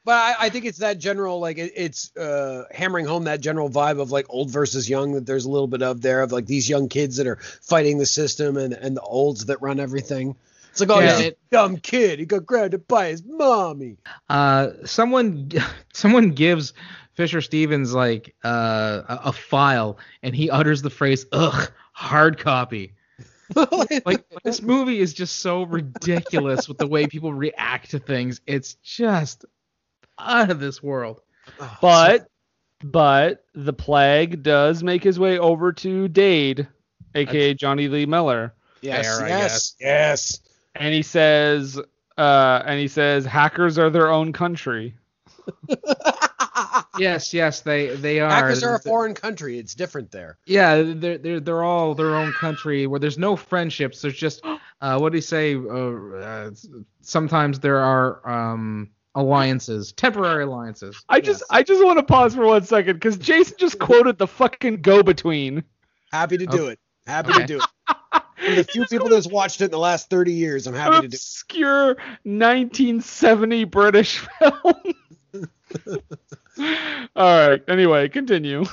But 0.03 0.13
I, 0.13 0.45
I 0.45 0.49
think 0.49 0.65
it's 0.65 0.79
that 0.79 0.97
general, 0.97 1.39
like 1.39 1.59
it, 1.59 1.73
it's 1.75 2.15
uh, 2.17 2.63
hammering 2.71 3.05
home 3.05 3.25
that 3.25 3.39
general 3.39 3.69
vibe 3.69 4.01
of 4.01 4.11
like 4.11 4.25
old 4.29 4.49
versus 4.49 4.89
young 4.89 5.13
that 5.13 5.27
there's 5.27 5.45
a 5.45 5.49
little 5.49 5.67
bit 5.67 5.83
of 5.83 6.01
there 6.01 6.23
of 6.23 6.31
like 6.31 6.47
these 6.47 6.67
young 6.67 6.89
kids 6.89 7.17
that 7.17 7.27
are 7.27 7.35
fighting 7.35 7.99
the 7.99 8.05
system 8.07 8.57
and 8.57 8.73
and 8.73 8.97
the 8.97 9.01
olds 9.01 9.45
that 9.45 9.61
run 9.61 9.79
everything. 9.79 10.35
It's 10.71 10.79
like, 10.79 10.89
oh, 10.89 10.99
Yeah, 10.99 11.17
he's 11.17 11.27
a 11.27 11.35
dumb 11.51 11.77
kid. 11.77 12.19
He 12.19 12.25
got 12.25 12.45
grabbed 12.45 12.87
by 12.87 13.09
his 13.09 13.23
mommy. 13.23 13.97
Uh, 14.29 14.69
someone 14.85 15.51
someone 15.93 16.31
gives 16.31 16.73
Fisher 17.13 17.41
Stevens 17.41 17.93
like 17.93 18.35
uh, 18.43 19.01
a, 19.07 19.19
a 19.25 19.31
file, 19.33 19.97
and 20.23 20.35
he 20.35 20.49
utters 20.49 20.81
the 20.81 20.89
phrase 20.89 21.25
"ugh, 21.31 21.71
hard 21.93 22.39
copy." 22.39 22.93
Like 24.05 24.23
this 24.43 24.61
movie 24.61 24.99
is 24.99 25.13
just 25.13 25.39
so 25.39 25.63
ridiculous 25.63 26.69
with 26.69 26.77
the 26.77 26.87
way 26.87 27.05
people 27.07 27.33
react 27.33 27.91
to 27.91 27.99
things. 27.99 28.39
It's 28.47 28.75
just 28.75 29.43
out 30.17 30.49
of 30.49 30.61
this 30.61 30.81
world. 30.81 31.19
But 31.81 32.29
but 32.81 33.43
the 33.53 33.73
plague 33.73 34.41
does 34.41 34.83
make 34.83 35.03
his 35.03 35.19
way 35.19 35.37
over 35.37 35.73
to 35.73 36.07
Dade, 36.07 36.65
aka 37.13 37.53
Jonny 37.53 37.89
Lee 37.89 38.05
Miller, 38.05 38.53
yes, 38.81 39.19
Fair, 39.19 39.27
yes, 39.27 39.75
yes. 39.79 40.39
And 40.75 40.93
he 40.93 41.01
says 41.01 41.79
uh 42.17 42.61
and 42.65 42.79
he 42.79 42.87
says 42.87 43.25
hackers 43.25 43.77
are 43.77 43.89
their 43.89 44.09
own 44.09 44.33
country. 44.33 44.95
yes, 46.97 47.33
yes, 47.33 47.61
they 47.61 47.95
they 47.95 48.19
are. 48.19 48.29
Hackers 48.29 48.63
are 48.63 48.75
a 48.75 48.79
foreign 48.79 49.13
country. 49.13 49.57
It's 49.57 49.75
different 49.75 50.11
there. 50.11 50.37
Yeah, 50.45 50.81
they're 50.81 51.17
they're 51.17 51.39
they're 51.39 51.63
all 51.63 51.95
their 51.95 52.15
own 52.15 52.31
country 52.33 52.87
where 52.87 52.99
there's 52.99 53.17
no 53.17 53.35
friendships. 53.35 54.01
There's 54.01 54.15
just 54.15 54.43
uh, 54.81 54.97
what 54.99 55.11
do 55.11 55.17
you 55.17 55.21
say? 55.21 55.55
Uh, 55.55 56.17
uh, 56.17 56.51
sometimes 57.01 57.59
there 57.59 57.79
are 57.79 58.27
um, 58.29 58.89
alliances, 59.15 59.91
temporary 59.93 60.43
alliances. 60.43 61.03
I 61.09 61.21
just 61.21 61.43
I 61.49 61.63
just 61.63 61.83
want 61.83 61.97
to 61.99 62.03
pause 62.03 62.35
for 62.35 62.45
one 62.45 62.63
second 62.63 62.95
because 62.95 63.17
Jason 63.17 63.55
just 63.57 63.79
quoted 63.79 64.17
the 64.17 64.27
fucking 64.27 64.81
go 64.81 65.03
between. 65.03 65.63
Happy 66.11 66.37
to 66.37 66.45
do 66.45 66.67
it. 66.67 66.79
Happy 67.07 67.29
Okay. 67.31 67.41
to 67.41 67.45
do 67.47 67.59
it. 67.59 67.97
For 68.45 68.55
the 68.55 68.63
few 68.63 68.85
people 68.85 69.09
that's 69.09 69.27
watched 69.27 69.61
it 69.61 69.65
in 69.65 69.71
the 69.71 69.77
last 69.79 70.09
30 70.09 70.33
years, 70.33 70.67
I'm 70.67 70.73
happy 70.73 70.95
to 70.95 71.01
do 71.01 71.05
it. 71.05 71.13
obscure 71.13 71.87
1970 72.23 73.63
British 73.65 74.17
film. 74.39 74.73
All 77.15 77.49
right. 77.49 77.63
Anyway, 77.67 78.09
continue. 78.09 78.65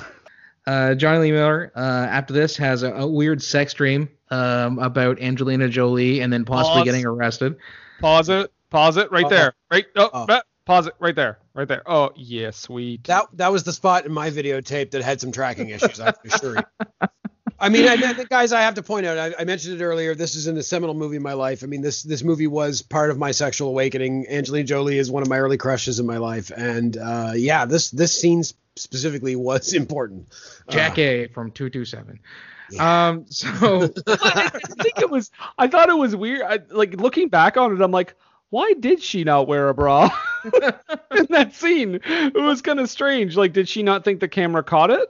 Uh, 0.66 0.94
Jonny 0.94 1.18
Lee 1.20 1.32
Miller, 1.32 1.72
uh, 1.76 1.78
after 2.10 2.32
this, 2.34 2.56
has 2.56 2.82
a, 2.82 2.92
a 2.92 3.06
weird 3.06 3.42
sex 3.42 3.72
dream 3.74 4.08
um, 4.30 4.78
about 4.78 5.20
Angelina 5.20 5.68
Jolie 5.68 6.20
and 6.20 6.32
then 6.32 6.44
possibly 6.44 6.80
Pause. 6.80 6.84
getting 6.84 7.06
arrested. 7.06 7.56
Pause 8.00 8.28
it. 8.30 8.52
Pause 8.70 8.96
it 8.98 9.10
right 9.12 9.24
Oh. 9.24 9.28
there. 9.30 9.54
Right. 9.70 9.86
Oh, 9.96 10.10
Oh. 10.12 10.26
ah, 10.28 10.42
Pause 10.66 10.88
it 10.88 10.94
right 10.98 11.16
there. 11.16 11.38
Right 11.54 11.66
there. 11.66 11.82
Oh, 11.90 12.10
yeah, 12.14 12.50
sweet. 12.50 13.04
That 13.04 13.26
that 13.34 13.50
was 13.50 13.64
the 13.64 13.72
spot 13.72 14.04
in 14.04 14.12
my 14.12 14.30
videotape 14.30 14.90
that 14.90 15.02
had 15.02 15.18
some 15.20 15.32
tracking 15.32 15.70
issues. 15.70 15.98
I 15.98 16.12
can 16.12 16.30
assure 16.30 16.56
you. 16.56 17.08
I 17.60 17.68
mean, 17.68 17.88
I, 17.88 17.94
I 17.94 18.24
guys, 18.28 18.52
I 18.52 18.60
have 18.60 18.74
to 18.74 18.82
point 18.82 19.06
out. 19.06 19.18
I, 19.18 19.34
I 19.40 19.44
mentioned 19.44 19.80
it 19.80 19.84
earlier. 19.84 20.14
This 20.14 20.34
is 20.34 20.46
in 20.46 20.56
a 20.56 20.62
seminal 20.62 20.94
movie 20.94 21.16
in 21.16 21.22
my 21.22 21.32
life. 21.32 21.62
I 21.64 21.66
mean, 21.66 21.82
this 21.82 22.02
this 22.02 22.22
movie 22.22 22.46
was 22.46 22.82
part 22.82 23.10
of 23.10 23.18
my 23.18 23.32
sexual 23.32 23.68
awakening. 23.68 24.26
Angelina 24.28 24.64
Jolie 24.64 24.98
is 24.98 25.10
one 25.10 25.22
of 25.22 25.28
my 25.28 25.38
early 25.38 25.56
crushes 25.58 25.98
in 25.98 26.06
my 26.06 26.18
life, 26.18 26.50
and 26.56 26.96
uh, 26.96 27.32
yeah, 27.34 27.64
this 27.64 27.90
this 27.90 28.18
scene 28.18 28.42
specifically 28.76 29.34
was 29.36 29.72
important. 29.74 30.28
Jack 30.68 30.98
Uh, 30.98 31.02
A 31.02 31.26
from 31.28 31.50
227. 31.50 32.20
Um, 32.78 33.24
so 33.30 33.84
I 34.06 34.50
think 34.82 35.00
it 35.00 35.10
was. 35.10 35.30
I 35.56 35.68
thought 35.68 35.88
it 35.88 35.96
was 35.96 36.14
weird. 36.14 36.42
I, 36.42 36.60
like 36.70 36.94
looking 36.94 37.28
back 37.28 37.56
on 37.56 37.74
it, 37.74 37.80
I'm 37.80 37.90
like, 37.90 38.14
why 38.50 38.72
did 38.80 39.02
she 39.02 39.24
not 39.24 39.46
wear 39.48 39.68
a 39.68 39.74
bra 39.74 40.10
in 40.44 41.26
that 41.30 41.50
scene? 41.54 42.00
It 42.04 42.34
was 42.40 42.62
kind 42.62 42.80
of 42.80 42.88
strange. 42.88 43.36
Like, 43.36 43.52
did 43.52 43.68
she 43.68 43.82
not 43.82 44.04
think 44.04 44.20
the 44.20 44.28
camera 44.28 44.62
caught 44.62 44.90
it? 44.90 45.08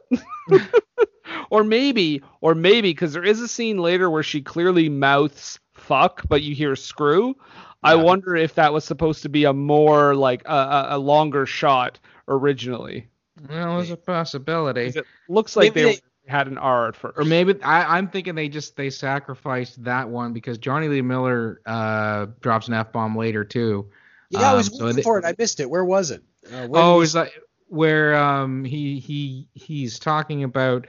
or 1.51 1.65
maybe, 1.65 2.23
or 2.41 2.55
maybe 2.55 2.91
because 2.91 3.13
there 3.13 3.25
is 3.25 3.41
a 3.41 3.49
scene 3.49 3.79
later 3.79 4.11
where 4.11 4.23
she 4.23 4.43
clearly 4.43 4.89
mouths 4.89 5.59
"fuck," 5.75 6.23
but 6.29 6.43
you 6.43 6.55
hear 6.55 6.75
"screw." 6.77 7.37
I 7.83 7.95
wonder 7.95 8.35
if 8.35 8.55
that 8.57 8.73
was 8.73 8.85
supposed 8.85 9.23
to 9.23 9.29
be 9.29 9.45
a 9.45 9.53
more 9.53 10.17
like 10.17 10.43
a, 10.47 10.87
a, 10.91 10.99
longer 10.99 11.47
shot 11.47 12.01
originally. 12.27 13.09
well, 13.49 13.77
there's 13.77 13.93
a 13.93 13.97
possibility. 13.97 14.87
It 14.87 15.07
looks 15.29 15.55
like 15.55 15.77
Maybe 15.77 15.83
they, 15.91 15.95
they- 15.95 16.01
had 16.29 16.47
an 16.49 16.59
R 16.59 16.89
at 16.89 16.97
first. 16.97 17.19
Or 17.19 17.25
maybe 17.25 17.61
I, 17.63 17.97
I'm 17.97 18.09
thinking 18.09 18.35
they 18.35 18.49
just 18.49 18.77
they 18.77 18.91
sacrificed 18.91 19.83
that 19.85 20.09
one 20.09 20.33
because 20.33 20.59
Jonny 20.59 20.89
Lee 20.89 21.03
Miller 21.03 21.61
uh, 21.67 22.27
drops 22.41 22.69
an 22.69 22.75
f 22.75 22.93
bomb 22.93 23.17
later 23.17 23.45
too. 23.45 23.89
Yeah, 24.31 24.51
I 24.51 24.55
was 24.55 24.69
Um, 24.69 24.75
so 24.75 24.85
looking 24.85 24.97
they- 24.97 25.03
for 25.03 25.19
it. 25.19 25.25
I 25.25 25.35
missed 25.39 25.59
it. 25.61 25.71
Where 25.71 25.85
was 25.85 26.11
it? 26.11 26.23
Uh, 26.47 26.67
where 26.69 26.83
Oh, 26.83 26.99
was- 26.99 27.09
is 27.11 27.13
that 27.15 27.31
where 27.69 28.15
um 28.17 28.65
he 28.65 28.99
he 28.99 29.49
he's 29.55 29.99
talking 29.99 30.43
about 30.45 30.87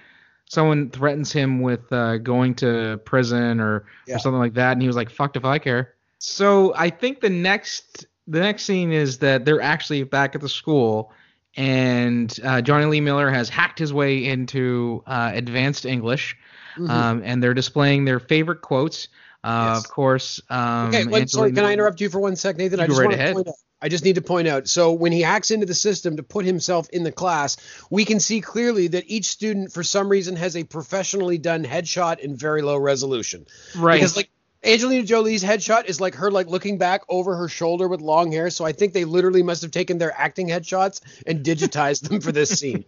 someone 0.50 0.90
threatens 0.90 1.32
him 1.32 1.62
with 1.62 1.92
uh, 1.92 2.18
going 2.18 2.56
to 2.56 3.00
prison 3.06 3.60
or 3.60 3.86
Yeah. 4.08 4.16
or 4.16 4.20
something 4.20 4.40
like 4.40 4.54
that, 4.56 4.74
and 4.74 4.82
he 4.82 4.88
was 4.88 4.96
like, 4.96 5.10
"Fucked 5.10 5.38
if 5.38 5.46
I 5.46 5.58
care." 5.60 5.94
So 6.18 6.74
I 6.76 6.90
think 6.90 7.22
the 7.22 7.30
next 7.30 8.06
the 8.28 8.40
next 8.40 8.64
scene 8.64 8.92
is 8.92 9.18
that 9.20 9.46
they're 9.46 9.62
actually 9.62 10.04
back 10.04 10.36
at 10.36 10.42
the 10.42 10.50
school, 10.50 11.12
and 11.60 12.40
uh, 12.42 12.62
Jonny 12.62 12.86
Lee 12.86 13.02
Miller 13.02 13.30
has 13.30 13.50
hacked 13.50 13.78
his 13.80 13.92
way 13.92 14.26
into 14.26 15.04
uh, 15.06 15.32
advanced 15.34 15.86
English, 15.86 16.38
Mhm. 16.78 16.90
um, 16.90 17.22
and 17.26 17.44
they're 17.44 17.54
displaying 17.54 18.06
their 18.06 18.20
favorite 18.20 18.62
quotes. 18.62 19.10
Uh, 19.44 19.74
Yes. 19.76 19.86
Of 19.86 19.92
course. 19.92 20.42
Um, 20.50 20.88
Okay, 20.88 21.06
wait, 21.06 21.30
sorry, 21.30 21.52
can 21.52 21.66
I 21.66 21.74
interrupt 21.74 22.00
you 22.02 22.10
for 22.10 22.20
one 22.20 22.36
sec, 22.38 22.56
Nathan? 22.58 22.80
I 22.80 22.88
just 22.88 23.00
right 23.00 23.12
ahead. 23.14 23.36
out. 23.38 23.48
I 23.82 23.88
just 23.90 24.04
need 24.04 24.16
to 24.16 24.22
point 24.22 24.48
out. 24.48 24.68
So 24.68 24.92
when 24.94 25.12
he 25.14 25.22
hacks 25.22 25.52
into 25.52 25.66
the 25.66 25.74
system 25.74 26.18
to 26.18 26.24
put 26.24 26.46
himself 26.46 26.90
in 26.92 27.04
the 27.04 27.12
class, 27.12 27.56
we 27.90 28.04
can 28.06 28.20
see 28.20 28.42
clearly 28.42 28.88
that 28.90 29.06
each 29.08 29.28
student, 29.28 29.72
for 29.74 29.84
some 29.84 30.10
reason, 30.10 30.36
has 30.36 30.56
a 30.58 30.64
professionally 30.66 31.38
done 31.38 31.64
headshot 31.66 32.20
in 32.20 32.36
very 32.36 32.62
low 32.62 32.78
resolution. 32.78 33.46
Right. 33.78 33.96
Because 33.96 34.16
like 34.18 34.30
Angelina 34.64 35.04
Jolie's 35.04 35.44
headshot 35.44 35.86
is 35.86 36.02
like 36.02 36.16
her 36.16 36.30
like 36.30 36.48
looking 36.48 36.78
back 36.78 37.02
over 37.08 37.36
her 37.36 37.48
shoulder 37.48 37.88
with 37.88 38.02
long 38.02 38.32
hair. 38.32 38.50
So 38.50 38.66
I 38.66 38.74
think 38.74 38.94
they 38.94 39.06
literally 39.06 39.42
must 39.42 39.62
have 39.62 39.72
taken 39.72 39.98
their 39.98 40.14
acting 40.20 40.48
headshots 40.50 41.02
and 41.26 41.46
digitized 41.46 42.10
them 42.10 42.20
for 42.20 42.32
this 42.34 42.60
scene. 42.60 42.84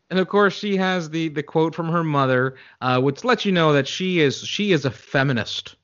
and 0.10 0.18
of 0.18 0.28
course 0.28 0.54
she 0.54 0.76
has 0.76 1.08
the 1.10 1.28
the 1.30 1.42
quote 1.42 1.74
from 1.74 1.88
her 1.88 2.04
mother 2.04 2.56
uh, 2.80 3.00
which 3.00 3.24
lets 3.24 3.44
you 3.44 3.52
know 3.52 3.72
that 3.72 3.88
she 3.88 4.20
is 4.20 4.38
she 4.46 4.72
is 4.72 4.84
a 4.84 4.90
feminist 4.90 5.76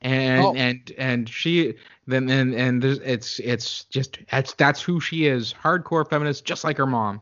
and 0.00 0.44
Oh. 0.44 0.54
and 0.54 0.92
and 0.96 1.28
she 1.28 1.74
then 2.06 2.28
and 2.30 2.54
and 2.54 2.84
it's 2.84 3.40
it's 3.40 3.84
just 3.86 4.18
that's 4.30 4.54
that's 4.54 4.80
who 4.80 5.00
she 5.00 5.26
is 5.26 5.52
hardcore 5.54 6.08
feminist 6.08 6.44
just 6.44 6.62
like 6.62 6.76
her 6.76 6.86
mom 6.86 7.20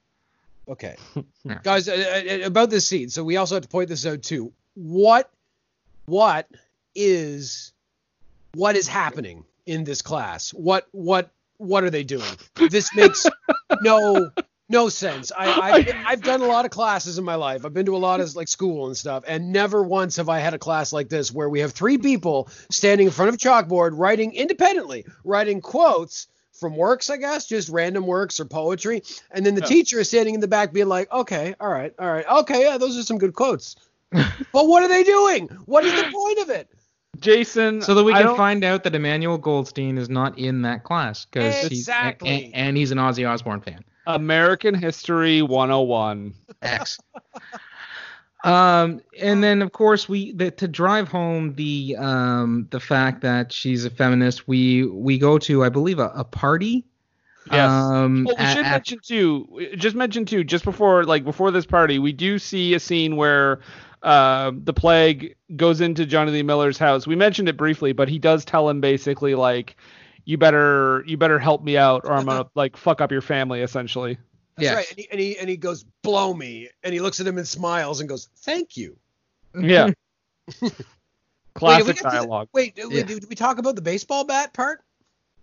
Okay. 0.69 0.97
Yeah. 1.45 1.59
Guys, 1.65 1.89
uh, 1.89 2.23
uh, 2.25 2.47
about 2.47 2.71
this 2.71 2.87
scene. 2.87 3.09
So 3.09 3.25
we 3.25 3.37
also 3.37 3.57
have 3.57 3.63
to 3.63 3.69
point 3.69 3.89
this 3.89 4.07
out 4.07 4.23
too. 4.23 4.53
What 4.75 5.29
what 6.07 6.49
is 6.95 7.73
what 8.55 8.77
is 8.77 8.87
happening 8.89 9.45
in 9.67 9.85
this 9.85 10.03
class? 10.03 10.51
What 10.51 10.87
what 10.93 11.31
what 11.59 11.85
are 11.85 11.91
they 11.91 12.05
doing? 12.05 12.23
This 12.71 12.95
makes 12.95 13.27
no 13.83 14.31
no 14.69 14.89
sense. 14.89 15.33
I 15.37 15.53
I've, 15.53 15.89
I've 16.07 16.23
done 16.23 16.41
a 16.41 16.47
lot 16.47 16.65
of 16.65 16.71
classes 16.71 17.19
in 17.19 17.25
my 17.25 17.35
life. 17.35 17.65
I've 17.65 17.75
been 17.75 17.87
to 17.87 17.97
a 17.97 17.99
lot 17.99 18.21
of 18.21 18.35
like 18.37 18.49
school 18.49 18.87
and 18.87 18.97
stuff, 18.97 19.25
and 19.27 19.53
never 19.53 19.83
once 19.83 20.17
have 20.17 20.29
I 20.29 20.39
had 20.39 20.55
a 20.55 20.59
class 20.59 20.93
like 20.93 21.09
this 21.09 21.33
where 21.33 21.49
we 21.49 21.61
have 21.61 21.73
three 21.73 21.99
people 21.99 22.49
standing 22.71 23.07
in 23.07 23.13
front 23.13 23.29
of 23.29 23.35
a 23.35 23.39
chalkboard 23.39 23.93
writing 23.95 24.33
independently, 24.35 25.05
writing 25.25 25.61
quotes 25.61 26.27
from 26.53 26.77
works, 26.77 27.11
I 27.11 27.17
guess, 27.17 27.47
just 27.47 27.69
random 27.71 28.07
works 28.07 28.39
or 28.39 28.45
poetry, 28.45 29.03
and 29.31 29.45
then 29.45 29.55
the 29.55 29.63
Yeah. 29.63 29.67
teacher 29.69 30.01
is 30.01 30.09
standing 30.09 30.35
in 30.35 30.41
the 30.41 30.49
back 30.49 30.73
being 30.73 30.89
like, 30.89 31.11
"Okay, 31.13 31.55
all 31.61 31.69
right, 31.69 31.93
all 31.99 32.11
right, 32.11 32.27
okay, 32.43 32.63
yeah, 32.63 32.79
those 32.79 32.97
are 32.99 33.03
some 33.03 33.19
good 33.19 33.35
quotes." 33.35 33.75
But 34.53 34.67
what 34.69 34.83
are 34.83 34.89
they 34.89 35.03
doing? 35.05 35.49
What 35.67 35.85
is 35.85 35.93
the 35.95 36.11
point 36.11 36.39
of 36.41 36.51
it? 36.51 36.69
Jason, 37.21 37.83
so 37.83 37.95
that 37.95 38.05
we 38.05 38.13
can 38.13 38.35
find 38.37 38.65
out 38.65 38.85
that 38.85 38.95
Emmanuel 38.95 39.39
Goldstein 39.39 39.99
is 39.99 40.09
not 40.09 40.39
in 40.39 40.63
that 40.63 40.83
class 40.83 41.25
because 41.27 41.55
he's 41.69 41.81
Exactly. 41.81 42.47
and, 42.47 42.55
and 42.55 42.77
he's 42.77 42.91
an 42.91 42.99
Ozzy 42.99 43.29
Osbourne 43.29 43.61
fan 43.61 43.85
American 44.07 44.75
History 44.75 45.43
101. 45.43 46.33
X. 46.63 46.99
Um, 48.45 49.01
and 49.21 49.45
then 49.45 49.63
of 49.63 49.71
course 49.71 50.09
we 50.09 50.33
the, 50.33 50.51
to 50.53 50.67
drive 50.67 51.07
home 51.09 51.55
the 51.55 51.95
um 51.97 52.67
the 52.71 52.81
fact 52.81 53.21
that 53.21 53.53
she's 53.53 53.85
a 53.85 53.91
feminist, 53.91 54.49
we 54.49 54.85
we 54.87 55.17
go 55.17 55.39
to 55.39 55.63
I 55.65 55.69
believe 55.69 56.01
a, 56.01 56.09
a 56.15 56.25
party. 56.25 56.85
Yes. 57.51 57.71
Um, 57.71 58.25
Well, 58.25 58.35
we 58.37 58.45
at- 58.45 58.53
should 58.57 58.63
mention 58.63 58.99
too. 59.05 59.69
Just 59.77 59.95
mention 59.95 60.25
too. 60.25 60.43
Just 60.45 60.65
before, 60.65 61.05
like 61.05 61.25
before 61.25 61.51
this 61.53 61.67
party, 61.67 61.99
we 62.01 62.13
do 62.13 62.39
see 62.39 62.75
a 62.75 62.81
scene 62.81 63.15
where 63.17 63.61
uh, 64.03 64.53
the 64.55 64.73
plague 64.73 65.37
goes 65.57 65.81
into 65.81 66.05
Jonny 66.07 66.33
Lee 66.33 66.43
Miller's 66.43 66.79
house. 66.79 67.07
We 67.07 67.17
mentioned 67.17 67.49
it 67.49 67.57
briefly, 67.57 67.93
but 67.93 68.09
he 68.09 68.19
does 68.19 68.45
tell 68.45 68.69
him 68.69 68.81
basically 68.81 69.35
like, 69.35 69.77
"You 70.25 70.39
better, 70.39 71.05
you 71.07 71.17
better 71.17 71.39
help 71.39 71.63
me 71.63 71.77
out, 71.77 72.03
or 72.05 72.13
I'm 72.13 72.25
gonna 72.27 72.47
like 72.55 72.77
fuck 72.77 73.01
up 73.01 73.13
your 73.13 73.23
family." 73.23 73.61
Essentially. 73.63 74.19
That's 74.57 74.65
Yes. 74.65 74.75
right. 74.77 74.87
And 74.91 74.99
he, 74.99 75.09
and 75.11 75.21
he 75.21 75.39
and 75.39 75.49
he 75.49 75.57
goes, 75.57 75.85
"Blow 76.03 76.35
me," 76.35 76.69
and 76.83 76.93
he 76.93 77.01
looks 77.01 77.21
at 77.21 77.27
him 77.27 77.39
and 77.39 77.47
smiles 77.49 78.01
and 78.01 78.09
goes, 78.09 78.29
"Thank 78.39 78.77
you." 78.77 78.97
Yeah. 79.59 79.91
Classic 81.55 81.87
we 81.87 81.93
got 81.93 82.11
to- 82.11 82.17
dialogue. 82.17 82.49
Wait, 82.53 82.75
Yeah. 82.77 82.87
wait, 82.89 83.07
did 83.07 83.29
we 83.29 83.35
talk 83.35 83.59
about 83.59 83.77
the 83.77 83.83
baseball 83.83 84.25
bat 84.25 84.53
part? 84.55 84.83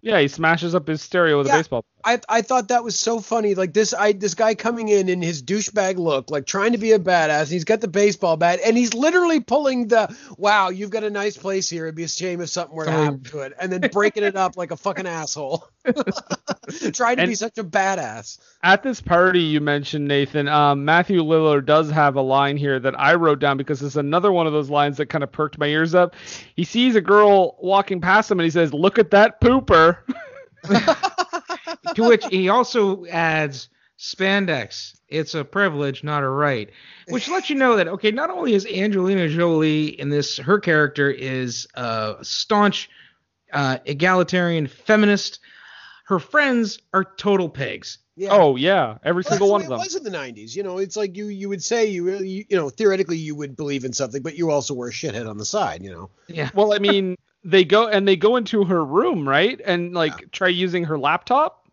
Yeah, 0.01 0.19
he 0.19 0.27
smashes 0.29 0.75
up 0.75 0.87
his 0.87 1.01
stereo 1.01 1.37
with 1.37 1.47
Yeah. 1.47 1.55
a 1.55 1.57
baseball. 1.57 1.85
I 2.05 2.21
I 2.29 2.41
thought 2.41 2.69
that 2.69 2.83
was 2.85 2.97
so 2.97 3.19
funny. 3.19 3.55
Like 3.55 3.73
this 3.73 3.93
I 3.93 4.13
this 4.13 4.33
guy 4.33 4.55
coming 4.55 4.87
in 4.87 5.09
in 5.09 5.21
his 5.21 5.43
douchebag 5.43 5.97
look, 5.97 6.31
like 6.31 6.45
trying 6.45 6.71
to 6.71 6.77
be 6.77 6.93
a 6.93 6.99
badass. 6.99 7.41
And 7.41 7.49
he's 7.49 7.65
got 7.65 7.81
the 7.81 7.89
baseball 7.89 8.37
bat, 8.37 8.59
and 8.65 8.77
he's 8.77 8.93
literally 8.93 9.41
pulling 9.41 9.89
the 9.89 10.15
"Wow, 10.37 10.69
you've 10.69 10.91
got 10.91 11.03
a 11.03 11.09
nice 11.09 11.35
place 11.35 11.69
here. 11.69 11.85
It'd 11.85 11.95
be 11.95 12.03
a 12.03 12.07
shame 12.07 12.39
if 12.39 12.49
something 12.49 12.73
were 12.75 12.85
to 12.85 12.91
happen 12.91 13.23
to 13.25 13.39
it," 13.39 13.53
and 13.59 13.71
then 13.71 13.89
breaking 13.91 14.23
it 14.23 14.37
up 14.37 14.55
like 14.55 14.71
a 14.71 14.77
fucking 14.77 15.07
asshole. 15.07 15.67
trying 16.93 17.17
to 17.17 17.27
be 17.27 17.35
such 17.35 17.57
a 17.57 17.63
badass. 17.63 18.37
At 18.61 18.83
this 18.83 18.99
party 18.99 19.39
you 19.39 19.61
mentioned, 19.61 20.05
Nathan, 20.05 20.49
um, 20.49 20.83
Matthew 20.83 21.23
Lillard 21.23 21.65
does 21.65 21.89
have 21.91 22.17
a 22.17 22.21
line 22.21 22.57
here 22.57 22.77
that 22.77 22.99
I 22.99 23.15
wrote 23.15 23.39
down 23.39 23.55
because 23.55 23.81
it's 23.81 23.95
another 23.95 24.33
one 24.33 24.47
of 24.47 24.53
those 24.53 24.69
lines 24.69 24.97
that 24.97 25.05
kind 25.05 25.23
of 25.23 25.31
perked 25.31 25.57
my 25.57 25.67
ears 25.67 25.95
up. 25.95 26.13
He 26.55 26.65
sees 26.65 26.95
a 26.95 27.01
girl 27.01 27.55
walking 27.61 28.01
past 28.01 28.29
him 28.29 28.39
and 28.39 28.43
he 28.43 28.49
says, 28.49 28.73
"Look 28.73 28.99
at 28.99 29.11
that 29.11 29.39
pooper." 29.39 29.99
to 31.95 32.03
which 32.03 32.25
he 32.29 32.49
also 32.49 33.05
adds 33.05 33.69
spandex. 33.97 34.97
It's 35.07 35.35
a 35.35 35.45
privilege, 35.45 36.03
not 36.03 36.23
a 36.23 36.29
right. 36.29 36.69
Which 37.07 37.29
lets 37.29 37.49
you 37.49 37.55
know 37.55 37.77
that 37.77 37.87
okay, 37.87 38.11
not 38.11 38.29
only 38.29 38.53
is 38.53 38.65
Angelina 38.65 39.29
Jolie 39.29 39.99
in 39.99 40.09
this, 40.09 40.37
her 40.37 40.59
character 40.59 41.09
is 41.09 41.65
a 41.75 42.17
staunch 42.23 42.89
uh, 43.53 43.77
egalitarian 43.85 44.67
feminist. 44.67 45.39
her 46.07 46.19
friends 46.19 46.79
are 46.93 47.05
total 47.05 47.47
pigs. 47.47 47.99
Yeah. 48.19 48.31
Oh 48.33 48.57
yeah, 48.57 48.97
every 49.01 49.21
Well, 49.21 49.29
single 49.29 49.49
one 49.49 49.61
of 49.61 49.69
them. 49.69 49.79
It 49.79 49.83
was 49.83 49.95
in 49.95 50.03
the 50.03 50.09
'90s. 50.09 50.53
You 50.53 50.61
know, 50.61 50.77
it's 50.77 50.97
like 50.97 51.15
you 51.15 51.27
you 51.27 51.47
would 51.47 51.63
say 51.63 51.85
you 51.85 52.17
you, 52.17 52.43
you 52.49 52.57
know 52.57 52.69
theoretically 52.69 53.15
you 53.15 53.33
would 53.33 53.55
believe 53.55 53.85
in 53.85 53.93
something, 53.93 54.21
but 54.21 54.37
you 54.37 54.51
also 54.51 54.73
were 54.73 54.89
a 54.89 54.91
shithead 54.91 55.27
on 55.27 55.37
the 55.37 55.45
side. 55.45 55.81
You 55.81 55.91
know. 55.91 56.09
Yeah. 56.27 56.49
Well, 56.53 56.73
I 56.73 56.79
mean, 56.79 57.15
they 57.45 57.63
go 57.63 57.87
and 57.87 58.05
they 58.05 58.17
go 58.17 58.35
into 58.35 58.65
her 58.65 58.83
room, 58.83 59.27
right? 59.27 59.61
And 59.63 59.93
like 59.93 60.31
try 60.31 60.49
using 60.49 60.83
her 60.83 60.99
laptop. 60.99 61.65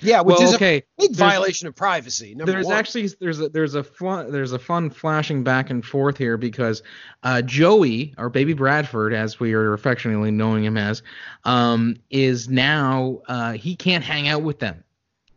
Yeah, 0.00 0.22
which 0.22 0.38
well, 0.38 0.48
is 0.48 0.54
okay. 0.56 0.78
a 0.78 1.02
big 1.02 1.12
violation 1.12 1.68
of 1.68 1.76
privacy. 1.76 2.34
Number 2.34 2.50
there's 2.50 2.66
one. 2.66 2.74
actually 2.74 3.06
there's 3.20 3.40
a 3.40 3.48
there's 3.48 3.76
a 3.76 3.84
fun, 3.84 4.32
there's 4.32 4.52
a 4.52 4.58
fun 4.58 4.90
flashing 4.90 5.44
back 5.44 5.70
and 5.70 5.84
forth 5.84 6.18
here 6.18 6.36
because 6.36 6.82
uh, 7.22 7.42
Joey 7.42 8.12
or 8.18 8.28
Baby 8.28 8.54
Bradford, 8.54 9.14
as 9.14 9.38
we 9.38 9.54
are 9.54 9.72
affectionately 9.72 10.32
knowing 10.32 10.64
him 10.64 10.76
as, 10.76 11.04
um, 11.44 11.96
is 12.10 12.48
now 12.48 13.20
uh, 13.28 13.52
he 13.52 13.76
can't 13.76 14.02
hang 14.02 14.26
out 14.26 14.42
with 14.42 14.58
them. 14.58 14.82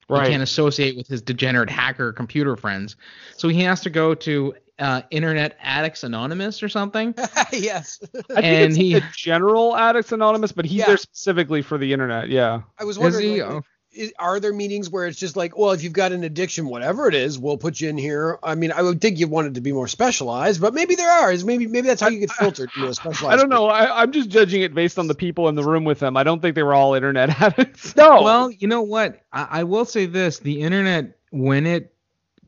He 0.10 0.16
can't 0.30 0.44
associate 0.44 0.98
with 0.98 1.08
his 1.08 1.22
degenerate 1.22 1.70
hacker 1.70 2.12
computer 2.14 2.56
friends, 2.56 2.96
so 3.38 3.48
he 3.48 3.62
has 3.64 3.82
to 3.82 3.90
go 3.90 4.16
to 4.16 4.56
uh, 4.80 5.02
Internet 5.12 5.58
Addicts 5.62 6.04
Anonymous 6.04 6.64
or 6.64 6.70
something. 6.70 7.14
yes. 7.52 8.00
I 8.36 8.42
think 8.42 8.70
it's 8.70 8.76
he- 8.76 8.94
the 8.96 9.04
general 9.16 9.76
Addicts 9.76 10.12
Anonymous, 10.12 10.52
but 10.52 10.66
he's 10.66 10.80
Yeah. 10.80 10.86
there 10.88 10.98
specifically 10.98 11.62
for 11.62 11.78
the 11.78 11.92
internet. 11.94 12.30
Yeah. 12.30 12.62
I 12.80 12.86
was 12.86 12.96
Is 12.96 13.04
wondering, 13.04 13.26
he? 13.36 13.44
like, 13.44 13.52
Oh. 13.52 13.62
Is, 14.00 14.14
are 14.18 14.40
there 14.40 14.54
meetings 14.54 14.90
where 14.90 15.06
it's 15.06 15.20
just 15.20 15.36
like, 15.36 15.58
well, 15.58 15.72
if 15.72 15.84
you've 15.84 15.94
got 15.94 16.14
an 16.14 16.24
addiction, 16.24 16.68
whatever 16.68 17.08
it 17.08 17.14
is, 17.14 17.38
we'll 17.38 17.58
put 17.58 17.82
you 17.82 17.90
in 17.90 17.98
here. 17.98 18.40
I 18.42 18.56
mean, 18.56 18.72
I 18.72 18.82
would 18.82 19.02
think 19.02 19.20
you 19.20 19.28
wanted 19.28 19.56
to 19.56 19.62
be 19.62 19.74
more 19.74 19.90
specialized, 19.90 20.62
but 20.62 20.74
maybe 20.74 20.96
there 20.96 21.12
are. 21.12 21.32
Is 21.32 21.44
maybe 21.44 21.68
maybe 21.68 21.88
that's 21.88 22.02
how 22.02 22.08
you 22.08 22.20
get 22.20 22.32
filtered 22.32 22.70
into 22.76 22.88
a 22.88 22.94
specialized. 22.94 23.34
I 23.34 23.36
don't 23.36 23.50
know. 23.50 23.68
I, 23.68 24.02
I'm 24.02 24.12
just 24.12 24.30
judging 24.30 24.62
it 24.62 24.74
based 24.74 24.98
on 24.98 25.08
the 25.08 25.16
people 25.16 25.50
in 25.50 25.56
the 25.56 25.64
room 25.64 25.84
with 25.84 26.00
them. 26.00 26.16
I 26.16 26.24
don't 26.24 26.42
think 26.42 26.56
they 26.56 26.64
were 26.64 26.74
all 26.74 26.94
internet 26.94 27.30
addicts. 27.42 27.96
No. 27.96 28.22
Well, 28.22 28.50
you 28.50 28.68
know 28.70 28.82
what? 28.82 29.22
I, 29.34 29.48
I 29.52 29.64
will 29.66 29.86
say 29.86 30.06
this: 30.06 30.40
the 30.40 30.62
internet, 30.62 31.18
when 31.32 31.66
it 31.66 31.94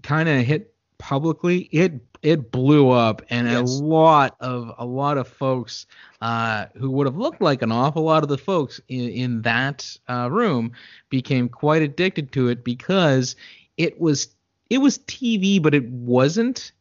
kind 0.01 0.29
of 0.29 0.45
hit 0.45 0.70
publicly, 1.01 1.69
it 1.73 1.93
it 2.23 2.51
blew 2.51 2.89
up, 2.89 3.21
and 3.29 3.47
Yes. 3.47 3.57
a 3.57 3.61
lot 3.61 4.35
of 4.39 4.71
a 4.77 4.85
lot 4.85 5.17
of 5.17 5.27
folks 5.27 5.87
uh, 6.21 6.67
who 6.77 6.91
would 6.91 7.07
have 7.07 7.17
looked 7.17 7.41
like 7.41 7.61
an 7.63 7.71
awful 7.71 8.03
lot 8.03 8.23
of 8.23 8.29
the 8.29 8.37
folks 8.37 8.81
in, 8.89 9.09
in 9.09 9.41
that 9.43 9.97
uh, 10.09 10.29
room 10.31 10.71
became 11.09 11.49
quite 11.49 11.81
addicted 11.83 12.31
to 12.33 12.49
it 12.49 12.63
because 12.63 13.35
it 13.77 13.99
was 13.99 14.35
it 14.69 14.79
was 14.79 14.99
TV, 14.99 15.59
but 15.59 15.73
it 15.75 15.89
wasn't. 15.89 16.71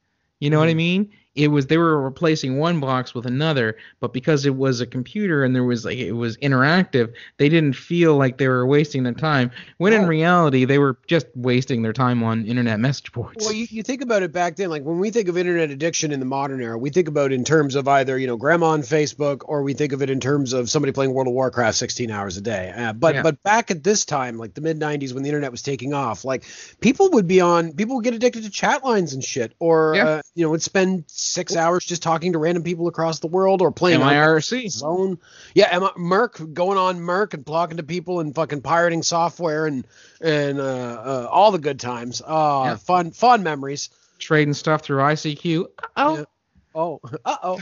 You 0.40 0.50
know 0.50 0.58
what 0.60 0.68
I 0.68 0.74
mean? 0.74 1.10
It 1.36 1.48
was 1.48 1.66
they 1.68 1.78
were 1.78 2.00
replacing 2.02 2.58
one 2.58 2.80
box 2.80 3.14
with 3.14 3.24
another, 3.24 3.76
but 4.00 4.12
because 4.12 4.44
it 4.46 4.56
was 4.56 4.80
a 4.80 4.86
computer 4.86 5.44
and 5.44 5.54
there 5.54 5.62
was 5.62 5.84
like 5.84 5.96
it 5.98 6.12
was 6.12 6.36
interactive, 6.38 7.12
they 7.36 7.48
didn't 7.48 7.74
feel 7.74 8.16
like 8.16 8.38
they 8.38 8.48
were 8.48 8.66
wasting 8.66 9.04
their 9.04 9.14
time. 9.14 9.50
When 9.78 9.92
in 9.92 10.06
reality, 10.08 10.64
they 10.64 10.78
were 10.78 10.98
just 11.06 11.26
wasting 11.36 11.82
their 11.82 11.92
time 11.92 12.22
on 12.24 12.46
internet 12.46 12.80
message 12.80 13.12
boards. 13.12 13.44
Well, 13.44 13.54
you, 13.54 13.66
you 13.70 13.82
think 13.84 14.02
about 14.02 14.22
it 14.24 14.32
back 14.32 14.56
then, 14.56 14.70
like 14.70 14.82
when 14.82 14.98
we 14.98 15.10
think 15.10 15.28
of 15.28 15.38
internet 15.38 15.70
addiction 15.70 16.10
in 16.10 16.18
the 16.18 16.26
modern 16.26 16.60
era, 16.60 16.76
we 16.76 16.90
think 16.90 17.06
about 17.06 17.30
it 17.30 17.34
in 17.36 17.44
terms 17.44 17.76
of 17.76 17.86
either, 17.86 18.18
you 18.18 18.26
know, 18.26 18.36
grandma 18.36 18.70
on 18.70 18.82
Facebook 18.82 19.42
or 19.44 19.62
we 19.62 19.72
think 19.72 19.92
of 19.92 20.02
it 20.02 20.10
in 20.10 20.18
terms 20.20 20.52
of 20.52 20.68
somebody 20.68 20.92
playing 20.92 21.14
World 21.14 21.28
of 21.28 21.34
Warcraft 21.34 21.76
16 21.78 22.10
hours 22.10 22.36
a 22.36 22.40
day. 22.40 22.72
Uh, 22.76 22.92
but 22.92 23.14
Yeah. 23.14 23.22
but 23.22 23.42
back 23.44 23.70
at 23.70 23.84
this 23.84 24.04
time, 24.04 24.36
like 24.36 24.54
the 24.54 24.60
mid 24.60 24.80
90s 24.80 25.12
when 25.14 25.22
the 25.22 25.28
internet 25.28 25.50
was 25.52 25.62
taking 25.62 25.94
off, 25.94 26.24
like 26.24 26.44
people 26.80 27.10
would 27.12 27.28
be 27.28 27.40
on, 27.40 27.72
people 27.72 27.96
would 27.96 28.04
get 28.04 28.14
addicted 28.14 28.42
to 28.42 28.50
chat 28.50 28.84
lines 28.84 29.12
and 29.14 29.22
shit 29.22 29.54
or, 29.60 29.94
Yeah. 29.94 30.04
uh, 30.08 30.22
you 30.34 30.44
know, 30.44 30.50
would 30.50 30.62
spend 30.62 31.04
six 31.20 31.54
hours 31.54 31.84
just 31.84 32.02
talking 32.02 32.32
to 32.32 32.38
random 32.38 32.62
people 32.62 32.88
across 32.88 33.18
the 33.18 33.26
world 33.26 33.62
or 33.62 33.70
playing 33.70 34.02
on 34.02 34.12
MIRC. 34.14 34.70
Zone. 34.70 35.18
Yeah, 35.54 35.68
Emma, 35.70 35.92
Merc 35.96 36.40
going 36.52 36.78
on 36.78 37.00
Merc 37.00 37.34
and 37.34 37.46
talking 37.46 37.76
to 37.76 37.82
people 37.82 38.20
and 38.20 38.34
fucking 38.34 38.62
pirating 38.62 39.02
software 39.02 39.66
and 39.66 39.86
and 40.20 40.58
uh, 40.58 40.62
uh, 40.62 41.28
all 41.30 41.52
the 41.52 41.58
good 41.58 41.78
times. 41.78 42.22
Uh, 42.24 42.62
Yeah. 42.64 42.76
fun 42.76 43.10
fun 43.12 43.42
memories. 43.42 43.90
Trading 44.18 44.54
stuff 44.54 44.82
through 44.82 44.98
ICQ. 45.02 45.66
Oh, 45.96 46.16
Yeah. 46.18 46.24
Oh, 46.74 47.00
uh 47.24 47.36
oh. 47.42 47.58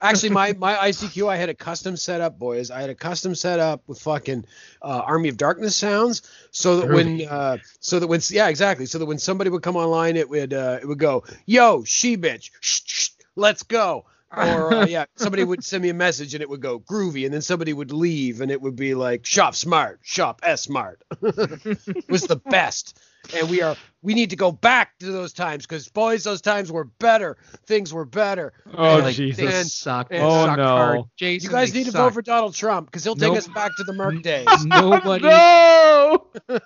Actually, 0.00 0.30
my 0.30 0.52
my 0.52 0.74
ICQ, 0.74 1.28
I 1.28 1.36
had 1.36 1.48
a 1.48 1.54
custom 1.54 1.96
setup, 1.96 2.38
boys. 2.38 2.70
I 2.70 2.80
had 2.80 2.90
a 2.90 2.94
custom 2.94 3.34
setup 3.34 3.82
with 3.88 4.00
fucking 4.00 4.44
uh, 4.80 5.02
Army 5.04 5.28
of 5.28 5.36
Darkness 5.36 5.74
sounds, 5.74 6.22
so 6.52 6.80
that 6.80 6.88
when 6.88 7.26
uh, 7.26 7.58
so 7.80 7.98
that 7.98 8.06
when 8.06 8.20
yeah 8.30 8.48
exactly, 8.48 8.86
so 8.86 8.98
that 8.98 9.06
when 9.06 9.18
somebody 9.18 9.50
would 9.50 9.62
come 9.62 9.76
online, 9.76 10.16
it 10.16 10.28
would 10.30 10.54
uh, 10.54 10.78
it 10.80 10.86
would 10.86 11.00
go, 11.00 11.24
yo, 11.46 11.82
she 11.82 12.16
bitch, 12.16 12.50
shh, 12.60 12.80
shh, 12.84 13.08
let's 13.34 13.64
go. 13.64 14.04
Or 14.30 14.72
uh, 14.72 14.86
yeah, 14.86 15.06
somebody 15.16 15.42
would 15.42 15.64
send 15.64 15.82
me 15.82 15.88
a 15.88 15.94
message 15.94 16.34
and 16.34 16.42
it 16.42 16.48
would 16.50 16.60
go 16.60 16.78
groovy, 16.78 17.24
and 17.24 17.34
then 17.34 17.40
somebody 17.40 17.72
would 17.72 17.90
leave 17.90 18.40
and 18.40 18.50
it 18.50 18.60
would 18.60 18.76
be 18.76 18.94
like 18.94 19.24
shop 19.26 19.54
smart, 19.54 20.00
shop 20.02 20.42
s 20.44 20.62
smart. 20.62 21.02
it 21.22 22.08
was 22.08 22.22
the 22.22 22.36
best, 22.36 23.00
and 23.36 23.48
we 23.50 23.62
are 23.62 23.76
we 24.02 24.14
need 24.14 24.30
to 24.30 24.36
go 24.36 24.52
back 24.52 24.96
to 25.00 25.06
those 25.06 25.32
times 25.32 25.66
because 25.66 25.88
boys, 25.88 26.22
those 26.22 26.40
times 26.40 26.70
were 26.70 26.84
better. 26.84 27.36
Things 27.66 27.92
were 27.92 28.04
better. 28.04 28.52
Oh, 28.74 29.00
And- 29.04 29.14
Jesus. 29.14 29.36
they 29.36 29.58
and 29.58 29.66
suck. 29.66 30.08
They 30.08 30.20
Oh, 30.20 30.46
suck 30.46 30.56
no. 30.56 30.64
hard. 30.66 31.00
Jason, 31.16 31.50
you 31.50 31.52
guys 31.52 31.72
they 31.72 31.80
need 31.80 31.86
to 31.86 31.90
vote 31.92 32.14
for 32.14 32.22
Donald 32.22 32.54
Trump 32.54 32.86
because 32.86 33.02
he'll 33.02 33.16
take 33.16 33.28
Nope. 33.30 33.38
us 33.38 33.48
back 33.48 33.72
to 33.76 33.84
the 33.84 33.92
Merc 33.92 34.22
days. 34.22 34.46
Nobody. 34.64 35.24
No. 35.28 36.26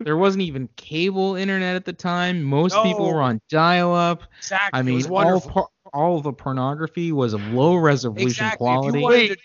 There 0.00 0.16
wasn't 0.16 0.42
even 0.42 0.68
cable 0.76 1.34
internet 1.36 1.76
at 1.76 1.84
the 1.84 1.92
time. 1.92 2.42
Most 2.42 2.74
people 2.82 3.12
were 3.12 3.20
on 3.20 3.40
dial-up. 3.50 4.22
Exactly. 4.38 4.70
I 4.72 4.80
it 4.80 4.84
mean, 4.84 4.94
was 4.94 5.06
all 5.06 5.12
wonderful. 5.12 5.50
por- 5.50 5.68
all 5.92 6.16
of 6.16 6.22
the 6.22 6.32
pornography 6.32 7.12
was 7.12 7.34
of 7.34 7.42
low 7.48 7.76
resolution 7.76 8.28
exactly. 8.28 8.64
quality. 8.64 8.88
If 8.88 8.94
you 8.94 9.00
wanted, 9.02 9.16
Wait. 9.18 9.28
to, 9.28 9.36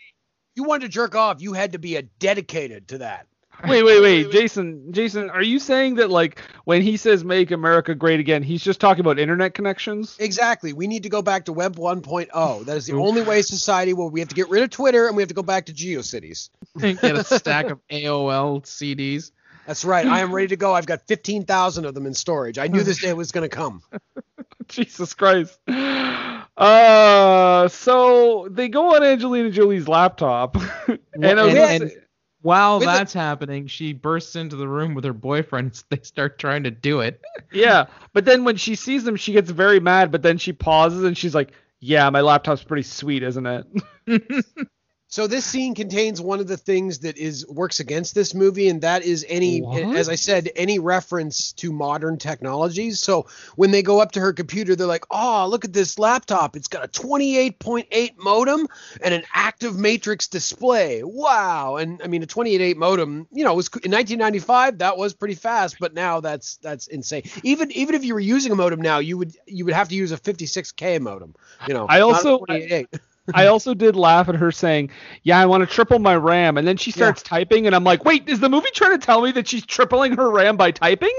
you 0.56 0.64
wanted 0.64 0.82
to 0.84 0.90
jerk 0.90 1.16
off, 1.16 1.42
you 1.42 1.52
had 1.54 1.74
to 1.74 1.80
be 1.80 1.98
a 1.98 2.04
dedicated 2.04 2.88
to 2.90 3.00
that. 3.00 3.28
Wait, 3.68 3.84
wait, 3.84 4.02
wait, 4.02 4.32
Jason. 4.36 4.92
Jason, 4.92 5.30
are 5.30 5.42
you 5.42 5.60
saying 5.60 5.96
that 5.96 6.10
like 6.10 6.40
when 6.66 6.82
he 6.82 6.98
says 6.98 7.24
"Make 7.24 7.52
America 7.52 7.96
Great 7.96 8.20
Again," 8.20 8.44
he's 8.44 8.64
just 8.64 8.80
talking 8.80 9.02
about 9.02 9.20
internet 9.20 9.54
connections? 9.54 10.16
Exactly. 10.20 10.74
We 10.74 10.88
need 10.88 11.04
to 11.04 11.10
go 11.10 11.22
back 11.22 11.46
to 11.46 11.54
Web 11.54 11.76
1.0. 11.76 12.66
That 12.66 12.78
is 12.78 12.86
the 12.86 12.94
only 12.94 13.22
way 13.22 13.42
society 13.42 13.94
will. 13.94 14.10
We 14.10 14.20
have 14.20 14.30
to 14.30 14.36
get 14.36 14.50
rid 14.50 14.64
of 14.64 14.70
Twitter 14.70 15.08
and 15.08 15.16
we 15.16 15.22
have 15.22 15.30
to 15.30 15.36
go 15.36 15.44
back 15.44 15.68
to 15.68 15.74
GeoCities. 15.74 16.50
Get 16.80 17.04
a 17.04 17.24
stack 17.24 17.70
of 17.70 17.80
AOL 17.90 18.64
CDs. 18.64 19.32
That's 19.66 19.84
right. 19.84 20.06
I 20.06 20.20
am 20.20 20.34
ready 20.34 20.50
to 20.50 20.58
go. 20.58 20.74
I've 20.74 20.86
got 20.86 21.08
15,000 21.08 21.86
of 21.86 21.96
them 21.96 22.06
in 22.06 22.14
storage. 22.14 22.60
I 22.60 22.68
knew 22.68 22.84
this 22.84 23.02
day 23.02 23.14
was 23.14 23.32
going 23.32 23.50
to 23.50 23.56
come. 23.56 23.82
Jesus 24.68 25.16
Christ. 25.16 25.58
Uh, 25.68 27.68
so 27.68 28.48
they 28.50 28.70
go 28.70 28.96
on 28.96 29.04
Angelina 29.04 29.50
Jolie's 29.50 29.88
laptop, 29.88 30.56
and, 30.56 31.00
I 31.24 31.44
was 31.44 31.56
and, 31.56 31.84
and 31.84 31.92
say- 31.92 31.98
while 32.46 32.78
With 32.78 32.86
that's 32.86 33.12
happening, 33.12 33.66
she 33.66 33.92
bursts 33.92 34.36
into 34.36 34.56
the 34.56 34.68
room 34.68 34.94
with 34.94 35.04
her 35.04 35.14
boyfriend. 35.14 35.82
They 35.90 35.98
start 36.04 36.38
trying 36.38 36.62
to 36.66 36.72
do 36.72 37.00
it. 37.00 37.20
yeah, 37.52 37.86
but 38.14 38.26
then 38.26 38.44
when 38.44 38.56
she 38.56 38.76
sees 38.76 39.04
them, 39.04 39.16
she 39.16 39.34
gets 39.34 39.50
very 39.50 39.80
mad. 39.80 40.12
But 40.12 40.22
then 40.22 40.38
she 40.38 40.54
pauses 40.54 41.04
and 41.04 41.18
she's 41.18 41.34
like, 41.34 41.54
"Yeah, 41.80 42.08
my 42.12 42.22
laptop's 42.22 42.64
pretty 42.64 42.84
sweet, 42.84 43.24
isn't 43.24 43.48
it?" 43.48 43.66
So 45.08 45.28
this 45.28 45.46
scene 45.46 45.76
contains 45.76 46.20
one 46.20 46.40
of 46.40 46.48
the 46.48 46.58
things 46.58 47.00
that 47.00 47.16
is 47.18 47.48
works 47.48 47.80
against 47.80 48.16
this 48.16 48.34
movie, 48.34 48.68
and 48.70 48.82
that 48.82 49.04
is 49.04 49.24
any, 49.30 49.62
What? 49.62 49.96
as 49.96 50.10
I 50.10 50.16
said, 50.16 50.50
any 50.56 50.80
reference 50.80 51.54
to 51.54 51.72
modern 51.72 52.18
technologies. 52.18 53.00
So 53.00 53.28
when 53.56 53.70
they 53.72 53.84
go 53.84 54.02
up 54.02 54.14
to 54.14 54.20
her 54.20 54.34
computer, 54.34 54.76
they're 54.76 54.88
like, 54.88 55.06
"Oh, 55.12 55.48
look 55.48 55.64
at 55.64 55.74
this 55.74 56.00
laptop! 56.00 56.56
It's 56.56 56.68
got 56.68 56.84
a 56.84 56.88
28.8 56.88 58.18
modem 58.18 58.68
and 59.02 59.14
an 59.14 59.24
active 59.34 59.78
matrix 59.78 60.28
display. 60.28 61.02
Wow!" 61.04 61.76
And 61.78 62.02
I 62.04 62.08
mean, 62.08 62.24
a 62.24 62.28
28.8 62.28 62.76
modem, 62.76 63.28
you 63.32 63.44
know, 63.44 63.54
was 63.54 63.68
in 63.68 63.92
1995 63.92 64.80
that 64.80 64.98
was 64.98 65.14
pretty 65.14 65.36
fast, 65.36 65.78
but 65.80 65.94
now 65.94 66.20
that's 66.20 66.58
that's 66.58 66.88
insane. 66.88 67.24
Even 67.44 67.72
even 67.74 67.94
if 67.96 68.04
you 68.04 68.16
were 68.16 68.20
using 68.20 68.52
a 68.52 68.56
modem 68.56 68.82
now, 68.82 68.98
you 68.98 69.18
would 69.20 69.38
you 69.46 69.66
would 69.66 69.76
have 69.76 69.90
to 69.90 69.96
use 69.96 70.12
a 70.12 70.18
56k 70.18 71.00
modem. 71.00 71.36
You 71.68 71.76
know, 71.76 71.86
I 71.88 72.02
also- 72.02 72.40
28.8. 72.40 72.88
I 73.34 73.48
also 73.48 73.74
did 73.74 73.96
laugh 73.96 74.30
at 74.30 74.36
her 74.36 74.52
saying, 74.52 74.92
"Yeah, 75.24 75.40
I 75.40 75.46
want 75.46 75.68
to 75.68 75.74
triple 75.74 76.00
my 76.00 76.16
RAM," 76.16 76.58
and 76.58 76.68
then 76.68 76.78
she 76.78 76.92
starts 76.92 77.24
typing, 77.24 77.66
and 77.66 77.76
I'm 77.76 77.84
like, 77.84 78.06
"Wait, 78.06 78.30
is 78.30 78.40
the 78.40 78.50
movie 78.50 78.70
trying 78.74 79.00
to 79.00 79.04
tell 79.04 79.22
me 79.22 79.32
that 79.32 79.48
she's 79.48 79.66
tripling 79.66 80.16
her 80.18 80.30
RAM 80.30 80.58
by 80.58 80.72
typing?" 80.72 81.14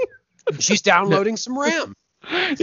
she's 0.59 0.81
downloading 0.81 1.37
some 1.37 1.57
RAM. 1.57 1.93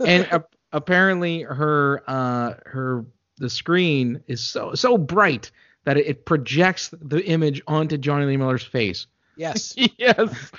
and 0.00 0.24
a- 0.30 0.44
apparently 0.72 1.42
her 1.42 2.02
uh 2.06 2.54
her 2.66 3.04
the 3.38 3.50
screen 3.50 4.22
is 4.26 4.42
so 4.42 4.74
so 4.74 4.98
bright 4.98 5.50
that 5.84 5.96
it, 5.96 6.06
it 6.06 6.24
projects 6.24 6.90
the 7.00 7.24
image 7.24 7.62
onto 7.66 7.96
Jonny 7.96 8.26
Lee 8.26 8.36
Miller's 8.36 8.64
face. 8.64 9.06
Yes. 9.36 9.74
yes. 9.98 10.50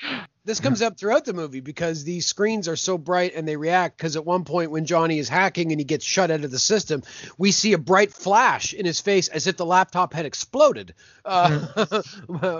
This 0.50 0.60
comes 0.60 0.82
up 0.82 0.98
throughout 0.98 1.26
the 1.26 1.34
movie 1.34 1.60
because 1.60 2.04
these 2.04 2.26
screens 2.26 2.68
are 2.68 2.76
so 2.76 2.98
bright 2.98 3.36
and 3.36 3.48
they 3.48 3.56
react. 3.56 3.96
Because 3.96 4.16
at 4.16 4.26
one 4.26 4.46
point, 4.46 4.72
when 4.72 4.86
Jonny 4.86 5.20
is 5.20 5.30
hacking 5.30 5.72
and 5.72 5.80
he 5.80 5.86
gets 5.86 6.04
shut 6.04 6.32
out 6.32 6.44
of 6.44 6.50
the 6.50 6.58
system, 6.58 7.04
we 7.38 7.52
see 7.52 7.74
a 7.74 7.78
bright 7.78 8.12
flash 8.12 8.74
in 8.74 8.84
his 8.84 9.00
face 9.00 9.28
as 9.28 9.46
if 9.46 9.58
the 9.58 9.66
laptop 9.68 10.12
had 10.12 10.26
exploded. 10.26 10.96
Uh, 11.24 11.68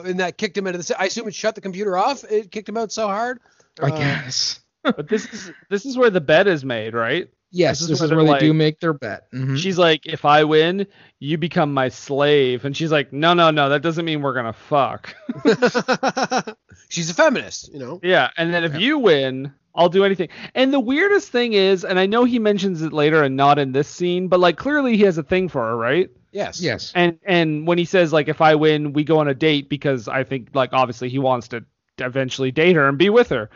and 0.06 0.20
that 0.20 0.38
kicked 0.38 0.56
him 0.56 0.68
out 0.68 0.76
of 0.76 0.86
the. 0.86 1.02
I 1.02 1.06
assume 1.06 1.28
it 1.28 1.34
shut 1.34 1.56
the 1.56 1.62
computer 1.62 1.98
off. 1.98 2.24
It 2.26 2.52
kicked 2.52 2.70
him 2.70 2.78
out 2.78 2.92
so 2.92 3.08
hard. 3.08 3.40
I 3.82 3.88
Uh, 3.88 3.98
guess. 3.98 4.60
But 4.84 5.08
this 5.10 5.26
is 5.34 5.52
this 5.72 5.86
is 5.88 5.98
where 5.98 6.12
the 6.12 6.22
bed 6.22 6.48
is 6.48 6.64
made, 6.64 6.94
right? 6.94 7.28
Yes, 7.52 7.80
This 7.80 7.88
this, 7.90 7.98
is 8.00 8.04
is 8.06 8.10
where 8.12 8.18
where 8.18 8.26
they 8.26 8.32
they're 8.34 8.40
do 8.50 8.54
make 8.54 8.80
their 8.80 8.94
bet. 8.94 9.32
Mhm. 9.32 9.58
She's 9.58 9.78
like, 9.78 10.06
if 10.06 10.24
I 10.26 10.44
win, 10.44 10.86
you 11.20 11.38
become 11.38 11.74
my 11.74 11.90
slave. 11.90 12.64
And 12.66 12.76
she's 12.78 12.92
like, 12.92 13.12
no, 13.12 13.34
no, 13.34 13.50
no, 13.52 13.70
that 13.70 13.82
doesn't 13.82 14.06
mean 14.06 14.22
we're 14.22 14.34
gonna 14.36 14.54
fuck. 14.54 15.16
She's 16.90 17.10
a 17.10 17.14
feminist, 17.14 17.72
you 17.74 17.80
know. 17.80 18.00
yeah, 18.04 18.30
and 18.38 18.54
then 18.54 18.64
if 18.64 18.80
you 18.80 18.98
win, 18.98 19.54
I'll 19.76 19.90
do 19.90 20.04
anything. 20.04 20.30
And 20.56 20.74
the 20.74 20.80
weirdest 20.80 21.32
thing 21.32 21.54
is, 21.54 21.86
and 21.86 22.00
I 22.00 22.06
know 22.06 22.24
he 22.24 22.40
mentions 22.40 22.82
it 22.82 22.94
later 22.94 23.24
and 23.24 23.36
not 23.36 23.60
in 23.60 23.72
this 23.72 23.88
scene, 23.88 24.28
but 24.28 24.40
like 24.40 24.58
clearly 24.58 24.98
he 24.98 25.04
has 25.04 25.18
a 25.18 25.24
thing 25.24 25.50
for 25.50 25.62
her, 25.62 25.78
right? 25.78 26.10
Yes. 26.32 26.62
yes. 26.62 26.92
And 26.96 27.18
and 27.26 27.66
when 27.68 27.78
he 27.78 27.86
says 27.86 28.12
like 28.14 28.28
if 28.28 28.42
I 28.42 28.56
win, 28.56 28.94
we 28.94 29.04
go 29.04 29.20
on 29.20 29.28
a 29.28 29.34
date 29.34 29.70
because 29.70 30.08
I 30.08 30.24
think 30.24 30.50
like 30.54 30.74
obviously 30.74 31.10
he 31.10 31.20
wants 31.20 31.48
to 31.50 31.64
eventually 32.00 32.52
date 32.52 32.76
her 32.76 32.88
and 32.88 32.98
be 32.98 33.10
with 33.10 33.30
her. 33.30 33.50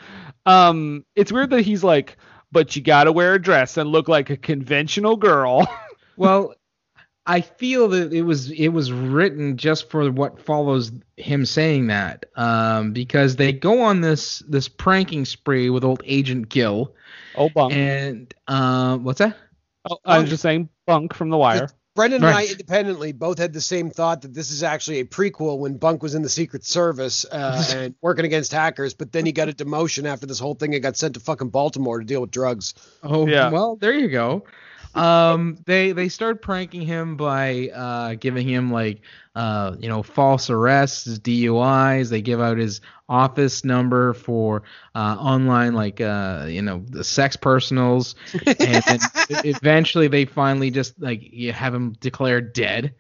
Um, 0.46 1.06
it's 1.16 1.32
weird 1.32 1.52
that 1.52 1.62
he's 1.62 1.84
like, 1.84 2.18
but 2.54 2.76
you 2.76 2.82
gotta 2.82 3.12
wear 3.12 3.34
a 3.34 3.42
dress 3.42 3.76
and 3.76 3.90
look 3.90 4.08
like 4.08 4.30
a 4.30 4.38
conventional 4.38 5.18
girl. 5.18 5.68
Well, 6.16 6.54
I 7.26 7.42
feel 7.42 7.88
that 7.90 8.14
it 8.14 8.22
was 8.22 8.52
it 8.52 8.68
was 8.68 8.92
written 8.92 9.58
just 9.58 9.90
for 9.90 10.12
what 10.12 10.40
follows 10.40 10.92
him 11.18 11.46
saying 11.46 11.88
that, 11.88 12.26
um, 12.36 12.92
because 12.92 13.36
they 13.36 13.54
go 13.54 13.82
on 13.82 14.02
this 14.02 14.44
this 14.48 14.68
pranking 14.68 15.26
spree 15.26 15.70
with 15.70 15.84
old 15.84 16.04
Agent 16.06 16.50
Gill, 16.50 16.94
oh, 17.36 17.50
bunk. 17.50 17.74
and 17.74 18.34
uh, 18.48 18.98
what's 18.98 19.20
that? 19.20 19.38
Oh, 19.90 19.98
I 20.06 20.20
was 20.20 20.30
just 20.30 20.44
saying 20.44 20.70
bunk 20.86 21.14
from 21.14 21.30
the 21.30 21.38
wire. 21.38 21.70
Brendan 21.96 22.24
and 22.24 22.34
I 22.34 22.46
independently 22.46 23.12
both 23.12 23.38
had 23.38 23.54
the 23.54 23.62
same 23.62 23.92
thought 23.92 24.24
that 24.24 24.34
this 24.34 24.50
is 24.50 24.64
actually 24.64 25.00
a 25.00 25.06
prequel 25.06 25.60
when 25.60 25.78
Bunk 25.78 26.02
was 26.02 26.16
in 26.16 26.24
the 26.24 26.30
Secret 26.30 26.66
Service 26.66 27.24
uh, 27.32 27.64
and 27.76 27.94
working 28.02 28.26
against 28.26 28.52
hackers, 28.52 28.94
but 28.94 29.12
then 29.12 29.26
he 29.26 29.32
got 29.32 29.48
a 29.50 29.54
demotion 29.54 30.06
after 30.06 30.26
this 30.26 30.40
whole 30.40 30.56
thing 30.56 30.74
and 30.74 30.82
got 30.82 30.98
sent 30.98 31.14
to 31.14 31.20
fucking 31.20 31.50
Baltimore 31.50 32.00
to 32.00 32.06
deal 32.06 32.22
with 32.22 32.32
drugs. 32.32 32.74
Oh, 33.04 33.28
Yeah. 33.28 33.52
well, 33.52 33.76
there 33.76 33.94
you 33.94 34.10
go. 34.10 34.44
Um, 34.96 35.58
they 35.66 35.92
they 35.92 36.08
start 36.08 36.42
pranking 36.44 36.82
him 36.82 37.18
by 37.18 37.70
uh, 37.70 38.14
giving 38.14 38.48
him 38.48 38.72
like 38.72 39.02
uh, 39.34 39.76
you 39.80 39.90
know 39.90 40.04
false 40.04 40.52
arrests, 40.52 41.18
DUIs. 41.18 42.10
They 42.10 42.22
give 42.22 42.40
out 42.40 42.60
his 42.60 42.80
office 43.14 43.64
number 43.64 44.14
for 44.14 44.64
uh, 44.96 45.16
online 45.20 45.74
like 45.74 46.02
uh, 46.02 46.46
you 46.50 46.64
know 46.64 46.84
the 46.90 47.04
sex 47.04 47.36
personals, 47.36 48.16
and 48.46 48.84
then 48.88 49.00
eventually 49.46 50.08
they 50.08 50.26
finally 50.26 50.72
just 50.72 51.00
like 51.00 51.22
you 51.22 51.54
have 51.54 51.74
him 51.74 51.94
declared 52.00 52.54
dead. 52.54 52.96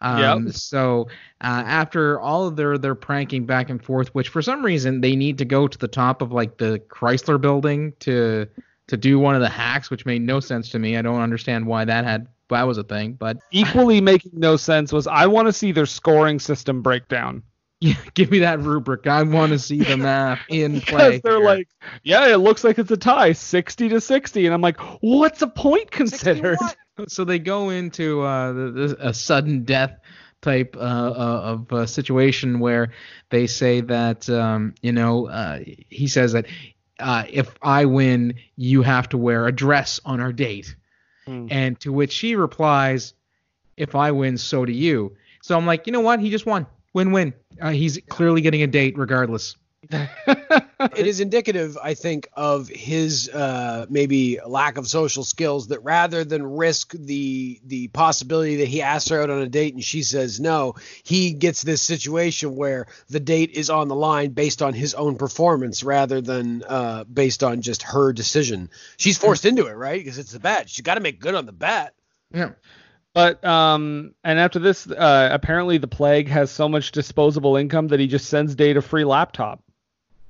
Um, 0.00 0.46
Yep. 0.46 0.54
So 0.54 1.06
uh, 1.40 1.62
after 1.64 2.18
all 2.18 2.48
of 2.48 2.56
their 2.56 2.76
their 2.76 2.96
pranking 2.96 3.46
back 3.46 3.70
and 3.70 3.82
forth, 3.82 4.12
which 4.14 4.30
for 4.30 4.42
some 4.42 4.64
reason 4.64 5.00
they 5.00 5.14
need 5.14 5.38
to 5.38 5.44
go 5.44 5.68
to 5.68 5.78
the 5.78 5.88
top 5.88 6.22
of 6.22 6.32
like 6.32 6.58
the 6.58 6.82
Chrysler 6.88 7.40
building 7.40 7.92
to 8.00 8.48
to 8.88 8.96
do 8.96 9.20
one 9.20 9.36
of 9.36 9.40
the 9.40 9.48
hacks, 9.48 9.90
which 9.90 10.04
made 10.04 10.22
no 10.22 10.40
sense 10.40 10.70
to 10.70 10.78
me. 10.80 10.96
I 10.96 11.02
don't 11.02 11.20
understand 11.20 11.66
why 11.66 11.84
that 11.84 12.04
had 12.04 12.26
that 12.50 12.66
was 12.66 12.78
a 12.78 12.82
thing, 12.84 13.12
but 13.12 13.38
Equally 13.52 14.00
making 14.00 14.32
no 14.34 14.56
sense 14.56 14.92
was 14.92 15.06
I 15.06 15.26
want 15.26 15.46
to 15.46 15.52
see 15.52 15.70
their 15.70 15.86
scoring 15.86 16.40
system 16.40 16.82
breakdown. 16.82 17.44
Yeah, 17.82 17.94
give 18.14 18.30
me 18.30 18.38
that 18.40 18.60
rubric. 18.60 19.06
I 19.06 19.22
want 19.24 19.52
to 19.52 19.58
see 19.58 19.78
the 19.78 19.96
map 19.96 20.38
in 20.48 20.80
play. 20.80 21.16
Because 21.16 21.22
they're 21.22 21.38
here. 21.38 21.44
like, 21.44 21.68
yeah, 22.04 22.28
it 22.28 22.38
looks 22.38 22.62
like 22.64 22.78
it's 22.78 22.90
a 22.90 22.96
tie, 22.96 23.32
60 23.32 23.88
to 23.90 24.00
60. 24.00 24.46
And 24.46 24.54
I'm 24.54 24.60
like, 24.60 24.78
what's 25.00 25.42
a 25.42 25.48
point 25.48 25.90
considered? 25.90 26.58
so 27.08 27.24
they 27.24 27.38
go 27.38 27.70
into 27.70 28.22
uh, 28.22 28.52
the, 28.52 28.70
the, 28.70 29.08
a 29.08 29.12
sudden 29.12 29.64
death 29.64 29.98
type 30.42 30.76
uh, 30.76 30.80
uh, 30.80 31.40
of 31.44 31.72
uh, 31.72 31.86
situation 31.86 32.60
where 32.60 32.92
they 33.30 33.46
say 33.46 33.80
that 33.80 34.28
um, 34.28 34.74
you 34.82 34.90
know 34.92 35.28
uh, 35.28 35.60
he 35.88 36.08
says 36.08 36.32
that 36.32 36.46
uh, 36.98 37.24
if 37.30 37.54
I 37.62 37.84
win, 37.84 38.34
you 38.56 38.82
have 38.82 39.08
to 39.10 39.18
wear 39.18 39.46
a 39.46 39.52
dress 39.52 40.00
on 40.04 40.20
our 40.20 40.32
date, 40.32 40.74
Hmm. 41.26 41.46
and 41.50 41.78
to 41.80 41.92
which 41.92 42.10
she 42.12 42.34
replies, 42.34 43.14
"If 43.76 43.94
I 43.94 44.10
win, 44.10 44.36
so 44.36 44.64
do 44.64 44.72
you." 44.72 45.16
So 45.42 45.56
I'm 45.56 45.64
like, 45.66 45.86
you 45.86 45.92
know 45.92 46.00
what? 46.00 46.18
He 46.18 46.30
just 46.30 46.46
won. 46.46 46.66
Win-win. 46.94 47.34
Uh, 47.60 47.70
he's 47.70 47.98
clearly 48.08 48.40
getting 48.40 48.62
a 48.62 48.66
date 48.66 48.96
regardless. 48.96 49.56
it 49.90 51.06
is 51.06 51.18
indicative, 51.18 51.76
I 51.82 51.94
think, 51.94 52.28
of 52.34 52.68
his 52.68 53.28
uh, 53.28 53.86
maybe 53.90 54.38
lack 54.46 54.78
of 54.78 54.86
social 54.86 55.24
skills. 55.24 55.68
That 55.68 55.82
rather 55.82 56.24
than 56.24 56.44
risk 56.44 56.92
the 56.92 57.60
the 57.64 57.88
possibility 57.88 58.56
that 58.56 58.68
he 58.68 58.80
asks 58.80 59.10
her 59.10 59.20
out 59.20 59.30
on 59.30 59.42
a 59.42 59.48
date 59.48 59.74
and 59.74 59.82
she 59.82 60.04
says 60.04 60.38
no, 60.38 60.76
he 61.02 61.32
gets 61.32 61.62
this 61.62 61.82
situation 61.82 62.54
where 62.54 62.86
the 63.08 63.20
date 63.20 63.50
is 63.50 63.70
on 63.70 63.88
the 63.88 63.96
line 63.96 64.30
based 64.30 64.62
on 64.62 64.72
his 64.72 64.94
own 64.94 65.16
performance 65.16 65.82
rather 65.82 66.20
than 66.20 66.62
uh, 66.62 67.02
based 67.04 67.42
on 67.42 67.60
just 67.60 67.82
her 67.82 68.12
decision. 68.12 68.70
She's 68.98 69.18
forced 69.18 69.44
into 69.44 69.66
it, 69.66 69.72
right? 69.72 69.98
Because 69.98 70.18
it's 70.18 70.32
the 70.32 70.40
bet. 70.40 70.70
She's 70.70 70.84
got 70.84 70.94
to 70.94 71.00
make 71.00 71.20
good 71.20 71.34
on 71.34 71.46
the 71.46 71.52
bet. 71.52 71.94
Yeah. 72.32 72.50
But 73.14 73.44
um, 73.44 74.14
and 74.24 74.38
after 74.38 74.58
this, 74.58 74.90
uh, 74.90 75.28
apparently 75.32 75.78
the 75.78 75.88
plague 75.88 76.28
has 76.28 76.50
so 76.50 76.68
much 76.68 76.92
disposable 76.92 77.56
income 77.56 77.88
that 77.88 78.00
he 78.00 78.06
just 78.06 78.28
sends 78.28 78.54
Dade 78.54 78.76
a 78.76 78.82
free 78.82 79.04
laptop. 79.04 79.62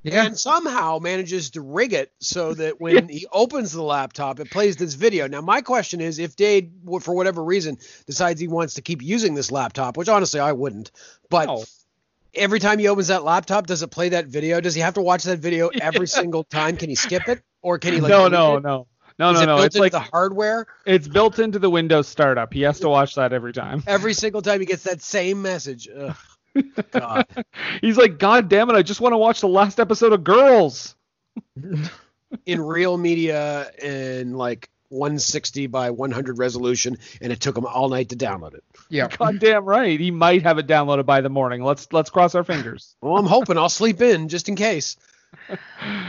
Yeah. 0.04 0.26
and 0.26 0.36
somehow 0.36 0.98
manages 0.98 1.50
to 1.50 1.60
rig 1.60 1.92
it 1.92 2.10
so 2.18 2.54
that 2.54 2.80
when 2.80 3.08
he 3.08 3.28
opens 3.30 3.70
the 3.70 3.82
laptop, 3.84 4.40
it 4.40 4.50
plays 4.50 4.76
this 4.76 4.94
video. 4.94 5.28
Now, 5.28 5.42
my 5.42 5.60
question 5.60 6.00
is, 6.00 6.18
if 6.18 6.34
Dade, 6.34 6.72
for 7.02 7.14
whatever 7.14 7.44
reason, 7.44 7.78
decides 8.06 8.40
he 8.40 8.48
wants 8.48 8.74
to 8.74 8.82
keep 8.82 9.00
using 9.00 9.34
this 9.34 9.52
laptop, 9.52 9.96
which 9.96 10.08
honestly 10.08 10.40
I 10.40 10.50
wouldn't, 10.50 10.90
but 11.30 11.46
No. 11.46 11.64
every 12.34 12.58
time 12.58 12.80
he 12.80 12.88
opens 12.88 13.08
that 13.08 13.22
laptop, 13.22 13.68
does 13.68 13.84
it 13.84 13.92
play 13.92 14.08
that 14.08 14.26
video? 14.26 14.60
Does 14.60 14.74
he 14.74 14.80
have 14.80 14.94
to 14.94 15.02
watch 15.02 15.22
that 15.22 15.38
video 15.38 15.68
every 15.80 16.08
single 16.08 16.42
time? 16.42 16.76
Can 16.76 16.88
he 16.88 16.96
skip 16.96 17.28
it, 17.28 17.40
or 17.62 17.78
can 17.78 17.92
he 17.92 18.00
like? 18.00 18.10
no, 18.10 18.26
no, 18.26 18.56
it? 18.56 18.64
no, 18.64 18.88
no, 19.18 19.30
Is 19.30 19.36
no, 19.36 19.42
it 19.42 19.46
no. 19.46 19.54
built 19.56 19.66
It's 19.66 19.74
into 19.76 19.82
like 19.82 19.92
the 19.92 20.00
hardware. 20.00 20.66
it's 20.86 21.08
built 21.08 21.38
into 21.38 21.58
the 21.58 21.70
Windows 21.70 22.08
startup. 22.08 22.52
He 22.52 22.62
has 22.62 22.80
to 22.80 22.88
watch 22.88 23.14
that 23.16 23.32
every 23.32 23.52
time. 23.52 23.82
Every 23.86 24.14
single 24.14 24.42
time 24.42 24.60
he 24.60 24.66
gets 24.66 24.84
that 24.84 25.02
same 25.02 25.42
message. 25.42 25.88
Ugh. 25.94 26.16
God. 26.90 27.26
He's 27.80 27.96
like, 27.96 28.18
God 28.18 28.48
damn 28.48 28.68
it! 28.70 28.74
I 28.74 28.82
just 28.82 29.00
want 29.00 29.12
to 29.14 29.16
watch 29.18 29.40
the 29.40 29.48
last 29.48 29.80
episode 29.80 30.12
of 30.12 30.22
Girls. 30.24 30.94
in 32.46 32.60
real 32.60 32.96
media 32.96 33.70
in 33.82 34.34
like 34.34 34.68
160 34.88 35.66
by 35.68 35.90
100 35.90 36.38
resolution, 36.38 36.98
and 37.20 37.32
it 37.32 37.40
took 37.40 37.56
him 37.56 37.64
all 37.64 37.88
night 37.88 38.10
to 38.10 38.16
download 38.16 38.54
it. 38.54 38.64
Yeah. 38.90 39.08
God 39.08 39.38
damn 39.38 39.64
right. 39.64 39.98
He 39.98 40.10
might 40.10 40.42
have 40.42 40.58
it 40.58 40.66
downloaded 40.66 41.06
by 41.06 41.22
the 41.22 41.30
morning. 41.30 41.62
Let's 41.64 41.90
let's 41.92 42.10
cross 42.10 42.34
our 42.34 42.44
fingers. 42.44 42.94
Well, 43.00 43.16
I'm 43.16 43.26
hoping 43.26 43.56
I'll 43.56 43.68
sleep 43.70 44.02
in 44.02 44.28
just 44.28 44.48
in 44.50 44.56
case. 44.56 44.96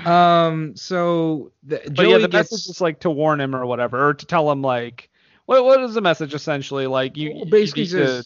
Um. 0.06 0.76
So 0.76 1.52
the, 1.64 1.82
But 1.86 1.94
Joey 1.94 2.10
yeah, 2.12 2.18
the 2.20 2.28
gets, 2.28 2.52
message 2.52 2.70
is 2.70 2.82
like 2.82 3.00
to 3.02 3.10
warn 3.10 3.40
him 3.42 3.56
or 3.56 3.66
whatever, 3.66 4.10
or 4.10 4.14
to 4.14 4.26
tell 4.26 4.52
him 4.52 4.62
like, 4.62 5.10
what 5.46 5.64
what 5.64 5.82
is 5.82 5.94
the 5.94 6.02
message 6.02 6.34
essentially? 6.34 6.88
Like 6.88 7.16
you, 7.18 7.30
Well, 7.32 7.40
you 7.46 7.46
basically 7.52 7.84
need 7.84 7.90
to- 7.92 8.26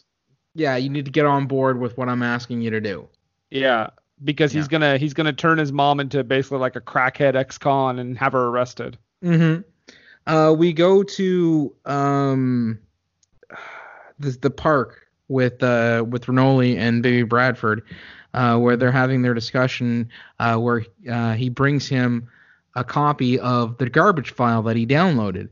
yeah, 0.56 0.76
you 0.76 0.89
need 0.89 1.06
to 1.06 1.12
get 1.12 1.26
on 1.26 1.45
board 1.45 1.80
with 1.80 1.98
what 1.98 2.10
I'm 2.10 2.24
asking 2.24 2.62
you 2.62 2.72
to 2.72 2.82
do. 2.82 3.08
yeah, 3.52 3.89
because 4.24 4.52
he's 4.52 4.68
gonna 4.68 4.98
he's 4.98 5.14
gonna 5.14 5.34
turn 5.34 5.60
his 5.60 5.72
mom 5.72 6.00
into 6.00 6.24
basically 6.24 6.58
like 6.58 6.76
a 6.76 6.82
crackhead 6.82 7.36
ex-con 7.36 8.00
and 8.00 8.18
have 8.18 8.34
her 8.34 8.48
arrested. 8.48 8.98
Mm-hmm. 9.24 9.62
Uh, 10.34 10.52
we 10.54 10.74
go 10.74 11.04
to 11.04 11.76
um, 11.86 12.80
the 14.20 14.32
the 14.32 14.50
park 14.50 15.07
with 15.28 15.62
uh 15.64 16.06
with 16.08 16.26
Renoli 16.26 16.78
and 16.78 17.04
Baby 17.04 17.24
Bradford, 17.24 17.84
uh, 18.34 18.58
where 18.58 18.78
they're 18.78 18.92
having 18.92 19.22
their 19.22 19.34
discussion, 19.34 20.10
uh, 20.40 20.58
where 20.58 20.86
uh, 21.10 21.34
he 21.34 21.50
brings 21.50 21.88
him 21.88 22.30
a 22.76 22.84
copy 22.84 23.40
of 23.40 23.78
the 23.78 23.90
garbage 23.90 24.32
file 24.32 24.62
that 24.64 24.76
he 24.76 24.86
downloaded. 24.86 25.50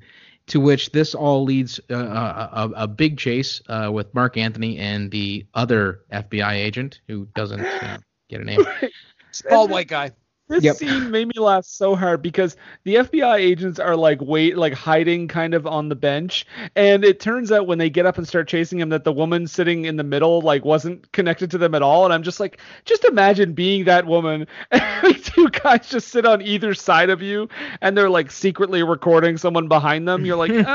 To 0.50 0.60
which 0.60 0.92
this 0.92 1.16
all 1.16 1.44
leads 1.44 1.80
uh, 1.90 1.96
a, 1.96 2.50
a, 2.54 2.72
a 2.84 2.88
big 2.88 3.18
chase 3.18 3.64
uh, 3.68 3.90
with 3.92 4.14
Marc 4.14 4.38
Anthony 4.38 4.78
and 4.78 5.10
the 5.10 5.44
other 5.56 6.02
FBI 6.12 6.54
agent 6.54 7.00
who 7.08 7.26
doesn't 7.34 7.62
you 7.62 7.98
get 8.30 8.42
a 8.42 8.44
name. 8.44 8.64
Bald 9.50 9.72
white 9.72 9.88
guy. 9.88 10.12
This 10.48 10.64
Yep. 10.64 10.76
scene 10.76 11.10
made 11.10 11.28
me 11.28 11.40
laugh 11.40 11.66
so 11.66 11.96
hard 11.96 12.22
because 12.22 12.56
the 12.84 12.96
FBI 12.98 13.38
agents 13.38 13.80
are 13.80 13.96
like 13.96 14.22
wait 14.22 14.56
like 14.58 14.74
hiding 14.74 15.28
kind 15.28 15.56
of 15.56 15.66
on 15.66 15.90
the 15.90 15.96
bench 15.96 16.46
and 16.76 17.04
it 17.04 17.20
turns 17.20 17.52
out 17.52 17.66
when 17.66 17.80
they 17.80 17.90
get 17.90 18.06
up 18.06 18.20
and 18.20 18.28
start 18.28 18.48
chasing 18.48 18.80
him 18.80 18.90
that 18.90 19.04
the 19.04 19.12
woman 19.12 19.48
sitting 19.48 19.86
in 19.86 19.96
the 19.96 20.04
middle 20.04 20.42
like 20.42 20.64
wasn't 20.64 21.12
connected 21.14 21.50
to 21.50 21.58
them 21.58 21.74
at 21.74 21.82
all 21.82 22.06
and 22.06 22.14
I'm 22.14 22.22
just 22.22 22.40
like 22.40 22.60
just 22.86 23.06
imagine 23.06 23.54
being 23.54 23.86
that 23.86 24.06
woman 24.06 24.46
and 24.72 25.24
two 25.24 25.50
guys 25.50 25.90
just 25.90 26.10
sit 26.10 26.28
on 26.28 26.44
either 26.44 26.76
side 26.76 27.10
of 27.10 27.24
you 27.24 27.50
and 27.82 27.98
they're 27.98 28.10
like 28.10 28.30
secretly 28.30 28.84
recording 28.84 29.38
someone 29.38 29.68
behind 29.68 30.08
them 30.08 30.26
you're 30.26 30.38
like 30.38 30.52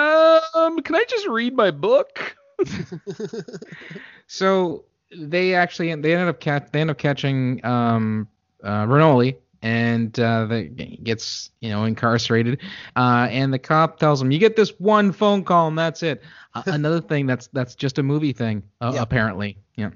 um 0.57 0.81
can 0.81 0.97
I 0.97 1.05
just 1.09 1.29
read 1.29 1.55
my 1.55 1.71
book 1.71 2.37
So 4.27 4.85
they 5.17 5.55
actually 5.55 5.95
they 5.95 6.13
ended 6.13 6.29
up 6.29 6.41
cat 6.41 6.73
they 6.73 6.81
end 6.81 6.91
up 6.91 6.99
catching 6.99 7.65
um 7.65 8.29
uh 8.63 8.85
Renoli 8.87 9.37
and 9.63 10.19
uh, 10.19 10.47
the, 10.47 10.65
gets 11.03 11.51
you 11.61 11.71
know 11.71 11.85
incarcerated. 11.85 12.61
Uh, 12.97 13.29
and 13.31 13.53
the 13.53 13.59
cop 13.59 13.99
tells 13.99 14.21
him, 14.23 14.31
"You 14.31 14.39
get 14.39 14.57
this 14.57 14.71
one 14.79 15.13
phone 15.13 15.45
call, 15.45 15.69
and 15.69 15.79
that's 15.79 16.03
it." 16.03 16.23
Uh, 16.55 16.63
another 16.67 17.01
thing 17.01 17.27
that's 17.27 17.49
that's 17.49 17.75
just 17.75 17.99
a 17.99 18.03
movie 18.03 18.33
thing, 18.33 18.63
uh, 18.81 18.93
Yeah. 18.95 19.03
apparently. 19.03 19.59
Yeah. 19.77 19.91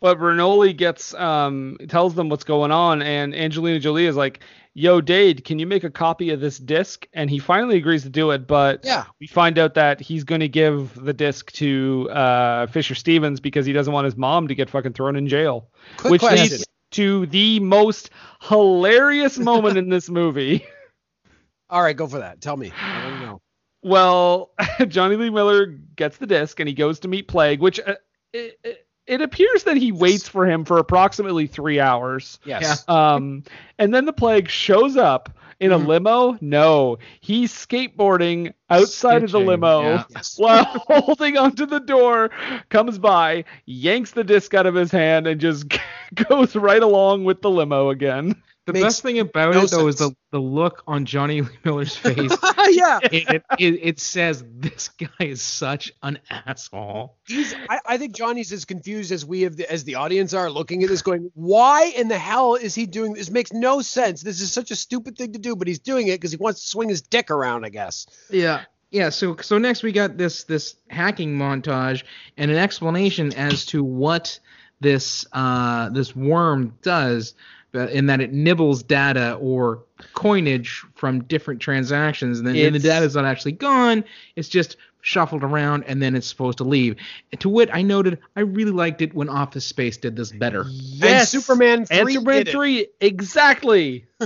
But 0.00 0.18
Bernoulli 0.18 0.76
gets 0.76 1.14
um 1.14 1.76
tells 1.88 2.14
them 2.14 2.28
what's 2.28 2.44
going 2.44 2.72
on, 2.72 3.02
and 3.02 3.34
Angelina 3.34 3.78
Jolie 3.78 4.06
is 4.06 4.16
like, 4.16 4.40
"Yo, 4.74 5.00
Dade, 5.00 5.44
can 5.44 5.58
you 5.60 5.66
make 5.66 5.84
a 5.84 5.90
copy 5.90 6.30
of 6.30 6.40
this 6.40 6.58
disc?" 6.58 7.06
And 7.12 7.30
he 7.30 7.38
finally 7.38 7.76
agrees 7.76 8.02
to 8.02 8.08
do 8.08 8.30
it, 8.32 8.46
but 8.48 8.80
Yeah. 8.84 9.04
we 9.20 9.26
find 9.28 9.58
out 9.58 9.74
that 9.74 10.00
he's 10.00 10.24
going 10.24 10.40
to 10.40 10.48
give 10.48 10.94
the 10.96 11.12
disc 11.12 11.52
to 11.52 12.08
uh, 12.10 12.66
Fisher 12.66 12.96
Stevens 12.96 13.38
because 13.38 13.64
he 13.64 13.72
doesn't 13.72 13.92
want 13.92 14.06
his 14.06 14.16
mom 14.16 14.48
to 14.48 14.54
get 14.56 14.68
fucking 14.70 14.92
thrown 14.94 15.14
in 15.14 15.28
jail. 15.28 15.68
Quick 15.98 16.10
which 16.12 16.20
question. 16.22 16.50
leads 16.50 16.66
to 16.92 17.26
the 17.26 17.60
most 17.60 18.10
hilarious 18.40 19.38
moment 19.38 19.76
in 19.76 19.88
this 19.88 20.08
movie. 20.08 20.64
All 21.70 21.82
right, 21.82 21.96
go 21.96 22.06
for 22.06 22.18
that. 22.18 22.40
Tell 22.40 22.56
me. 22.56 22.72
I 22.80 23.02
don't 23.02 23.20
know. 23.22 23.40
Well, 23.82 24.52
Jonny 24.88 25.16
Lee 25.16 25.30
Miller 25.30 25.66
gets 25.66 26.18
the 26.18 26.26
disc 26.26 26.60
and 26.60 26.68
he 26.68 26.74
goes 26.74 27.00
to 27.00 27.08
meet 27.08 27.28
Plague, 27.28 27.60
which 27.60 27.80
uh, 27.80 27.96
it, 28.32 28.58
it, 28.62 28.86
it 29.06 29.20
appears 29.20 29.64
that 29.64 29.76
he 29.76 29.90
waits 29.90 30.28
for 30.28 30.46
him 30.46 30.64
for 30.64 30.78
approximately 30.78 31.46
three 31.46 31.80
hours. 31.80 32.38
Yes. 32.44 32.88
Um, 32.88 33.42
and 33.78 33.92
then 33.92 34.04
the 34.04 34.12
Plague 34.12 34.48
shows 34.48 34.96
up 34.96 35.36
in 35.62 35.72
a 35.72 35.78
Mhm. 35.78 35.86
limo. 35.86 36.38
No, 36.40 36.98
he's 37.20 37.52
skateboarding 37.52 38.52
outside 38.68 39.22
of 39.22 39.30
the 39.30 39.40
limo 39.40 39.82
yeah. 39.82 40.04
While 40.36 40.64
holding 40.64 41.36
onto 41.38 41.66
the 41.66 41.80
door. 41.80 42.30
Comes 42.68 42.98
by, 42.98 43.44
yanks 43.66 44.12
the 44.12 44.24
disc 44.24 44.54
out 44.54 44.66
of 44.66 44.74
his 44.74 44.90
hand, 44.90 45.26
and 45.26 45.40
just 45.40 45.66
goes 46.28 46.56
right 46.56 46.82
along 46.82 47.24
with 47.24 47.42
the 47.42 47.50
limo 47.50 47.90
again. 47.90 48.42
The 48.72 48.80
Makes 48.80 48.84
best 48.84 49.02
thing 49.02 49.18
about 49.18 49.52
no 49.52 49.64
it 49.64 49.70
though 49.70 49.86
is 49.86 49.96
the 49.96 50.16
the 50.30 50.38
look 50.38 50.82
on 50.86 51.04
Jonny 51.04 51.42
Miller's 51.64 51.94
face. 51.94 52.32
yeah. 52.70 53.00
it, 53.02 53.42
it, 53.58 53.80
it, 53.82 54.00
says 54.00 54.42
this 54.50 54.88
guy 54.88 55.08
is 55.26 55.42
such 55.42 55.92
an 56.02 56.18
asshole. 56.30 57.18
He's, 57.26 57.54
I, 57.68 57.80
I 57.84 57.98
think 57.98 58.16
Jonny's 58.16 58.50
as 58.50 58.64
confused 58.64 59.12
as 59.12 59.26
we 59.26 59.42
have, 59.42 59.60
as 59.60 59.84
the 59.84 59.96
audience 59.96 60.32
are 60.32 60.48
looking 60.48 60.82
at 60.84 60.88
this, 60.88 61.02
going, 61.02 61.30
"Why 61.34 61.92
in 61.94 62.08
the 62.08 62.18
hell 62.18 62.54
is 62.54 62.74
he 62.74 62.86
doing 62.86 63.12
this? 63.12 63.30
Makes 63.30 63.52
no 63.52 63.82
sense. 63.82 64.22
This 64.22 64.40
is 64.40 64.50
such 64.50 64.70
a 64.70 64.76
stupid 64.76 65.18
thing 65.18 65.34
to 65.34 65.38
do, 65.38 65.54
but 65.54 65.68
he's 65.68 65.80
doing 65.80 66.08
it 66.08 66.12
because 66.12 66.30
he 66.30 66.38
wants 66.38 66.62
to 66.62 66.68
swing 66.68 66.88
his 66.88 67.02
dick 67.02 67.30
around, 67.30 67.66
I 67.66 67.68
guess." 67.68 68.06
Yeah. 68.30 68.62
Yeah, 68.90 69.08
so 69.10 69.36
so 69.36 69.58
next 69.58 69.82
we 69.82 69.92
got 69.92 70.16
this 70.16 70.44
this 70.44 70.76
hacking 70.88 71.36
montage 71.36 72.04
and 72.38 72.50
an 72.50 72.56
explanation 72.56 73.34
as 73.34 73.66
to 73.66 73.82
what 73.84 74.38
this 74.80 75.24
uh 75.32 75.88
this 75.90 76.14
worm 76.14 76.76
does 76.82 77.34
Uh, 77.74 77.86
in 77.88 78.04
that 78.06 78.20
it 78.20 78.32
nibbles 78.34 78.82
data 78.82 79.34
or 79.40 79.82
coinage 80.12 80.84
from 80.94 81.24
different 81.24 81.58
transactions 81.58 82.38
and 82.38 82.46
then 82.46 82.54
and 82.54 82.74
the 82.74 82.78
data 82.78 83.06
is 83.06 83.14
not 83.14 83.24
actually 83.24 83.52
gone, 83.52 84.04
it's 84.36 84.48
just 84.50 84.76
shuffled 85.00 85.42
around 85.42 85.82
and 85.84 86.00
then 86.02 86.14
it's 86.14 86.26
supposed 86.26 86.58
to 86.58 86.64
leave. 86.64 86.96
To 87.38 87.48
wit, 87.48 87.70
I 87.72 87.80
noted 87.80 88.18
I 88.36 88.40
really 88.40 88.72
liked 88.72 89.00
it 89.00 89.14
when 89.14 89.30
Office 89.30 89.64
Space 89.64 89.96
did 89.96 90.16
this 90.16 90.30
better. 90.32 90.66
And 91.02 91.26
Superman 91.26 91.86
And 91.90 92.02
three 92.02 92.12
Superman 92.14 92.38
did 92.40 92.48
it. 92.48 92.52
3, 92.52 92.86
exactly. 93.00 94.04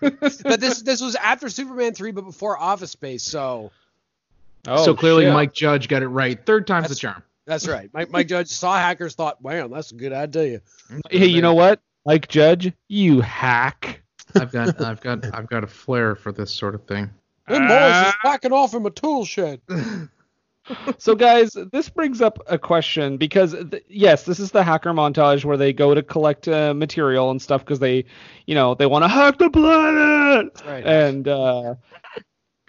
But 0.00 0.60
this 0.60 0.82
this 0.82 1.00
was 1.00 1.14
after 1.16 1.48
Superman 1.48 1.94
three, 1.94 2.10
but 2.12 2.22
before 2.22 2.58
Office 2.58 2.90
Space. 2.90 3.22
So 3.22 3.70
Oh, 4.66 4.84
so 4.84 4.94
clearly 4.94 5.24
shit. 5.24 5.32
Mike 5.32 5.54
Judge 5.54 5.88
got 5.88 6.02
it 6.02 6.08
right. 6.08 6.44
Third 6.44 6.66
time's 6.66 6.84
That's- 6.84 6.96
the 6.98 7.00
charm. 7.00 7.22
that's 7.46 7.66
right. 7.66 7.88
Mike, 7.94 8.10
Mike 8.10 8.26
Judge 8.28 8.48
saw 8.48 8.76
hackers, 8.76 9.14
thought, 9.14 9.40
"Wow, 9.42 9.68
that's 9.68 9.90
a 9.92 9.94
good 9.94 10.12
idea." 10.12 10.60
Hey, 11.10 11.26
you 11.26 11.40
know 11.40 11.54
what? 11.54 11.80
Mike 12.06 12.28
Judge, 12.28 12.72
you 12.88 13.20
hack. 13.20 14.02
I've 14.34 14.52
got 14.52 14.80
I've 14.80 15.00
got 15.00 15.34
I've 15.34 15.48
got 15.48 15.64
a 15.64 15.66
flair 15.66 16.14
for 16.14 16.32
this 16.32 16.52
sort 16.52 16.74
of 16.74 16.84
thing. 16.86 17.10
Them 17.48 17.66
boys 17.66 18.06
is 18.06 18.14
backing 18.22 18.52
off 18.52 18.70
from 18.70 18.86
a 18.86 18.90
tool 18.90 19.24
shed. 19.24 19.60
So, 20.98 21.14
guys, 21.14 21.56
this 21.72 21.88
brings 21.88 22.20
up 22.20 22.38
a 22.46 22.58
question 22.58 23.16
because, 23.16 23.54
th- 23.70 23.84
yes, 23.88 24.24
this 24.24 24.38
is 24.38 24.52
the 24.52 24.62
hacker 24.62 24.92
montage 24.92 25.44
where 25.44 25.56
they 25.56 25.72
go 25.72 25.94
to 25.94 26.02
collect 26.02 26.46
uh, 26.46 26.74
material 26.74 27.30
and 27.30 27.42
stuff 27.42 27.64
because 27.64 27.80
they, 27.80 28.04
you 28.46 28.54
know, 28.54 28.74
they 28.74 28.86
want 28.86 29.02
to 29.02 29.08
hack 29.08 29.38
the 29.38 29.50
planet. 29.50 30.62
Right. 30.64 30.86
And, 30.86 31.26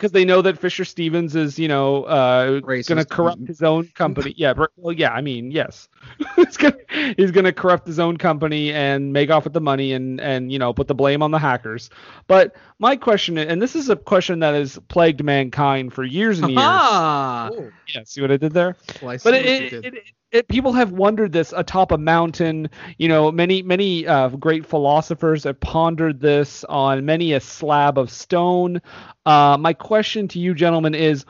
because 0.01 0.11
they 0.13 0.25
know 0.25 0.41
that 0.41 0.57
Fisher 0.57 0.83
Stevens 0.83 1.35
is, 1.35 1.59
you 1.59 1.67
know, 1.67 2.05
uh, 2.05 2.59
going 2.59 2.81
to 2.83 3.05
corrupt 3.05 3.47
his 3.47 3.61
own 3.61 3.87
company. 3.93 4.33
yeah, 4.35 4.51
well, 4.75 4.91
yeah, 4.91 5.11
I 5.11 5.21
mean, 5.21 5.51
yes, 5.51 5.89
he's 6.35 6.57
gonna 6.57 6.75
he's 7.17 7.29
gonna 7.29 7.53
corrupt 7.53 7.85
his 7.85 7.99
own 7.99 8.17
company 8.17 8.73
and 8.73 9.13
make 9.13 9.29
off 9.29 9.43
with 9.43 9.53
the 9.53 9.61
money 9.61 9.93
and 9.93 10.19
and 10.19 10.51
you 10.51 10.57
know 10.57 10.73
put 10.73 10.87
the 10.87 10.95
blame 10.95 11.21
on 11.21 11.29
the 11.29 11.37
hackers. 11.37 11.91
But 12.25 12.55
my 12.79 12.95
question, 12.95 13.37
and 13.37 13.61
this 13.61 13.75
is 13.75 13.89
a 13.89 13.95
question 13.95 14.39
that 14.39 14.55
has 14.55 14.79
plagued 14.87 15.23
mankind 15.23 15.93
for 15.93 16.03
years 16.03 16.39
and 16.39 16.49
years. 16.49 16.59
Ah, 16.59 17.51
Ooh. 17.51 17.71
Yeah, 17.93 18.01
see 18.03 18.21
what 18.21 18.31
I 18.31 18.37
did 18.37 18.53
there? 18.53 18.75
well, 19.03 19.11
I 19.11 19.17
see 19.17 19.29
But 19.29 19.35
what 19.35 19.45
it, 19.45 19.71
you 19.71 19.79
it, 19.83 19.93
it, 19.93 20.03
it, 20.31 20.37
it- 20.39 20.47
people 20.47 20.73
have 20.73 20.91
wondered 20.91 21.31
this 21.31 21.53
atop 21.55 21.91
a 21.91 21.97
mountain. 21.97 22.69
You 22.97 23.07
know, 23.07 23.31
many 23.31 23.61
many 23.61 24.07
uh, 24.07 24.29
great 24.29 24.65
philosophers 24.65 25.43
have 25.43 25.59
pondered 25.59 26.19
this 26.19 26.63
on 26.65 27.05
many 27.05 27.33
a 27.33 27.39
slab 27.39 27.97
of 27.97 28.09
stone. 28.11 28.81
Uh, 29.25 29.57
my 29.59 29.73
question 29.73 30.27
to 30.29 30.39
you, 30.39 30.53
gentlemen, 30.53 30.95
is: 30.95 31.25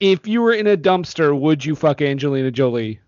If 0.00 0.26
you 0.26 0.40
were 0.42 0.52
in 0.52 0.66
a 0.66 0.76
dumpster, 0.76 1.38
would 1.38 1.64
you 1.64 1.74
fuck 1.74 2.00
Angelina 2.02 2.50
Jolie? 2.50 3.00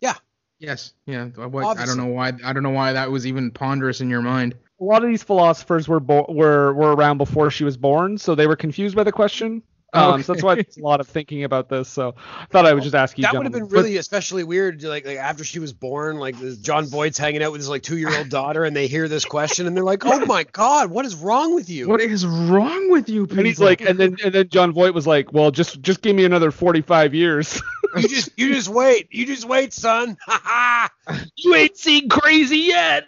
Yeah. 0.00 0.14
Yes. 0.58 0.94
Yeah. 1.06 1.26
What, 1.26 1.78
I 1.78 1.84
don't 1.86 1.96
know 1.96 2.06
why. 2.06 2.32
I 2.44 2.52
don't 2.52 2.62
know 2.62 2.70
why 2.70 2.92
that 2.92 3.10
was 3.10 3.26
even 3.26 3.50
ponderous 3.50 4.00
in 4.00 4.08
your 4.08 4.22
mind. 4.22 4.54
A 4.80 4.84
lot 4.84 5.02
of 5.04 5.08
these 5.10 5.22
philosophers 5.22 5.86
were 5.88 6.00
bo- 6.00 6.26
were 6.28 6.72
were 6.74 6.94
around 6.94 7.18
before 7.18 7.50
she 7.50 7.64
was 7.64 7.76
born, 7.76 8.18
so 8.18 8.34
they 8.34 8.46
were 8.48 8.56
confused 8.56 8.96
by 8.96 9.04
the 9.04 9.12
question. 9.12 9.62
Um, 9.94 10.22
So 10.22 10.32
that's 10.32 10.42
why 10.42 10.54
there's 10.54 10.76
a 10.78 10.82
lot 10.82 11.00
of 11.00 11.08
thinking 11.08 11.44
about 11.44 11.68
this. 11.68 11.88
So 11.88 12.14
I 12.18 12.46
thought 12.46 12.64
I 12.66 12.72
would 12.72 12.82
just 12.82 12.94
ask 12.94 13.18
you. 13.18 13.22
That 13.22 13.34
would 13.34 13.44
have 13.44 13.52
been 13.52 13.68
really 13.68 13.98
especially 13.98 14.42
weird, 14.44 14.82
like 14.82 15.04
like 15.04 15.18
after 15.18 15.44
she 15.44 15.58
was 15.58 15.72
born, 15.72 16.18
like 16.18 16.34
Jon 16.62 16.86
Voight's 16.86 17.18
hanging 17.18 17.42
out 17.42 17.52
with 17.52 17.60
his 17.60 17.68
like 17.68 17.82
two 17.82 17.98
year 17.98 18.16
old 18.16 18.28
daughter, 18.30 18.64
and 18.64 18.74
they 18.74 18.86
hear 18.86 19.06
this 19.08 19.24
question, 19.24 19.66
and 19.66 19.76
they're 19.76 19.84
like, 19.84 20.06
"Oh 20.06 20.24
my 20.26 20.44
God, 20.44 20.90
what 20.90 21.04
is 21.04 21.14
wrong 21.14 21.54
with 21.54 21.68
you?" 21.68 21.88
What 21.88 22.00
is 22.00 22.24
wrong 22.26 22.90
with 22.90 23.08
you 23.08 23.26
people? 23.26 23.38
And 23.38 23.46
he's 23.46 23.60
like, 23.60 23.82
and 23.82 23.98
then 23.98 24.16
and 24.24 24.34
then 24.34 24.48
Jon 24.48 24.72
Voight 24.72 24.94
was 24.94 25.06
like, 25.06 25.32
well, 25.32 25.50
just 25.50 25.82
just 25.82 26.00
give 26.00 26.16
me 26.16 26.24
another 26.24 26.50
45 26.50 27.14
years. 27.14 27.60
You 27.94 28.08
just 28.08 28.30
you 28.38 28.54
just 28.54 28.70
wait, 28.70 29.08
you 29.10 29.26
just 29.26 29.44
wait, 29.46 29.74
son. 29.74 30.16
Ha 30.22 30.90
you 31.36 31.54
ain't 31.54 31.76
seen 31.76 32.08
crazy 32.08 32.56
yet. 32.60 33.06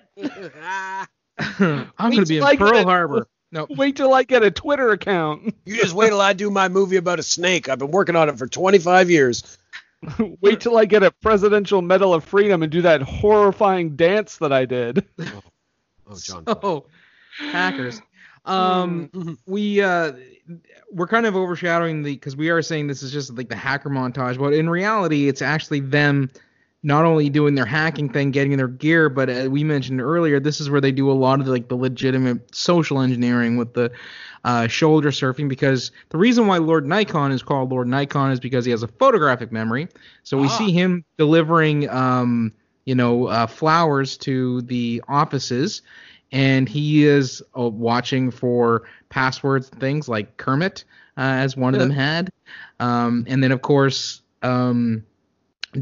I'm 1.38 1.88
gonna 1.98 2.26
be 2.26 2.36
in 2.36 2.42
like 2.42 2.58
Pearl 2.58 2.72
that- 2.72 2.84
Harbor. 2.84 3.26
No. 3.54 3.66
Wait 3.70 3.96
till 3.96 4.12
I 4.12 4.24
get 4.24 4.42
a 4.42 4.50
Twitter 4.50 4.90
account. 4.90 5.54
you 5.64 5.76
just 5.76 5.94
wait 5.94 6.08
till 6.08 6.20
I 6.20 6.32
do 6.32 6.50
my 6.50 6.68
movie 6.68 6.96
about 6.96 7.20
a 7.20 7.22
snake. 7.22 7.68
I've 7.68 7.78
been 7.78 7.92
working 7.92 8.16
on 8.16 8.28
it 8.28 8.36
for 8.36 8.46
25 8.46 9.10
years. 9.10 9.56
Wait 10.42 10.60
till 10.60 10.76
I 10.76 10.84
get 10.84 11.02
a 11.02 11.10
Presidential 11.10 11.80
Medal 11.80 12.12
of 12.12 12.24
Freedom 12.24 12.62
and 12.62 12.70
do 12.70 12.82
that 12.82 13.00
horrifying 13.00 13.96
dance 13.96 14.36
that 14.38 14.52
I 14.52 14.66
did. 14.66 15.06
Oh, 16.06 16.16
John. 16.18 16.44
Oh, 16.46 16.84
hackers. 17.38 18.02
Um, 18.44 19.08
Mhm. 19.14 19.38
we 19.46 19.80
uh, 19.80 20.12
we're 20.90 21.06
kind 21.06 21.24
of 21.24 21.34
overshadowing 21.36 22.02
the 22.02 22.12
because 22.12 22.36
we 22.36 22.50
are 22.50 22.60
saying 22.60 22.88
this 22.88 23.02
is 23.02 23.10
just 23.12 23.34
like 23.34 23.48
the 23.48 23.56
hacker 23.56 23.88
montage, 23.88 24.38
but 24.38 24.52
in 24.52 24.68
reality, 24.68 25.28
it's 25.28 25.40
actually 25.40 25.80
them 25.80 26.28
not 26.84 27.06
only 27.06 27.30
doing 27.30 27.54
their 27.54 27.64
hacking 27.64 28.10
thing, 28.10 28.30
getting 28.30 28.56
their 28.58 28.68
gear, 28.68 29.08
but 29.08 29.30
uh, 29.30 29.48
we 29.50 29.64
mentioned 29.64 30.00
earlier, 30.02 30.38
this 30.38 30.60
is 30.60 30.68
where 30.68 30.82
they 30.82 30.92
do 30.92 31.10
a 31.10 31.14
lot 31.14 31.40
of 31.40 31.48
like 31.48 31.68
the 31.68 31.74
legitimate 31.74 32.54
social 32.54 33.00
engineering 33.00 33.56
with 33.56 33.72
the 33.72 33.90
uh, 34.44 34.66
shoulder 34.68 35.10
surfing. 35.10 35.48
Because 35.48 35.90
the 36.10 36.18
reason 36.18 36.46
why 36.46 36.58
Lord 36.58 36.86
Nikon 36.86 37.32
is 37.32 37.42
called 37.42 37.72
Lord 37.72 37.88
Nikon 37.88 38.30
is 38.32 38.38
because 38.38 38.66
he 38.66 38.70
has 38.70 38.82
a 38.82 38.88
photographic 38.88 39.50
memory. 39.50 39.88
So 40.24 40.36
we 40.36 40.44
Ah. 40.44 40.58
see 40.58 40.72
him 40.72 41.04
delivering, 41.16 41.88
um, 41.88 42.52
you 42.84 42.94
know, 42.94 43.28
uh, 43.28 43.46
flowers 43.46 44.18
to 44.18 44.60
the 44.62 45.02
offices, 45.08 45.80
and 46.32 46.68
he 46.68 47.04
is 47.06 47.42
uh, 47.58 47.66
watching 47.68 48.30
for 48.30 48.82
passwords 49.08 49.70
and 49.70 49.80
things 49.80 50.06
like 50.06 50.36
Kermit, 50.36 50.84
uh, 51.16 51.20
as 51.22 51.56
one 51.56 51.74
of 51.74 51.80
them 51.80 51.90
had, 51.90 52.30
um, 52.78 53.24
and 53.26 53.42
then 53.42 53.52
of 53.52 53.62
course. 53.62 54.20
Um, 54.42 55.02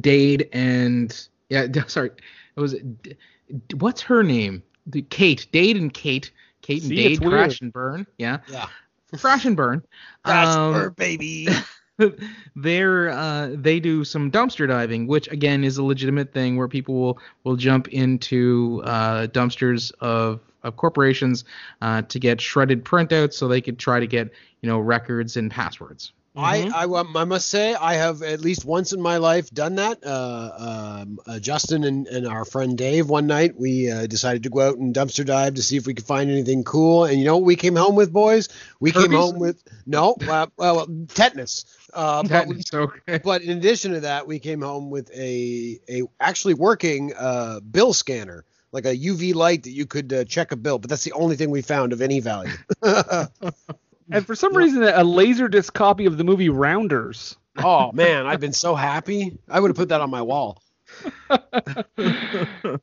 Dade 0.01 0.49
and 0.53 1.29
yeah, 1.49 1.67
sorry, 1.87 2.11
it 2.57 2.61
was 2.61 2.77
what's 3.75 4.03
her 4.03 4.23
name? 4.23 4.63
The 4.87 5.03
Kate, 5.03 5.47
Dade 5.53 5.77
and 5.77 5.93
Kate, 5.93 6.31
Kate 6.63 6.83
and 6.83 6.89
See, 6.89 6.97
Dade 6.97 7.21
crash 7.23 7.61
and 7.61 7.73
burn. 7.73 8.07
Yeah, 8.19 8.39
Yeah. 8.49 8.67
crash 9.17 9.45
and 9.45 9.57
burn. 9.57 9.85
That's 10.25 10.57
Um, 10.57 10.75
her 10.75 10.91
baby. 10.91 11.49
they're 12.57 13.11
uh, 13.11 13.51
they 13.55 13.79
do 13.81 14.05
some 14.05 14.31
dumpster 14.31 14.67
diving, 14.67 15.07
which 15.07 15.31
again 15.31 15.63
is 15.65 15.77
a 15.79 15.85
legitimate 15.85 16.33
thing 16.33 16.57
where 16.57 16.69
people 16.69 16.95
will 16.95 17.19
will 17.45 17.57
jump 17.57 17.89
into 17.89 18.83
uh, 18.85 19.27
dumpsters 19.29 19.93
of 20.01 20.41
of 20.63 20.77
corporations 20.77 21.45
uh, 21.81 22.03
to 22.03 22.19
get 22.19 22.41
shredded 22.41 22.85
printouts 22.85 23.35
so 23.35 23.49
they 23.49 23.61
could 23.61 23.79
try 23.79 24.01
to 24.01 24.07
get 24.07 24.31
you 24.63 24.69
know 24.69 24.79
records 24.79 25.37
and 25.37 25.51
passwords. 25.51 26.13
I, 26.35 26.71
I 26.75 26.85
um, 26.85 27.15
I 27.17 27.25
must 27.25 27.49
say 27.49 27.75
I 27.75 27.95
have 27.95 28.23
at 28.23 28.41
least 28.41 28.65
once 28.65 28.93
in 28.93 29.01
my 29.03 29.19
life 29.19 29.51
done 29.51 29.75
that. 29.75 29.99
Uh, 30.05 31.01
um, 31.03 31.19
uh, 31.27 31.39
Justin 31.39 31.85
and, 31.85 32.07
and 32.07 32.27
our 32.27 32.47
friend 32.47 32.77
Dave 32.79 33.11
one 33.11 33.27
night 33.27 33.55
we 33.59 33.91
uh, 33.91 34.07
decided 34.07 34.43
to 34.45 34.51
go 34.51 34.61
out 34.61 34.79
and 34.79 34.95
dumpster 34.95 35.27
dive 35.27 35.55
to 35.55 35.63
see 35.63 35.77
if 35.77 35.87
we 35.87 35.93
could 35.93 36.07
find 36.07 36.31
anything 36.31 36.65
cool. 36.65 37.05
And 37.05 37.19
you 37.19 37.27
know 37.27 37.37
what 37.37 37.45
we 37.45 37.57
came 37.57 37.77
home 37.77 37.97
with, 37.97 38.13
boys? 38.13 38.49
We 38.81 38.93
came 38.93 39.13
home 39.13 39.39
with 39.39 39.63
no, 39.87 40.17
well, 40.57 40.87
tetanus. 41.09 41.67
Uh, 41.93 42.23
but, 42.23 42.47
we- 42.47 42.63
okay. 42.73 43.19
but 43.23 43.43
in 43.43 43.59
addition 43.59 43.93
to 43.93 44.01
that, 44.01 44.27
we 44.27 44.39
came 44.39 44.63
home 44.63 44.89
with 44.89 45.11
a 45.15 45.79
a 45.89 46.03
actually 46.19 46.55
working 46.55 47.13
uh, 47.15 47.61
bill 47.61 47.93
scanner, 47.93 48.47
like 48.73 48.87
a 48.87 48.97
UV 48.97 49.35
light 49.35 49.65
that 49.65 49.73
you 49.73 49.85
could 49.85 50.11
uh, 50.13 50.25
check 50.25 50.53
a 50.53 50.57
bill. 50.57 50.79
But 50.79 50.89
that's 50.89 51.05
the 51.05 51.13
only 51.13 51.37
thing 51.37 51.51
we 51.51 51.61
found 51.61 51.93
of 51.93 52.01
any 52.01 52.21
value. 52.21 52.53
And 54.13 54.27
for 54.27 54.35
some 54.35 54.57
reason, 54.57 54.83
a 54.83 55.03
laser 55.05 55.49
disc 55.49 55.73
copy 55.75 56.07
of 56.07 56.17
the 56.19 56.25
movie 56.25 56.49
Rounders. 56.49 57.37
oh 57.59 57.93
man, 57.93 58.27
I've 58.27 58.41
been 58.41 58.53
so 58.53 58.75
happy. 58.75 59.39
I 59.49 59.61
would 59.61 59.69
have 59.69 59.77
put 59.77 59.89
that 59.91 60.01
on 60.01 60.11
my 60.11 60.23
wall. 60.23 60.63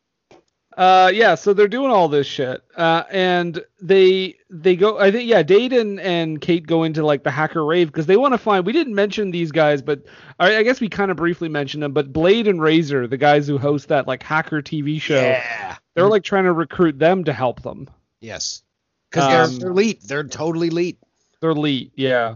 Uh, 0.77 1.11
yeah, 1.13 1.35
so 1.35 1.51
they're 1.51 1.67
doing 1.67 1.91
all 1.91 2.07
this 2.07 2.25
shit, 2.25 2.61
uh, 2.77 3.03
and 3.11 3.61
they 3.81 4.37
they 4.49 4.77
go. 4.77 4.97
I 4.97 5.11
think 5.11 5.27
yeah, 5.29 5.43
Dade 5.43 5.73
and, 5.73 5.99
and 5.99 6.39
Kate 6.39 6.65
go 6.65 6.83
into 6.83 7.05
like 7.05 7.23
the 7.23 7.31
hacker 7.31 7.65
rave 7.65 7.87
because 7.87 8.05
they 8.05 8.15
want 8.15 8.33
to 8.33 8.37
find. 8.37 8.65
We 8.65 8.71
didn't 8.71 8.95
mention 8.95 9.31
these 9.31 9.51
guys, 9.51 9.81
but 9.81 10.05
I, 10.39 10.57
I 10.57 10.63
guess 10.63 10.79
we 10.79 10.87
kind 10.87 11.11
of 11.11 11.17
briefly 11.17 11.49
mentioned 11.49 11.83
them. 11.83 11.91
But 11.91 12.13
Blade 12.13 12.47
and 12.47 12.61
Razor, 12.61 13.07
the 13.07 13.17
guys 13.17 13.45
who 13.45 13.57
host 13.57 13.89
that 13.89 14.07
like 14.07 14.23
hacker 14.23 14.61
TV 14.61 15.01
show, 15.01 15.19
Yeah. 15.19 15.75
they're 15.95 16.07
like 16.07 16.23
trying 16.23 16.45
to 16.45 16.53
recruit 16.53 16.97
them 16.97 17.25
to 17.25 17.33
help 17.33 17.61
them. 17.61 17.89
Yes. 18.21 18.61
Because 19.11 19.25
Um, 19.25 19.31
they're, 19.31 19.59
they're 19.59 19.71
elite. 19.71 20.01
They're 20.07 20.23
totally 20.23 20.67
elite. 20.69 20.99
They're 21.41 21.51
elite, 21.51 21.91
yeah. 21.95 22.35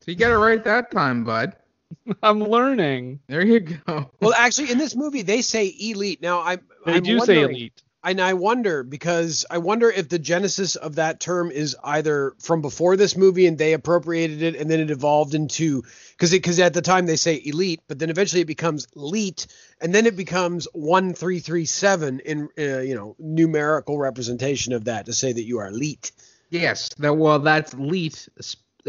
So 0.00 0.10
you 0.10 0.16
got 0.16 0.32
it 0.32 0.38
right 0.38 0.62
that 0.64 0.90
time, 0.90 1.24
bud. 1.24 1.54
I'm 2.22 2.40
learning. 2.40 3.20
There 3.26 3.44
you 3.44 3.60
go. 3.60 4.10
Well, 4.20 4.34
actually, 4.36 4.70
in 4.70 4.78
this 4.78 4.96
movie, 4.96 5.22
they 5.22 5.42
say 5.42 5.74
elite. 5.78 6.22
Now, 6.22 6.42
I'm. 6.42 6.60
They 6.86 6.94
I'm 6.94 7.02
do 7.02 7.20
say 7.20 7.42
elite. 7.42 7.82
And 8.02 8.18
I 8.18 8.32
wonder 8.32 8.82
because 8.82 9.44
I 9.50 9.58
wonder 9.58 9.90
if 9.90 10.08
the 10.08 10.18
genesis 10.18 10.74
of 10.74 10.94
that 10.94 11.20
term 11.20 11.50
is 11.50 11.76
either 11.84 12.32
from 12.38 12.62
before 12.62 12.96
this 12.96 13.14
movie 13.14 13.46
and 13.46 13.58
they 13.58 13.74
appropriated 13.74 14.40
it 14.40 14.56
and 14.56 14.70
then 14.70 14.80
it 14.80 14.90
evolved 14.90 15.34
into 15.34 15.82
because 16.12 16.30
because 16.30 16.58
at 16.60 16.72
the 16.72 16.80
time 16.80 17.04
they 17.04 17.16
say 17.16 17.42
elite, 17.44 17.82
but 17.88 17.98
then 17.98 18.08
eventually 18.08 18.40
it 18.40 18.46
becomes 18.46 18.86
elite 18.96 19.48
and 19.82 19.94
then 19.94 20.06
it 20.06 20.16
becomes 20.16 20.66
one 20.72 21.12
three 21.12 21.40
three 21.40 21.66
seven 21.66 22.20
in 22.20 22.48
uh, 22.58 22.78
you 22.78 22.94
know 22.94 23.16
numerical 23.18 23.98
representation 23.98 24.72
of 24.72 24.84
that 24.84 25.04
to 25.04 25.12
say 25.12 25.30
that 25.30 25.44
you 25.44 25.58
are 25.58 25.68
elite. 25.68 26.12
Yes. 26.50 26.90
That 26.98 27.14
well, 27.14 27.38
that's 27.38 27.74
leet 27.74 28.28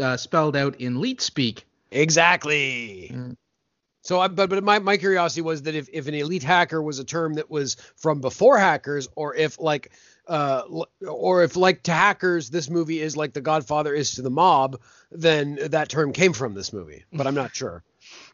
uh, 0.00 0.16
spelled 0.16 0.56
out 0.56 0.80
in 0.80 1.00
leet 1.00 1.20
speak. 1.20 1.64
Exactly. 1.90 3.10
Mm. 3.14 3.36
So, 4.02 4.20
I, 4.20 4.28
but 4.28 4.50
but 4.50 4.64
my, 4.64 4.80
my 4.80 4.96
curiosity 4.96 5.42
was 5.42 5.62
that 5.62 5.76
if, 5.76 5.88
if 5.92 6.08
an 6.08 6.14
elite 6.14 6.42
hacker 6.42 6.82
was 6.82 6.98
a 6.98 7.04
term 7.04 7.34
that 7.34 7.48
was 7.48 7.76
from 7.96 8.20
before 8.20 8.58
hackers, 8.58 9.08
or 9.14 9.36
if 9.36 9.60
like, 9.60 9.92
uh, 10.26 10.62
or 11.06 11.44
if 11.44 11.54
like 11.56 11.84
to 11.84 11.92
hackers 11.92 12.50
this 12.50 12.68
movie 12.68 13.00
is 13.00 13.16
like 13.16 13.32
The 13.32 13.40
Godfather 13.40 13.94
is 13.94 14.12
to 14.12 14.22
the 14.22 14.30
mob, 14.30 14.80
then 15.12 15.58
that 15.70 15.88
term 15.88 16.12
came 16.12 16.32
from 16.32 16.54
this 16.54 16.72
movie. 16.72 17.04
But 17.12 17.28
I'm 17.28 17.34
not 17.34 17.54
sure. 17.54 17.84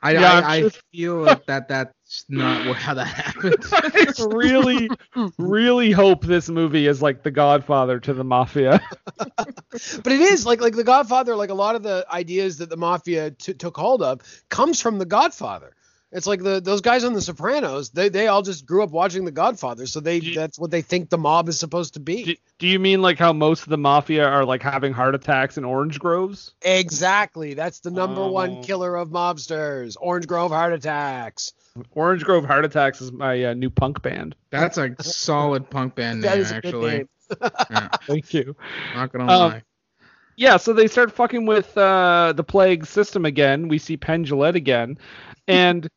I 0.03 0.13
Yeah, 0.13 0.33
I'm 0.33 0.45
I, 0.45 0.57
I 0.67 0.69
feel 0.93 1.17
like 1.17 1.47
that 1.47 1.69
that's 1.69 2.25
not 2.29 2.77
how 2.77 2.95
that 2.95 3.07
happens. 3.07 3.69
I 3.73 4.27
really, 4.27 4.91
really 5.39 5.91
hope 5.93 6.25
this 6.25 6.49
movie 6.49 6.87
is 6.87 7.03
like 7.03 7.23
The 7.23 7.31
Godfather 7.31 8.01
to 8.01 8.15
the 8.15 8.25
mafia. 8.25 8.81
But 9.17 10.13
it 10.13 10.21
is 10.21 10.47
like 10.47 10.61
like 10.61 10.75
The 10.75 10.85
Godfather. 10.85 11.37
Like 11.37 11.51
a 11.51 11.55
lot 11.55 11.75
of 11.75 11.83
the 11.83 12.07
ideas 12.11 12.59
that 12.59 12.71
the 12.71 12.77
mafia 12.77 13.31
t- 13.31 13.55
took 13.55 13.77
hold 13.77 14.03
of 14.03 14.21
comes 14.49 14.81
from 14.81 14.99
The 14.99 15.07
Godfather. 15.07 15.75
It's 16.11 16.27
like 16.27 16.43
the 16.43 16.61
those 16.61 16.81
guys 16.81 17.05
on 17.05 17.13
The 17.13 17.21
Sopranos. 17.21 17.91
They 17.91 18.09
they 18.09 18.29
all 18.29 18.41
just 18.43 18.65
grew 18.65 18.83
up 18.83 18.91
watching 18.91 19.25
The 19.27 19.31
Godfather, 19.31 19.87
so 19.87 20.01
they 20.01 20.17
you- 20.19 20.35
that's 20.35 20.59
what 20.59 20.71
they 20.71 20.81
think 20.83 21.11
the 21.11 21.19
mob 21.19 21.49
is 21.49 21.59
supposed 21.59 21.95
to 21.95 22.01
be. 22.01 22.25
do, 22.25 22.35
do 22.59 22.67
you 22.67 22.79
mean 22.79 23.03
like 23.03 23.19
how 23.19 23.33
most 23.35 23.65
of 23.65 23.69
the 23.69 23.77
mafia 23.77 24.27
are 24.27 24.45
like 24.45 24.63
having 24.63 24.93
heart 24.95 25.15
attacks 25.15 25.59
in 25.59 25.65
orange 25.67 25.99
groves? 25.99 26.55
Exactly. 26.63 27.53
That's 27.55 27.81
the 27.81 27.91
number 27.91 28.23
Oh. 28.23 28.31
one 28.33 28.63
killer 28.63 28.97
of 28.97 29.11
mobsters. 29.11 29.97
Orange 30.01 30.27
Grove 30.27 30.51
heart 30.51 30.73
attacks. 30.73 31.53
Orange 31.93 32.25
Grove 32.25 32.45
Heart 32.45 32.65
Attacks 32.65 33.01
is 33.01 33.13
my 33.13 33.45
uh, 33.45 33.55
new 33.55 33.71
punk 33.71 34.03
band. 34.03 34.35
That's 34.51 34.79
a 34.79 34.97
solid 35.01 35.71
punk 35.71 35.95
band 35.95 36.21
name, 36.23 36.33
is 36.41 36.51
good 36.51 36.65
actually. 36.65 36.91
name. 36.99 37.09
Yeah, 37.71 37.89
Thank 38.07 38.35
you. 38.35 38.57
not 38.97 39.13
gonna 39.13 39.25
Um, 39.33 39.51
lie. 39.53 39.63
Yeah, 40.37 40.57
so 40.57 40.73
they 40.73 40.87
start 40.89 41.13
fucking 41.13 41.47
with 41.47 41.77
uh, 41.79 42.33
the 42.35 42.43
plague 42.43 42.87
system 42.87 43.25
again. 43.25 43.69
We 43.69 43.79
see 43.79 43.97
Penn 43.97 44.25
Jillette 44.25 44.55
again, 44.57 44.99
and 45.47 45.89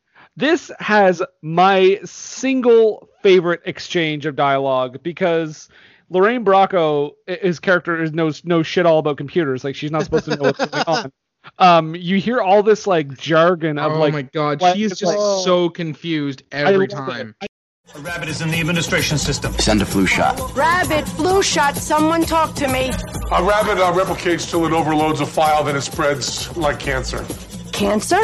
this 0.42 0.70
has 0.80 1.22
my 1.42 2.00
single 2.04 3.08
favorite 3.24 3.62
exchange 3.66 4.26
of 4.26 4.36
dialogue 4.36 5.02
because 5.04 5.70
Lorraine 6.10 6.44
Bracco, 6.44 7.12
his 7.28 7.60
character, 7.60 8.02
is 8.04 8.12
knows 8.12 8.44
knows 8.44 8.68
shit 8.68 8.86
all 8.86 9.00
about 9.00 9.16
computers. 9.18 9.64
Like 9.64 9.76
she's 9.76 9.92
not 9.92 10.04
supposed 10.04 10.26
to 10.26 10.36
know 10.36 10.42
what's 10.44 10.66
going 10.66 10.84
on. 10.88 11.12
Um, 11.58 11.96
you 11.96 12.18
hear 12.20 12.40
all 12.40 12.62
this 12.62 12.86
like 12.86 13.18
jargon 13.18 13.80
of 13.80 13.94
Oh 13.94 13.98
like 14.00 14.14
my 14.14 14.22
god, 14.22 14.62
she 14.62 14.84
is 14.84 14.92
just 14.92 15.06
like- 15.16 15.44
so 15.44 15.70
confused 15.70 16.44
every 16.52 16.86
love 16.86 17.10
it. 17.10 17.12
time. 17.12 17.36
A 17.96 18.00
rabbit 18.00 18.30
is 18.30 18.42
in 18.42 18.52
the 18.52 18.60
administration 18.60 19.18
system. 19.18 19.52
Send 19.54 19.82
a 19.82 19.86
flu 19.86 20.06
shot. 20.06 20.40
Rabbit, 20.56 21.08
flu 21.08 21.42
shot, 21.42 21.76
someone 21.76 22.22
talk 22.26 22.54
to 22.58 22.68
me. 22.68 22.90
A 23.32 23.44
rabbit 23.44 23.80
uh, 23.80 23.92
replicates 23.92 24.48
till 24.52 24.68
it 24.68 24.72
overloads 24.72 25.20
a 25.20 25.26
file, 25.26 25.64
then 25.64 25.76
it 25.76 25.82
spreads 25.82 26.56
like 26.56 26.80
cancer. 26.80 27.26
Cancer? 27.74 28.22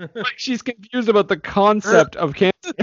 Like 0.00 0.26
she's 0.36 0.62
confused 0.62 1.08
about 1.08 1.28
the 1.28 1.36
concept 1.36 2.16
of 2.16 2.34
cancer. 2.34 2.52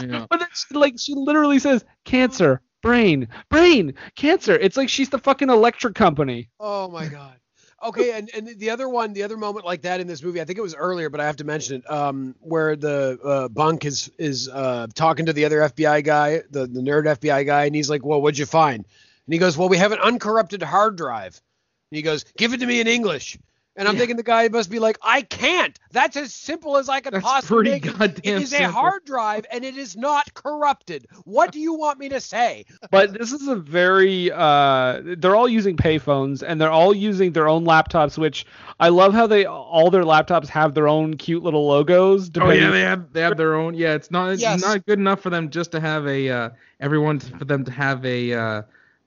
Yeah. 0.00 0.26
But 0.30 0.38
then 0.38 0.48
she, 0.54 0.74
like 0.74 0.94
she 0.98 1.14
literally 1.14 1.58
says 1.58 1.84
cancer, 2.04 2.62
brain, 2.80 3.28
brain, 3.48 3.94
cancer. 4.14 4.54
It's 4.54 4.76
like 4.76 4.88
she's 4.88 5.10
the 5.10 5.18
fucking 5.18 5.50
electric 5.50 5.94
company. 5.94 6.48
Oh 6.58 6.88
my 6.88 7.06
god. 7.06 7.36
Okay, 7.82 8.12
and, 8.12 8.30
and 8.34 8.46
the 8.58 8.70
other 8.70 8.88
one, 8.88 9.14
the 9.14 9.22
other 9.22 9.38
moment 9.38 9.64
like 9.64 9.82
that 9.82 10.00
in 10.00 10.06
this 10.06 10.22
movie, 10.22 10.40
I 10.40 10.44
think 10.44 10.58
it 10.58 10.62
was 10.62 10.74
earlier, 10.74 11.08
but 11.08 11.20
I 11.20 11.24
have 11.24 11.36
to 11.36 11.44
mention 11.44 11.76
it, 11.76 11.90
um, 11.90 12.34
where 12.40 12.76
the 12.76 13.18
uh, 13.24 13.48
bunk 13.48 13.86
is 13.86 14.10
is 14.18 14.48
uh, 14.48 14.86
talking 14.94 15.26
to 15.26 15.32
the 15.32 15.46
other 15.46 15.60
FBI 15.60 16.04
guy, 16.04 16.42
the, 16.50 16.66
the 16.66 16.80
nerd 16.80 17.04
FBI 17.04 17.46
guy, 17.46 17.64
and 17.64 17.74
he's 17.74 17.88
like, 17.88 18.04
"Well, 18.04 18.20
what'd 18.20 18.38
you 18.38 18.46
find?" 18.46 18.84
And 18.84 19.32
he 19.32 19.38
goes, 19.38 19.56
"Well, 19.56 19.70
we 19.70 19.78
have 19.78 19.92
an 19.92 19.98
uncorrupted 19.98 20.62
hard 20.62 20.96
drive." 20.96 21.40
And 21.90 21.96
he 21.96 22.02
goes, 22.02 22.24
"Give 22.36 22.52
it 22.52 22.60
to 22.60 22.66
me 22.66 22.80
in 22.80 22.86
English." 22.86 23.38
And 23.76 23.88
I'm 23.88 23.96
thinking 23.96 24.16
the 24.16 24.22
guy 24.22 24.48
must 24.48 24.68
be 24.70 24.78
like, 24.78 24.98
"I 25.02 25.22
can't. 25.22 25.78
That's 25.92 26.16
as 26.16 26.34
simple 26.34 26.76
as 26.76 26.88
I 26.88 27.00
could 27.00 27.14
That's 27.14 27.24
possibly 27.24 27.56
pretty 27.56 27.70
make 27.70 27.86
it. 27.86 27.98
goddamn 27.98 28.36
It 28.36 28.42
is 28.42 28.52
a 28.52 28.64
hard 28.68 29.04
drive, 29.04 29.46
and 29.50 29.64
it 29.64 29.76
is 29.76 29.96
not 29.96 30.34
corrupted. 30.34 31.06
What 31.24 31.52
do 31.52 31.60
you 31.60 31.74
want 31.74 31.98
me 31.98 32.08
to 32.10 32.20
say?" 32.20 32.64
But 32.90 33.12
this 33.14 33.32
is 33.32 33.46
a 33.48 33.54
very 33.54 34.30
uh 34.32 35.00
they're 35.18 35.36
all 35.36 35.48
using 35.48 35.76
payphones 35.76 36.42
and 36.46 36.60
they're 36.60 36.70
all 36.70 36.94
using 36.94 37.32
their 37.32 37.48
own 37.48 37.64
laptops, 37.64 38.18
which 38.18 38.44
I 38.80 38.88
love 38.88 39.14
how 39.14 39.26
they 39.26 39.44
all 39.46 39.90
their 39.90 40.04
laptops 40.04 40.48
have 40.48 40.74
their 40.74 40.88
own 40.88 41.16
cute 41.16 41.42
little 41.42 41.66
logos. 41.68 42.30
Oh 42.40 42.50
yeah, 42.50 42.70
they 42.70 42.80
have 42.82 43.12
they 43.12 43.20
have 43.22 43.36
their 43.36 43.54
own. 43.54 43.74
Yeah, 43.74 43.94
it's 43.94 44.10
not 44.10 44.30
it's 44.32 44.42
Yes. 44.42 44.60
not 44.60 44.84
good 44.84 44.98
enough 44.98 45.20
for 45.20 45.30
them 45.30 45.48
just 45.48 45.72
to 45.72 45.80
have 45.80 46.06
a 46.06 46.28
uh, 46.28 46.50
everyone 46.80 47.20
for 47.20 47.44
them 47.44 47.64
to 47.64 47.70
have 47.70 48.04
a 48.04 48.32
uh, 48.32 48.62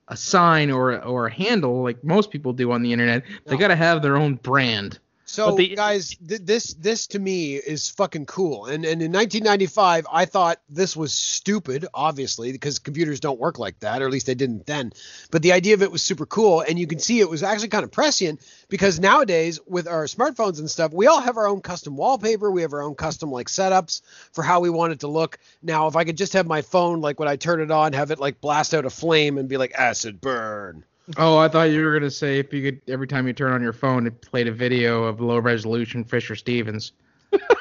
a 0.08 0.16
sign 0.16 0.70
or 0.70 1.02
or 1.04 1.26
a 1.26 1.32
handle 1.32 1.82
like 1.82 2.02
most 2.04 2.30
people 2.30 2.52
do 2.52 2.72
on 2.72 2.82
the 2.82 2.92
internet. 2.92 3.22
They 3.46 3.52
No. 3.54 3.58
got 3.58 3.68
to 3.68 3.76
have 3.76 4.02
their 4.02 4.16
own 4.16 4.34
brand. 4.36 4.98
So 5.34 5.56
the- 5.56 5.74
guys, 5.74 6.16
th- 6.26 6.42
this 6.42 6.74
this 6.74 7.08
to 7.08 7.18
me 7.18 7.56
is 7.56 7.90
fucking 7.90 8.26
cool. 8.26 8.66
And 8.66 8.84
and 8.84 9.02
in 9.02 9.12
1995, 9.12 10.06
I 10.10 10.24
thought 10.24 10.60
this 10.68 10.96
was 10.96 11.12
stupid, 11.12 11.86
obviously, 11.92 12.52
because 12.52 12.78
computers 12.78 13.20
don't 13.20 13.40
work 13.40 13.58
like 13.58 13.80
that, 13.80 14.00
or 14.00 14.06
at 14.06 14.12
least 14.12 14.26
they 14.26 14.34
didn't 14.34 14.66
then. 14.66 14.92
But 15.30 15.42
the 15.42 15.52
idea 15.52 15.74
of 15.74 15.82
it 15.82 15.90
was 15.90 16.02
super 16.02 16.26
cool, 16.26 16.60
and 16.60 16.78
you 16.78 16.86
can 16.86 16.98
see 16.98 17.20
it 17.20 17.28
was 17.28 17.42
actually 17.42 17.68
kind 17.68 17.84
of 17.84 17.90
prescient 17.90 18.40
because 18.68 19.00
nowadays 19.00 19.58
with 19.66 19.88
our 19.88 20.04
smartphones 20.04 20.58
and 20.58 20.70
stuff, 20.70 20.92
we 20.92 21.06
all 21.06 21.20
have 21.20 21.36
our 21.36 21.48
own 21.48 21.60
custom 21.60 21.96
wallpaper, 21.96 22.50
we 22.50 22.62
have 22.62 22.72
our 22.72 22.82
own 22.82 22.94
custom 22.94 23.30
like 23.30 23.48
setups 23.48 24.02
for 24.32 24.42
how 24.42 24.60
we 24.60 24.70
want 24.70 24.92
it 24.92 25.00
to 25.00 25.08
look. 25.08 25.38
Now, 25.62 25.88
if 25.88 25.96
I 25.96 26.04
could 26.04 26.16
just 26.16 26.34
have 26.34 26.46
my 26.46 26.62
phone 26.62 27.00
like 27.00 27.18
when 27.18 27.28
I 27.28 27.36
turn 27.36 27.60
it 27.60 27.70
on, 27.70 27.92
have 27.92 28.10
it 28.10 28.20
like 28.20 28.40
blast 28.40 28.74
out 28.74 28.84
a 28.84 28.90
flame 28.90 29.38
and 29.38 29.48
be 29.48 29.56
like 29.56 29.72
acid 29.74 30.20
burn. 30.20 30.84
Oh, 31.16 31.36
I 31.36 31.48
thought 31.48 31.64
you 31.64 31.84
were 31.84 31.92
gonna 31.92 32.10
say 32.10 32.38
if 32.38 32.52
you 32.52 32.62
could 32.62 32.80
every 32.88 33.06
time 33.06 33.26
you 33.26 33.32
turn 33.32 33.52
on 33.52 33.62
your 33.62 33.72
phone, 33.72 34.06
it 34.06 34.20
played 34.20 34.48
a 34.48 34.52
video 34.52 35.04
of 35.04 35.20
low 35.20 35.38
resolution 35.38 36.04
Fisher 36.04 36.34
Stevens. 36.34 36.92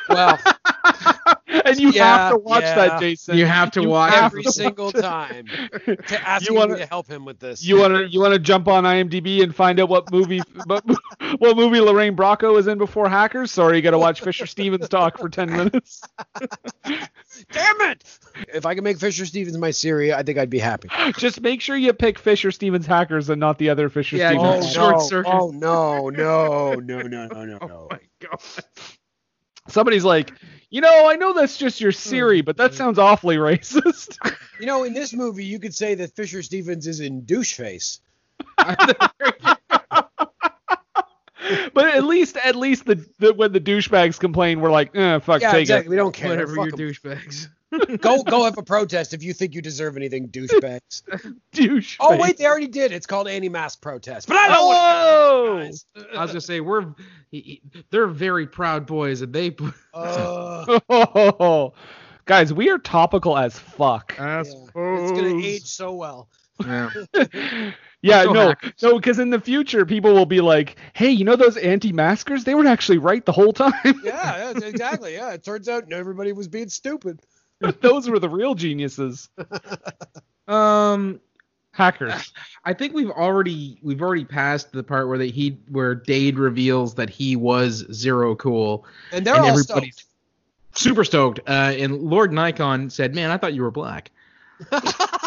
Well, 0.10 0.40
and 1.78 1.86
and 1.86 1.94
you 1.94 2.00
Yeah, 2.00 2.18
have 2.18 2.32
to 2.34 2.38
watch 2.40 2.64
yeah. 2.64 2.76
that, 2.76 3.00
Jason. 3.00 3.38
You 3.38 3.46
have 3.46 3.72
to 3.72 3.82
You 3.82 3.90
watch 3.90 4.14
have 4.14 4.26
Every 4.32 4.44
to 4.44 4.52
single 4.52 4.86
watch 4.86 4.96
time. 4.96 5.46
To 5.86 6.28
asking 6.30 6.56
wanna- 6.56 6.74
me 6.74 6.80
to 6.80 6.86
help 6.86 7.08
him 7.08 7.26
with 7.26 7.40
this. 7.40 7.64
You 7.64 7.78
want 7.80 7.94
to 7.96 8.08
you 8.08 8.20
want 8.22 8.34
to 8.34 8.40
jump 8.40 8.68
on 8.68 8.84
IMDb 8.84 9.42
and 9.44 9.54
find 9.56 9.80
out 9.80 9.90
what 9.90 10.12
movie 10.12 10.40
what, 10.66 10.84
what 11.40 11.56
movie 11.58 11.80
Lorraine 11.82 12.16
Bracco 12.16 12.54
was 12.54 12.68
in 12.68 12.78
before 12.78 13.10
Hackers? 13.10 13.52
Sorry, 13.52 13.78
you 13.78 13.82
got 13.82 13.92
to 13.92 14.00
watch 14.00 14.22
Fisher 14.22 14.46
Stevens 14.46 14.88
talk 14.90 15.18
for 15.18 15.30
10 15.30 15.52
minutes. 15.52 16.02
Damn 17.52 17.82
it! 17.82 18.04
If 18.54 18.66
I 18.66 18.76
could 18.76 18.84
make 18.84 18.98
Fisher 19.00 19.26
Stevens 19.26 19.58
my 19.58 19.72
Siri, 19.72 20.14
I 20.14 20.24
think 20.24 20.38
I'd 20.38 20.50
be 20.50 20.60
happy. 20.60 20.90
Just 21.18 21.42
make 21.42 21.62
sure 21.62 21.76
you 21.76 21.94
pick 21.94 22.20
Fisher 22.20 22.52
Stevens 22.52 22.86
Hackers 22.86 23.30
and 23.30 23.40
not 23.40 23.58
the 23.58 23.70
other 23.70 23.90
Fisher 23.90 24.18
Yeah, 24.18 24.34
Oh, 24.38 24.62
Short 24.62 24.96
no. 24.96 25.02
circuit. 25.02 25.34
Oh 25.34 25.50
no, 25.52 26.10
no, 26.10 26.74
no, 26.76 27.02
no, 27.02 27.28
no, 27.28 27.46
no, 27.46 27.58
Oh 27.62 27.88
my 27.90 28.00
god. 28.20 28.40
Somebody's 29.70 30.04
like, 30.04 30.32
"You 30.74 30.82
know, 30.82 31.08
I 31.08 31.18
know 31.18 31.34
that's 31.34 31.56
just 31.56 31.80
your 31.80 31.92
Siri, 31.92 32.42
but 32.42 32.58
that 32.58 32.74
sounds 32.74 32.98
awfully 32.98 33.38
racist." 33.38 34.18
You 34.60 34.68
know, 34.68 34.84
in 34.84 34.94
this 34.94 35.14
movie, 35.14 35.44
you 35.44 35.60
could 35.60 35.74
say 35.74 35.96
that 35.96 36.16
Fisher 36.16 36.42
Stevens 36.42 36.88
is 36.88 37.02
in 37.02 37.26
douche 37.26 37.54
face. 37.54 38.00
but 38.58 38.96
at 41.86 42.04
least 42.06 42.38
at 42.38 42.56
least 42.56 42.86
the, 42.86 43.06
the 43.20 43.34
when 43.34 43.52
the 43.52 43.60
douchebags 43.60 44.18
complain, 44.20 44.62
we're 44.62 44.72
like, 44.72 44.96
"Eh, 44.96 45.20
fuck, 45.20 45.42
Yeah, 45.42 45.52
take 45.52 45.62
exactly. 45.62 45.90
We 45.90 45.96
don't 45.98 46.14
care. 46.14 46.30
Whatever 46.30 46.56
Fuck 46.56 46.78
your 46.78 46.88
'em. 46.88 46.94
douchebags. 46.94 47.50
Go, 48.00 48.22
go 48.24 48.44
have 48.44 48.58
a 48.58 48.64
protest 48.64 49.14
if 49.14 49.24
you 49.24 49.34
think 49.34 49.54
you 49.56 49.62
deserve 49.62 49.98
anything, 49.98 50.30
douchebags. 50.30 51.02
Douche. 51.52 51.98
Oh 52.00 52.18
wait, 52.18 52.38
they 52.38 52.46
already 52.46 52.68
did. 52.68 52.92
It's 52.92 53.06
called 53.06 53.28
anti-mask 53.28 53.82
protest. 53.82 54.28
But 54.28 54.38
I 54.38 54.48
don't 54.48 54.58
Oh! 54.60 55.56
want 55.56 55.76
to. 55.96 56.18
I 56.18 56.22
was 56.22 56.32
gonna 56.32 56.42
say 56.42 56.60
we're 56.60 56.94
he- 57.32 57.62
he- 57.74 57.84
they're 57.90 58.08
very 58.08 58.46
proud 58.48 58.86
boys, 58.86 59.22
and 59.22 59.34
they 59.34 59.56
Uh, 59.94 60.80
Oh, 60.90 61.74
guys, 62.26 62.54
we 62.54 62.70
are 62.70 62.78
topical 62.78 63.38
as 63.38 63.58
fuck. 63.58 64.16
yeah. 64.18 64.42
It's 64.42 65.12
gonna 65.12 65.40
age 65.44 65.64
so 65.66 65.94
well. 65.94 66.30
yeah. 66.64 66.90
yeah, 68.02 68.24
no, 68.26 68.50
hackers. 68.50 68.74
no, 68.84 68.96
because 69.00 69.18
in 69.18 69.32
the 69.32 69.40
future, 69.40 69.86
people 69.88 70.14
will 70.14 70.26
be 70.28 70.40
like, 70.40 70.76
"Hey, 70.94 71.10
you 71.10 71.26
know 71.26 71.36
those 71.36 71.58
anti-maskers? 71.58 72.44
They 72.44 72.54
were 72.54 72.68
actually 72.68 73.00
right 73.00 73.26
the 73.26 73.32
whole 73.32 73.54
time. 73.54 73.74
Yeah, 74.04 74.54
yeah, 74.54 74.66
exactly. 74.68 75.14
Yeah, 75.14 75.32
it 75.34 75.44
turns 75.44 75.68
out 75.68 75.92
everybody 75.92 76.32
was 76.32 76.48
being 76.48 76.70
stupid. 76.70 77.20
those 77.82 78.10
were 78.10 78.20
the 78.20 78.30
real 78.30 78.56
geniuses, 78.56 79.30
Um, 80.48 81.20
hackers." 81.72 82.34
I 82.66 82.74
think 82.74 82.94
we've 82.94 83.10
already 83.10 83.80
we've 83.82 84.02
already 84.02 84.26
passed 84.26 84.72
the 84.72 84.84
part 84.84 85.08
where 85.08 85.18
they, 85.18 85.30
he 85.30 85.58
where 85.70 85.96
Dade 85.96 86.38
reveals 86.38 86.96
that 86.96 87.10
he 87.10 87.36
was 87.36 87.86
Zero 87.92 88.36
Cool, 88.36 88.86
And 89.12 89.26
they're 89.26 89.36
and 89.36 89.44
all 89.44 89.50
everybody's 89.52 89.96
stoked. 89.96 90.06
super 90.80 91.04
stoked. 91.04 91.40
Uh, 91.48 91.74
and 91.78 92.02
Lord 92.02 92.32
Nikon 92.32 92.90
said, 92.90 93.16
"Man, 93.16 93.32
I 93.32 93.38
thought 93.38 93.54
you 93.54 93.64
were 93.64 93.72
black." 93.72 94.12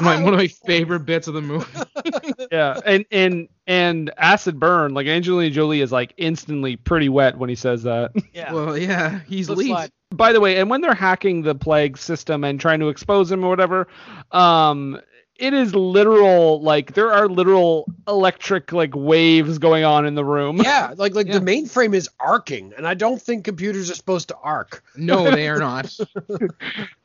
my, 0.02 0.22
one 0.22 0.34
of 0.34 0.38
my 0.38 0.46
favorite 0.66 1.00
bits 1.00 1.28
of 1.28 1.34
the 1.34 1.42
movie. 1.42 1.66
yeah, 2.52 2.78
and 2.84 3.04
and 3.10 3.48
and 3.66 4.10
acid 4.18 4.58
burn. 4.60 4.94
Like 4.94 5.06
Angelina 5.06 5.50
Jolie 5.50 5.80
is 5.80 5.92
like 5.92 6.14
instantly 6.16 6.76
pretty 6.76 7.08
wet 7.08 7.38
when 7.38 7.48
he 7.48 7.56
says 7.56 7.82
that. 7.84 8.12
Yeah. 8.32 8.52
Well, 8.52 8.76
yeah, 8.76 9.20
he's 9.26 9.46
Slip 9.46 9.90
By 10.14 10.32
the 10.32 10.40
way, 10.40 10.58
and 10.58 10.68
when 10.68 10.80
they're 10.82 10.94
hacking 10.94 11.42
the 11.42 11.54
plague 11.54 11.96
system 11.96 12.44
and 12.44 12.60
trying 12.60 12.80
to 12.80 12.88
expose 12.88 13.30
him 13.32 13.42
or 13.44 13.48
whatever, 13.48 13.88
um, 14.30 15.00
it 15.36 15.54
is 15.54 15.74
literal. 15.74 16.60
Like 16.60 16.92
there 16.92 17.12
are 17.12 17.28
literal 17.28 17.86
electric 18.06 18.72
like 18.72 18.94
waves 18.94 19.56
going 19.58 19.84
on 19.84 20.04
in 20.06 20.14
the 20.14 20.24
room. 20.24 20.58
Yeah, 20.58 20.92
like 20.96 21.14
like 21.14 21.28
Yeah. 21.28 21.38
the 21.38 21.44
mainframe 21.46 21.94
is 21.94 22.10
arcing, 22.20 22.74
and 22.76 22.86
I 22.86 22.92
don't 22.94 23.20
think 23.20 23.44
computers 23.44 23.90
are 23.90 23.94
supposed 23.94 24.28
to 24.28 24.36
arc. 24.36 24.82
No, 24.96 25.30
they 25.30 25.48
are 25.48 25.58
not. 25.58 25.96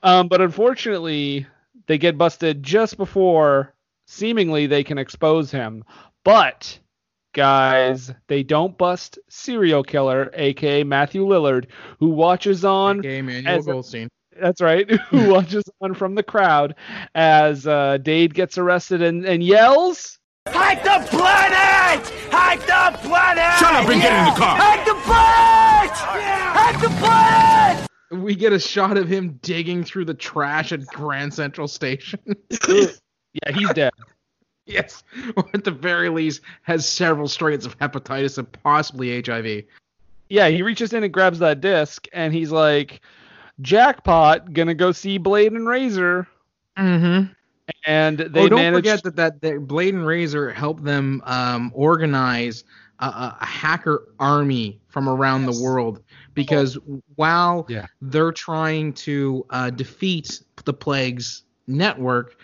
Um, 0.03 0.27
but 0.27 0.41
unfortunately, 0.41 1.47
they 1.91 1.97
get 1.97 2.17
busted 2.17 2.63
just 2.63 2.95
before 2.95 3.73
seemingly 4.07 4.65
they 4.65 4.81
can 4.81 4.97
expose 4.97 5.51
him. 5.51 5.83
But 6.23 6.79
guys, 7.33 8.13
they 8.27 8.43
don't 8.43 8.77
bust 8.77 9.19
cereal 9.27 9.83
killer, 9.83 10.31
aka 10.33 10.85
Matthew 10.85 11.25
Lillard, 11.25 11.65
who 11.99 12.11
watches 12.11 12.63
on. 12.63 12.99
Okay, 12.99 13.21
Manuel 13.21 13.83
as 13.83 13.93
a- 13.93 14.07
That's 14.41 14.61
right, 14.61 14.89
who 15.09 15.29
watches 15.33 15.65
on 15.81 15.93
from 15.93 16.15
the 16.15 16.23
crowd 16.23 16.75
as 17.13 17.67
uh, 17.67 17.97
Dade 17.97 18.33
gets 18.33 18.57
arrested 18.57 19.01
and, 19.01 19.25
and 19.25 19.43
yells. 19.43 20.17
Hide 20.47 20.77
the 20.85 21.05
planet! 21.09 22.07
Hide 22.31 22.61
the 22.61 22.97
planet! 22.99 23.59
Shut 23.59 23.73
up 23.73 23.89
and 23.89 24.01
get 24.01 24.17
in 24.17 24.33
the 24.33 24.39
car. 24.39 24.55
Hide 24.57 24.87
the 24.87 24.95
planet! 25.03 25.97
Hide 26.55 26.81
the 26.81 26.89
planet! 27.01 27.90
We 28.11 28.35
get 28.35 28.51
a 28.53 28.59
shot 28.59 28.97
of 28.97 29.07
him 29.07 29.39
digging 29.41 29.83
through 29.83 30.05
the 30.05 30.13
trash 30.13 30.71
at 30.71 30.85
Grand 30.87 31.33
Central 31.33 31.67
Station. 31.67 32.19
Yeah, 33.33 33.53
he's 33.53 33.71
dead. 33.73 33.93
yes, 34.65 35.03
or 35.37 35.45
at 35.53 35.63
the 35.63 35.71
very 35.71 36.09
least, 36.09 36.41
has 36.63 36.85
several 36.87 37.29
strains 37.29 37.65
of 37.65 37.79
hepatitis 37.79 38.37
and 38.37 38.51
possibly 38.63 39.21
HIV. 39.21 39.63
Yeah, 40.29 40.49
he 40.49 40.61
reaches 40.61 40.91
in 40.91 41.03
and 41.05 41.13
grabs 41.13 41.39
that 41.39 41.61
disc, 41.61 42.07
and 42.11 42.33
he's 42.33 42.51
like, 42.51 42.99
"Jackpot, 43.61 44.51
gonna 44.51 44.73
go 44.73 44.91
see 44.91 45.17
Blade 45.17 45.53
and 45.53 45.65
Razor." 45.65 46.27
Mm-hmm. 46.77 47.31
And 47.87 48.17
they 48.19 48.41
oh, 48.41 48.49
don't 48.49 48.59
managed. 48.59 48.75
forget 48.79 49.03
that, 49.03 49.15
that 49.15 49.41
that 49.41 49.59
Blade 49.67 49.93
and 49.93 50.05
Razor 50.05 50.51
helped 50.51 50.83
them 50.83 51.21
um, 51.25 51.71
organize 51.73 52.65
a, 52.99 53.05
a, 53.05 53.37
a 53.39 53.45
hacker 53.45 54.09
army 54.19 54.79
from 54.89 55.07
around 55.07 55.45
Yes. 55.45 55.57
the 55.57 55.63
world 55.63 56.03
because 56.33 56.77
while 57.15 57.65
Yeah. 57.69 57.87
they're 58.01 58.31
trying 58.31 58.93
to 58.93 59.45
uh, 59.49 59.69
defeat 59.69 60.41
the 60.65 60.73
plague's 60.73 61.43
network, 61.67 62.37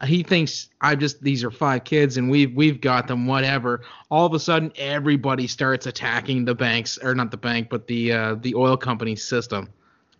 uh, 0.00 0.06
he 0.06 0.22
thinks 0.22 0.70
I 0.80 0.94
just 0.96 1.22
these 1.22 1.44
are 1.44 1.50
five 1.50 1.84
kids 1.84 2.16
and 2.16 2.30
we've 2.30 2.54
we've 2.54 2.80
got 2.80 3.06
them 3.06 3.26
whatever. 3.26 3.82
All 4.10 4.26
of 4.26 4.34
a 4.34 4.40
sudden, 4.40 4.72
everybody 4.76 5.46
starts 5.46 5.86
attacking 5.86 6.44
the 6.44 6.54
banks 6.54 6.98
or 6.98 7.14
not 7.14 7.30
the 7.30 7.36
bank, 7.36 7.68
but 7.70 7.86
the 7.86 8.12
uh, 8.12 8.34
the 8.36 8.54
oil 8.54 8.76
company 8.76 9.16
system. 9.16 9.68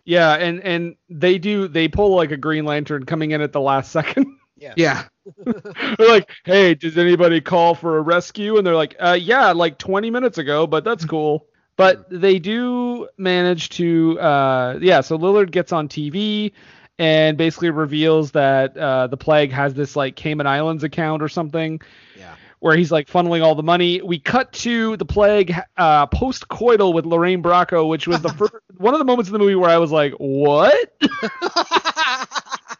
Yeah, 0.05 0.33
and 0.35 0.61
and 0.63 0.95
they 1.09 1.37
do 1.37 1.67
they 1.67 1.87
pull 1.87 2.15
like 2.15 2.31
a 2.31 2.37
Green 2.37 2.63
Lantern 2.65 3.05
coming 3.05 3.31
in 3.31 3.41
at 3.41 3.51
the 3.51 3.61
last 3.61 3.91
second. 3.91 4.27
Yes. 4.57 4.75
Yeah, 4.77 5.03
they're 5.45 6.07
like, 6.07 6.29
"Hey, 6.45 6.75
does 6.75 6.97
anybody 6.97 7.41
call 7.41 7.75
for 7.75 7.97
a 7.97 8.01
rescue?" 8.01 8.57
And 8.57 8.65
they're 8.65 8.75
like, 8.75 8.95
"Uh, 8.99 9.17
yeah, 9.19 9.51
like 9.51 9.77
20 9.77 10.09
minutes 10.09 10.37
ago, 10.37 10.65
but 10.65 10.85
that's 10.85 11.03
cool." 11.03 11.47
But 11.77 12.05
they 12.09 12.39
do 12.39 13.09
manage 13.17 13.69
to, 13.69 14.19
uh, 14.19 14.79
yeah. 14.81 15.01
So 15.01 15.17
Lillard 15.17 15.51
gets 15.51 15.73
on 15.73 15.89
TV 15.89 16.53
and 16.97 17.37
basically 17.37 17.69
reveals 17.69 18.31
that 18.31 18.77
uh, 18.77 19.07
the 19.07 19.17
plague 19.17 19.51
has 19.51 19.73
this 19.73 19.95
like 19.95 20.15
Cayman 20.15 20.47
Islands 20.47 20.83
account 20.83 21.21
or 21.21 21.27
something. 21.27 21.81
Yeah. 22.17 22.35
Where 22.59 22.77
he's 22.77 22.91
like 22.91 23.07
funneling 23.07 23.43
all 23.43 23.55
the 23.55 23.63
money. 23.63 24.01
We 24.01 24.19
cut 24.19 24.53
to 24.53 24.95
the 24.97 25.05
plague 25.05 25.53
uh, 25.77 26.07
post 26.07 26.47
coital 26.47 26.93
with 26.93 27.05
Lorraine 27.05 27.43
Bracco, 27.43 27.87
which 27.87 28.07
was 28.07 28.21
the 28.21 28.29
first 28.37 28.53
one 28.77 28.93
of 28.93 28.99
the 28.99 29.05
moments 29.05 29.29
in 29.29 29.33
the 29.33 29.39
movie 29.39 29.55
where 29.55 29.69
I 29.69 29.77
was 29.77 29.91
like, 29.91 30.13
"What?" 30.13 30.93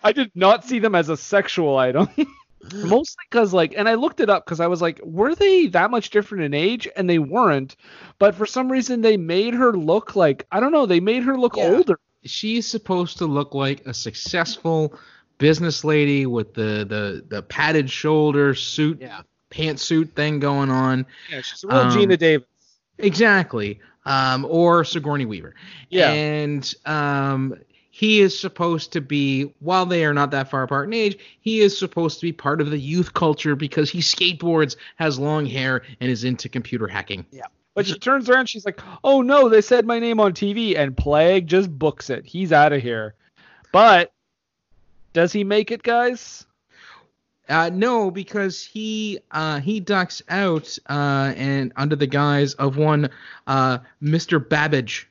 I 0.05 0.11
did 0.13 0.31
not 0.33 0.63
see 0.63 0.79
them 0.79 0.95
as 0.95 1.09
a 1.09 1.17
sexual 1.17 1.77
item. 1.77 2.09
Mostly 2.73 3.23
because, 3.29 3.53
like, 3.53 3.73
and 3.77 3.87
I 3.87 3.93
looked 3.95 4.19
it 4.19 4.29
up 4.29 4.45
because 4.45 4.59
I 4.59 4.67
was 4.67 4.81
like, 4.81 4.99
were 5.03 5.35
they 5.35 5.67
that 5.67 5.91
much 5.91 6.09
different 6.09 6.43
in 6.45 6.53
age? 6.53 6.87
And 6.95 7.09
they 7.09 7.19
weren't. 7.19 7.75
But 8.19 8.35
for 8.35 8.45
some 8.45 8.71
reason, 8.71 9.01
they 9.01 9.17
made 9.17 9.53
her 9.53 9.73
look 9.73 10.15
like, 10.15 10.45
I 10.51 10.59
don't 10.59 10.71
know, 10.71 10.85
they 10.85 10.99
made 10.99 11.23
her 11.23 11.37
look 11.37 11.57
Yeah. 11.57 11.65
older. 11.75 11.99
she's 12.23 12.65
supposed 12.65 13.19
to 13.19 13.25
look 13.27 13.53
like 13.53 13.85
a 13.85 13.93
successful 13.93 14.97
business 15.37 15.83
lady 15.83 16.25
with 16.25 16.53
the 16.55 16.83
the 16.87 17.23
the 17.27 17.41
padded 17.43 17.87
shoulder 17.89 18.55
suit 18.55 18.99
Yeah. 19.01 19.21
pantsuit 19.51 20.13
thing 20.13 20.39
going 20.39 20.71
on. 20.71 21.05
Yeah, 21.29 21.41
she's 21.41 21.63
a 21.63 21.67
real 21.67 21.77
Um, 21.77 21.91
Geena 21.91 22.17
Davis. 22.17 22.47
Exactly. 22.97 23.79
Um, 24.05 24.45
or 24.49 24.83
Sigourney 24.85 25.25
Weaver. 25.25 25.55
Yeah. 25.89 26.11
And 26.11 26.73
um, 26.85 27.55
he 27.95 28.19
is 28.19 28.37
supposed 28.37 28.91
to 28.91 28.99
be, 28.99 29.43
while 29.61 29.85
they 29.85 30.03
are 30.03 30.13
not 30.13 30.29
that 30.31 30.49
far 30.49 30.63
apart 30.63 30.89
in 30.89 30.93
age, 30.93 31.17
he 31.39 31.61
is 31.61 31.77
supposed 31.77 32.19
to 32.19 32.25
be 32.25 32.33
part 32.33 32.59
of 32.59 32.69
the 32.69 32.77
youth 32.77 33.13
culture 33.13 33.55
because 33.55 33.89
he 33.89 33.99
skateboards, 33.99 34.75
has 34.97 35.17
long 35.17 35.45
hair, 35.45 35.81
and 36.01 36.11
is 36.11 36.25
into 36.25 36.49
computer 36.49 36.89
hacking. 36.89 37.25
Yeah. 37.31 37.45
But 37.73 37.87
she 37.87 37.97
turns 37.97 38.29
around, 38.29 38.49
she's 38.49 38.65
like, 38.65 38.81
oh 39.05 39.21
no, 39.21 39.47
they 39.47 39.61
said 39.61 39.85
my 39.85 39.99
name 39.99 40.19
on 40.19 40.33
TV. 40.33 40.77
And 40.77 40.97
Plague 40.97 41.47
just 41.47 41.71
books 41.79 42.09
it. 42.09 42.25
He's 42.25 42.51
out 42.51 42.73
of 42.73 42.81
here. 42.81 43.15
But 43.71 44.11
does 45.13 45.31
he 45.31 45.45
make 45.45 45.71
it, 45.71 45.81
guys? 45.81 46.45
Uh, 47.47 47.69
no, 47.71 48.11
because 48.11 48.61
he 48.65 49.19
uh, 49.31 49.61
he 49.61 49.79
ducks 49.79 50.21
out 50.27 50.77
uh, 50.89 51.31
and 51.37 51.71
under 51.77 51.95
the 51.95 52.07
guise 52.07 52.55
of 52.55 52.75
one 52.75 53.09
uh, 53.47 53.77
Mr. 54.03 54.45
Babbage, 54.45 55.09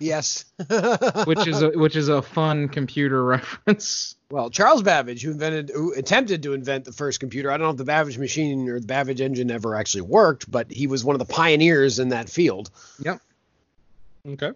Yes. 0.00 0.46
which 1.26 1.46
is 1.46 1.62
a, 1.62 1.70
which 1.70 1.94
is 1.94 2.08
a 2.08 2.22
fun 2.22 2.68
computer 2.68 3.22
reference. 3.24 4.16
well, 4.30 4.50
Charles 4.50 4.82
Babbage, 4.82 5.22
who 5.22 5.30
invented, 5.30 5.70
who 5.72 5.92
attempted 5.92 6.42
to 6.44 6.54
invent 6.54 6.86
the 6.86 6.92
first 6.92 7.20
computer. 7.20 7.50
I 7.50 7.58
don't 7.58 7.66
know 7.66 7.70
if 7.72 7.76
the 7.76 7.84
Babbage 7.84 8.18
machine 8.18 8.68
or 8.68 8.80
the 8.80 8.86
Babbage 8.86 9.20
engine 9.20 9.50
ever 9.50 9.76
actually 9.76 10.02
worked, 10.02 10.50
but 10.50 10.70
he 10.70 10.86
was 10.86 11.04
one 11.04 11.14
of 11.14 11.20
the 11.20 11.32
pioneers 11.32 11.98
in 11.98 12.08
that 12.08 12.28
field. 12.30 12.70
Yep. 13.00 13.20
Okay. 14.26 14.52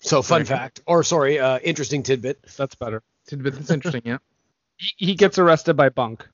So 0.00 0.22
fun 0.22 0.44
fact, 0.44 0.80
or 0.86 1.04
sorry, 1.04 1.38
uh, 1.38 1.58
interesting 1.58 2.02
tidbit. 2.02 2.42
That's 2.56 2.74
better. 2.74 3.02
Tidbit 3.28 3.54
that's 3.54 3.70
interesting, 3.70 4.02
yeah. 4.04 4.18
He, 4.76 5.08
he 5.08 5.14
gets 5.14 5.38
arrested 5.38 5.76
by 5.76 5.90
Bunk. 5.90 6.26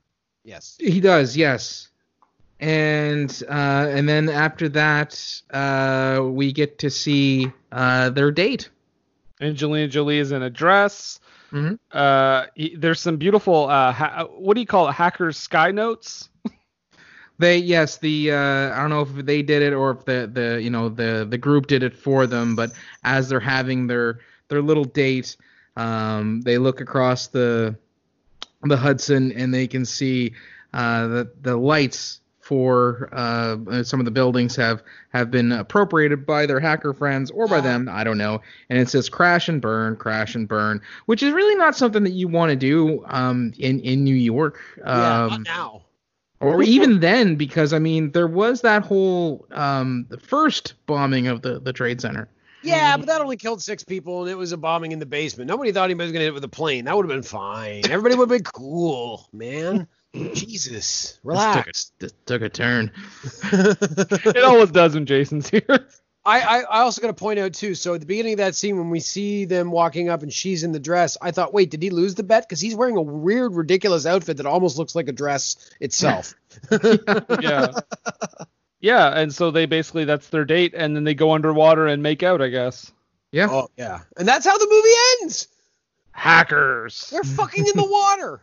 Yes. 0.44 0.76
He 0.78 1.00
does, 1.00 1.36
yes. 1.36 1.88
And 2.60 3.30
uh, 3.48 3.52
and 3.90 4.08
then 4.08 4.28
after 4.30 4.68
that, 4.70 5.42
uh, 5.50 6.22
we 6.24 6.52
get 6.52 6.78
to 6.80 6.90
see 6.90 7.50
uh, 7.72 8.10
their 8.10 8.30
date. 8.30 8.70
Angelina 9.40 9.88
Jolie 9.88 10.18
is 10.18 10.32
in 10.32 10.42
a 10.42 10.48
dress. 10.50 11.20
Mhm. 11.52 11.78
Uh, 11.92 12.46
he- 12.54 12.74
there's 12.76 13.00
some 13.00 13.18
beautiful. 13.18 13.68
Uh, 13.68 13.92
ha- 13.92 14.24
what 14.38 14.54
do 14.54 14.60
you 14.60 14.66
call 14.66 14.88
it? 14.88 14.92
Hackers 14.92 15.36
sky 15.38 15.70
notes. 15.70 16.28
They 17.38 17.58
yes, 17.58 17.98
the 17.98 18.32
uh, 18.32 18.74
I 18.74 18.80
don't 18.80 18.88
know 18.88 19.02
if 19.02 19.12
they 19.26 19.42
did 19.42 19.60
it 19.60 19.74
or 19.74 19.90
if 19.90 20.06
the 20.06 20.30
the 20.32 20.62
you 20.62 20.70
know 20.70 20.88
the 20.88 21.26
the 21.28 21.36
group 21.36 21.66
did 21.66 21.82
it 21.82 21.94
for 21.94 22.26
them, 22.26 22.56
but 22.56 22.72
as 23.04 23.28
they're 23.28 23.40
having 23.40 23.86
their 23.88 24.20
their 24.48 24.62
little 24.62 24.84
date, 24.86 25.36
um, 25.76 26.40
they 26.40 26.56
look 26.56 26.80
across 26.80 27.26
the 27.26 27.76
the 28.62 28.76
Hudson 28.78 29.32
and 29.32 29.52
they 29.52 29.66
can 29.66 29.84
see 29.84 30.32
uh, 30.72 31.08
that 31.08 31.42
the 31.42 31.58
lights 31.58 32.20
for 32.46 33.08
uh, 33.12 33.82
some 33.82 33.98
of 34.00 34.04
the 34.04 34.10
buildings 34.12 34.54
have 34.54 34.82
have 35.12 35.30
been 35.30 35.50
appropriated 35.50 36.24
by 36.24 36.46
their 36.46 36.60
hacker 36.60 36.94
friends 36.94 37.30
or 37.32 37.48
by 37.48 37.60
them, 37.60 37.88
I 37.90 38.04
don't 38.04 38.18
know. 38.18 38.40
And 38.70 38.78
it 38.78 38.88
says 38.88 39.08
crash 39.08 39.48
and 39.48 39.60
burn, 39.60 39.96
crash 39.96 40.34
and 40.36 40.46
burn, 40.46 40.80
which 41.06 41.22
is 41.24 41.32
really 41.32 41.56
not 41.56 41.74
something 41.76 42.04
that 42.04 42.12
you 42.12 42.28
want 42.28 42.50
to 42.50 42.56
do 42.56 43.04
um, 43.08 43.52
in 43.58 43.80
in 43.80 44.04
New 44.04 44.14
York. 44.14 44.60
yeah, 44.78 45.24
Um, 45.24 45.28
not 45.30 45.40
now. 45.44 45.82
or 46.40 46.62
even 46.62 47.00
then 47.00 47.34
because 47.36 47.72
i 47.72 47.78
mean 47.78 48.10
there 48.12 48.26
was 48.28 48.60
that 48.60 48.82
whole 48.84 49.46
um 49.52 50.04
the 50.10 50.18
first 50.20 50.74
bombing 50.86 51.26
of 51.26 51.40
the 51.42 51.58
the 51.60 51.72
trade 51.72 52.00
center 52.00 52.28
Yeah, 52.62 52.96
but 52.96 53.06
that 53.06 53.20
only 53.20 53.36
killed 53.36 53.62
six 53.62 53.84
people, 53.84 54.22
and 54.22 54.30
it 54.30 54.34
was 54.36 54.52
a 54.52 54.56
bombing 54.56 54.90
in 54.92 54.98
the 54.98 55.06
basement. 55.06 55.48
Nobody 55.48 55.70
thought 55.72 55.84
anybody 55.84 56.06
was 56.06 56.12
gonna 56.12 56.24
hit 56.24 56.30
it 56.30 56.34
with 56.34 56.44
a 56.44 56.48
plane. 56.48 56.84
That 56.84 56.96
would 56.96 57.04
have 57.08 57.14
been 57.16 57.22
fine. 57.22 57.82
Everybody 57.88 58.16
would 58.16 58.28
have 58.30 58.36
been 58.38 58.50
cool, 58.52 59.28
man. 59.32 59.86
Jesus, 60.14 61.18
relax. 61.24 61.92
this 61.98 62.12
took 62.24 62.42
a 62.42 62.48
turn 62.48 62.90
it 63.52 64.42
always 64.44 64.70
does 64.70 64.94
when 64.94 65.04
Jason's 65.04 65.48
here. 65.48 65.86
I, 66.24 66.40
I, 66.40 66.60
I 66.62 66.80
also 66.80 67.00
got 67.00 67.08
to 67.08 67.14
point 67.14 67.38
out 67.38 67.52
too. 67.52 67.74
So 67.74 67.94
at 67.94 68.00
the 68.00 68.06
beginning 68.06 68.32
of 68.32 68.38
that 68.38 68.56
scene, 68.56 68.78
when 68.78 68.90
we 68.90 68.98
see 68.98 69.44
them 69.44 69.70
walking 69.70 70.08
up 70.08 70.22
and 70.22 70.32
she's 70.32 70.64
in 70.64 70.72
the 70.72 70.80
dress, 70.80 71.16
I 71.22 71.30
thought, 71.30 71.54
wait, 71.54 71.70
did 71.70 71.82
he 71.82 71.90
lose 71.90 72.16
the 72.16 72.24
bet? 72.24 72.48
Because 72.48 72.60
he's 72.60 72.74
wearing 72.74 72.96
a 72.96 73.02
weird, 73.02 73.54
ridiculous 73.54 74.06
outfit 74.06 74.38
that 74.38 74.46
almost 74.46 74.76
looks 74.76 74.96
like 74.96 75.08
a 75.08 75.12
dress 75.12 75.70
itself. 75.80 76.34
yeah. 77.40 77.68
Yeah, 78.80 79.08
and 79.08 79.34
so 79.34 79.50
they 79.50 79.66
basically 79.66 80.04
that's 80.04 80.28
their 80.28 80.44
date, 80.44 80.74
and 80.76 80.94
then 80.94 81.04
they 81.04 81.14
go 81.14 81.32
underwater 81.32 81.86
and 81.86 82.02
make 82.02 82.22
out, 82.22 82.42
I 82.42 82.48
guess. 82.48 82.92
yeah 83.32 83.48
oh 83.50 83.68
yeah, 83.76 84.00
and 84.16 84.28
that's 84.28 84.46
how 84.46 84.56
the 84.56 84.68
movie 84.68 85.22
ends. 85.22 85.48
Hackers. 86.12 87.08
They're 87.10 87.24
fucking 87.24 87.66
in 87.66 87.72
the 87.74 87.86
water. 87.86 88.42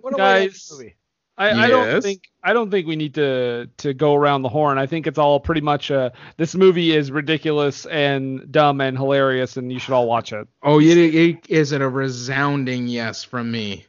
What 0.00 0.16
Guys. 0.16 0.68
movie. 0.72 0.94
I, 1.36 1.66
I 1.66 1.68
don't 1.68 2.02
think 2.02 2.24
I 2.42 2.52
don't 2.52 2.68
think 2.68 2.88
we 2.88 2.96
need 2.96 3.14
to 3.14 3.68
to 3.76 3.94
go 3.94 4.14
around 4.16 4.42
the 4.42 4.48
horn. 4.48 4.76
I 4.76 4.86
think 4.86 5.06
it's 5.06 5.18
all 5.18 5.38
pretty 5.38 5.60
much 5.60 5.88
uh 5.90 6.10
this 6.36 6.56
movie 6.56 6.94
is 6.96 7.12
ridiculous 7.12 7.86
and 7.86 8.50
dumb 8.50 8.80
and 8.80 8.98
hilarious, 8.98 9.56
and 9.56 9.72
you 9.72 9.78
should 9.78 9.94
all 9.94 10.08
watch 10.08 10.32
it. 10.32 10.48
oh 10.64 10.80
it, 10.80 10.96
it 10.98 11.48
is 11.48 11.70
it 11.70 11.80
a 11.80 11.88
resounding 11.88 12.88
yes 12.88 13.22
from 13.22 13.52
me 13.52 13.86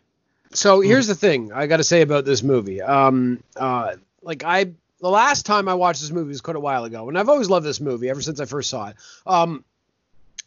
So 0.53 0.79
here's 0.81 1.07
the 1.07 1.15
thing 1.15 1.51
I 1.51 1.65
got 1.65 1.77
to 1.77 1.83
say 1.83 2.01
about 2.01 2.23
this 2.23 2.43
movie. 2.43 2.81
Um, 2.83 3.41
uh, 3.55 3.95
like 4.21 4.43
I, 4.43 4.65
the 5.01 5.09
last 5.09 5.47
time 5.47 5.67
I 5.67 5.73
watched 5.73 6.01
this 6.01 6.11
movie 6.11 6.29
was 6.29 6.41
quite 6.41 6.55
a 6.57 6.59
while 6.59 6.83
ago, 6.83 7.09
and 7.09 7.17
I've 7.17 7.29
always 7.29 7.49
loved 7.49 7.65
this 7.65 7.81
movie 7.81 8.09
ever 8.09 8.21
since 8.21 8.39
I 8.39 8.45
first 8.45 8.69
saw 8.69 8.89
it. 8.89 8.95
Um, 9.25 9.63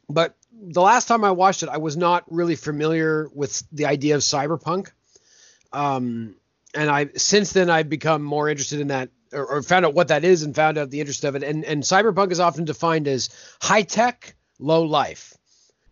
but 0.08 0.36
the 0.62 0.80
last 0.80 1.08
time 1.08 1.24
I 1.24 1.32
watched 1.32 1.62
it, 1.62 1.68
I 1.68 1.78
was 1.78 1.96
not 1.96 2.24
really 2.30 2.54
familiar 2.56 3.28
with 3.34 3.62
the 3.72 3.86
idea 3.86 4.14
of 4.14 4.22
cyberpunk. 4.22 4.90
Um, 5.72 6.36
and 6.74 6.88
I 6.88 7.10
since 7.16 7.52
then 7.52 7.68
I've 7.68 7.88
become 7.88 8.22
more 8.22 8.48
interested 8.48 8.80
in 8.80 8.88
that, 8.88 9.10
or, 9.32 9.44
or 9.46 9.62
found 9.62 9.84
out 9.84 9.94
what 9.94 10.08
that 10.08 10.24
is, 10.24 10.42
and 10.42 10.54
found 10.54 10.78
out 10.78 10.90
the 10.90 11.00
interest 11.00 11.24
of 11.24 11.34
it. 11.34 11.42
And 11.42 11.64
and 11.64 11.82
cyberpunk 11.82 12.30
is 12.32 12.40
often 12.40 12.64
defined 12.64 13.08
as 13.08 13.30
high 13.60 13.82
tech, 13.82 14.34
low 14.58 14.82
life 14.84 15.34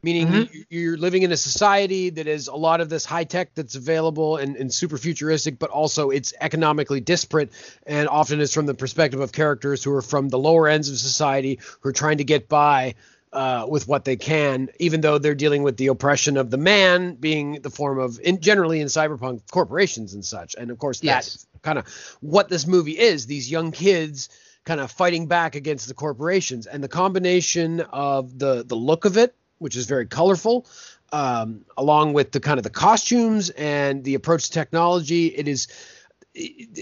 meaning 0.03 0.49
you- 0.51 0.65
you're 0.71 0.97
living 0.97 1.25
in 1.25 1.31
a 1.31 1.37
society 1.37 2.09
that 2.09 2.27
is 2.27 2.49
a 2.49 2.55
lot 2.55 2.81
of 2.81 2.89
this 2.89 3.05
high 3.05 3.25
tech 3.25 3.55
that's 3.55 3.75
available 3.75 4.39
and, 4.39 4.57
and 4.57 4.73
super 4.73 4.97
futuristic, 4.97 5.59
but 5.59 5.69
also 5.69 6.09
it's 6.09 6.33
economically 6.41 7.01
disparate. 7.01 7.51
And 7.87 8.09
often 8.09 8.41
it's 8.41 8.55
from 8.55 8.65
the 8.65 8.73
perspective 8.73 9.21
of 9.21 9.31
characters 9.31 9.85
who 9.85 9.93
are 9.93 10.01
from 10.01 10.31
the 10.31 10.39
lower 10.39 10.69
ends 10.69 10.89
of 10.89 10.97
society 10.97 11.59
who 11.81 11.91
are 11.91 11.93
trying 11.93 12.17
to 12.17 12.25
get 12.25 12.49
by 12.49 12.95
uh, 13.33 13.67
with 13.69 13.87
what 13.87 14.05
they 14.05 14.17
can, 14.17 14.69
even 14.81 15.01
though 15.01 15.19
they're 15.19 15.35
dealing 15.35 15.63
with 15.63 15.77
the 15.77 15.87
oppression 15.89 16.37
of 16.37 16.51
the 16.51 16.57
man 16.59 17.15
being 17.15 17.61
the 17.63 17.71
form 17.71 17.99
of, 17.99 18.19
in, 18.21 18.41
generally 18.41 18.81
in 18.81 18.89
cyberpunk, 18.89 19.43
corporations 19.51 20.15
and 20.15 20.25
such. 20.25 20.57
And 20.59 20.71
of 20.71 20.79
course, 20.79 21.03
Yes. 21.03 21.33
that's 21.33 21.47
kind 21.63 21.79
of 21.79 21.87
what 22.21 22.49
this 22.49 22.67
movie 22.67 22.99
is 22.99 23.27
these 23.27 23.51
young 23.51 23.71
kids 23.71 24.29
kind 24.65 24.81
of 24.81 24.91
fighting 24.91 25.27
back 25.27 25.55
against 25.55 25.89
the 25.89 25.95
corporations 25.95 26.67
and 26.67 26.83
the 26.83 26.89
combination 26.89 27.81
of 27.81 28.39
the 28.39 28.65
the 28.67 28.75
look 28.75 29.05
of 29.05 29.17
it 29.17 29.35
which 29.59 29.77
is 29.77 29.87
very 29.87 30.07
colorful 30.07 30.67
um, 31.13 31.65
along 31.77 32.13
with 32.13 32.33
the 32.33 32.41
kind 32.41 32.59
of 32.59 32.63
the 32.65 32.71
costumes 32.71 33.51
and 33.51 34.05
the 34.05 34.15
approach 34.15 34.47
to 34.47 34.53
technology 34.53 35.27
it 35.27 35.49
is 35.49 35.69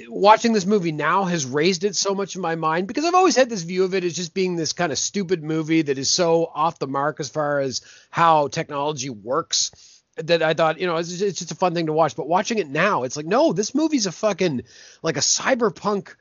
watching 0.09 0.53
this 0.53 0.67
movie 0.67 0.93
now 0.93 1.25
has 1.25 1.47
raised 1.47 1.85
it 1.85 1.97
so 1.97 2.15
much 2.15 2.37
in 2.37 2.43
my 2.43 2.55
mind 2.55 2.87
because 2.87 3.05
I've 3.05 3.15
always 3.15 3.37
had 3.37 3.49
this 3.49 3.63
view 3.63 3.85
of 3.85 3.95
it 3.95 4.05
as 4.05 4.15
just 4.15 4.35
being 4.35 4.57
this 4.57 4.73
kind 4.73 4.93
of 4.93 4.99
stupid 4.99 5.43
movie 5.43 5.83
that 5.83 5.99
is 5.99 6.11
so 6.11 6.51
off 6.55 6.79
the 6.79 6.87
mark 6.87 7.19
as 7.19 7.31
far 7.31 7.61
as 7.61 7.81
how 8.11 8.49
technology 8.49 9.09
works 9.09 10.03
that 10.17 10.43
I 10.43 10.53
thought, 10.53 10.81
you 10.81 10.87
know, 10.87 10.97
it's, 10.97 11.21
it's 11.21 11.39
just 11.39 11.53
a 11.53 11.55
fun 11.55 11.75
thing 11.75 11.87
to 11.87 11.93
watch. 11.93 12.17
But 12.17 12.29
watching 12.29 12.59
it 12.59 12.69
now, 12.69 13.05
it's 13.05 13.17
like, 13.17 13.27
no, 13.27 13.53
this 13.53 13.75
movie's 13.75 14.07
a 14.07 14.13
fucking 14.13 14.63
like 15.03 15.17
a 15.17 15.21
cyberpunk 15.21 16.15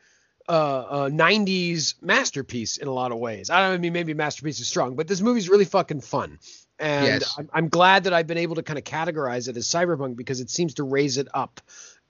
uh, 0.48 0.52
uh 0.52 1.10
90s 1.10 1.96
masterpiece 2.02 2.78
in 2.78 2.88
a 2.88 2.94
lot 2.94 3.12
of 3.12 3.18
ways. 3.18 3.50
I 3.50 3.60
don't 3.60 3.74
I 3.74 3.78
mean 3.78 3.92
maybe 3.92 4.14
masterpiece 4.14 4.62
is 4.62 4.68
strong, 4.70 4.96
but 4.96 5.08
this 5.08 5.20
movie's 5.20 5.50
really 5.50 5.66
fucking 5.66 6.02
fun. 6.02 6.40
And 6.80 7.22
Yes. 7.22 7.36
I'm, 7.38 7.50
I'm 7.52 7.70
glad 7.70 8.06
that 8.06 8.14
I've 8.14 8.28
been 8.28 8.38
able 8.38 8.56
to 8.56 8.64
kind 8.64 8.78
of 8.78 8.86
categorize 8.86 9.50
it 9.50 9.58
as 9.58 9.68
cyberpunk 9.68 10.16
because 10.16 10.40
it 10.40 10.50
seems 10.50 10.76
to 10.76 10.84
raise 10.84 11.18
it 11.18 11.28
up 11.34 11.60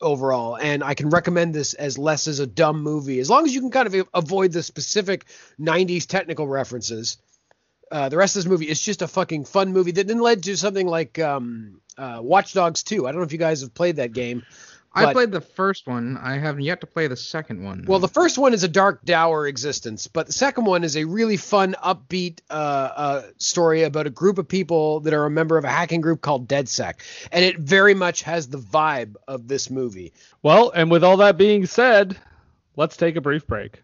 overall. 0.02 0.58
And 0.58 0.84
I 0.84 0.94
can 0.94 1.10
recommend 1.10 1.54
this 1.54 1.74
as 1.74 1.98
less 1.98 2.28
as 2.28 2.40
a 2.40 2.48
dumb 2.48 2.82
movie, 2.82 3.20
as 3.20 3.30
long 3.30 3.46
as 3.46 3.54
you 3.54 3.62
can 3.62 3.72
kind 3.72 3.94
of 3.94 4.08
avoid 4.14 4.52
the 4.52 4.64
specific 4.64 5.26
90s 5.60 6.06
technical 6.06 6.48
references. 6.48 7.18
Uh, 7.92 8.10
the 8.10 8.18
rest 8.18 8.36
of 8.36 8.44
this 8.44 8.50
movie 8.50 8.68
is 8.68 8.82
just 8.82 9.02
a 9.02 9.08
fucking 9.08 9.46
fun 9.46 9.72
movie 9.72 9.92
that 9.92 10.08
then 10.08 10.20
led 10.20 10.44
to 10.44 10.58
something 10.58 10.88
like 10.88 11.20
um, 11.20 11.80
uh, 11.98 12.20
Watch 12.22 12.54
Dogs 12.54 12.84
2. 12.84 13.08
I 13.08 13.12
don't 13.12 13.22
know 13.22 13.26
if 13.26 13.32
you 13.32 13.38
guys 13.38 13.62
have 13.62 13.74
played 13.74 13.96
that 13.96 14.12
game. 14.12 14.44
I 14.98 15.06
but- 15.06 15.14
played 15.14 15.32
the 15.32 15.42
first 15.42 15.88
one 15.88 16.18
i 16.18 16.38
haven't 16.38 16.64
yet 16.64 16.82
to 16.82 16.88
play 16.88 17.08
the 17.08 17.16
second 17.16 17.64
one 17.64 17.86
Well, 17.88 18.00
the 18.00 18.08
first 18.08 18.38
one 18.38 18.54
is 18.54 18.64
a 18.64 18.68
dark, 18.68 19.04
dour 19.06 19.48
existence, 19.48 20.08
but 20.08 20.28
the 20.28 20.34
second 20.34 20.66
one 20.66 20.84
is 20.84 20.98
a 20.98 21.06
really 21.06 21.38
fun, 21.38 21.76
upbeat 21.84 22.40
uh, 22.50 22.54
uh, 22.54 23.22
story 23.38 23.84
about 23.84 24.08
a 24.08 24.10
group 24.10 24.38
of 24.38 24.48
people 24.48 25.02
that 25.02 25.14
are 25.14 25.26
a 25.26 25.30
member 25.30 25.58
of 25.58 25.64
a 25.64 25.70
hacking 25.70 26.02
group 26.02 26.22
called 26.22 26.48
DedSec, 26.48 26.96
and 27.32 27.46
it 27.46 27.58
very 27.60 27.94
much 27.94 28.24
has 28.24 28.48
the 28.48 28.58
vibe 28.58 29.16
of 29.28 29.48
this 29.48 29.70
movie. 29.70 30.14
Well, 30.42 30.72
and 30.72 30.90
with 30.90 31.04
all 31.04 31.18
that 31.18 31.38
being 31.38 31.66
said, 31.66 32.18
let's 32.76 32.98
take 32.98 33.16
a 33.16 33.22
brief 33.22 33.46
break. 33.48 33.84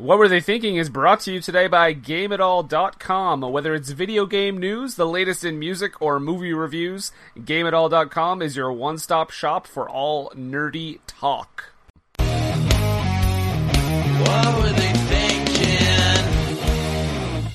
What 0.00 0.18
Were 0.18 0.28
They 0.28 0.40
Thinking 0.40 0.76
is 0.76 0.88
brought 0.88 1.20
to 1.20 1.32
you 1.32 1.40
today 1.42 1.66
by 1.66 1.92
GameItAll.com. 1.92 3.42
Whether 3.42 3.74
it's 3.74 3.90
video 3.90 4.24
game 4.24 4.56
news, 4.56 4.94
the 4.94 5.04
latest 5.04 5.44
in 5.44 5.58
music, 5.58 6.00
or 6.00 6.18
movie 6.18 6.54
reviews, 6.54 7.12
GameItAll.com 7.36 8.40
is 8.40 8.56
your 8.56 8.72
one 8.72 8.96
stop 8.96 9.30
shop 9.30 9.66
for 9.66 9.90
all 9.90 10.30
nerdy 10.30 11.00
talk. 11.06 11.74
What 12.16 12.30
were 14.56 14.72
they 14.72 14.92
thinking? 15.10 17.52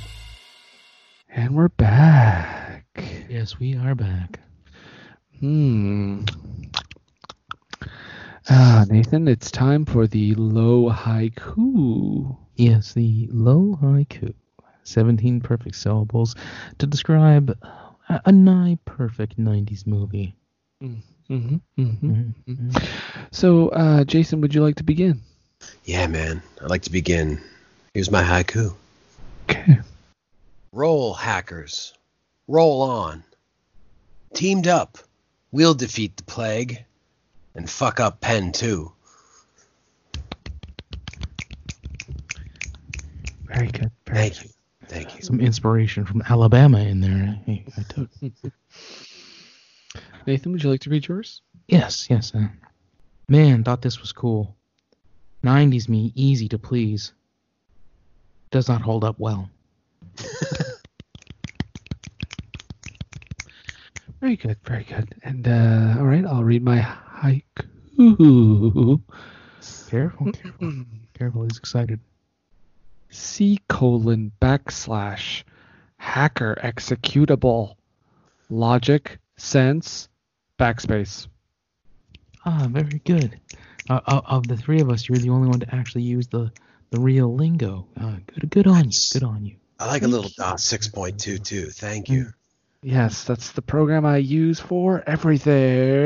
And 1.27 1.55
we're 1.55 1.69
back. 1.69 2.85
Yes, 3.27 3.57
we 3.57 3.75
are 3.75 3.95
back. 3.95 4.39
Hmm. 5.39 6.25
Ah, 8.49 8.85
Nathan, 8.89 9.27
it's 9.27 9.49
time 9.49 9.85
for 9.85 10.05
the 10.07 10.35
low 10.35 10.89
haiku. 10.91 12.37
Yes, 12.55 12.93
the 12.93 13.27
low 13.31 13.77
haiku. 13.81 14.33
17 14.83 15.41
perfect 15.41 15.75
syllables 15.75 16.35
to 16.77 16.85
describe 16.85 17.49
a, 18.07 18.21
a 18.25 18.31
nigh 18.31 18.77
perfect 18.85 19.39
90s 19.39 19.87
movie. 19.87 20.35
Mm-hmm, 20.83 21.55
mm-hmm. 21.79 22.29
Mhm. 22.47 22.89
So, 23.31 23.69
uh, 23.69 24.03
Jason, 24.03 24.41
would 24.41 24.53
you 24.53 24.61
like 24.61 24.75
to 24.75 24.83
begin? 24.83 25.21
Yeah, 25.85 26.05
man. 26.05 26.43
I'd 26.61 26.69
like 26.69 26.83
to 26.83 26.91
begin. 26.91 27.41
Here's 27.95 28.11
my 28.11 28.21
haiku. 28.21 28.75
Okay. 29.49 29.79
Roll, 30.71 31.15
hackers. 31.15 31.93
Roll 32.47 32.83
on. 32.83 33.23
Teamed 34.35 34.67
up, 34.67 34.99
we'll 35.51 35.73
defeat 35.73 36.17
the 36.17 36.23
plague. 36.23 36.85
And 37.55 37.69
fuck 37.69 37.99
up 37.99 38.19
Penn, 38.21 38.51
too. 38.51 38.91
Very 43.45 43.67
good. 43.67 43.91
Very 44.05 44.29
Thank 44.29 44.43
you. 44.43 44.49
Thank 44.87 45.15
you. 45.15 45.21
Some 45.23 45.39
inspiration 45.39 46.05
from 46.05 46.21
Alabama 46.29 46.79
in 46.79 46.99
there. 46.99 47.39
I, 47.47 47.63
I 47.77 47.81
took. 47.83 48.09
Nathan, 50.27 50.51
would 50.51 50.63
you 50.63 50.69
like 50.69 50.81
to 50.81 50.89
read 50.89 51.07
yours? 51.07 51.41
Yes, 51.67 52.07
yes. 52.09 52.35
Uh, 52.35 52.47
man, 53.29 53.63
thought 53.63 53.81
this 53.81 54.01
was 54.01 54.11
cool. 54.11 54.55
90s 55.43 55.87
me, 55.87 56.11
easy 56.15 56.49
to 56.49 56.57
please. 56.59 57.13
Does 58.51 58.67
not 58.67 58.81
hold 58.81 59.03
up 59.03 59.19
well. 59.19 59.49
Very 64.19 64.35
good. 64.35 64.57
Very 64.63 64.83
good. 64.83 65.15
And 65.23 65.47
uh, 65.47 65.95
all 65.99 66.05
right, 66.05 66.25
I'll 66.25 66.43
read 66.43 66.63
my 66.63 66.81
haiku. 67.15 69.01
Careful, 69.89 70.31
careful, 70.33 70.73
careful. 71.13 71.43
He's 71.43 71.57
excited. 71.57 71.99
C 73.09 73.59
colon 73.69 74.31
backslash 74.41 75.43
hacker 75.97 76.57
executable 76.63 77.75
logic 78.49 79.17
sense 79.37 80.09
backspace. 80.59 81.27
Ah, 82.45 82.67
very 82.69 82.99
good. 83.05 83.39
Uh, 83.89 84.01
of- 84.07 84.25
of 84.25 84.47
the 84.47 84.57
three 84.57 84.81
of 84.81 84.89
us, 84.89 85.07
you're 85.07 85.17
the 85.17 85.29
only 85.29 85.47
one 85.47 85.59
to 85.61 85.73
actually 85.75 86.03
use 86.03 86.27
the, 86.27 86.51
the 86.91 86.99
real 86.99 87.33
lingo. 87.33 87.87
Uh, 87.99 88.17
good, 88.27 88.49
good 88.49 88.67
on 88.67 88.85
you. 88.85 88.91
Good 89.13 89.23
on 89.23 89.45
you. 89.45 89.55
I 89.79 89.87
like 89.87 90.03
a 90.03 90.07
little 90.07 90.29
DOS 90.37 90.63
6.2, 90.65 91.43
too. 91.43 91.69
Thank 91.69 92.09
you. 92.09 92.27
Yes, 92.81 93.23
that's 93.23 93.51
the 93.51 93.61
program 93.61 94.05
I 94.05 94.17
use 94.17 94.59
for 94.59 95.03
everything. 95.07 96.05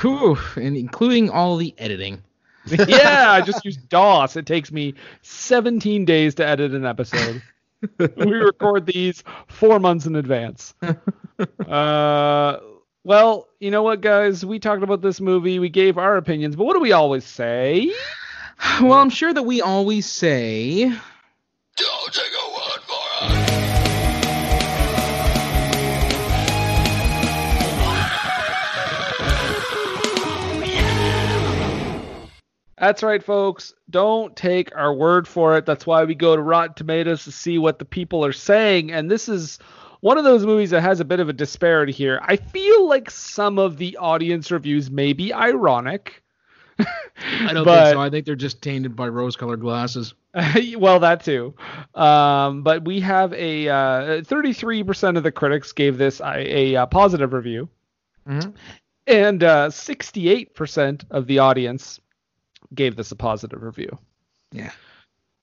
Whew, 0.00 0.38
and 0.56 0.76
including 0.76 1.30
all 1.30 1.56
the 1.56 1.74
editing. 1.78 2.22
yeah, 2.66 3.32
I 3.32 3.40
just 3.40 3.64
use 3.64 3.76
DOS. 3.76 4.36
It 4.36 4.46
takes 4.46 4.70
me 4.70 4.94
17 5.22 6.04
days 6.04 6.36
to 6.36 6.46
edit 6.46 6.72
an 6.72 6.86
episode. 6.86 7.42
we 7.98 8.32
record 8.32 8.86
these 8.86 9.24
four 9.48 9.80
months 9.80 10.06
in 10.06 10.16
advance. 10.16 10.74
Uh, 11.66 12.60
well, 13.02 13.48
you 13.58 13.72
know 13.72 13.82
what, 13.82 14.00
guys? 14.00 14.44
We 14.46 14.60
talked 14.60 14.84
about 14.84 15.00
this 15.00 15.20
movie. 15.20 15.58
We 15.58 15.70
gave 15.70 15.98
our 15.98 16.16
opinions, 16.16 16.54
but 16.54 16.64
what 16.64 16.74
do 16.74 16.80
we 16.80 16.92
always 16.92 17.24
say? 17.24 17.92
Well, 18.80 18.92
I'm 18.92 19.10
sure 19.10 19.32
that 19.32 19.42
we 19.42 19.60
always 19.60 20.06
say. 20.06 20.84
Don't 20.84 22.12
take 22.12 22.32
a 22.38 22.41
That's 32.82 33.04
right, 33.04 33.22
folks. 33.22 33.72
Don't 33.90 34.34
take 34.34 34.74
our 34.74 34.92
word 34.92 35.28
for 35.28 35.56
it. 35.56 35.64
That's 35.66 35.86
why 35.86 36.02
we 36.02 36.16
go 36.16 36.34
to 36.34 36.42
Rotten 36.42 36.74
Tomatoes 36.74 37.22
to 37.22 37.30
see 37.30 37.56
what 37.56 37.78
the 37.78 37.84
people 37.84 38.24
are 38.24 38.32
saying. 38.32 38.90
And 38.90 39.08
this 39.08 39.28
is 39.28 39.60
one 40.00 40.18
of 40.18 40.24
those 40.24 40.44
movies 40.44 40.70
that 40.70 40.80
has 40.80 40.98
a 40.98 41.04
bit 41.04 41.20
of 41.20 41.28
a 41.28 41.32
disparity 41.32 41.92
here. 41.92 42.18
I 42.24 42.34
feel 42.34 42.88
like 42.88 43.08
some 43.08 43.60
of 43.60 43.76
the 43.76 43.96
audience 43.98 44.50
reviews 44.50 44.90
may 44.90 45.12
be 45.12 45.32
ironic. 45.32 46.24
I 46.80 47.52
don't 47.52 47.64
But- 47.64 47.84
think 47.84 47.94
so. 47.94 48.00
I 48.00 48.10
think 48.10 48.26
they're 48.26 48.34
just 48.34 48.60
tainted 48.62 48.96
by 48.96 49.06
rose-colored 49.06 49.60
glasses. 49.60 50.14
well, 50.76 50.98
that 50.98 51.22
too. 51.22 51.54
Um, 51.94 52.64
but 52.64 52.84
we 52.84 52.98
have 52.98 53.32
a 53.34 53.68
uh, 53.68 54.02
33% 54.22 55.16
of 55.16 55.22
the 55.22 55.30
critics 55.30 55.70
gave 55.70 55.98
this 55.98 56.18
a, 56.18 56.34
a, 56.72 56.76
uh 56.76 56.86
positive 56.86 57.32
review, 57.32 57.68
Mhm. 58.28 58.54
and 59.06 59.44
uh, 59.44 59.68
68% 59.68 61.04
of 61.12 61.28
the 61.28 61.38
audience 61.38 62.00
gave 62.74 62.96
this 62.96 63.12
a 63.12 63.16
positive 63.16 63.62
review. 63.62 63.98
Yeah. 64.52 64.72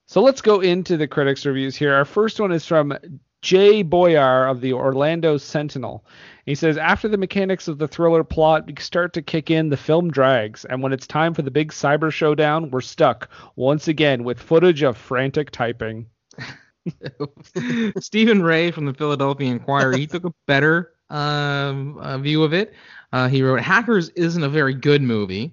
So 0.06 0.20
let's 0.22 0.40
go 0.40 0.60
into 0.60 0.96
the 0.96 1.06
critics' 1.06 1.46
reviews 1.46 1.76
here. 1.76 1.94
Our 1.94 2.04
first 2.04 2.40
one 2.40 2.50
is 2.50 2.66
from 2.66 2.96
Jay 3.42 3.82
Boyar 3.82 4.50
of 4.50 4.60
the 4.60 4.72
Orlando 4.72 5.36
Sentinel. 5.36 6.04
He 6.46 6.54
says, 6.54 6.76
After 6.76 7.08
the 7.08 7.16
mechanics 7.16 7.68
of 7.68 7.78
the 7.78 7.88
thriller 7.88 8.24
plot 8.24 8.68
start 8.80 9.12
to 9.14 9.22
kick 9.22 9.50
in, 9.50 9.68
the 9.68 9.76
film 9.76 10.10
drags, 10.10 10.64
and 10.64 10.82
when 10.82 10.92
it's 10.92 11.06
time 11.06 11.32
for 11.32 11.42
the 11.42 11.50
big 11.50 11.70
cyber 11.72 12.12
showdown, 12.12 12.70
we're 12.70 12.80
stuck 12.80 13.30
once 13.56 13.88
again 13.88 14.24
with 14.24 14.40
footage 14.40 14.82
of 14.82 14.96
frantic 14.96 15.50
typing. 15.50 16.06
Steven 18.00 18.42
Rea 18.42 18.70
from 18.70 18.86
the 18.86 18.94
Philadelphia 18.94 19.50
Inquirer, 19.50 19.96
he 19.96 20.06
took 20.06 20.24
a 20.24 20.34
better 20.46 20.92
um, 21.08 21.98
uh, 21.98 22.18
view 22.18 22.42
of 22.42 22.52
it. 22.52 22.74
Uh, 23.12 23.28
he 23.28 23.42
wrote, 23.42 23.60
Hackers 23.60 24.08
isn't 24.10 24.42
a 24.42 24.48
very 24.48 24.74
good 24.74 25.02
movie, 25.02 25.52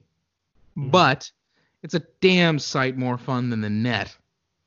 but 0.76 1.32
it's 1.84 1.94
a 1.94 2.02
damn 2.22 2.60
sight 2.60 2.98
more 2.98 3.18
fun 3.18 3.49
than 3.49 3.62
the 3.62 3.70
net. 3.70 4.16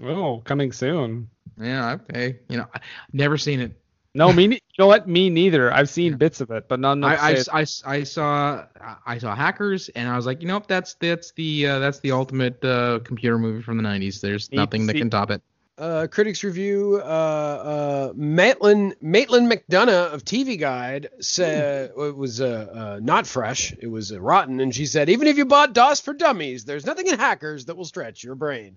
Oh, 0.02 0.38
coming 0.44 0.72
soon. 0.72 1.28
Yeah, 1.60 1.92
okay. 2.10 2.38
You 2.48 2.58
know, 2.58 2.66
I've 2.72 2.80
never 3.12 3.36
seen 3.36 3.60
it. 3.60 3.72
No, 4.14 4.32
me. 4.32 4.48
ne- 4.48 4.54
You 4.56 4.60
know 4.78 4.86
what? 4.88 5.06
Me 5.06 5.30
neither. 5.30 5.72
I've 5.72 5.88
seen 5.88 6.16
bits 6.16 6.40
of 6.40 6.50
it, 6.50 6.68
but 6.68 6.80
not 6.80 6.98
I, 7.04 7.14
I. 7.14 7.30
I, 7.52 7.60
I 7.86 8.02
saw 8.02 8.64
I 9.06 9.18
saw 9.18 9.34
Hackers, 9.36 9.88
and 9.90 10.08
I 10.08 10.16
was 10.16 10.26
like, 10.26 10.42
you 10.42 10.48
know, 10.48 10.60
that's 10.66 10.94
that's 10.94 11.30
the 11.32 11.66
uh, 11.66 11.78
that's 11.78 12.00
the 12.00 12.10
ultimate 12.10 12.64
uh, 12.64 12.98
computer 13.04 13.38
movie 13.38 13.62
from 13.62 13.76
the 13.76 13.84
'90s. 13.84 14.20
There's 14.20 14.50
nothing 14.50 14.86
that 14.86 14.94
can 14.96 15.10
top 15.10 15.30
it. 15.30 15.42
Uh, 15.80 16.06
critics 16.08 16.44
review. 16.44 17.00
Uh, 17.02 17.06
uh, 17.06 18.12
Maitland 18.14 18.96
Maitland 19.00 19.50
McDonagh 19.50 20.12
of 20.12 20.26
TV 20.26 20.60
Guide 20.60 21.08
said 21.20 21.92
it 21.96 22.16
was 22.16 22.42
uh, 22.42 22.66
uh, 22.70 23.00
not 23.02 23.26
fresh. 23.26 23.72
It 23.80 23.86
was 23.86 24.12
uh, 24.12 24.20
rotten, 24.20 24.60
and 24.60 24.74
she 24.74 24.84
said 24.84 25.08
even 25.08 25.26
if 25.26 25.38
you 25.38 25.46
bought 25.46 25.72
DOS 25.72 26.00
for 26.00 26.12
Dummies, 26.12 26.66
there's 26.66 26.84
nothing 26.84 27.06
in 27.06 27.18
Hackers 27.18 27.64
that 27.64 27.78
will 27.78 27.86
stretch 27.86 28.22
your 28.22 28.34
brain. 28.34 28.76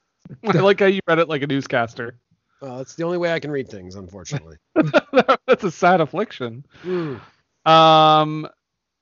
I 0.46 0.58
like 0.58 0.80
how 0.80 0.86
you 0.86 1.00
read 1.08 1.20
it 1.20 1.28
like 1.28 1.40
a 1.40 1.46
newscaster. 1.46 2.18
Well, 2.60 2.76
that's 2.76 2.96
the 2.96 3.04
only 3.04 3.16
way 3.16 3.32
I 3.32 3.40
can 3.40 3.50
read 3.50 3.70
things, 3.70 3.96
unfortunately. 3.96 4.56
That's 5.48 5.64
a 5.64 5.70
sad 5.70 6.00
affliction. 6.00 6.64
Um, 7.66 8.48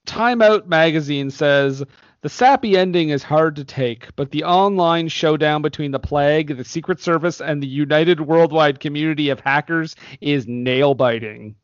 Time 0.07 0.41
Out 0.41 0.67
magazine 0.67 1.31
says 1.31 1.85
the 2.23 2.29
sappy 2.29 2.77
ending 2.77 3.09
is 3.09 3.23
hard 3.23 3.57
to 3.57 3.65
take, 3.65 4.15
but 4.15 4.31
the 4.31 4.45
online 4.45 5.09
showdown 5.09 5.63
between 5.63 5.91
the 5.91 5.99
plague, 5.99 6.57
the 6.57 6.65
Secret 6.65 7.01
Service, 7.01 7.41
and 7.41 7.63
the 7.63 7.67
united 7.67 8.21
worldwide 8.21 8.79
community 8.79 9.31
of 9.31 9.41
hackers 9.41 9.97
is 10.21 10.47
nail 10.47 10.95
biting. 10.95 11.55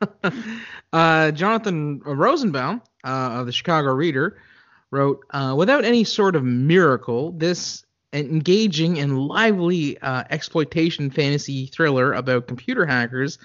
Uh, 0.92 1.30
Jonathan 1.32 2.00
Rosenbaum 2.04 2.80
uh, 3.04 3.40
of 3.40 3.46
the 3.46 3.52
Chicago 3.52 3.92
Reader 3.92 4.38
wrote, 4.90 5.20
uh, 5.30 5.54
"Without 5.58 5.84
any 5.84 6.04
sort 6.04 6.36
of 6.36 6.44
miracle, 6.44 7.32
this 7.32 7.84
engaging 8.14 8.98
and 8.98 9.18
lively 9.18 9.98
uh, 9.98 10.22
exploitation 10.30 11.10
fantasy 11.10 11.66
thriller 11.66 12.14
about 12.14 12.46
computer 12.46 12.86
hackers, 12.86 13.38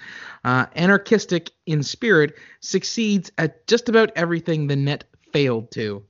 uh, 0.45 0.67
anarchistic 0.75 1.51
in 1.65 1.83
spirit, 1.83 2.35
succeeds 2.61 3.31
at 3.37 3.67
just 3.67 3.89
about 3.89 4.11
everything 4.15 4.67
the 4.67 4.75
net 4.75 5.03
failed 5.33 5.71
to." 5.71 6.03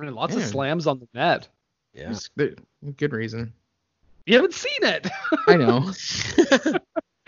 And 0.00 0.14
lots 0.14 0.36
of 0.36 0.44
slams 0.44 0.86
on 0.86 1.00
the 1.00 1.08
net. 1.12 1.48
Yeah. 1.92 2.10
It's 2.10 2.28
Good 2.28 3.12
reason. 3.12 3.52
You 4.26 4.36
haven't 4.36 4.54
seen 4.54 4.82
it. 4.82 5.06
I 5.46 5.56
know. 5.56 5.92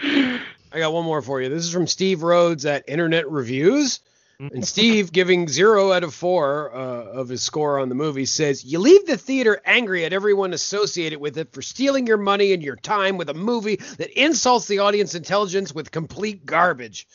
I 0.72 0.78
got 0.78 0.92
one 0.92 1.04
more 1.04 1.22
for 1.22 1.40
you. 1.40 1.48
This 1.48 1.64
is 1.64 1.72
from 1.72 1.86
Steve 1.86 2.22
Rhodes 2.22 2.64
at 2.66 2.84
Internet 2.88 3.30
Reviews. 3.30 4.00
And 4.38 4.66
Steve, 4.66 5.12
giving 5.12 5.48
zero 5.48 5.92
out 5.92 6.02
of 6.02 6.14
four 6.14 6.74
uh, 6.74 6.78
of 6.78 7.28
his 7.28 7.42
score 7.42 7.78
on 7.78 7.90
the 7.90 7.94
movie, 7.94 8.24
says, 8.24 8.64
You 8.64 8.78
leave 8.78 9.04
the 9.06 9.18
theater 9.18 9.60
angry 9.66 10.06
at 10.06 10.14
everyone 10.14 10.54
associated 10.54 11.20
with 11.20 11.36
it 11.36 11.52
for 11.52 11.60
stealing 11.60 12.06
your 12.06 12.16
money 12.16 12.54
and 12.54 12.62
your 12.62 12.76
time 12.76 13.18
with 13.18 13.28
a 13.28 13.34
movie 13.34 13.76
that 13.98 14.08
insults 14.18 14.66
the 14.66 14.78
audience 14.78 15.14
intelligence 15.14 15.74
with 15.74 15.90
complete 15.90 16.46
garbage. 16.46 17.06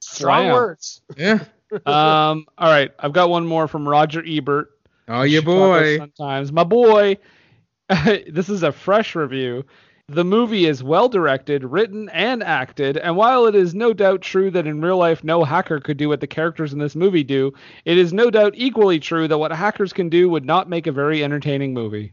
Strong 0.00 0.48
Wow. 0.48 0.54
words. 0.54 1.00
Yeah. 1.16 1.44
um, 1.86 2.46
all 2.58 2.70
right, 2.70 2.90
I've 2.98 3.12
got 3.12 3.30
one 3.30 3.46
more 3.46 3.68
from 3.68 3.88
Roger 3.88 4.24
Ebert. 4.26 4.70
Oh, 5.08 5.22
your 5.22 5.42
Chicago 5.42 5.58
boy. 5.58 5.98
Sometimes 5.98 6.52
my 6.52 6.64
boy. 6.64 7.18
this 8.28 8.48
is 8.48 8.62
a 8.62 8.72
fresh 8.72 9.14
review. 9.14 9.64
The 10.08 10.24
movie 10.24 10.66
is 10.66 10.82
well 10.82 11.08
directed, 11.08 11.64
written, 11.64 12.10
and 12.10 12.42
acted, 12.42 12.98
and 12.98 13.16
while 13.16 13.46
it 13.46 13.54
is 13.54 13.74
no 13.74 13.94
doubt 13.94 14.20
true 14.20 14.50
that 14.50 14.66
in 14.66 14.82
real 14.82 14.98
life 14.98 15.24
no 15.24 15.44
hacker 15.44 15.80
could 15.80 15.96
do 15.96 16.10
what 16.10 16.20
the 16.20 16.26
characters 16.26 16.74
in 16.74 16.78
this 16.78 16.94
movie 16.94 17.24
do, 17.24 17.54
it 17.86 17.96
is 17.96 18.12
no 18.12 18.30
doubt 18.30 18.52
equally 18.54 19.00
true 19.00 19.26
that 19.28 19.38
what 19.38 19.50
hackers 19.52 19.94
can 19.94 20.10
do 20.10 20.28
would 20.28 20.44
not 20.44 20.68
make 20.68 20.86
a 20.86 20.92
very 20.92 21.24
entertaining 21.24 21.72
movie. 21.72 22.12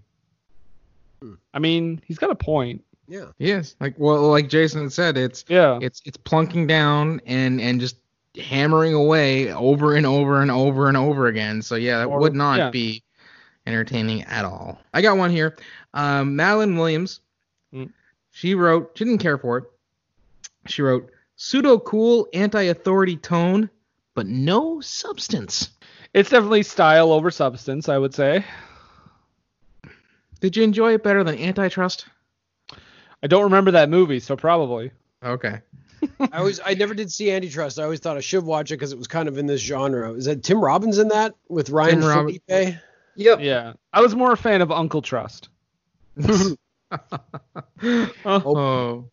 Hmm. 1.22 1.34
I 1.54 1.60
mean, 1.60 2.02
he's 2.06 2.18
got 2.18 2.32
a 2.32 2.36
point. 2.36 2.82
Yeah. 3.10 3.26
Yes, 3.40 3.76
like 3.82 3.96
well, 3.98 4.22
like 4.30 4.48
Jason 4.48 4.90
said, 4.90 5.18
it's 5.18 5.44
Yeah. 5.50 5.80
it's 5.82 6.02
it's 6.06 6.18
plunking 6.18 6.68
down 6.68 7.20
and 7.26 7.60
and 7.60 7.82
just 7.82 7.98
hammering 8.38 8.94
away 8.94 9.52
over 9.52 9.96
and 9.96 10.06
over 10.06 10.42
and 10.42 10.52
over 10.52 10.88
and 10.88 10.98
over 10.98 11.28
again. 11.28 11.62
So 11.62 11.76
yeah, 11.76 12.00
that 12.00 12.08
Or- 12.08 12.20
would 12.20 12.36
not 12.36 12.58
yeah. 12.58 12.70
be 12.70 13.04
entertaining 13.68 14.24
at 14.24 14.46
all. 14.46 14.80
I 14.94 15.02
got 15.02 15.18
one 15.18 15.32
here. 15.32 15.58
Um, 15.94 16.36
Madeline 16.36 16.78
Williams. 16.78 17.20
Mm. 17.74 17.92
She 18.32 18.56
wrote. 18.56 18.92
She 18.96 19.04
didn't 19.06 19.20
care 19.20 19.38
for 19.38 19.58
it. 19.60 19.64
She 20.68 20.82
wrote 20.82 21.12
pseudo 21.36 21.80
cool 21.80 22.28
anti-authority 22.34 23.18
tone, 23.18 23.70
but 24.14 24.28
no 24.28 24.80
substance. 24.82 25.72
It's 26.14 26.30
definitely 26.30 26.64
style 26.64 27.12
over 27.12 27.32
substance, 27.32 27.90
I 27.90 27.98
would 27.98 28.14
say. 28.14 28.46
Did 30.40 30.56
you 30.58 30.64
enjoy 30.64 30.94
it 30.94 31.04
better 31.04 31.24
than 31.24 31.38
Antitrust? 31.38 32.06
I 33.24 33.28
don't 33.28 33.44
remember 33.44 33.72
that 33.72 33.90
movie, 33.90 34.20
so 34.20 34.36
probably. 34.36 34.92
Okay. 35.24 35.60
I 36.20 36.38
always, 36.38 36.60
I 36.66 36.74
never 36.74 36.94
did 36.94 37.12
see 37.12 37.32
Antitrust. 37.32 37.80
I 37.80 37.84
always 37.84 38.00
thought 38.00 38.18
I 38.18 38.22
should 38.22 38.44
watch 38.44 38.72
it 38.72 38.76
because 38.76 38.92
it 38.92 38.98
was 38.98 39.08
kind 39.08 39.28
of 39.28 39.38
in 39.38 39.46
this 39.46 39.62
genre. 39.62 40.14
Is 40.14 40.26
that 40.26 40.44
Tim 40.44 40.64
Robbins 40.64 40.98
in 40.98 41.10
that 41.10 41.36
with 41.50 41.70
Ryan 41.70 42.02
Tim 42.02 42.10
Robbins. 42.10 42.40
Phillippe? 42.48 42.76
Yep. 43.16 43.40
Yeah. 43.42 43.74
I 43.94 44.02
was 44.02 44.16
more 44.16 44.32
a 44.32 44.38
fan 44.38 44.62
of 44.62 44.72
Uncle 44.72 45.02
Trust. 45.02 45.50
oh. 48.26 49.06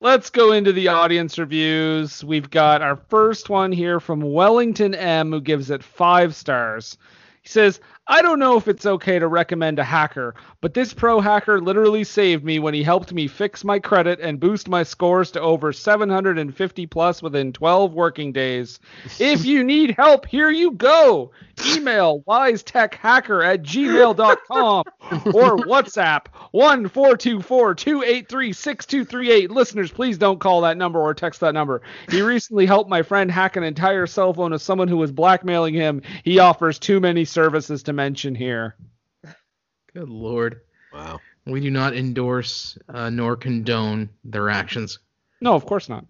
Let's 0.00 0.28
go 0.28 0.52
into 0.52 0.72
the 0.72 0.88
audience 0.88 1.38
reviews. 1.38 2.22
We've 2.22 2.50
got 2.50 2.82
our 2.82 2.96
first 2.96 3.48
one 3.48 3.72
here 3.72 4.00
from 4.00 4.20
Wellington 4.20 4.94
M, 4.94 5.30
who 5.30 5.40
gives 5.40 5.70
it 5.70 5.82
five 5.82 6.34
stars. 6.34 6.98
He 7.40 7.48
says, 7.48 7.80
I 8.06 8.20
don't 8.20 8.38
know 8.38 8.58
if 8.58 8.68
it's 8.68 8.84
okay 8.84 9.18
to 9.18 9.26
recommend 9.26 9.78
a 9.78 9.84
hacker, 9.84 10.34
but 10.60 10.74
this 10.74 10.92
pro 10.92 11.20
hacker 11.20 11.58
literally 11.58 12.04
saved 12.04 12.44
me 12.44 12.58
when 12.58 12.74
he 12.74 12.82
helped 12.82 13.14
me 13.14 13.28
fix 13.28 13.64
my 13.64 13.78
credit 13.78 14.20
and 14.20 14.38
boost 14.38 14.68
my 14.68 14.82
scores 14.82 15.30
to 15.30 15.40
over 15.40 15.72
750 15.72 16.86
plus 16.86 17.22
within 17.22 17.54
12 17.54 17.94
working 17.94 18.30
days. 18.30 18.78
If 19.18 19.44
you 19.46 19.64
need 19.64 19.94
help, 19.96 20.26
here 20.26 20.50
you 20.50 20.72
go. 20.72 21.30
Email 21.66 22.22
wisetechhacker 22.28 23.46
at 23.46 23.62
gmail.com 23.62 24.84
or 25.26 25.56
WhatsApp 25.64 26.26
1-424-283-6238. 26.52 29.48
Listeners, 29.48 29.92
please 29.92 30.18
don't 30.18 30.40
call 30.40 30.60
that 30.60 30.76
number 30.76 31.00
or 31.00 31.14
text 31.14 31.40
that 31.40 31.54
number. 31.54 31.80
He 32.10 32.20
recently 32.20 32.66
helped 32.66 32.90
my 32.90 33.00
friend 33.02 33.30
hack 33.30 33.56
an 33.56 33.62
entire 33.62 34.06
cell 34.06 34.34
phone 34.34 34.52
of 34.52 34.60
someone 34.60 34.88
who 34.88 34.98
was 34.98 35.12
blackmailing 35.12 35.72
him. 35.74 36.02
He 36.22 36.38
offers 36.38 36.78
too 36.78 37.00
many 37.00 37.24
services 37.24 37.82
to 37.84 37.93
mention 37.94 38.34
here. 38.34 38.76
Good 39.92 40.08
lord. 40.08 40.60
Wow. 40.92 41.20
We 41.46 41.60
do 41.60 41.70
not 41.70 41.94
endorse 41.94 42.78
uh, 42.88 43.10
nor 43.10 43.36
condone 43.36 44.10
their 44.24 44.50
actions. 44.50 44.98
No, 45.40 45.54
of 45.54 45.66
course 45.66 45.88
not. 45.88 46.04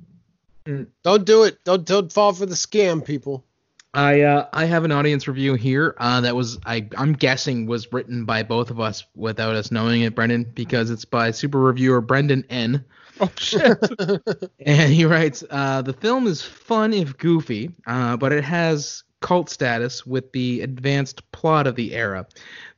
Don't 1.03 1.25
do 1.25 1.43
it. 1.43 1.63
Don't 1.65 1.85
don't 1.85 2.11
fall 2.11 2.33
for 2.33 2.47
the 2.47 2.55
scam, 2.55 3.05
people. 3.05 3.45
I 3.93 4.23
uh, 4.23 4.49
I 4.53 4.65
have 4.65 4.85
an 4.85 4.93
audience 4.93 5.29
review 5.29 5.55
here 5.55 5.95
uh, 5.99 6.23
that 6.23 6.35
was 6.35 6.59
I 6.65 6.89
I'm 6.97 7.13
guessing 7.13 7.67
was 7.67 7.93
written 7.93 8.25
by 8.25 8.43
both 8.43 8.71
of 8.71 8.81
us 8.81 9.05
without 9.15 9.55
us 9.55 9.71
knowing 9.71 10.03
it, 10.03 10.15
Brendan, 10.15 10.51
because 10.55 10.91
it's 10.91 11.05
by 11.05 11.31
super 11.31 11.61
reviewer 11.61 12.01
Brendan 12.01 12.45
N. 12.51 12.85
Oh 13.21 13.31
shit. 13.37 13.79
And 14.67 14.93
he 14.93 15.05
writes, 15.05 15.45
uh, 15.49 15.83
the 15.83 15.93
film 15.93 16.27
is 16.27 16.43
fun 16.43 16.93
if 16.93 17.17
goofy, 17.17 17.71
uh, 17.87 18.17
but 18.17 18.33
it 18.33 18.43
has 18.43 19.05
cult 19.25 19.49
status 19.49 20.05
with 20.05 20.31
the 20.33 20.61
advanced 20.61 21.33
plot 21.33 21.67
of 21.67 21.77
the 21.77 21.95
era. 21.95 22.27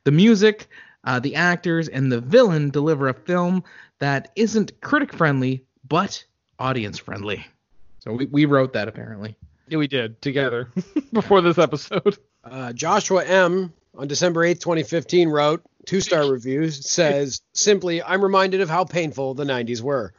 The 0.05 0.13
music, 0.13 0.69
uh, 1.03 1.19
the 1.19 1.35
actors, 1.35 1.89
and 1.89 2.09
the 2.09 2.21
villain 2.21 2.69
deliver 2.69 3.09
a 3.09 3.13
film 3.13 3.65
that 3.99 4.31
isn't 4.37 4.79
critic 4.79 5.11
friendly, 5.11 5.65
but 5.89 6.23
audience 6.57 6.97
friendly. 6.97 7.45
So 7.99 8.13
we, 8.13 8.27
we 8.27 8.45
wrote 8.45 8.71
that 8.73 8.87
apparently. 8.87 9.35
yeah, 9.67 9.77
we 9.77 9.87
did 9.87 10.21
together 10.21 10.71
before 11.13 11.41
this 11.41 11.57
episode. 11.57 12.17
Uh, 12.45 12.71
Joshua 12.71 13.25
M. 13.25 13.73
on 13.97 14.07
December 14.07 14.45
8th, 14.45 14.61
2015 14.61 15.27
wrote 15.27 15.61
two 15.85 15.99
star 15.99 16.31
reviews 16.31 16.89
says 16.89 17.41
simply, 17.51 18.01
I'm 18.01 18.23
reminded 18.23 18.61
of 18.61 18.69
how 18.69 18.85
painful 18.85 19.33
the 19.33 19.43
90s 19.43 19.81
were. 19.81 20.13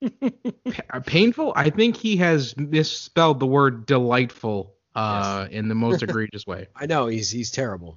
Pa- 0.00 1.00
painful? 1.04 1.52
I 1.54 1.68
think 1.68 1.98
he 1.98 2.16
has 2.16 2.56
misspelled 2.56 3.38
the 3.38 3.46
word 3.46 3.84
delightful 3.84 4.75
uh, 4.96 5.48
in 5.50 5.68
the 5.68 5.74
most 5.74 6.02
egregious 6.04 6.46
way. 6.46 6.68
I 6.74 6.86
know 6.86 7.06
he's 7.06 7.30
he's 7.30 7.50
terrible. 7.50 7.96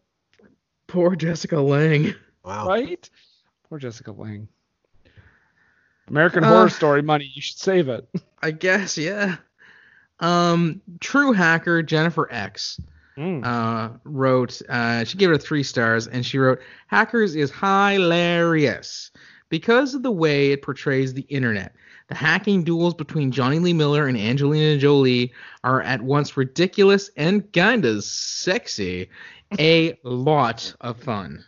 Poor 0.88 1.16
Jessica 1.16 1.62
Lange. 1.62 2.14
Wow. 2.44 2.68
Right? 2.68 3.10
Poor 3.70 3.80
Jessica 3.80 4.12
Lange. 4.12 4.50
American 6.10 6.44
Uh, 6.44 6.50
Horror 6.50 6.70
Story 6.70 7.02
money. 7.02 7.32
You 7.34 7.42
should 7.42 7.60
save 7.60 7.88
it. 7.88 8.10
I 8.42 8.52
guess, 8.52 8.98
yeah. 8.98 9.38
Um, 10.20 10.82
True 11.00 11.32
Hacker 11.32 11.82
Jennifer 11.82 12.28
X 12.30 12.78
Mm. 13.18 13.46
uh, 13.46 13.98
wrote. 14.04 14.62
Uh, 14.68 15.06
she 15.06 15.18
gave 15.18 15.32
it 15.32 15.38
three 15.42 15.64
stars, 15.64 16.08
and 16.08 16.26
she 16.26 16.38
wrote, 16.38 16.60
"Hackers 16.88 17.36
is 17.36 17.52
hilarious 17.52 19.12
because 19.50 19.94
of 19.96 20.04
the 20.04 20.12
way 20.12 20.52
it 20.52 20.62
portrays 20.62 21.14
the 21.14 21.22
internet. 21.24 21.74
The 22.12 22.18
hacking 22.18 22.66
duels 22.66 22.94
between 22.94 23.32
Jonny 23.32 23.60
Lee 23.60 23.72
Miller 23.72 24.06
and 24.06 24.18
Angelina 24.18 24.78
Jolie 24.78 25.32
are 25.64 25.82
at 25.82 26.02
once 26.02 26.36
ridiculous 26.36 27.10
and 27.16 27.50
kinda 27.54 28.02
sexy. 28.02 29.10
A 29.58 29.98
lot 30.04 30.76
of 30.82 31.02
fun." 31.02 31.46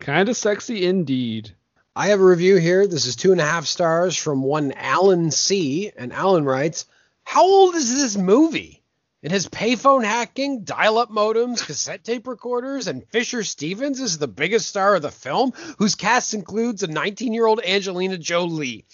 kind 0.00 0.28
of 0.28 0.36
sexy 0.36 0.84
indeed. 0.84 1.56
I 1.96 2.08
have 2.08 2.20
a 2.20 2.26
review 2.26 2.56
here. 2.56 2.86
This 2.86 3.06
is 3.06 3.16
two 3.16 3.32
and 3.32 3.40
a 3.40 3.46
half 3.46 3.64
stars 3.64 4.18
from 4.18 4.42
one 4.42 4.72
Alan 4.72 5.30
C. 5.30 5.90
And 5.96 6.12
Alan 6.12 6.44
writes, 6.44 6.84
How 7.22 7.42
old 7.42 7.74
is 7.76 7.90
this 7.90 8.18
movie? 8.18 8.82
It 9.24 9.32
has 9.32 9.48
payphone 9.48 10.04
hacking, 10.04 10.64
dial 10.64 10.98
up 10.98 11.10
modems, 11.10 11.64
cassette 11.64 12.04
tape 12.04 12.26
recorders, 12.26 12.88
and 12.88 13.08
Fisher 13.08 13.42
Stevens 13.42 13.98
is 13.98 14.18
the 14.18 14.28
biggest 14.28 14.68
star 14.68 14.96
of 14.96 15.00
the 15.00 15.10
film, 15.10 15.54
whose 15.78 15.94
cast 15.94 16.34
includes 16.34 16.82
a 16.82 16.88
19 16.88 17.32
year 17.32 17.46
old 17.46 17.62
Angelina 17.64 18.18
Jolie. 18.18 18.84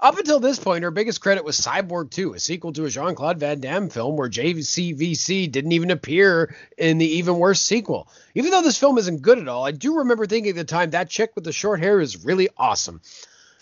Up 0.00 0.18
until 0.18 0.40
this 0.40 0.58
point, 0.58 0.82
her 0.82 0.90
biggest 0.90 1.20
credit 1.20 1.44
was 1.44 1.60
Cyborg 1.60 2.10
2, 2.10 2.34
a 2.34 2.40
sequel 2.40 2.72
to 2.72 2.86
a 2.86 2.90
Jean 2.90 3.14
Claude 3.14 3.38
Van 3.38 3.60
Damme 3.60 3.90
film 3.90 4.16
where 4.16 4.28
JCVD 4.28 5.52
didn't 5.52 5.70
even 5.70 5.92
appear 5.92 6.56
in 6.76 6.98
the 6.98 7.18
even 7.18 7.36
worse 7.36 7.60
sequel. 7.60 8.08
Even 8.34 8.50
though 8.50 8.62
this 8.62 8.78
film 8.78 8.98
isn't 8.98 9.22
good 9.22 9.38
at 9.38 9.46
all, 9.46 9.64
I 9.64 9.70
do 9.70 9.98
remember 9.98 10.26
thinking 10.26 10.50
at 10.50 10.56
the 10.56 10.64
time 10.64 10.90
that 10.90 11.10
chick 11.10 11.30
with 11.36 11.44
the 11.44 11.52
short 11.52 11.78
hair 11.78 12.00
is 12.00 12.24
really 12.24 12.48
awesome. 12.56 13.02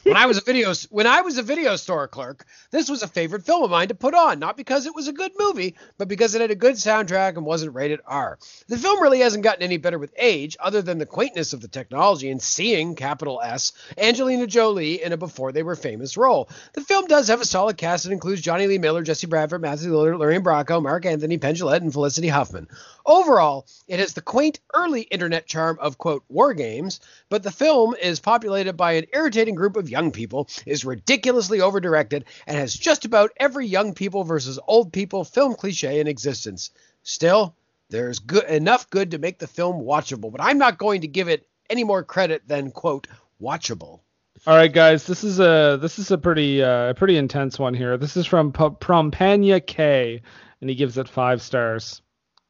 When 0.04 0.16
I 0.16 0.26
was 0.26 0.38
a 0.38 0.42
video 0.42 0.72
when 0.90 1.08
I 1.08 1.22
was 1.22 1.38
a 1.38 1.42
video 1.42 1.74
store 1.74 2.06
clerk, 2.06 2.46
this 2.70 2.88
was 2.88 3.02
a 3.02 3.08
favorite 3.08 3.44
film 3.44 3.64
of 3.64 3.70
mine 3.70 3.88
to 3.88 3.94
put 3.94 4.14
on, 4.14 4.38
not 4.38 4.56
because 4.56 4.86
it 4.86 4.94
was 4.94 5.08
a 5.08 5.12
good 5.12 5.32
movie, 5.38 5.74
but 5.98 6.06
because 6.06 6.34
it 6.34 6.40
had 6.40 6.52
a 6.52 6.54
good 6.54 6.74
soundtrack 6.74 7.36
and 7.36 7.44
wasn't 7.44 7.74
rated 7.74 8.00
R. 8.06 8.38
The 8.68 8.78
film 8.78 9.02
really 9.02 9.18
hasn't 9.18 9.42
gotten 9.42 9.64
any 9.64 9.76
better 9.76 9.98
with 9.98 10.14
age, 10.16 10.56
other 10.60 10.82
than 10.82 10.98
the 10.98 11.06
quaintness 11.06 11.52
of 11.52 11.60
the 11.60 11.68
technology 11.68 12.30
and 12.30 12.40
seeing 12.40 12.94
capital 12.94 13.40
S 13.42 13.72
Angelina 13.98 14.46
Jolie 14.46 15.02
in 15.02 15.12
a 15.12 15.16
before 15.16 15.50
they 15.50 15.64
were 15.64 15.74
famous 15.74 16.16
role. 16.16 16.48
The 16.74 16.80
film 16.80 17.06
does 17.06 17.26
have 17.28 17.40
a 17.40 17.44
solid 17.44 17.76
cast 17.76 18.04
that 18.04 18.12
includes 18.12 18.40
Jonny 18.40 18.68
Lee 18.68 18.78
Miller, 18.78 19.02
Jesse 19.02 19.26
Bradford, 19.26 19.62
Matthew 19.62 19.90
Lillard, 19.90 20.18
Lorraine 20.18 20.44
Bracco, 20.44 20.80
Marc 20.80 21.06
Anthony, 21.06 21.38
Penn 21.38 21.56
Jillette, 21.56 21.82
and 21.82 21.92
Felicity 21.92 22.28
Huffman. 22.28 22.68
Overall, 23.04 23.66
it 23.88 23.98
has 23.98 24.12
the 24.12 24.20
quaint 24.20 24.60
early 24.74 25.02
internet 25.02 25.46
charm 25.46 25.78
of 25.80 25.98
quote 25.98 26.22
war 26.28 26.54
games, 26.54 27.00
but 27.28 27.42
the 27.42 27.50
film 27.50 27.96
is 28.00 28.20
populated 28.20 28.74
by 28.74 28.92
an 28.92 29.06
irritating 29.12 29.54
group 29.54 29.76
of 29.76 29.87
young 29.88 30.10
people, 30.10 30.48
is 30.66 30.84
ridiculously 30.84 31.58
overdirected, 31.58 32.24
and 32.46 32.56
has 32.56 32.74
just 32.74 33.04
about 33.04 33.30
every 33.36 33.66
young 33.66 33.94
people 33.94 34.24
versus 34.24 34.58
old 34.66 34.92
people 34.92 35.24
film 35.24 35.54
cliche 35.54 36.00
in 36.00 36.06
existence. 36.06 36.70
Still, 37.02 37.54
there's 37.90 38.18
good 38.18 38.44
enough 38.44 38.90
good 38.90 39.12
to 39.12 39.18
make 39.18 39.38
the 39.38 39.46
film 39.46 39.82
watchable, 39.82 40.30
but 40.30 40.42
I'm 40.42 40.58
not 40.58 40.78
going 40.78 41.02
to 41.02 41.08
give 41.08 41.28
it 41.28 41.48
any 41.70 41.84
more 41.84 42.02
credit 42.02 42.42
than 42.46 42.70
quote 42.70 43.06
watchable. 43.40 44.00
All 44.46 44.54
right, 44.54 44.72
guys, 44.72 45.04
this 45.04 45.24
is 45.24 45.40
a 45.40 45.78
this 45.80 45.98
is 45.98 46.10
a 46.10 46.18
pretty 46.18 46.62
uh, 46.62 46.94
pretty 46.94 47.16
intense 47.16 47.58
one 47.58 47.74
here. 47.74 47.96
This 47.96 48.16
is 48.16 48.26
from 48.26 48.52
P- 48.52 48.70
Prompania 48.78 49.60
K, 49.60 50.22
and 50.60 50.70
he 50.70 50.76
gives 50.76 50.96
it 50.96 51.08
five 51.08 51.42
stars. 51.42 52.02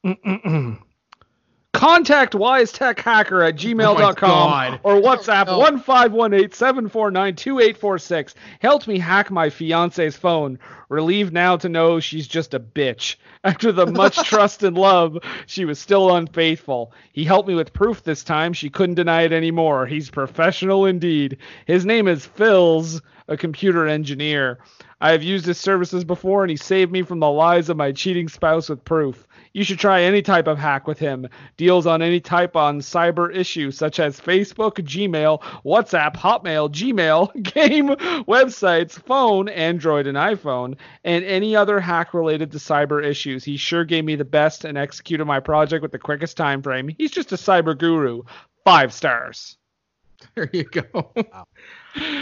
Contact 1.79 2.33
wisetechhacker 2.33 3.47
at 3.47 3.55
gmail.com 3.55 4.01
oh 4.01 4.13
God. 4.13 4.81
or 4.83 4.95
WhatsApp 4.95 5.45
No. 5.45 5.61
1518-749-2846. 5.61 8.33
Helped 8.59 8.89
me 8.89 8.99
hack 8.99 9.31
my 9.31 9.49
fiance's 9.49 10.17
phone. 10.17 10.59
Relieved 10.89 11.31
now 11.31 11.55
to 11.55 11.69
know 11.69 12.01
she's 12.01 12.27
just 12.27 12.53
a 12.53 12.59
bitch. 12.59 13.15
After 13.45 13.71
the 13.71 13.85
much 13.85 14.17
trust 14.27 14.61
and 14.63 14.77
love, 14.77 15.19
she 15.45 15.63
was 15.63 15.79
still 15.79 16.13
unfaithful. 16.13 16.91
He 17.13 17.23
helped 17.23 17.47
me 17.47 17.55
with 17.55 17.71
proof 17.71 18.03
this 18.03 18.25
time. 18.25 18.51
She 18.51 18.69
couldn't 18.69 18.95
deny 18.95 19.21
it 19.21 19.31
anymore. 19.31 19.85
He's 19.85 20.09
professional 20.09 20.85
indeed. 20.85 21.37
His 21.65 21.85
name 21.85 22.09
is 22.09 22.27
Phils, 22.27 22.99
a 23.29 23.37
computer 23.37 23.87
engineer. 23.87 24.59
I 24.99 25.11
have 25.11 25.23
used 25.23 25.45
his 25.45 25.57
services 25.57 26.03
before 26.03 26.43
and 26.43 26.49
he 26.49 26.57
saved 26.57 26.91
me 26.91 27.03
from 27.03 27.19
the 27.19 27.29
lies 27.29 27.69
of 27.69 27.77
my 27.77 27.93
cheating 27.93 28.27
spouse 28.27 28.67
with 28.67 28.83
proof. 28.83 29.27
You 29.53 29.63
should 29.63 29.79
try 29.79 30.01
any 30.01 30.21
type 30.21 30.47
of 30.47 30.57
hack 30.57 30.87
with 30.87 30.99
him. 30.99 31.27
Deals 31.55 31.87
on 31.87 32.01
any 32.01 32.19
type 32.19 32.55
on 32.55 32.79
cyber 32.79 33.33
issues 33.33 33.77
such 33.77 33.99
as 33.99 34.19
Facebook, 34.19 34.73
Gmail, 34.73 35.41
WhatsApp, 35.63 36.15
Hotmail, 36.15 36.69
Gmail, 36.69 37.43
game, 37.53 37.89
websites, 38.25 38.91
phone, 38.91 39.47
Android 39.47 40.07
and 40.07 40.17
iPhone, 40.17 40.75
and 41.03 41.23
any 41.23 41.55
other 41.55 41.79
hack 41.79 42.13
related 42.13 42.51
to 42.51 42.57
cyber 42.57 43.03
issues. 43.03 43.43
He 43.43 43.57
sure 43.57 43.85
gave 43.85 44.05
me 44.05 44.15
the 44.15 44.25
best 44.25 44.65
and 44.65 44.77
executed 44.77 45.25
my 45.25 45.39
project 45.39 45.81
with 45.81 45.91
the 45.91 45.99
quickest 45.99 46.35
time 46.35 46.61
frame. 46.61 46.89
He's 46.97 47.11
just 47.11 47.31
a 47.31 47.35
cyber 47.35 47.77
guru. 47.77 48.23
Five 48.65 48.91
stars. 48.91 49.58
There 50.35 50.49
you 50.53 50.63
go. 50.65 51.11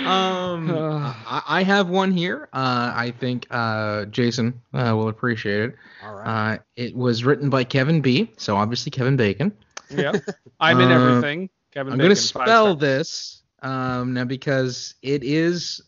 Um, 0.06 0.72
I, 0.76 1.44
I 1.48 1.64
have 1.64 1.90
one 1.90 2.12
here. 2.12 2.48
Uh, 2.54 2.92
I 2.96 3.14
think 3.20 3.48
uh, 3.52 4.06
Jason 4.06 4.62
uh, 4.74 4.94
will 4.96 5.10
appreciate 5.10 5.62
it. 5.62 5.76
All 6.04 6.16
right. 6.16 6.56
Uh, 6.56 6.58
it 6.76 6.96
was 6.96 7.24
written 7.24 7.50
by 7.50 7.64
Kevin 7.64 8.02
B. 8.02 8.32
So 8.38 8.56
obviously 8.56 8.92
Kevin 8.92 9.16
Bacon. 9.18 9.52
Yeah. 9.90 10.14
I'm 10.60 10.80
in 10.80 10.92
Uh, 10.92 10.96
everything. 11.10 11.50
Kevin 11.72 11.94
I'm 11.94 12.00
going 12.00 12.10
to 12.10 12.16
spell 12.16 12.76
this 12.76 13.44
um, 13.62 14.14
now 14.14 14.24
because 14.26 14.96
it 15.02 15.24
is, 15.24 15.82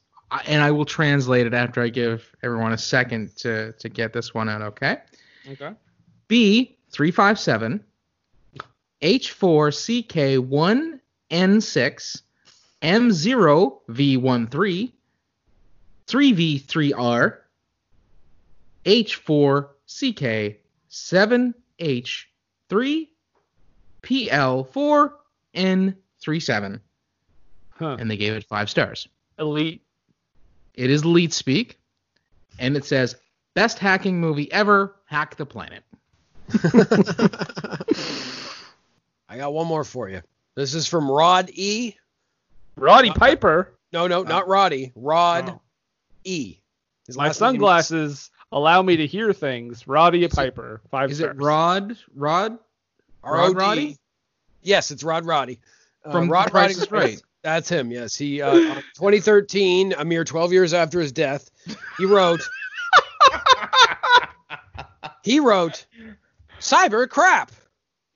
and 0.45 0.61
I 0.61 0.71
will 0.71 0.85
translate 0.85 1.47
it 1.47 1.53
after 1.53 1.81
I 1.81 1.89
give 1.89 2.31
everyone 2.43 2.73
a 2.73 2.77
second 2.77 3.35
to 3.37 3.73
to 3.73 3.89
get 3.89 4.13
this 4.13 4.33
one 4.33 4.49
out. 4.49 4.61
Okay. 4.61 4.97
Okay. 5.51 5.71
B 6.27 6.77
three 6.91 7.11
five 7.11 7.39
seven 7.39 7.83
H 9.01 9.31
four 9.31 9.71
CK 9.71 10.35
one 10.37 10.39
N 10.39 10.39
six 10.39 10.39
M 10.41 10.41
zero 10.41 10.93
V 10.93 10.99
one 10.99 10.99
three 14.47 14.93
three 16.07 16.31
V 16.31 16.57
three 16.57 16.93
R 16.93 17.41
H 18.85 19.15
four 19.15 19.75
CK 19.87 20.57
seven 20.87 21.53
H 21.77 22.29
three 22.69 23.11
PL 24.01 24.63
four 24.63 25.17
N 25.53 25.95
three 26.19 26.39
seven 26.39 26.81
Huh. 27.71 27.95
and 27.97 28.11
they 28.11 28.17
gave 28.17 28.33
it 28.33 28.43
five 28.43 28.69
stars. 28.69 29.07
Elite. 29.37 29.81
It 30.73 30.89
is 30.89 31.03
Elite 31.03 31.31
Speak, 31.31 31.79
and 32.57 32.75
it 32.75 32.83
says 32.83 33.15
best 33.53 33.79
hacking 33.79 34.19
movie 34.19 34.51
ever. 34.51 34.95
Hack 35.05 35.37
the 35.37 35.45
planet. 35.45 35.83
I 39.29 39.37
got 39.37 39.53
one 39.53 39.67
more 39.67 39.83
for 39.85 40.09
you. 40.09 40.21
This 40.59 40.75
is 40.75 40.87
from 40.87 41.09
Rod 41.09 41.49
E. 41.53 41.95
Roddy 42.75 43.11
Piper. 43.11 43.71
No, 43.93 44.07
no, 44.07 44.23
not 44.23 44.49
Roddy. 44.49 44.91
Rod 44.93 45.51
Oh. 45.51 45.61
E. 46.25 46.57
His 47.07 47.15
My 47.15 47.27
last 47.27 47.35
is- 47.35 47.37
sunglasses 47.39 48.29
allow 48.51 48.81
me 48.81 48.97
to 48.97 49.07
hear 49.07 49.31
things. 49.31 49.87
Roddy 49.87 50.25
Is 50.25 50.33
it- 50.33 50.35
Piper. 50.35 50.81
Five 50.91 51.11
Is 51.11 51.19
stars. 51.19 51.37
it 51.37 51.41
Rod? 51.41 51.97
Rod? 52.13 52.59
R-O-D. 53.23 53.53
Rod 53.53 53.55
Roddy? 53.55 53.97
Yes, 54.61 54.91
it's 54.91 55.01
Rod 55.01 55.25
Roddy. 55.25 55.61
Uh, 56.03 56.11
From 56.11 56.29
Rod 56.29 56.53
Roddy 56.53 56.73
is 56.73 56.91
Right. 56.91 57.21
That's 57.41 57.69
him. 57.69 57.89
Yes, 57.89 58.17
he. 58.17 58.41
Uh, 58.41 58.51
2013, 58.95 59.93
a 59.97 60.03
mere 60.03 60.25
12 60.25 60.51
years 60.51 60.73
after 60.73 60.99
his 60.99 61.13
death, 61.13 61.49
he 61.97 62.03
wrote. 62.05 62.41
he 65.23 65.39
wrote, 65.39 65.85
"Cyber 66.59 67.09
crap." 67.09 67.49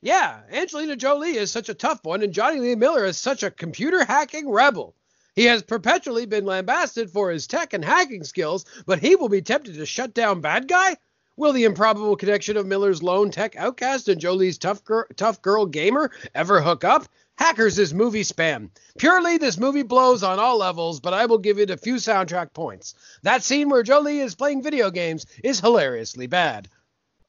Yeah, 0.03 0.41
Angelina 0.51 0.97
Jolie 0.97 1.37
is 1.37 1.49
such 1.49 1.69
a 1.69 1.73
tough 1.73 2.03
one, 2.03 2.23
and 2.23 2.33
Jonny 2.33 2.59
Lee 2.59 2.75
Miller 2.75 3.05
is 3.05 3.17
such 3.17 3.41
a 3.41 3.49
computer 3.49 4.03
hacking 4.03 4.49
rebel. 4.49 4.93
He 5.33 5.45
has 5.45 5.63
perpetually 5.63 6.25
been 6.25 6.45
lambasted 6.45 7.09
for 7.09 7.31
his 7.31 7.47
tech 7.47 7.71
and 7.71 7.85
hacking 7.85 8.25
skills, 8.25 8.65
but 8.85 8.99
he 8.99 9.15
will 9.15 9.29
be 9.29 9.41
tempted 9.41 9.75
to 9.75 9.85
shut 9.85 10.13
down 10.13 10.41
bad 10.41 10.67
guy. 10.67 10.97
Will 11.37 11.53
the 11.53 11.63
improbable 11.63 12.17
connection 12.17 12.57
of 12.57 12.65
Miller's 12.65 13.01
lone 13.01 13.31
tech 13.31 13.55
outcast 13.55 14.09
and 14.09 14.19
Jolie's 14.19 14.57
tough 14.57 14.81
tough 15.15 15.41
girl 15.41 15.65
gamer 15.65 16.11
ever 16.35 16.61
hook 16.61 16.83
up? 16.83 17.07
Hackers 17.37 17.79
is 17.79 17.93
movie 17.93 18.25
spam. 18.25 18.71
Purely, 18.97 19.37
this 19.37 19.57
movie 19.57 19.83
blows 19.83 20.21
on 20.21 20.37
all 20.37 20.57
levels, 20.57 20.99
but 20.99 21.13
I 21.13 21.27
will 21.27 21.37
give 21.37 21.59
it 21.59 21.69
a 21.69 21.77
few 21.77 21.95
soundtrack 21.95 22.51
points. 22.51 22.93
That 23.21 23.41
scene 23.41 23.69
where 23.69 23.83
Jolie 23.83 24.19
is 24.19 24.35
playing 24.35 24.63
video 24.63 24.91
games 24.91 25.25
is 25.45 25.61
hilariously 25.61 26.27
bad. 26.27 26.67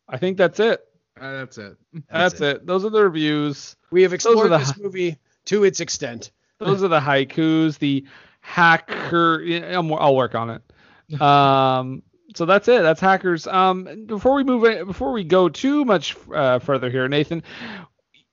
I 0.08 0.18
think 0.18 0.38
that's 0.38 0.58
it. 0.58 0.84
Uh, 1.20 1.32
that's 1.32 1.58
it. 1.58 1.76
That's, 2.10 2.40
it. 2.40 2.66
Those 2.66 2.84
are 2.84 2.90
the 2.90 3.02
reviews. 3.02 3.76
We 3.90 4.02
have 4.02 4.12
explored 4.12 4.50
the- 4.50 4.58
this 4.58 4.76
movie 4.78 5.18
to 5.46 5.64
its 5.64 5.80
extent. 5.80 6.30
Those 6.58 6.82
are 6.82 6.88
the 6.88 7.00
haikus. 7.00 7.78
The 7.78 8.06
hacker. 8.40 9.44
I'll 9.74 10.16
work 10.16 10.34
on 10.34 10.50
it. 10.50 10.62
Um. 11.20 12.02
So 12.34 12.46
that's 12.46 12.66
it. 12.66 12.80
That's 12.82 13.00
hackers. 13.00 13.46
Um. 13.46 14.06
Before 14.06 14.34
we 14.34 14.42
move, 14.42 14.86
before 14.86 15.12
we 15.12 15.22
go 15.22 15.48
too 15.50 15.84
much 15.84 16.16
uh, 16.34 16.58
further 16.58 16.88
here, 16.90 17.06
Nathan. 17.08 17.42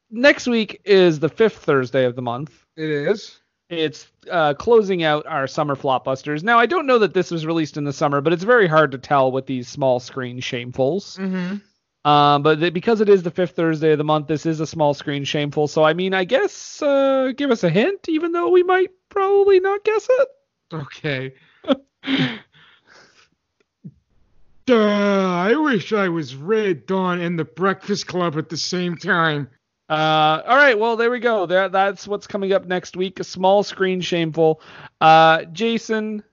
Next 0.10 0.48
week 0.48 0.82
is 0.86 1.20
the 1.20 1.30
fifth 1.30 1.58
Thursday 1.58 2.06
of 2.06 2.16
the 2.16 2.22
month. 2.22 2.66
It 2.78 2.90
is. 2.90 3.40
It's 3.70 4.08
uh, 4.30 4.54
closing 4.54 5.04
out 5.04 5.26
our 5.26 5.48
summer 5.48 5.76
flopbusters. 5.76 6.44
Now, 6.44 6.60
I 6.60 6.66
don't 6.66 6.86
know 6.86 7.00
that 7.00 7.14
this 7.14 7.32
was 7.32 7.46
released 7.46 7.78
in 7.78 7.84
the 7.86 7.94
summer, 7.94 8.20
but 8.20 8.34
it's 8.34 8.44
very 8.44 8.68
hard 8.68 8.92
to 8.92 8.98
tell 8.98 9.32
with 9.32 9.46
these 9.46 9.68
small 9.70 10.00
screen 10.02 10.42
shamefuls. 10.42 11.18
Mm-hmm. 11.18 11.56
Um, 12.04 12.42
but 12.42 12.60
th- 12.60 12.74
because 12.74 13.00
it 13.02 13.10
is 13.10 13.22
the 13.24 13.32
fifth 13.32 13.56
Thursday 13.56 13.92
of 13.92 13.98
the 13.98 14.04
month, 14.04 14.28
this 14.28 14.46
is 14.46 14.60
a 14.60 14.68
small 14.68 14.94
screen 14.94 15.24
shameful. 15.24 15.68
So 15.68 15.84
I 15.84 15.94
mean, 15.94 16.14
I 16.14 16.24
guess 16.24 16.82
uh, 16.82 17.32
give 17.36 17.52
us 17.52 17.64
a 17.64 17.70
hint, 17.70 18.10
even 18.10 18.32
though 18.32 18.50
we 18.50 18.64
might 18.64 18.90
probably 19.10 19.60
not 19.60 19.84
guess 19.84 20.08
it. 20.10 20.28
Okay. 20.74 21.34
Duh, 24.66 24.78
I 24.78 25.56
wish 25.56 25.92
I 25.94 26.10
was 26.10 26.36
Red 26.36 26.86
Dawn 26.86 27.20
and 27.20 27.38
the 27.38 27.46
Breakfast 27.46 28.08
Club 28.08 28.38
at 28.38 28.50
the 28.50 28.58
same 28.58 28.96
time. 28.98 29.50
Uh, 29.90 30.42
all 30.48 30.56
right, 30.56 30.80
well 30.80 30.96
there 30.96 31.12
we 31.12 31.20
go. 31.20 31.46
There, 31.46 31.68
that's 31.68 32.08
what's 32.08 32.26
coming 32.26 32.54
up 32.54 32.66
next 32.66 32.96
week. 32.96 33.20
A 33.20 33.24
small 33.24 33.62
screen 33.62 34.00
shameful. 34.02 34.62
Uh, 35.02 35.44
Jason, 35.46 36.24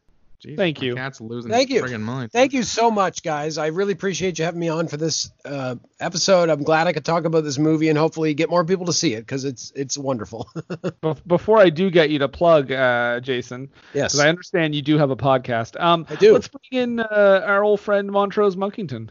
Jeez, 0.44 0.56
Thank 0.56 0.82
you. 0.82 0.94
Cat's 0.94 1.20
losing 1.20 1.50
Thank 1.50 1.68
you. 1.68 1.82
friggin' 1.82 2.00
mind. 2.00 2.30
Thank 2.30 2.52
you 2.52 2.62
so 2.62 2.92
much, 2.92 3.24
guys. 3.24 3.58
I 3.58 3.68
really 3.68 3.92
appreciate 3.92 4.38
you 4.38 4.44
having 4.44 4.60
me 4.60 4.68
on 4.68 4.86
for 4.86 4.96
this 4.96 5.32
uh, 5.44 5.74
episode. 5.98 6.48
I'm 6.48 6.62
glad 6.62 6.86
I 6.86 6.92
could 6.92 7.04
talk 7.04 7.24
about 7.24 7.42
this 7.42 7.58
movie 7.58 7.88
and 7.88 7.98
hopefully 7.98 8.34
get 8.34 8.48
more 8.48 8.64
people 8.64 8.86
to 8.86 8.92
see 8.92 9.14
it 9.14 9.22
because 9.22 9.44
it's 9.44 9.72
it's 9.74 9.98
wonderful. 9.98 10.48
bef- 10.56 11.26
before 11.26 11.58
I 11.58 11.70
do 11.70 11.90
get 11.90 12.10
you 12.10 12.20
to 12.20 12.28
plug, 12.28 12.70
uh, 12.70 13.18
Jason, 13.18 13.68
yes. 13.92 14.12
because 14.12 14.20
I 14.20 14.28
understand 14.28 14.76
you 14.76 14.82
do 14.82 14.96
have 14.96 15.10
a 15.10 15.16
podcast. 15.16 15.80
Um, 15.80 16.06
I 16.08 16.14
do. 16.14 16.34
Let's 16.34 16.48
bring 16.48 16.82
in 16.82 17.00
uh, 17.00 17.42
our 17.44 17.64
old 17.64 17.80
friend 17.80 18.08
Montrose 18.08 18.56
Monkington. 18.56 19.10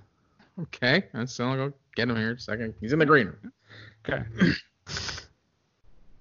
Okay, 0.61 1.03
that's 1.13 1.33
so 1.33 1.49
I'll 1.49 1.55
go 1.57 1.73
get 1.97 2.07
him 2.07 2.15
here 2.15 2.29
in 2.29 2.37
a 2.37 2.39
second. 2.39 2.73
He's 2.79 2.93
in 2.93 2.99
the 2.99 3.05
green 3.05 3.27
room. 3.27 3.51
Okay. 4.07 4.23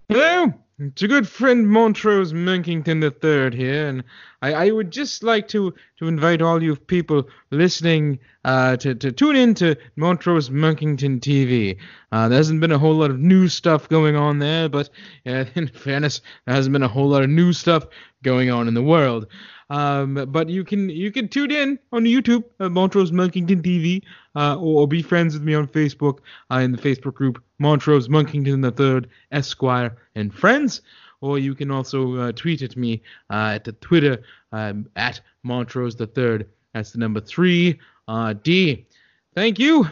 Hello, 0.09 0.53
It's 0.78 1.01
a 1.01 1.09
good 1.09 1.27
friend 1.27 1.66
Montrose 1.66 2.35
Monkington 2.35 3.03
III 3.03 3.57
here, 3.57 3.89
and 3.89 4.05
I, 4.43 4.53
I 4.66 4.70
would 4.70 4.90
just 4.90 5.23
like 5.23 5.48
to, 5.48 5.73
to 5.98 6.07
invite 6.07 6.43
all 6.43 6.62
you 6.62 6.77
people 6.77 7.31
listening 7.51 8.19
uh, 8.44 8.77
to, 8.77 8.94
to 8.94 9.11
tune 9.11 9.36
in 9.36 9.55
to 9.55 9.77
Montrose 9.97 10.51
Monkington 10.51 11.20
TV. 11.20 11.78
Uh, 12.12 12.28
there 12.28 12.36
hasn't 12.36 12.61
been 12.61 12.73
a 12.73 12.78
whole 12.78 12.97
lot 12.97 13.11
of 13.11 13.19
new 13.19 13.48
stuff 13.48 13.89
going 13.89 14.16
on 14.16 14.39
there, 14.39 14.69
but 14.69 14.90
uh, 15.24 15.47
in 15.55 15.69
fairness, 15.69 16.20
there 16.44 16.55
hasn't 16.55 16.74
been 16.74 16.82
a 16.82 16.89
whole 16.89 17.09
lot 17.09 17.23
of 17.23 17.31
new 17.31 17.55
stuff 17.55 17.86
going 18.23 18.51
on 18.51 18.69
in 18.69 18.74
the 18.74 18.82
world. 18.82 19.28
Um, 19.68 20.26
but 20.28 20.48
you 20.48 20.64
can 20.64 20.88
you 20.88 21.10
can 21.10 21.28
tune 21.28 21.51
in 21.51 21.78
on 21.93 22.05
YouTube 22.05 22.44
at 22.60 22.70
Montrose 22.70 23.10
Monkington 23.10 23.62
TV, 23.62 24.02
uh, 24.36 24.56
or, 24.56 24.82
or 24.82 24.88
be 24.88 25.02
friends 25.02 25.34
with 25.34 25.43
me 25.43 25.55
on 25.55 25.66
Facebook 25.66 26.18
uh, 26.51 26.59
in 26.59 26.72
the 26.72 26.78
Facebook 26.78 27.14
group 27.14 27.43
Montrose 27.59 28.09
Monkington 28.09 28.70
Third 28.72 29.09
Esquire 29.32 29.97
and 30.14 30.32
Friends. 30.32 30.82
Or 31.22 31.38
you 31.38 31.55
can 31.55 31.70
also 31.70 32.14
uh, 32.16 32.32
tweet 32.32 32.62
at 32.62 32.76
me 32.76 33.02
uh, 33.30 33.52
at 33.55 33.64
the 33.64 33.72
Twitter 33.72 34.22
um, 34.52 34.86
at 34.97 35.20
Montrose 35.43 35.97
the 35.97 36.06
Third. 36.06 36.48
That's 36.74 36.93
the 36.93 36.98
number 36.98 37.20
three 37.20 37.80
uh, 38.06 38.34
D. 38.34 38.86
Thank 39.34 39.59
you. 39.59 39.88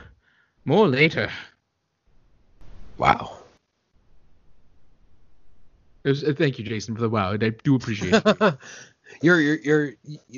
More 0.67 0.87
later. 0.87 1.31
Wow. 2.99 3.39
Was- 6.05 6.23
uh, 6.25 6.35
thank 6.37 6.59
you, 6.59 6.65
Jason, 6.65 6.95
for 6.95 7.01
the 7.01 7.09
wow. 7.09 7.33
I 7.33 7.37
do 7.37 7.75
appreciate 7.75 8.23
it. 8.25 8.59
You're, 9.23 9.41
you're, 9.41 9.57
you're, 9.57 9.93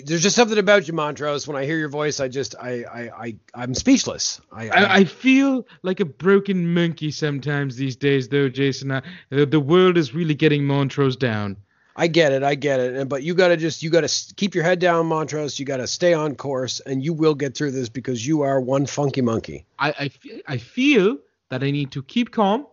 there's 0.04 0.22
just 0.22 0.36
something 0.36 0.58
about 0.58 0.86
you, 0.86 0.94
Montrose. 0.94 1.48
When 1.48 1.56
I 1.56 1.64
hear 1.64 1.78
your 1.78 1.88
voice, 1.88 2.20
I 2.20 2.28
just, 2.28 2.54
I, 2.60 2.84
I, 2.84 3.10
I 3.26 3.36
I'm 3.54 3.74
speechless. 3.74 4.40
I, 4.52 4.68
I, 4.68 4.94
I 4.96 5.04
feel 5.04 5.66
like 5.82 6.00
a 6.00 6.04
broken 6.04 6.72
monkey 6.74 7.10
sometimes 7.10 7.76
these 7.76 7.96
days, 7.96 8.28
though, 8.28 8.48
Jason. 8.48 8.92
I, 8.92 9.02
the, 9.30 9.46
the 9.46 9.60
world 9.60 9.96
is 9.96 10.14
really 10.14 10.34
getting 10.34 10.64
Montrose 10.64 11.16
down. 11.16 11.56
I 11.98 12.08
get 12.08 12.32
it, 12.32 12.42
I 12.42 12.54
get 12.54 12.78
it. 12.78 12.94
And 12.94 13.08
but 13.08 13.22
you 13.22 13.34
gotta 13.34 13.56
just, 13.56 13.82
you 13.82 13.88
gotta 13.88 14.12
keep 14.36 14.54
your 14.54 14.64
head 14.64 14.78
down, 14.78 15.06
Montrose. 15.06 15.58
You 15.58 15.64
gotta 15.64 15.86
stay 15.86 16.12
on 16.12 16.34
course, 16.34 16.80
and 16.80 17.02
you 17.02 17.14
will 17.14 17.34
get 17.34 17.56
through 17.56 17.70
this 17.70 17.88
because 17.88 18.26
you 18.26 18.42
are 18.42 18.60
one 18.60 18.84
funky 18.84 19.22
monkey. 19.22 19.64
I, 19.78 19.88
I, 19.98 20.10
I 20.46 20.58
feel 20.58 21.16
that 21.48 21.62
I 21.62 21.70
need 21.70 21.92
to 21.92 22.02
keep 22.02 22.32
calm 22.32 22.66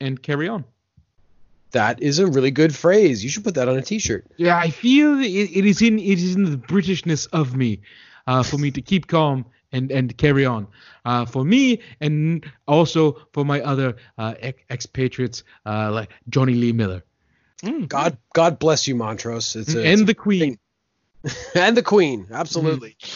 and 0.00 0.22
carry 0.22 0.48
on. 0.48 0.64
That 1.72 2.02
is 2.02 2.18
a 2.18 2.26
really 2.26 2.50
good 2.50 2.74
phrase. 2.74 3.22
You 3.22 3.30
should 3.30 3.44
put 3.44 3.54
that 3.54 3.68
on 3.68 3.76
a 3.76 3.82
T-shirt. 3.82 4.26
Yeah, 4.36 4.58
I 4.58 4.70
feel 4.70 5.20
it, 5.20 5.26
it 5.26 5.64
is 5.64 5.82
in 5.82 5.98
it 5.98 6.18
is 6.18 6.34
in 6.34 6.44
the 6.44 6.56
Britishness 6.56 7.28
of 7.32 7.54
me, 7.54 7.80
uh, 8.26 8.42
for 8.42 8.58
me 8.58 8.70
to 8.72 8.82
keep 8.82 9.06
calm 9.06 9.44
and 9.72 9.90
and 9.90 10.16
carry 10.16 10.44
on. 10.44 10.66
Uh, 11.04 11.24
for 11.24 11.44
me 11.44 11.80
and 12.00 12.44
also 12.68 13.16
for 13.32 13.44
my 13.44 13.60
other 13.62 13.96
uh, 14.18 14.34
ex- 14.40 14.62
expatriates 14.68 15.44
uh, 15.64 15.90
like 15.90 16.10
Jonny 16.28 16.54
Lee 16.54 16.72
Miller 16.72 17.02
God, 17.86 18.16
God 18.32 18.58
bless 18.58 18.88
you, 18.88 18.94
Montrose. 18.94 19.56
It's 19.56 19.74
a, 19.74 19.86
and 19.86 20.06
the 20.06 20.14
Queen. 20.14 20.58
and 21.54 21.76
the 21.76 21.82
Queen, 21.82 22.26
absolutely. 22.30 22.96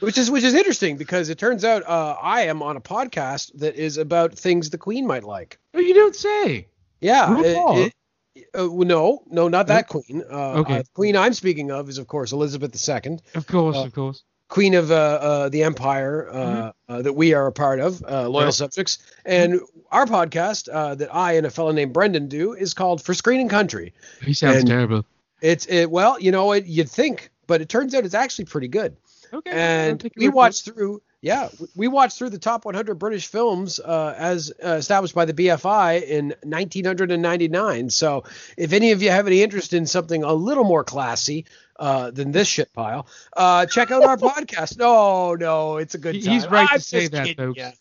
Which 0.00 0.16
is 0.16 0.30
which 0.30 0.44
is 0.44 0.54
interesting 0.54 0.96
because 0.96 1.28
it 1.28 1.36
turns 1.36 1.62
out 1.62 1.86
uh, 1.86 2.16
I 2.22 2.44
am 2.44 2.62
on 2.62 2.74
a 2.78 2.80
podcast 2.80 3.52
that 3.58 3.74
is 3.74 3.98
about 3.98 4.32
things 4.32 4.70
the 4.70 4.78
Queen 4.78 5.06
might 5.06 5.24
like. 5.24 5.58
Oh, 5.74 5.78
you 5.78 5.92
don't 5.92 6.16
say. 6.16 6.68
Yeah. 7.00 7.40
It- 7.40 7.92
it- 8.36 8.46
uh, 8.54 8.68
no, 8.72 9.22
no, 9.28 9.48
not 9.48 9.66
that 9.66 9.88
Queen. 9.88 10.22
Uh, 10.30 10.60
Okay. 10.60 10.74
uh, 10.74 10.78
the 10.82 10.88
Queen 10.94 11.16
I'm 11.16 11.34
speaking 11.34 11.70
of 11.70 11.88
is, 11.88 11.98
of 11.98 12.06
course, 12.06 12.32
Elizabeth 12.32 12.72
II, 12.88 13.18
Of 13.34 13.46
course, 13.46 13.76
Uh, 13.76 13.84
of 13.84 13.94
course. 13.94 14.22
Queen 14.48 14.74
of 14.74 14.90
uh, 14.90 14.94
uh, 14.94 15.48
the 15.48 15.62
Empire 15.62 16.28
uh, 16.32 16.72
uh, 16.88 17.02
that 17.02 17.12
we 17.12 17.34
are 17.34 17.46
a 17.46 17.52
part 17.52 17.78
of, 17.80 18.02
uh, 18.08 18.28
loyal 18.28 18.50
subjects. 18.52 18.98
And 19.24 19.60
our 19.92 20.06
podcast 20.06 20.68
uh, 20.72 20.94
that 20.96 21.14
I 21.14 21.32
and 21.34 21.46
a 21.46 21.50
fellow 21.50 21.70
named 21.72 21.92
Brendan 21.92 22.28
do 22.28 22.52
is 22.54 22.72
called 22.74 23.02
For 23.02 23.14
Screen 23.14 23.40
and 23.40 23.50
Country. 23.50 23.92
He 24.24 24.32
sounds 24.34 24.58
and- 24.58 24.68
terrible. 24.68 25.04
It's 25.42 25.66
it 25.66 25.90
well, 25.90 26.18
you 26.20 26.30
know, 26.32 26.52
it, 26.52 26.66
you'd 26.66 26.90
think, 26.90 27.30
but 27.46 27.60
it 27.62 27.68
turns 27.68 27.94
out 27.94 28.04
it's 28.04 28.14
actually 28.14 28.44
pretty 28.44 28.68
good. 28.68 28.96
Okay. 29.32 29.50
And 29.52 30.10
we 30.16 30.28
watched 30.28 30.64
through 30.66 31.00
yeah 31.22 31.48
we- 31.58 31.68
we 31.76 31.88
watched 31.88 32.16
through 32.18 32.30
the 32.30 32.38
top 32.38 32.64
100 32.64 32.94
british 32.98 33.26
films 33.26 33.78
uh, 33.80 34.14
as 34.16 34.52
uh, 34.64 34.70
established 34.72 35.14
by 35.14 35.24
the 35.24 35.34
bfi 35.34 36.02
in 36.02 36.28
1999 36.44 37.90
so 37.90 38.24
if 38.56 38.72
any 38.72 38.92
of 38.92 39.02
you 39.02 39.10
have 39.10 39.26
any 39.26 39.42
interest 39.42 39.72
in 39.72 39.86
something 39.86 40.22
a 40.24 40.32
little 40.32 40.64
more 40.64 40.84
classy 40.84 41.44
uh, 41.78 42.10
than 42.10 42.32
this 42.32 42.48
shit 42.48 42.72
pile 42.72 43.06
uh, 43.36 43.66
check 43.66 43.90
out 43.90 44.02
our 44.04 44.16
podcast 44.28 44.78
no 44.78 45.34
no 45.34 45.76
it's 45.76 45.94
a 45.94 45.98
good 45.98 46.22
time 46.22 46.32
he's 46.32 46.46
right 46.48 46.68
to 46.68 46.74
I'm 46.74 46.80
say 46.80 47.06
that, 47.08 47.26
kidding 47.26 47.54
folks. 47.54 47.78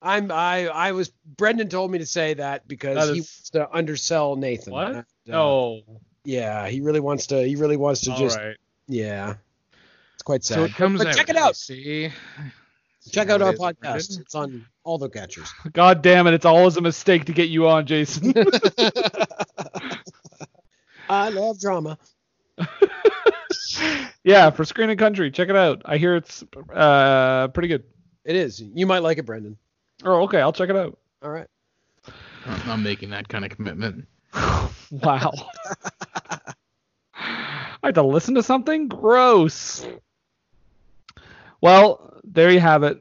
i'm 0.00 0.30
i 0.32 0.66
i 0.68 0.92
was 0.92 1.10
brendan 1.36 1.68
told 1.68 1.90
me 1.90 1.98
to 1.98 2.06
say 2.06 2.34
that 2.34 2.66
because 2.66 3.06
That 3.08 3.14
he 3.14 3.20
wants 3.20 3.50
to 3.50 3.70
undersell 3.72 4.36
nathan 4.36 4.72
What? 4.72 4.88
And, 4.88 4.96
uh, 4.98 5.02
No. 5.26 5.82
yeah 6.24 6.68
he 6.68 6.80
really 6.80 7.00
wants 7.00 7.26
to 7.28 7.42
he 7.46 7.54
really 7.56 7.76
wants 7.76 8.00
to 8.02 8.12
All 8.12 8.18
just 8.18 8.36
right. 8.38 8.56
yeah 8.88 9.34
it's 10.14 10.22
quite 10.24 10.42
sad 10.44 10.54
So 10.56 10.64
it 10.64 10.74
comes 10.74 10.98
but 10.98 11.08
out. 11.08 11.14
check 11.16 11.28
it 11.30 11.36
out 11.36 11.54
See. 11.56 12.10
Check 13.10 13.30
out 13.30 13.42
our 13.42 13.52
podcast. 13.52 13.80
Brendan. 13.80 14.20
It's 14.20 14.34
on 14.34 14.66
all 14.84 14.98
the 14.98 15.08
catchers. 15.08 15.52
God 15.72 16.02
damn 16.02 16.26
it! 16.26 16.34
It's 16.34 16.44
always 16.44 16.76
a 16.76 16.80
mistake 16.80 17.24
to 17.26 17.32
get 17.32 17.48
you 17.48 17.68
on, 17.68 17.86
Jason. 17.86 18.32
I 21.08 21.28
love 21.30 21.60
drama. 21.60 21.98
yeah, 24.22 24.50
for 24.50 24.64
Screen 24.64 24.90
and 24.90 24.98
Country, 24.98 25.30
check 25.30 25.48
it 25.48 25.56
out. 25.56 25.82
I 25.84 25.98
hear 25.98 26.16
it's 26.16 26.44
uh 26.72 27.48
pretty 27.48 27.68
good. 27.68 27.84
It 28.24 28.36
is. 28.36 28.60
You 28.60 28.86
might 28.86 29.00
like 29.00 29.18
it, 29.18 29.26
Brendan. 29.26 29.56
Oh, 30.04 30.22
okay, 30.22 30.40
I'll 30.40 30.52
check 30.52 30.70
it 30.70 30.76
out. 30.76 30.98
All 31.22 31.30
right. 31.30 31.48
I'm 32.46 32.66
not 32.66 32.78
making 32.78 33.10
that 33.10 33.28
kind 33.28 33.44
of 33.44 33.50
commitment. 33.50 34.06
Wow. 34.90 35.32
I 37.14 37.88
had 37.88 37.94
to 37.96 38.02
listen 38.02 38.34
to 38.34 38.42
something 38.42 38.88
gross. 38.88 39.86
Well, 41.62 42.20
there 42.24 42.50
you 42.50 42.60
have 42.60 42.82
it. 42.82 43.00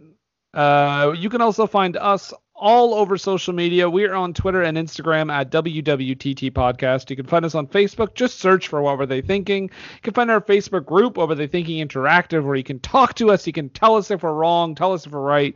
Uh, 0.54 1.14
you 1.18 1.30
can 1.30 1.42
also 1.42 1.66
find 1.66 1.98
us 1.98 2.32
all 2.54 2.94
over 2.94 3.18
social 3.18 3.54
media. 3.54 3.90
We 3.90 4.06
are 4.06 4.14
on 4.14 4.36
Twitter 4.36 4.62
and 4.62 4.78
Instagram 4.78 5.32
at 5.32 5.50
WWTT 5.50 6.52
Podcast. 6.52 7.10
You 7.10 7.16
can 7.16 7.26
find 7.26 7.44
us 7.44 7.56
on 7.56 7.66
Facebook. 7.66 8.14
Just 8.14 8.38
search 8.38 8.68
for 8.68 8.80
What 8.84 9.00
Were 9.00 9.08
They 9.08 9.22
Thinking. 9.22 9.64
You 9.64 10.02
can 10.04 10.14
find 10.14 10.30
our 10.30 10.40
Facebook 10.40 10.86
group, 10.86 11.18
What 11.18 11.28
Were 11.28 11.34
They 11.34 11.48
Thinking 11.48 11.86
Interactive, 11.86 12.44
where 12.44 12.56
you 12.56 12.64
can 12.64 12.80
talk 12.80 13.16
to 13.16 13.32
us. 13.32 13.48
You 13.48 13.54
can 13.54 13.70
tell 13.70 13.96
us 13.96 14.12
if 14.12 14.22
we're 14.22 14.32
wrong, 14.32 14.76
tell 14.76 14.94
us 14.94 15.08
if 15.08 15.12
we're 15.12 15.22
right, 15.22 15.56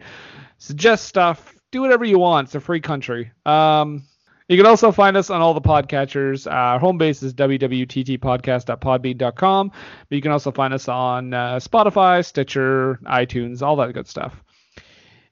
suggest 0.58 1.06
stuff, 1.06 1.54
do 1.72 1.82
whatever 1.82 2.06
you 2.06 2.18
want. 2.18 2.48
It's 2.48 2.56
a 2.56 2.60
free 2.60 2.82
country. 2.82 3.32
Um, 3.46 4.02
you 4.48 4.58
can 4.58 4.66
also 4.66 4.92
find 4.92 5.16
us 5.18 5.30
on 5.30 5.42
all 5.42 5.54
the 5.54 5.62
podcatchers. 5.62 6.52
Our 6.52 6.80
home 6.80 6.98
base 6.98 7.22
is 7.24 7.34
www.ttpodcast.podbean.com. 7.34 9.70
But 9.70 10.16
you 10.16 10.22
can 10.22 10.32
also 10.32 10.52
find 10.52 10.74
us 10.74 10.88
on 10.88 11.34
uh, 11.34 11.56
Spotify, 11.56 12.24
Stitcher, 12.24 13.00
iTunes, 13.06 13.62
all 13.62 13.76
that 13.78 13.94
good 13.94 14.08
stuff. 14.08 14.42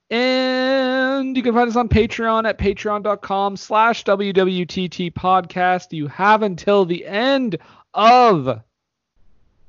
And 0.09 1.37
you 1.37 1.43
can 1.43 1.53
find 1.53 1.69
us 1.69 1.75
on 1.75 1.89
Patreon 1.89 2.47
at 2.47 2.57
patreon.com 2.57 3.57
slash 3.57 4.03
podcast. 4.03 5.87
You 5.91 6.07
have 6.07 6.43
until 6.43 6.85
the 6.85 7.05
end 7.05 7.57
of, 7.93 8.47
I 8.47 8.61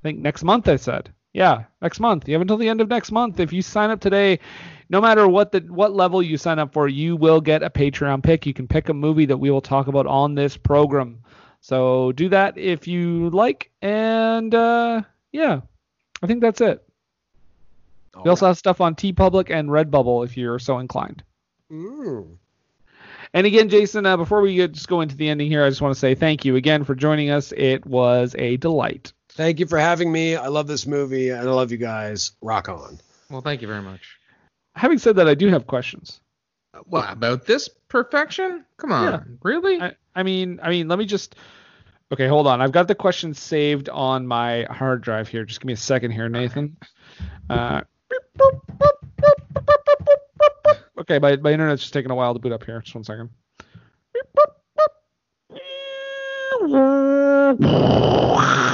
think 0.03 0.21
next 0.21 0.43
month, 0.43 0.69
I 0.69 0.77
said. 0.77 1.13
Yeah, 1.33 1.65
next 1.83 2.01
month. 2.01 2.29
You 2.29 2.35
have 2.35 2.43
until 2.43 2.57
the 2.57 2.69
end 2.69 2.81
of 2.81 2.89
next 2.89 3.11
month. 3.11 3.41
If 3.41 3.53
you 3.53 3.61
sign 3.61 3.91
up 3.91 4.01
today, 4.01 4.39
no 4.95 5.01
matter 5.01 5.27
what 5.27 5.51
the 5.51 5.59
what 5.63 5.93
level 5.93 6.23
you 6.23 6.39
sign 6.39 6.61
up 6.61 6.73
for, 6.73 6.87
you 6.87 7.17
will 7.17 7.41
get 7.41 7.65
a 7.65 7.69
Patreon 7.69 8.23
pick. 8.23 8.47
You 8.47 8.55
can 8.55 8.69
pick 8.69 8.89
a 8.89 8.95
movie 8.95 9.27
that 9.27 9.37
we 9.37 9.51
will 9.51 9.61
talk 9.61 9.89
about 9.89 10.07
on 10.07 10.37
this 10.37 10.57
program. 10.57 11.19
So 11.61 12.13
do 12.13 12.29
that 12.29 12.57
if 12.57 12.87
you 12.87 13.29
like. 13.31 13.73
And 13.83 14.55
uh, 14.55 15.03
yeah, 15.33 15.63
I 16.23 16.29
think 16.29 16.43
that's 16.43 16.61
it. 16.61 16.81
We 18.23 18.31
also 18.31 18.47
have 18.47 18.57
stuff 18.57 18.81
on 18.81 18.95
TeePublic 18.95 19.51
and 19.51 19.69
Redbubble 19.69 20.25
if 20.25 20.37
you're 20.37 20.61
so 20.61 20.79
inclined. 20.79 21.25
Mm. 21.73 22.37
And 23.33 23.47
again, 23.49 23.69
Jason, 23.69 24.07
uh, 24.07 24.17
before 24.17 24.43
we 24.43 24.55
get, 24.55 24.71
just 24.71 24.87
go 24.87 25.01
into 25.01 25.17
the 25.17 25.29
ending 25.29 25.49
here, 25.49 25.65
I 25.65 25.69
just 25.71 25.83
want 25.83 25.93
to 25.93 25.99
say 25.99 26.15
thank 26.15 26.45
you 26.45 26.55
again 26.55 26.85
for 26.85 26.95
joining 26.95 27.31
us. 27.31 27.53
It 27.57 27.85
was 27.85 28.37
a 28.39 28.59
delight. 28.59 29.13
Thank 29.31 29.59
you 29.59 29.67
for 29.67 29.81
having 29.81 30.13
me. 30.13 30.37
I 30.37 30.47
love 30.47 30.69
this 30.69 30.87
movie 30.87 31.31
and 31.31 31.41
I 31.41 31.51
love 31.51 31.73
you 31.73 31.79
guys. 31.79 32.31
Rock 32.41 32.69
on. 32.69 33.01
Well, 33.29 33.41
thank 33.41 33.61
you 33.61 33.67
very 33.67 33.83
much. 33.83 34.21
Having 34.77 34.99
said 34.99 35.17
that, 35.17 35.29
I 35.29 35.35
do 35.35 35.49
have 35.49 35.67
questions. 35.67 36.21
What 36.87 37.11
about 37.13 37.47
this 37.47 37.69
perfection? 37.89 38.65
Come 38.79 38.91
on, 38.93 39.05
Yeah. 39.13 39.21
really? 39.43 39.81
I, 39.81 39.93
I 40.17 40.23
mean, 40.25 40.59
I 40.63 40.71
mean, 40.71 40.89
let 40.89 40.99
me 40.99 41.07
just. 41.07 41.37
Okay, 42.13 42.27
hold 42.29 42.47
on. 42.47 42.61
I've 42.61 42.73
got 42.73 42.87
the 42.89 42.95
question 42.95 43.33
saved 43.35 43.89
on 43.89 44.27
my 44.27 44.67
hard 44.71 45.01
drive 45.03 45.27
here. 45.29 45.45
Just 45.45 45.61
give 45.61 45.67
me 45.67 45.73
a 45.73 45.77
second 45.77 46.11
here, 46.11 46.29
Nathan. 46.29 46.77
Uh, 47.49 47.81
okay, 50.99 51.19
my, 51.19 51.37
my 51.37 51.53
internet's 51.53 51.83
just 51.83 51.95
taking 51.95 52.11
a 52.11 52.15
while 52.15 52.35
to 52.35 52.41
boot 52.41 52.53
up 52.53 52.65
here. 52.65 52.81
Just 52.83 52.95
one 52.95 53.05
second. 53.05 53.31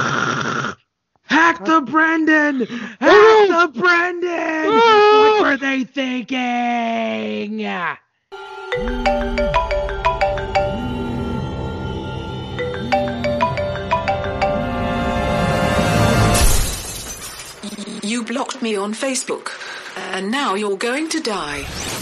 Hack 1.41 1.65
the 1.65 1.81
Brendan! 1.81 2.59
Hack 2.99 2.99
oh! 3.01 3.67
the 3.73 3.79
Brendan! 3.79 4.67
Oh! 4.67 5.39
what 5.39 5.49
were 5.49 5.57
they 5.57 5.83
thinking? 5.83 7.59
You 18.03 18.23
blocked 18.23 18.61
me 18.61 18.75
on 18.75 18.93
Facebook, 18.93 19.49
and 20.13 20.29
now 20.29 20.53
you're 20.53 20.77
going 20.77 21.09
to 21.09 21.19
die. 21.19 22.00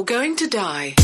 You're 0.00 0.06
going 0.06 0.34
to 0.34 0.46
die. 0.46 0.94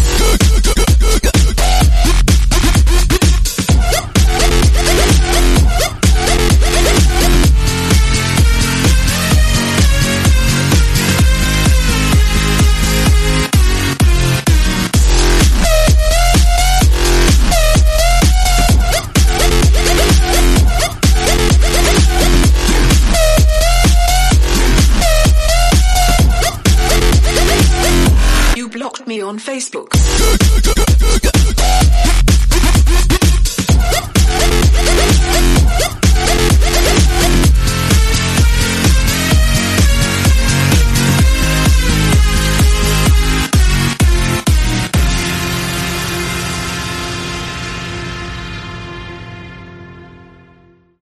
Facebook. 29.67 30.36